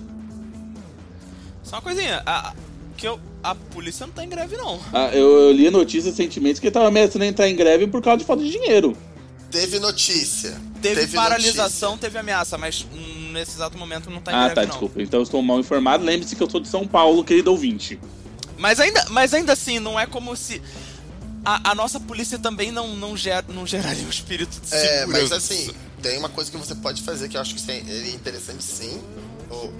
Só 1.64 1.76
uma 1.76 1.82
coisinha. 1.84 2.24
A, 2.26 2.54
que 2.96 3.08
eu, 3.08 3.20
a 3.44 3.54
polícia 3.54 4.06
não 4.06 4.14
tá 4.14 4.24
em 4.24 4.30
greve, 4.30 4.58
não. 4.58 4.80
Ah, 4.94 5.10
eu, 5.14 5.30
eu 5.40 5.52
li 5.52 5.68
a 5.68 5.72
notícia 5.72 6.10
recentemente 6.10 6.60
que 6.60 6.68
ele 6.68 6.74
tava 6.74 6.88
ameaçando 6.88 7.26
entrar 7.26 7.50
em 7.50 7.56
greve 7.56 7.88
por 7.88 8.02
causa 8.02 8.20
de 8.20 8.26
falta 8.26 8.44
de 8.44 8.50
dinheiro. 8.50 8.96
Teve 9.52 9.80
notícia. 9.80 10.60
Teve, 10.82 11.08
paralisação, 11.16 11.92
notícia. 11.92 12.10
teve 12.10 12.20
ameaça, 12.20 12.58
mas 12.58 12.86
hum, 12.94 13.32
nesse 13.32 13.52
exato 13.52 13.78
momento 13.78 14.10
não 14.10 14.20
tá 14.20 14.32
em 14.32 14.36
ah, 14.36 14.40
greve, 14.46 14.56
tá, 14.56 14.62
não. 14.62 14.70
desculpa. 14.70 15.02
Então 15.02 15.20
eu 15.20 15.24
estou 15.24 15.42
mal 15.42 15.60
informado. 15.60 16.04
Lembre-se 16.04 16.36
que 16.36 16.44
eu 16.44 16.50
sou 16.50 16.60
de 16.60 16.68
São 16.68 16.88
Paulo, 16.88 17.24
querido 17.24 17.52
ouvinte. 17.52 18.00
Mas 18.58 18.80
ainda, 18.80 19.06
mas 19.10 19.34
ainda 19.34 19.54
assim, 19.54 19.80
não 19.80 20.00
é 20.00 20.06
como 20.06 20.36
se. 20.36 20.62
A, 21.44 21.72
a 21.72 21.76
nossa 21.76 22.00
polícia 22.00 22.40
também 22.40 22.72
não, 22.72 22.96
não, 22.96 23.16
ger, 23.16 23.44
não 23.50 23.68
geraria 23.68 24.04
um 24.06 24.10
espírito 24.10 24.60
de 24.60 24.74
É, 24.74 25.00
segurança. 25.00 25.22
mas 25.22 25.32
assim, 25.32 25.70
tem 26.02 26.18
uma 26.18 26.30
coisa 26.30 26.50
que 26.50 26.58
você 26.58 26.74
pode 26.74 27.04
fazer 27.04 27.30
que 27.30 27.38
eu 27.38 27.42
acho 27.42 27.54
que 27.54 27.72
é 27.72 28.10
interessante 28.10 28.64
sim, 28.64 29.00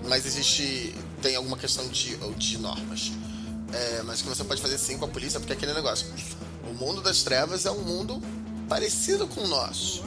mas 0.08 0.26
existe. 0.26 0.94
tem 1.22 1.36
alguma 1.36 1.58
questão 1.58 1.88
de, 1.88 2.18
ou 2.22 2.34
de 2.34 2.58
normas. 2.58 3.12
É, 3.74 4.04
mas 4.04 4.22
que 4.22 4.28
você 4.30 4.44
pode 4.44 4.62
fazer 4.62 4.78
sim 4.78 4.98
com 4.98 5.06
a 5.06 5.08
polícia, 5.08 5.40
porque 5.40 5.54
é 5.54 5.56
aquele 5.56 5.74
negócio. 5.74 6.08
O 6.70 6.74
mundo 6.74 7.02
das 7.02 7.24
trevas 7.24 7.66
é 7.66 7.72
um 7.72 7.82
mundo 7.82 8.22
parecido 8.70 9.28
com 9.28 9.42
o 9.42 9.48
nosso. 9.48 10.04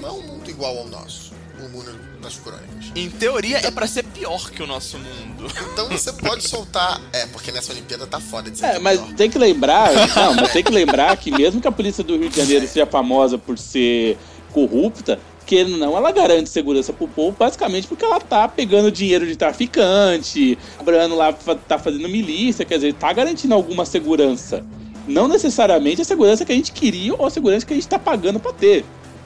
Não 0.00 0.08
é 0.08 0.12
um 0.12 0.22
mundo 0.22 0.48
igual 0.48 0.78
ao 0.78 0.86
nosso. 0.86 1.32
O 1.62 1.68
mundo 1.68 1.92
das 2.22 2.36
crônicas. 2.36 2.86
Em 2.96 3.10
teoria, 3.10 3.58
é 3.58 3.70
pra 3.70 3.86
ser 3.86 4.02
pior 4.04 4.50
que 4.50 4.62
o 4.62 4.66
nosso 4.66 4.96
mundo. 4.98 5.46
Então 5.72 5.88
você 5.90 6.10
pode 6.12 6.48
soltar. 6.48 6.98
É, 7.12 7.26
porque 7.26 7.52
nessa 7.52 7.72
Olimpíada 7.72 8.06
tá 8.06 8.18
foda 8.18 8.50
que 8.50 8.64
É, 8.64 8.76
é 8.76 8.78
mas 8.78 8.98
pior. 8.98 9.14
tem 9.14 9.28
que 9.30 9.38
lembrar, 9.38 9.90
não, 10.16 10.34
mas 10.36 10.52
tem 10.52 10.64
que 10.64 10.72
lembrar 10.72 11.14
que 11.18 11.30
mesmo 11.30 11.60
que 11.60 11.68
a 11.68 11.72
polícia 11.72 12.02
do 12.02 12.16
Rio 12.16 12.30
de 12.30 12.36
Janeiro 12.36 12.66
seja 12.66 12.86
famosa 12.86 13.36
por 13.36 13.58
ser 13.58 14.16
corrupta, 14.52 15.20
que 15.50 15.64
não, 15.64 15.96
ela 15.96 16.12
garante 16.12 16.48
segurança 16.48 16.92
pro 16.92 17.08
povo, 17.08 17.36
basicamente 17.36 17.88
porque 17.88 18.04
ela 18.04 18.20
tá 18.20 18.46
pegando 18.46 18.88
dinheiro 18.88 19.26
de 19.26 19.34
traficante, 19.34 20.56
cobrando 20.78 21.16
lá, 21.16 21.32
tá 21.32 21.76
fazendo 21.76 22.08
milícia, 22.08 22.64
quer 22.64 22.76
dizer, 22.76 22.94
tá 22.94 23.12
garantindo 23.12 23.52
alguma 23.52 23.84
segurança. 23.84 24.64
Não 25.08 25.26
necessariamente 25.26 26.02
a 26.02 26.04
segurança 26.04 26.44
que 26.44 26.52
a 26.52 26.54
gente 26.54 26.70
queria 26.70 27.12
ou 27.14 27.26
a 27.26 27.30
segurança 27.30 27.66
que 27.66 27.72
a 27.72 27.76
gente 27.76 27.88
tá 27.88 27.98
pagando 27.98 28.38
pra 28.38 28.52
ter. 28.52 28.84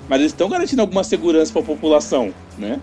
Mas 0.09 0.20
eles 0.20 0.32
estão 0.32 0.48
garantindo 0.48 0.80
alguma 0.80 1.05
segurança 1.05 1.52
pra 1.52 1.62
população, 1.62 2.32
né? 2.56 2.80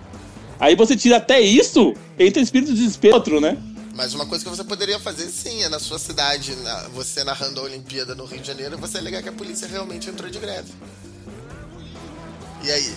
Aí 0.60 0.76
você 0.76 0.96
tira 0.96 1.18
até 1.18 1.42
isso, 1.42 1.96
entra 2.20 2.44
espírito 2.44 2.72
de 2.72 2.78
desespero, 2.80 3.16
outro, 3.16 3.42
né? 3.42 3.58
Mas 3.96 4.14
uma 4.14 4.28
coisa 4.28 4.44
que 4.44 4.52
você 4.52 4.64
poderia 4.64 5.00
fazer 5.00 5.26
sim 5.30 5.64
é 5.64 5.70
na 5.70 5.80
sua 5.80 5.98
cidade, 5.98 6.56
na- 6.58 6.90
você 6.94 7.24
narrando 7.24 7.60
a 7.60 7.64
Olimpíada 7.64 8.14
no 8.14 8.24
Rio 8.26 8.40
de 8.40 8.46
Janeiro, 8.48 8.78
você 8.78 9.00
alegar 9.00 9.24
que 9.24 9.30
a 9.30 9.34
polícia 9.34 9.68
realmente 9.68 10.10
entrou 10.12 10.30
de 10.30 10.38
greve. 10.38 10.72
E 12.64 12.72
aí? 12.72 12.94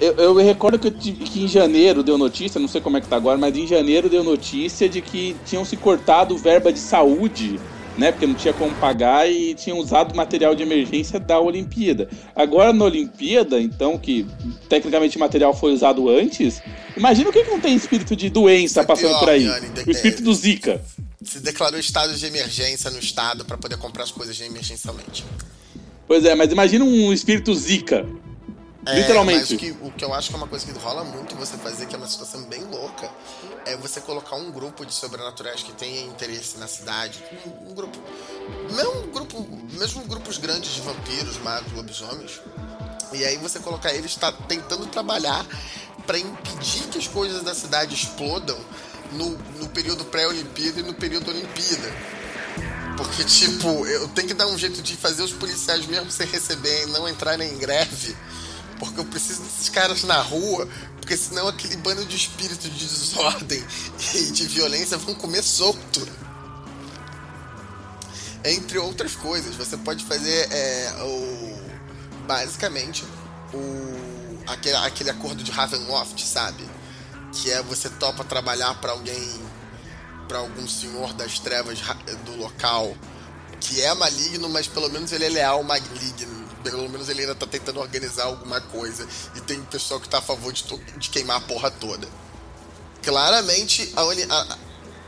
Eu, 0.00 0.14
eu 0.14 0.34
recordo 0.36 0.78
que, 0.78 0.90
que 0.90 1.44
em 1.44 1.48
janeiro 1.48 2.02
deu 2.02 2.16
notícia, 2.16 2.60
não 2.60 2.68
sei 2.68 2.80
como 2.80 2.96
é 2.96 3.00
que 3.00 3.08
tá 3.08 3.16
agora, 3.16 3.36
mas 3.36 3.56
em 3.56 3.66
janeiro 3.66 4.08
deu 4.08 4.24
notícia 4.24 4.88
de 4.88 5.00
que 5.02 5.36
tinham 5.44 5.64
se 5.64 5.76
cortado 5.76 6.36
verba 6.38 6.72
de 6.72 6.78
saúde, 6.78 7.60
né? 7.98 8.10
Porque 8.10 8.26
não 8.26 8.34
tinha 8.34 8.54
como 8.54 8.74
pagar 8.76 9.30
e 9.30 9.54
tinham 9.54 9.78
usado 9.78 10.14
material 10.16 10.54
de 10.54 10.62
emergência 10.62 11.20
da 11.20 11.38
Olimpíada. 11.38 12.08
Agora 12.34 12.72
na 12.72 12.84
Olimpíada, 12.84 13.60
então, 13.60 13.98
que 13.98 14.26
tecnicamente 14.70 15.16
o 15.16 15.20
material 15.20 15.54
foi 15.54 15.72
usado 15.72 16.08
antes, 16.08 16.62
imagina 16.96 17.28
o 17.28 17.32
que, 17.32 17.44
que 17.44 17.50
não 17.50 17.60
tem 17.60 17.74
espírito 17.76 18.16
de 18.16 18.30
doença 18.30 18.80
é 18.80 18.84
passando 18.84 19.10
pior, 19.10 19.20
por 19.20 19.28
aí. 19.28 19.44
Yanni, 19.44 19.68
de- 19.68 19.80
O 19.86 19.90
espírito 19.90 20.22
do 20.22 20.32
Zika. 20.34 20.80
Se 21.22 21.40
declarou 21.40 21.78
estado 21.78 22.14
de 22.14 22.24
emergência 22.26 22.90
no 22.90 22.98
estado 22.98 23.44
para 23.44 23.56
poder 23.58 23.76
comprar 23.76 24.04
as 24.04 24.10
coisas 24.10 24.40
emergencialmente. 24.40 25.24
Pois 26.06 26.24
é, 26.24 26.34
mas 26.34 26.50
imagina 26.52 26.84
um 26.84 27.12
espírito 27.12 27.54
Zika. 27.54 28.06
É, 28.86 29.00
Literalmente. 29.00 29.40
Mas 29.40 29.50
o 29.50 29.56
que, 29.56 29.70
o 29.70 29.90
que 29.90 30.04
eu 30.04 30.12
acho 30.12 30.28
que 30.28 30.34
é 30.34 30.38
uma 30.38 30.46
coisa 30.46 30.66
que 30.66 30.72
rola 30.78 31.04
muito 31.04 31.34
você 31.36 31.56
fazer, 31.56 31.86
que 31.86 31.94
é 31.94 31.98
uma 31.98 32.06
situação 32.06 32.42
bem 32.44 32.62
louca, 32.64 33.10
é 33.64 33.76
você 33.76 34.00
colocar 34.00 34.36
um 34.36 34.50
grupo 34.50 34.84
de 34.84 34.92
sobrenaturais 34.92 35.62
que 35.62 35.72
tenha 35.72 36.02
interesse 36.02 36.58
na 36.58 36.66
cidade. 36.66 37.22
Um, 37.46 37.70
um 37.70 37.74
grupo. 37.74 37.98
Não 38.72 39.02
um 39.02 39.10
grupo. 39.10 39.46
Mesmo 39.72 40.02
grupos 40.04 40.38
grandes 40.38 40.72
de 40.74 40.80
vampiros, 40.82 41.38
magos, 41.38 41.72
lobisomens. 41.72 42.40
E 43.12 43.24
aí 43.24 43.36
você 43.38 43.58
colocar 43.58 43.92
eles 43.94 44.14
tá 44.16 44.32
tentando 44.32 44.86
trabalhar 44.86 45.46
para 46.06 46.18
impedir 46.18 46.82
que 46.88 46.98
as 46.98 47.06
coisas 47.06 47.42
da 47.42 47.54
cidade 47.54 47.94
explodam 47.94 48.58
no, 49.12 49.30
no 49.58 49.68
período 49.68 50.04
pré-Olimpíada 50.04 50.80
e 50.80 50.82
no 50.82 50.94
período 50.94 51.30
Olimpíada. 51.30 51.92
Porque, 52.96 53.24
tipo, 53.24 53.86
eu 53.86 54.08
tenho 54.08 54.28
que 54.28 54.34
dar 54.34 54.46
um 54.46 54.58
jeito 54.58 54.80
de 54.80 54.96
fazer 54.96 55.22
os 55.22 55.32
policiais 55.32 55.86
mesmo 55.86 56.10
sem 56.10 56.26
receber 56.26 56.86
não 56.86 57.08
entrarem 57.08 57.52
em 57.52 57.58
greve. 57.58 58.16
Porque 58.78 59.00
eu 59.00 59.04
preciso 59.04 59.42
desses 59.42 59.68
caras 59.68 60.02
na 60.02 60.20
rua, 60.20 60.68
porque 61.00 61.16
senão 61.16 61.46
aquele 61.48 61.76
bando 61.76 62.04
de 62.04 62.16
espírito 62.16 62.68
de 62.68 62.86
desordem 62.86 63.64
e 64.14 64.30
de 64.32 64.46
violência 64.46 64.96
vão 64.96 65.14
comer 65.14 65.42
solto. 65.42 66.08
Entre 68.44 68.78
outras 68.78 69.14
coisas, 69.16 69.54
você 69.54 69.76
pode 69.76 70.04
fazer 70.04 70.48
é, 70.52 70.92
o, 71.02 71.58
basicamente 72.26 73.04
o, 73.54 74.38
aquele, 74.46 74.76
aquele 74.76 75.10
acordo 75.10 75.42
de 75.42 75.50
Ravenloft, 75.50 76.20
sabe? 76.24 76.68
Que 77.32 77.50
é 77.50 77.62
você 77.62 77.88
topa 77.88 78.22
trabalhar 78.24 78.74
para 78.80 78.92
alguém, 78.92 79.40
para 80.28 80.38
algum 80.38 80.66
senhor 80.68 81.12
das 81.14 81.38
trevas 81.38 81.78
do 82.24 82.36
local, 82.36 82.94
que 83.60 83.80
é 83.80 83.94
maligno, 83.94 84.48
mas 84.48 84.66
pelo 84.66 84.90
menos 84.90 85.12
ele 85.12 85.24
é 85.24 85.28
leal 85.28 85.62
maligno. 85.62 86.43
Pelo 86.64 86.88
menos 86.88 87.08
ele 87.08 87.20
ainda 87.20 87.34
tá 87.34 87.46
tentando 87.46 87.78
organizar 87.78 88.24
alguma 88.24 88.60
coisa. 88.60 89.06
E 89.36 89.40
tem 89.40 89.60
pessoal 89.62 90.00
que 90.00 90.08
tá 90.08 90.18
a 90.18 90.22
favor 90.22 90.52
de, 90.52 90.64
de 90.96 91.10
queimar 91.10 91.36
a 91.36 91.40
porra 91.40 91.70
toda. 91.70 92.08
Claramente, 93.02 93.92
a, 93.94 94.02
a, 94.02 94.58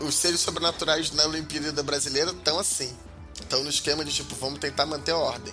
os 0.04 0.14
seres 0.14 0.40
sobrenaturais 0.40 1.10
na 1.12 1.26
Olimpíada 1.26 1.82
Brasileira 1.82 2.30
estão 2.30 2.58
assim. 2.58 2.92
Estão 3.34 3.62
no 3.62 3.70
esquema 3.70 4.04
de 4.04 4.12
tipo, 4.12 4.34
vamos 4.36 4.58
tentar 4.58 4.86
manter 4.86 5.12
a 5.12 5.16
ordem. 5.16 5.52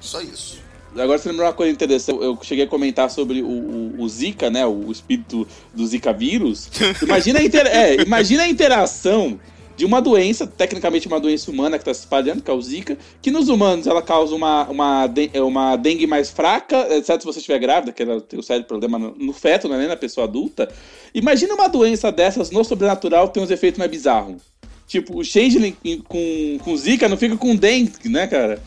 Só 0.00 0.20
isso. 0.20 0.58
Agora 0.96 1.18
você 1.18 1.28
lembrou 1.28 1.46
uma 1.46 1.52
coisa 1.52 1.72
interessante, 1.72 2.22
eu 2.22 2.38
cheguei 2.42 2.64
a 2.64 2.68
comentar 2.68 3.10
sobre 3.10 3.42
o, 3.42 3.48
o, 3.48 4.02
o 4.02 4.08
Zika, 4.08 4.50
né? 4.50 4.66
O 4.66 4.90
espírito 4.90 5.46
do 5.74 5.86
Zika 5.86 6.12
vírus. 6.12 6.70
Imagina 7.02 7.40
a, 7.40 7.42
inter... 7.42 7.66
é, 7.66 8.02
imagina 8.02 8.42
a 8.44 8.48
interação 8.48 9.38
de 9.78 9.84
uma 9.84 10.02
doença, 10.02 10.44
tecnicamente 10.44 11.06
uma 11.06 11.20
doença 11.20 11.48
humana 11.48 11.78
que 11.78 11.82
está 11.82 11.94
se 11.94 12.00
espalhando, 12.00 12.42
que 12.42 12.50
é 12.50 12.52
o 12.52 12.60
Zika, 12.60 12.98
que 13.22 13.30
nos 13.30 13.48
humanos 13.48 13.86
ela 13.86 14.02
causa 14.02 14.34
uma, 14.34 14.64
uma, 14.64 15.08
uma 15.36 15.76
dengue 15.76 16.04
mais 16.04 16.30
fraca, 16.30 16.88
exceto 16.90 17.22
se 17.22 17.26
você 17.26 17.38
estiver 17.38 17.60
grávida, 17.60 17.92
que 17.92 18.02
ela 18.02 18.20
tem 18.20 18.40
o 18.40 18.42
sério 18.42 18.64
problema 18.64 18.98
no, 18.98 19.14
no 19.16 19.32
feto, 19.32 19.68
não 19.68 19.76
é 19.76 19.78
nem 19.78 19.86
na 19.86 19.96
pessoa 19.96 20.26
adulta. 20.26 20.68
Imagina 21.14 21.54
uma 21.54 21.68
doença 21.68 22.10
dessas 22.10 22.50
no 22.50 22.64
sobrenatural 22.64 23.28
tem 23.28 23.40
uns 23.40 23.52
efeitos 23.52 23.78
mais 23.78 23.88
bizarros. 23.88 24.42
Tipo, 24.88 25.20
o 25.20 25.24
Changeling 25.24 25.76
com, 26.08 26.58
com 26.64 26.76
Zika 26.76 27.08
não 27.08 27.16
fica 27.16 27.36
com 27.36 27.54
dengue, 27.54 28.08
né, 28.08 28.26
cara? 28.26 28.60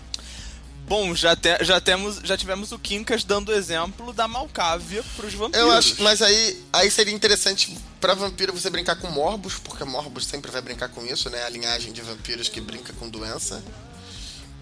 Bom, 0.92 1.16
já, 1.16 1.38
te, 1.38 1.64
já, 1.64 1.80
temos, 1.80 2.20
já 2.22 2.36
tivemos 2.36 2.74
o 2.74 2.78
Quincas 2.78 3.24
dando 3.24 3.54
exemplo 3.54 4.12
da 4.12 4.28
Malcávia 4.28 5.02
pros 5.16 5.34
vampiros. 5.34 5.66
Eu 5.66 5.72
acho, 5.72 6.04
mas 6.04 6.22
aí, 6.22 6.62
aí 6.74 6.92
seria 6.92 7.14
interessante 7.14 7.78
pra 8.02 8.14
vampiro 8.14 8.52
você 8.52 8.70
brincar 8.70 8.98
com 8.98 9.08
Morbus, 9.08 9.54
porque 9.54 9.86
Morbus 9.86 10.26
sempre 10.26 10.52
vai 10.52 10.62
brincar 10.62 10.90
com 10.90 11.06
isso, 11.06 11.30
né? 11.30 11.46
A 11.46 11.50
linhagem 11.50 11.94
de 11.94 12.02
vampiros 12.02 12.50
que 12.50 12.60
brinca 12.60 12.92
com 12.92 13.08
doença. 13.08 13.64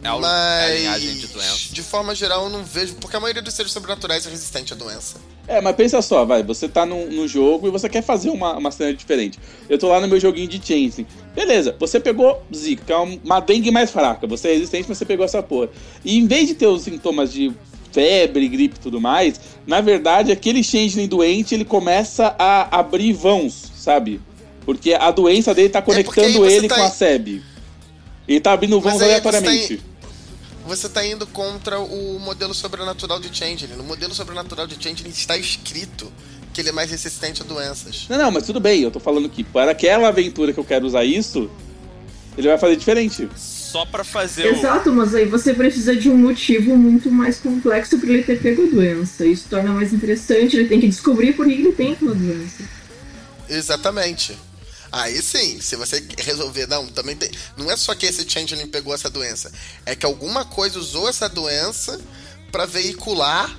É, 0.02 0.12
o, 0.12 0.20
mas, 0.20 0.32
é 0.32 0.72
a 0.72 0.76
linhagem 0.78 1.16
de 1.16 1.28
doença. 1.28 1.74
De 1.74 1.84
forma 1.84 2.16
geral, 2.16 2.46
eu 2.46 2.50
não 2.50 2.64
vejo, 2.64 2.96
porque 2.96 3.16
a 3.16 3.20
maioria 3.20 3.42
dos 3.42 3.54
seres 3.54 3.72
sobrenaturais 3.72 4.26
é 4.26 4.30
resistente 4.30 4.74
à 4.74 4.76
doença. 4.76 5.18
É, 5.48 5.60
mas 5.60 5.76
pensa 5.76 6.02
só, 6.02 6.24
vai, 6.24 6.44
você 6.44 6.70
tá 6.70 6.86
no, 6.86 7.08
no 7.08 7.28
jogo 7.28 7.68
e 7.68 7.72
você 7.72 7.90
quer 7.90 8.04
fazer 8.04 8.30
uma, 8.30 8.56
uma 8.58 8.72
cena 8.72 8.94
diferente. 8.94 9.40
Eu 9.68 9.78
tô 9.78 9.90
lá 9.90 10.00
no 10.00 10.08
meu 10.08 10.20
joguinho 10.20 10.48
de 10.48 10.66
Chainsaw. 10.66 11.04
Beleza, 11.36 11.76
você 11.78 12.00
pegou 12.00 12.42
Zika, 12.56 12.84
que 12.86 12.94
é 12.94 12.98
uma 12.98 13.40
dengue 13.40 13.72
mais 13.72 13.92
fraca. 13.92 14.26
Você 14.28 14.50
é 14.50 14.54
resistente, 14.54 14.86
mas 14.88 14.98
você 14.98 15.06
pegou 15.06 15.26
essa 15.26 15.44
porra. 15.44 15.70
E 16.06 16.18
em 16.18 16.28
vez 16.28 16.48
de 16.48 16.54
ter 16.54 16.68
os 16.68 16.84
sintomas 16.84 17.34
de 17.34 17.52
febre, 17.92 18.48
gripe 18.48 18.76
e 18.76 18.80
tudo 18.80 19.02
mais, 19.02 19.42
na 19.66 19.82
verdade, 19.82 20.32
aquele 20.32 20.64
changeling 20.64 21.08
doente, 21.08 21.56
ele 21.56 21.66
começa 21.66 22.36
a 22.38 22.80
abrir 22.80 23.12
vãos, 23.14 23.72
sabe? 23.76 24.22
Porque 24.66 24.94
a 24.94 25.10
doença 25.12 25.54
dele 25.54 25.70
tá 25.70 25.82
conectando 25.82 26.46
é 26.46 26.54
ele 26.54 26.68
tá 26.68 26.76
com 26.76 26.84
a 26.84 26.90
SEB. 26.90 27.42
Ele 28.30 28.40
tá 28.40 28.54
abrindo 28.54 28.80
vãos 28.80 29.02
aleatoriamente 29.02 29.82
você 30.70 30.86
está 30.86 31.04
indo 31.04 31.26
contra 31.26 31.80
o 31.80 32.20
modelo 32.20 32.54
sobrenatural 32.54 33.20
de 33.20 33.36
Changeling. 33.36 33.76
No 33.76 33.84
modelo 33.84 34.14
sobrenatural 34.14 34.68
de 34.68 34.76
Changeling 34.82 35.10
está 35.10 35.36
escrito 35.36 36.12
que 36.54 36.62
ele 36.62 36.70
é 36.70 36.72
mais 36.72 36.92
resistente 36.92 37.42
a 37.42 37.46
doenças. 37.46 38.06
Não, 38.08 38.18
não, 38.18 38.32
mas 38.32 38.46
tudo 38.46 38.60
bem. 38.60 38.84
Eu 38.84 38.92
tô 38.92 39.00
falando 39.00 39.28
que 39.28 39.44
para 39.44 39.72
aquela 39.72 40.08
aventura 40.08 40.54
que 40.54 40.60
eu 40.60 40.64
quero 40.64 40.86
usar 40.86 41.04
isso, 41.04 41.50
ele 42.38 42.48
vai 42.48 42.58
fazer 42.58 42.76
diferente. 42.76 43.28
Só 43.36 43.84
para 43.86 44.04
fazer 44.04 44.46
Exato, 44.46 44.92
o... 44.92 44.94
mas 44.94 45.16
aí 45.16 45.26
você 45.26 45.54
precisa 45.54 45.96
de 45.96 46.10
um 46.10 46.18
motivo 46.18 46.76
muito 46.78 47.10
mais 47.12 47.40
complexo 47.40 47.98
para 47.98 48.10
ele 48.10 48.24
ter 48.24 48.40
pego 48.40 48.64
a 48.64 48.68
doença. 48.68 49.26
Isso 49.26 49.48
torna 49.50 49.72
mais 49.72 49.92
interessante, 49.92 50.56
ele 50.56 50.70
tem 50.70 50.80
que 50.80 50.88
descobrir 50.88 51.34
por 51.34 51.48
que 51.48 51.54
ele 51.54 51.72
tem 51.72 51.94
aquela 51.94 52.14
doença. 52.14 52.64
Exatamente. 53.50 54.38
Aí 54.92 55.22
sim, 55.22 55.62
se 55.62 55.76
você 55.76 56.04
resolver, 56.18 56.68
não, 56.68 56.88
também 56.88 57.16
tem. 57.16 57.30
Não 57.56 57.70
é 57.70 57.78
só 57.78 57.94
que 57.94 58.06
esse 58.06 58.28
Changeling 58.28 58.68
pegou 58.68 58.94
essa 58.94 59.10
doença, 59.10 59.52
é 59.86 59.96
que 59.96 60.06
alguma 60.06 60.46
coisa 60.46 60.80
usou 60.80 61.08
essa 61.08 61.30
doença 61.30 62.00
para 62.52 62.66
veicular 62.66 63.56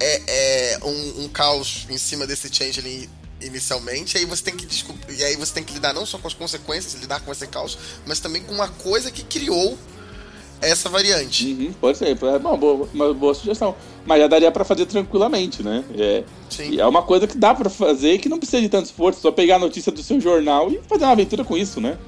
é, 0.00 0.22
é, 0.26 0.78
um, 0.82 1.24
um, 1.24 1.28
caos 1.28 1.86
em 1.90 1.98
cima 1.98 2.26
desse 2.26 2.52
Changeling 2.52 3.08
inicialmente, 3.40 4.16
aí 4.16 4.24
você 4.24 4.42
tem 4.42 4.56
que 4.56 4.64
descobrir, 4.64 5.16
e 5.16 5.24
aí 5.24 5.36
você 5.36 5.52
tem 5.52 5.64
que 5.64 5.74
lidar 5.74 5.92
não 5.92 6.06
só 6.06 6.16
com 6.16 6.28
as 6.28 6.34
consequências, 6.34 6.94
lidar 6.94 7.20
com 7.20 7.32
esse 7.32 7.46
caos, 7.46 7.76
mas 8.06 8.20
também 8.20 8.42
com 8.42 8.52
uma 8.52 8.68
coisa 8.68 9.10
que 9.10 9.22
criou 9.22 9.78
essa 10.62 10.88
variante. 10.88 11.46
Uhum, 11.46 11.72
pode 11.80 11.98
ser, 11.98 12.16
é 12.16 12.36
uma 12.36 12.56
boa, 12.56 12.88
uma 12.94 13.12
boa 13.12 13.34
sugestão. 13.34 13.74
Mas 14.06 14.20
já 14.20 14.26
daria 14.26 14.50
para 14.50 14.64
fazer 14.64 14.86
tranquilamente, 14.86 15.62
né? 15.62 15.84
É, 15.96 16.24
Sim. 16.48 16.80
é 16.80 16.86
uma 16.86 17.02
coisa 17.02 17.26
que 17.26 17.36
dá 17.36 17.54
para 17.54 17.68
fazer 17.68 18.18
que 18.18 18.28
não 18.28 18.38
precisa 18.38 18.62
de 18.62 18.68
tanto 18.68 18.86
esforço, 18.86 19.20
só 19.20 19.30
pegar 19.30 19.56
a 19.56 19.58
notícia 19.58 19.92
do 19.92 20.02
seu 20.02 20.20
jornal 20.20 20.70
e 20.70 20.80
fazer 20.88 21.04
uma 21.04 21.12
aventura 21.12 21.44
com 21.44 21.56
isso, 21.56 21.80
né? 21.80 21.98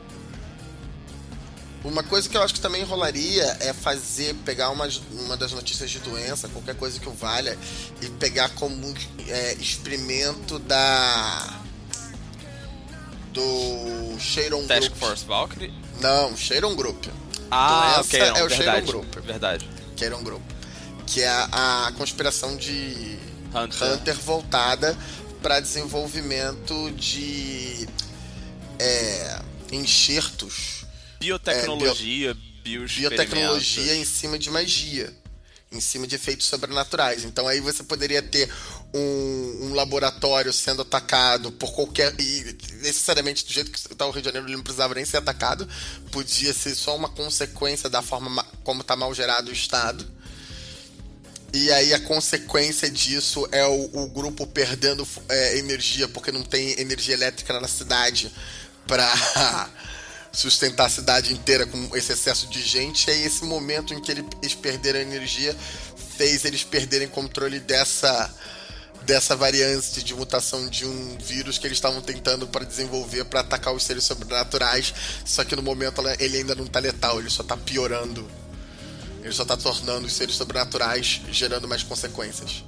Uma 1.85 2.03
coisa 2.03 2.27
que 2.27 2.35
eu 2.35 2.43
acho 2.43 2.55
que 2.55 2.61
também 2.61 2.83
rolaria 2.83 3.45
é 3.61 3.75
fazer, 3.75 4.35
pegar 4.37 4.71
uma, 4.71 4.89
uma 5.27 5.37
das 5.37 5.53
notícias 5.53 5.91
de 5.91 5.99
doença, 5.99 6.49
qualquer 6.49 6.75
coisa 6.77 6.99
que 6.99 7.07
o 7.07 7.13
valha, 7.13 7.59
e 8.01 8.09
pegar 8.09 8.49
como 8.55 8.95
é, 9.29 9.53
experimento 9.55 10.59
da. 10.61 11.61
do 13.35 14.19
Sharon 14.19 14.67
Task 14.67 14.89
Group. 14.89 14.97
Force 14.97 15.25
Valkyrie? 15.27 15.75
Não, 16.01 16.35
Sharon 16.35 16.75
Group. 16.75 17.05
Ah, 17.51 18.01
ok, 18.01 18.19
não, 18.19 18.37
é 18.37 18.45
o 18.45 18.49
verdade, 18.49 18.87
Group. 18.87 19.15
Verdade. 19.21 19.69
Sharon 19.97 20.23
Group. 20.23 20.43
Que 21.07 21.23
é 21.23 21.29
a, 21.29 21.87
a 21.89 21.93
conspiração 21.93 22.57
de 22.57 23.19
Hunter, 23.55 23.93
Hunter 23.93 24.17
voltada 24.21 24.97
para 25.43 25.61
desenvolvimento 25.61 26.91
de 26.93 27.87
é, 28.79 29.41
enxertos. 29.71 30.87
Biotecnologia, 31.21 32.31
é, 32.31 32.35
bio, 32.63 32.87
biotecnologia 32.87 33.95
em 33.95 34.05
cima 34.05 34.39
de 34.39 34.51
magia. 34.51 35.13
Em 35.71 35.81
cima 35.81 36.07
de 36.07 36.15
efeitos 36.15 36.47
sobrenaturais. 36.47 37.25
Então 37.25 37.49
aí 37.49 37.61
você 37.61 37.83
poderia 37.83 38.23
ter 38.23 38.49
um, 38.95 39.67
um, 39.67 39.75
laboratório 39.75 40.53
sendo 40.53 40.83
atacado 40.83 41.51
por 41.51 41.73
qualquer. 41.73 42.15
E 42.19 42.57
necessariamente 42.81 43.45
do 43.45 43.53
jeito 43.53 43.71
que 43.71 43.79
está 43.79 44.07
o 44.07 44.11
Rio 44.11 44.23
de 44.23 44.27
Janeiro, 44.27 44.47
ele 44.47 44.57
não 44.57 44.63
precisava 44.63 44.95
nem 44.95 45.05
ser 45.05 45.17
atacado. 45.17 45.69
Podia 46.13 46.55
ser 46.55 46.75
só 46.75 46.95
uma 46.97 47.09
consequência 47.09 47.91
da 47.91 48.01
forma 48.01 48.45
como 48.63 48.83
está 48.83 48.95
mal 48.95 49.13
gerado 49.13 49.51
o 49.51 49.53
Estado. 49.53 50.07
E 51.53 51.71
aí 51.71 51.93
a 51.93 52.01
consequência 52.01 52.91
disso 52.91 53.47
é 53.53 53.65
o, 53.65 53.91
o 53.93 54.09
grupo 54.09 54.47
perdendo 54.47 55.07
é, 55.29 55.59
energia 55.59 56.09
porque 56.09 56.33
não 56.33 56.43
tem 56.43 56.81
energia 56.81 57.15
elétrica 57.15 57.61
na 57.61 57.69
cidade 57.69 58.33
para 58.87 59.09
sustentar 60.33 60.87
a 60.87 60.91
cidade 60.91 61.33
inteira 61.33 61.65
com 61.67 61.97
esse 61.97 62.13
excesso 62.13 62.49
de 62.49 62.61
gente. 62.61 63.09
E 63.09 63.13
aí 63.13 63.25
esse 63.25 63.45
momento 63.45 63.95
em 63.95 64.01
que 64.01 64.11
eles 64.11 64.55
perderam 64.55 65.01
energia 65.01 65.57
fez 66.17 66.45
eles 66.45 66.63
perderem 66.63 67.09
controle 67.09 67.59
dessa 67.61 68.33
dessa 69.07 69.37
variante 69.37 70.03
de 70.03 70.15
mutação 70.15 70.69
de 70.69 70.87
um 70.87 71.17
vírus 71.19 71.59
que 71.59 71.67
eles 71.67 71.79
estavam 71.79 72.01
tentando 72.01 72.47
para 72.47 72.65
desenvolver 72.65 73.25
para 73.25 73.41
atacar 73.41 73.75
os 73.75 73.83
seres 73.83 74.05
sobrenaturais, 74.05 74.95
só 75.25 75.45
que 75.45 75.55
no 75.55 75.63
momento 75.63 76.03
ele 76.19 76.39
ainda 76.39 76.55
não 76.55 76.65
está 76.65 76.81
letal, 76.81 77.21
ele 77.21 77.31
só 77.31 77.43
está 77.43 77.57
piorando. 77.57 78.27
Ele 79.23 79.33
só 79.33 79.43
está 79.43 79.57
tornando 79.57 80.07
os 80.07 80.13
seres 80.13 80.35
sobrenaturais, 80.35 81.23
gerando 81.31 81.67
mais 81.67 81.83
consequências. 81.83 82.63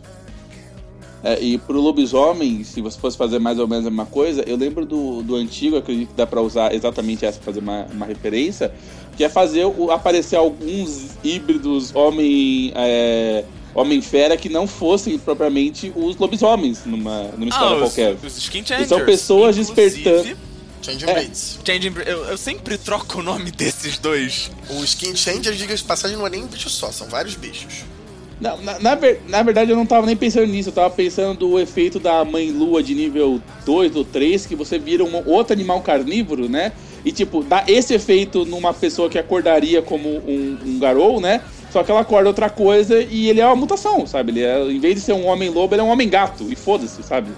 É, 1.22 1.40
e 1.40 1.58
pro 1.58 1.80
lobisomem, 1.80 2.62
se 2.62 2.80
você 2.80 2.98
fosse 2.98 3.16
fazer 3.16 3.38
mais 3.38 3.58
ou 3.58 3.66
menos 3.66 3.86
a 3.86 3.90
mesma 3.90 4.06
coisa, 4.06 4.42
eu 4.46 4.56
lembro 4.56 4.86
do, 4.86 5.22
do 5.22 5.34
antigo, 5.34 5.76
acredito 5.76 6.10
que 6.10 6.14
dá 6.14 6.26
para 6.26 6.40
usar 6.40 6.74
exatamente 6.74 7.26
essa, 7.26 7.40
fazer 7.40 7.60
uma, 7.60 7.84
uma 7.86 8.06
referência, 8.06 8.72
que 9.16 9.24
é 9.24 9.28
fazer 9.28 9.64
o, 9.64 9.90
aparecer 9.90 10.36
alguns 10.36 11.10
híbridos 11.24 11.94
homem. 11.94 12.72
É, 12.74 13.44
Homem-Fera 13.76 14.36
que 14.36 14.48
não 14.48 14.66
fossem 14.66 15.18
propriamente 15.18 15.92
os 15.94 16.16
lobisomens 16.16 16.84
numa, 16.86 17.24
numa 17.36 17.48
história 17.48 17.76
ah, 17.76 17.80
qualquer. 17.80 18.16
Os 18.24 18.38
Skin 18.38 18.64
Changers. 18.64 18.88
são 18.88 19.04
pessoas 19.04 19.56
despertando. 19.56 20.36
Changing 20.80 21.04
é. 21.04 21.12
Blades. 21.12 21.58
Changing, 21.64 21.92
eu, 22.06 22.24
eu, 22.24 22.38
sempre 22.38 22.78
troco 22.78 23.20
o 23.20 23.22
nome 23.22 23.50
desses 23.52 23.98
dois. 23.98 24.50
O 24.70 24.82
Skin 24.82 25.14
Changer, 25.14 25.52
diga 25.52 25.76
de 25.76 25.84
passagem, 25.84 26.16
não 26.16 26.26
é 26.26 26.30
nem 26.30 26.44
um 26.44 26.46
bicho 26.46 26.70
só, 26.70 26.90
são 26.90 27.06
vários 27.08 27.34
bichos. 27.34 27.84
Na, 28.40 28.56
na, 28.56 28.78
na, 28.78 28.94
ver, 28.94 29.22
na, 29.28 29.42
verdade, 29.42 29.70
eu 29.70 29.76
não 29.76 29.86
tava 29.86 30.06
nem 30.06 30.16
pensando 30.16 30.46
nisso, 30.46 30.68
eu 30.68 30.72
tava 30.72 30.90
pensando 30.90 31.38
do 31.38 31.58
efeito 31.58 31.98
da 31.98 32.24
mãe 32.24 32.50
lua 32.50 32.82
de 32.82 32.94
nível 32.94 33.40
2 33.64 33.96
ou 33.96 34.04
3, 34.04 34.46
que 34.46 34.54
você 34.54 34.78
vira 34.78 35.04
um 35.04 35.28
outro 35.28 35.52
animal 35.52 35.80
carnívoro, 35.80 36.48
né? 36.48 36.72
E, 37.04 37.12
tipo, 37.12 37.42
dá 37.42 37.64
esse 37.66 37.94
efeito 37.94 38.44
numa 38.44 38.74
pessoa 38.74 39.08
que 39.08 39.18
acordaria 39.18 39.80
como 39.80 40.08
um, 40.08 40.58
um 40.64 40.78
garou, 40.78 41.20
né? 41.20 41.42
Só 41.76 41.84
que 41.84 41.90
ela 41.90 42.00
acorda 42.00 42.30
outra 42.30 42.48
coisa 42.48 43.02
e 43.02 43.28
ele 43.28 43.38
é 43.38 43.44
uma 43.44 43.54
mutação, 43.54 44.06
sabe? 44.06 44.32
Ele 44.32 44.42
é, 44.42 44.64
em 44.64 44.80
vez 44.80 44.94
de 44.94 45.02
ser 45.02 45.12
um 45.12 45.26
homem-lobo, 45.26 45.74
ele 45.74 45.82
é 45.82 45.84
um 45.84 45.90
homem-gato. 45.90 46.50
E 46.50 46.56
foda-se, 46.56 47.02
sabe? 47.02 47.30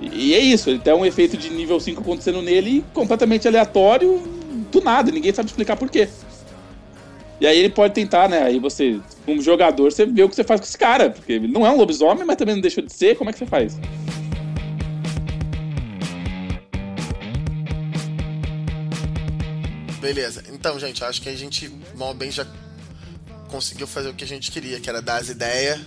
E, 0.00 0.30
e, 0.30 0.34
é 0.34 0.38
isso, 0.38 0.70
ele 0.70 0.78
tem 0.78 0.94
um 0.94 1.04
efeito 1.04 1.36
de 1.36 1.50
nível 1.50 1.78
5 1.78 2.00
acontecendo 2.00 2.40
nele 2.40 2.82
completamente 2.94 3.46
aleatório, 3.46 4.22
do 4.72 4.80
nada, 4.80 5.12
ninguém 5.12 5.34
sabe 5.34 5.50
explicar 5.50 5.76
por 5.76 5.90
quê. 5.90 6.08
E 7.38 7.46
aí 7.46 7.58
ele 7.58 7.68
pode 7.68 7.92
tentar, 7.92 8.30
né? 8.30 8.44
Aí 8.44 8.58
você, 8.58 8.98
como 9.26 9.42
jogador, 9.42 9.92
você 9.92 10.06
vê 10.06 10.22
o 10.22 10.28
que 10.30 10.36
você 10.36 10.42
faz 10.42 10.58
com 10.58 10.66
esse 10.66 10.78
cara. 10.78 11.10
Porque 11.10 11.34
ele 11.34 11.46
não 11.46 11.66
é 11.66 11.70
um 11.70 11.76
lobisomem, 11.76 12.24
mas 12.24 12.36
também 12.36 12.54
não 12.54 12.62
deixou 12.62 12.82
de 12.82 12.94
ser. 12.94 13.14
Como 13.14 13.28
é 13.28 13.32
que 13.34 13.38
você 13.40 13.44
faz? 13.44 13.78
Beleza. 20.00 20.42
Então, 20.50 20.80
gente, 20.80 21.04
acho 21.04 21.20
que 21.20 21.28
a 21.28 21.36
gente 21.36 21.70
mal 21.94 22.14
bem 22.14 22.30
já 22.30 22.46
conseguiu 23.50 23.86
fazer 23.86 24.08
o 24.08 24.14
que 24.14 24.24
a 24.24 24.26
gente 24.26 24.50
queria, 24.50 24.80
que 24.80 24.88
era 24.88 25.02
dar 25.02 25.16
as 25.16 25.28
ideias, 25.28 25.80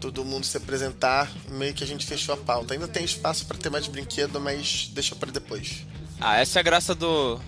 todo 0.00 0.24
mundo 0.24 0.44
se 0.44 0.56
apresentar, 0.56 1.30
meio 1.50 1.72
que 1.72 1.82
a 1.82 1.86
gente 1.86 2.04
fechou 2.04 2.34
a 2.34 2.38
pauta. 2.38 2.74
Ainda 2.74 2.88
tem 2.88 3.04
espaço 3.04 3.46
para 3.46 3.56
ter 3.56 3.70
mais 3.70 3.86
brinquedo, 3.86 4.40
mas 4.40 4.90
deixa 4.92 5.14
para 5.14 5.30
depois. 5.30 5.86
Ah, 6.20 6.38
essa 6.38 6.58
é 6.58 6.60
a 6.60 6.62
graça 6.62 6.94
do 6.94 7.40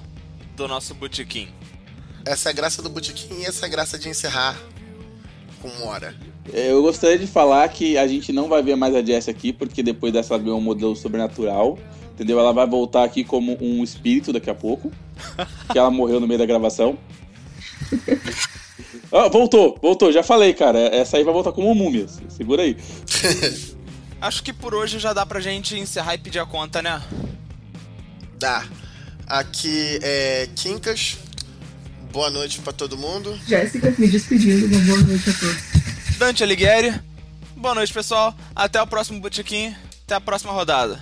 do 0.57 0.67
nosso 0.67 0.93
botequim. 0.93 1.49
Essa 2.25 2.49
é 2.49 2.51
a 2.51 2.55
graça 2.55 2.83
do 2.83 2.91
botequim 2.91 3.43
e 3.43 3.45
essa 3.45 3.65
é 3.65 3.69
a 3.69 3.71
graça 3.71 3.97
de 3.97 4.09
encerrar 4.09 4.61
com 5.63 5.69
uma 5.69 5.87
hora. 5.87 6.15
É, 6.53 6.73
eu 6.73 6.83
gostaria 6.83 7.19
de 7.19 7.27
falar 7.27 7.69
que 7.69 7.97
a 7.97 8.07
gente 8.07 8.33
não 8.33 8.49
vai 8.49 8.63
ver 8.63 8.75
mais 8.75 8.95
a 8.95 9.03
Jess 9.03 9.29
aqui, 9.29 9.53
porque 9.53 9.83
depois 9.83 10.13
dessa 10.13 10.35
ela 10.35 10.55
um 10.55 10.61
modelo 10.61 10.97
sobrenatural. 10.97 11.79
Entendeu? 12.13 12.41
Ela 12.41 12.53
vai 12.53 12.67
voltar 12.67 13.05
aqui 13.05 13.23
como 13.23 13.57
um 13.61 13.85
espírito 13.85 14.33
daqui 14.33 14.51
a 14.51 14.55
pouco. 14.55 14.91
que 15.71 15.79
ela 15.79 15.91
morreu 15.91 16.19
no 16.19 16.27
meio 16.27 16.39
da 16.39 16.47
gravação. 16.47 16.99
Ah, 19.11 19.29
voltou, 19.29 19.79
voltou, 19.81 20.13
já 20.13 20.23
falei, 20.23 20.53
cara. 20.53 20.79
Essa 20.79 21.17
aí 21.17 21.25
vai 21.25 21.33
voltar 21.33 21.53
como 21.53 21.75
múmia. 21.75 22.07
Segura 22.29 22.63
aí. 22.63 22.77
Acho 24.21 24.43
que 24.43 24.53
por 24.53 24.75
hoje 24.75 24.99
já 24.99 25.13
dá 25.13 25.25
pra 25.25 25.41
gente 25.41 25.79
encerrar 25.79 26.15
e 26.15 26.19
pedir 26.19 26.41
a 26.41 26.47
conta, 26.47 26.83
né? 26.83 27.01
Dá. 28.39 28.67
Aqui 29.27 29.99
é 30.03 30.49
Quincas, 30.57 31.19
Boa 32.13 32.31
noite 32.31 32.61
para 32.61 32.73
todo 32.73 32.97
mundo. 32.97 33.39
Jéssica, 33.47 33.95
me 33.99 34.09
despedindo. 34.09 34.67
Uma 34.67 34.85
boa 34.87 34.99
noite 35.03 35.31
a 35.31 35.33
todos. 35.35 36.19
Dante 36.19 36.43
Alighieri. 36.43 37.01
Boa 37.55 37.75
noite, 37.75 37.93
pessoal. 37.93 38.35
Até 38.57 38.81
o 38.81 38.87
próximo 38.87 39.21
Botequim. 39.21 39.75
Até 40.05 40.15
a 40.15 40.21
próxima 40.21 40.53
rodada. 40.53 41.01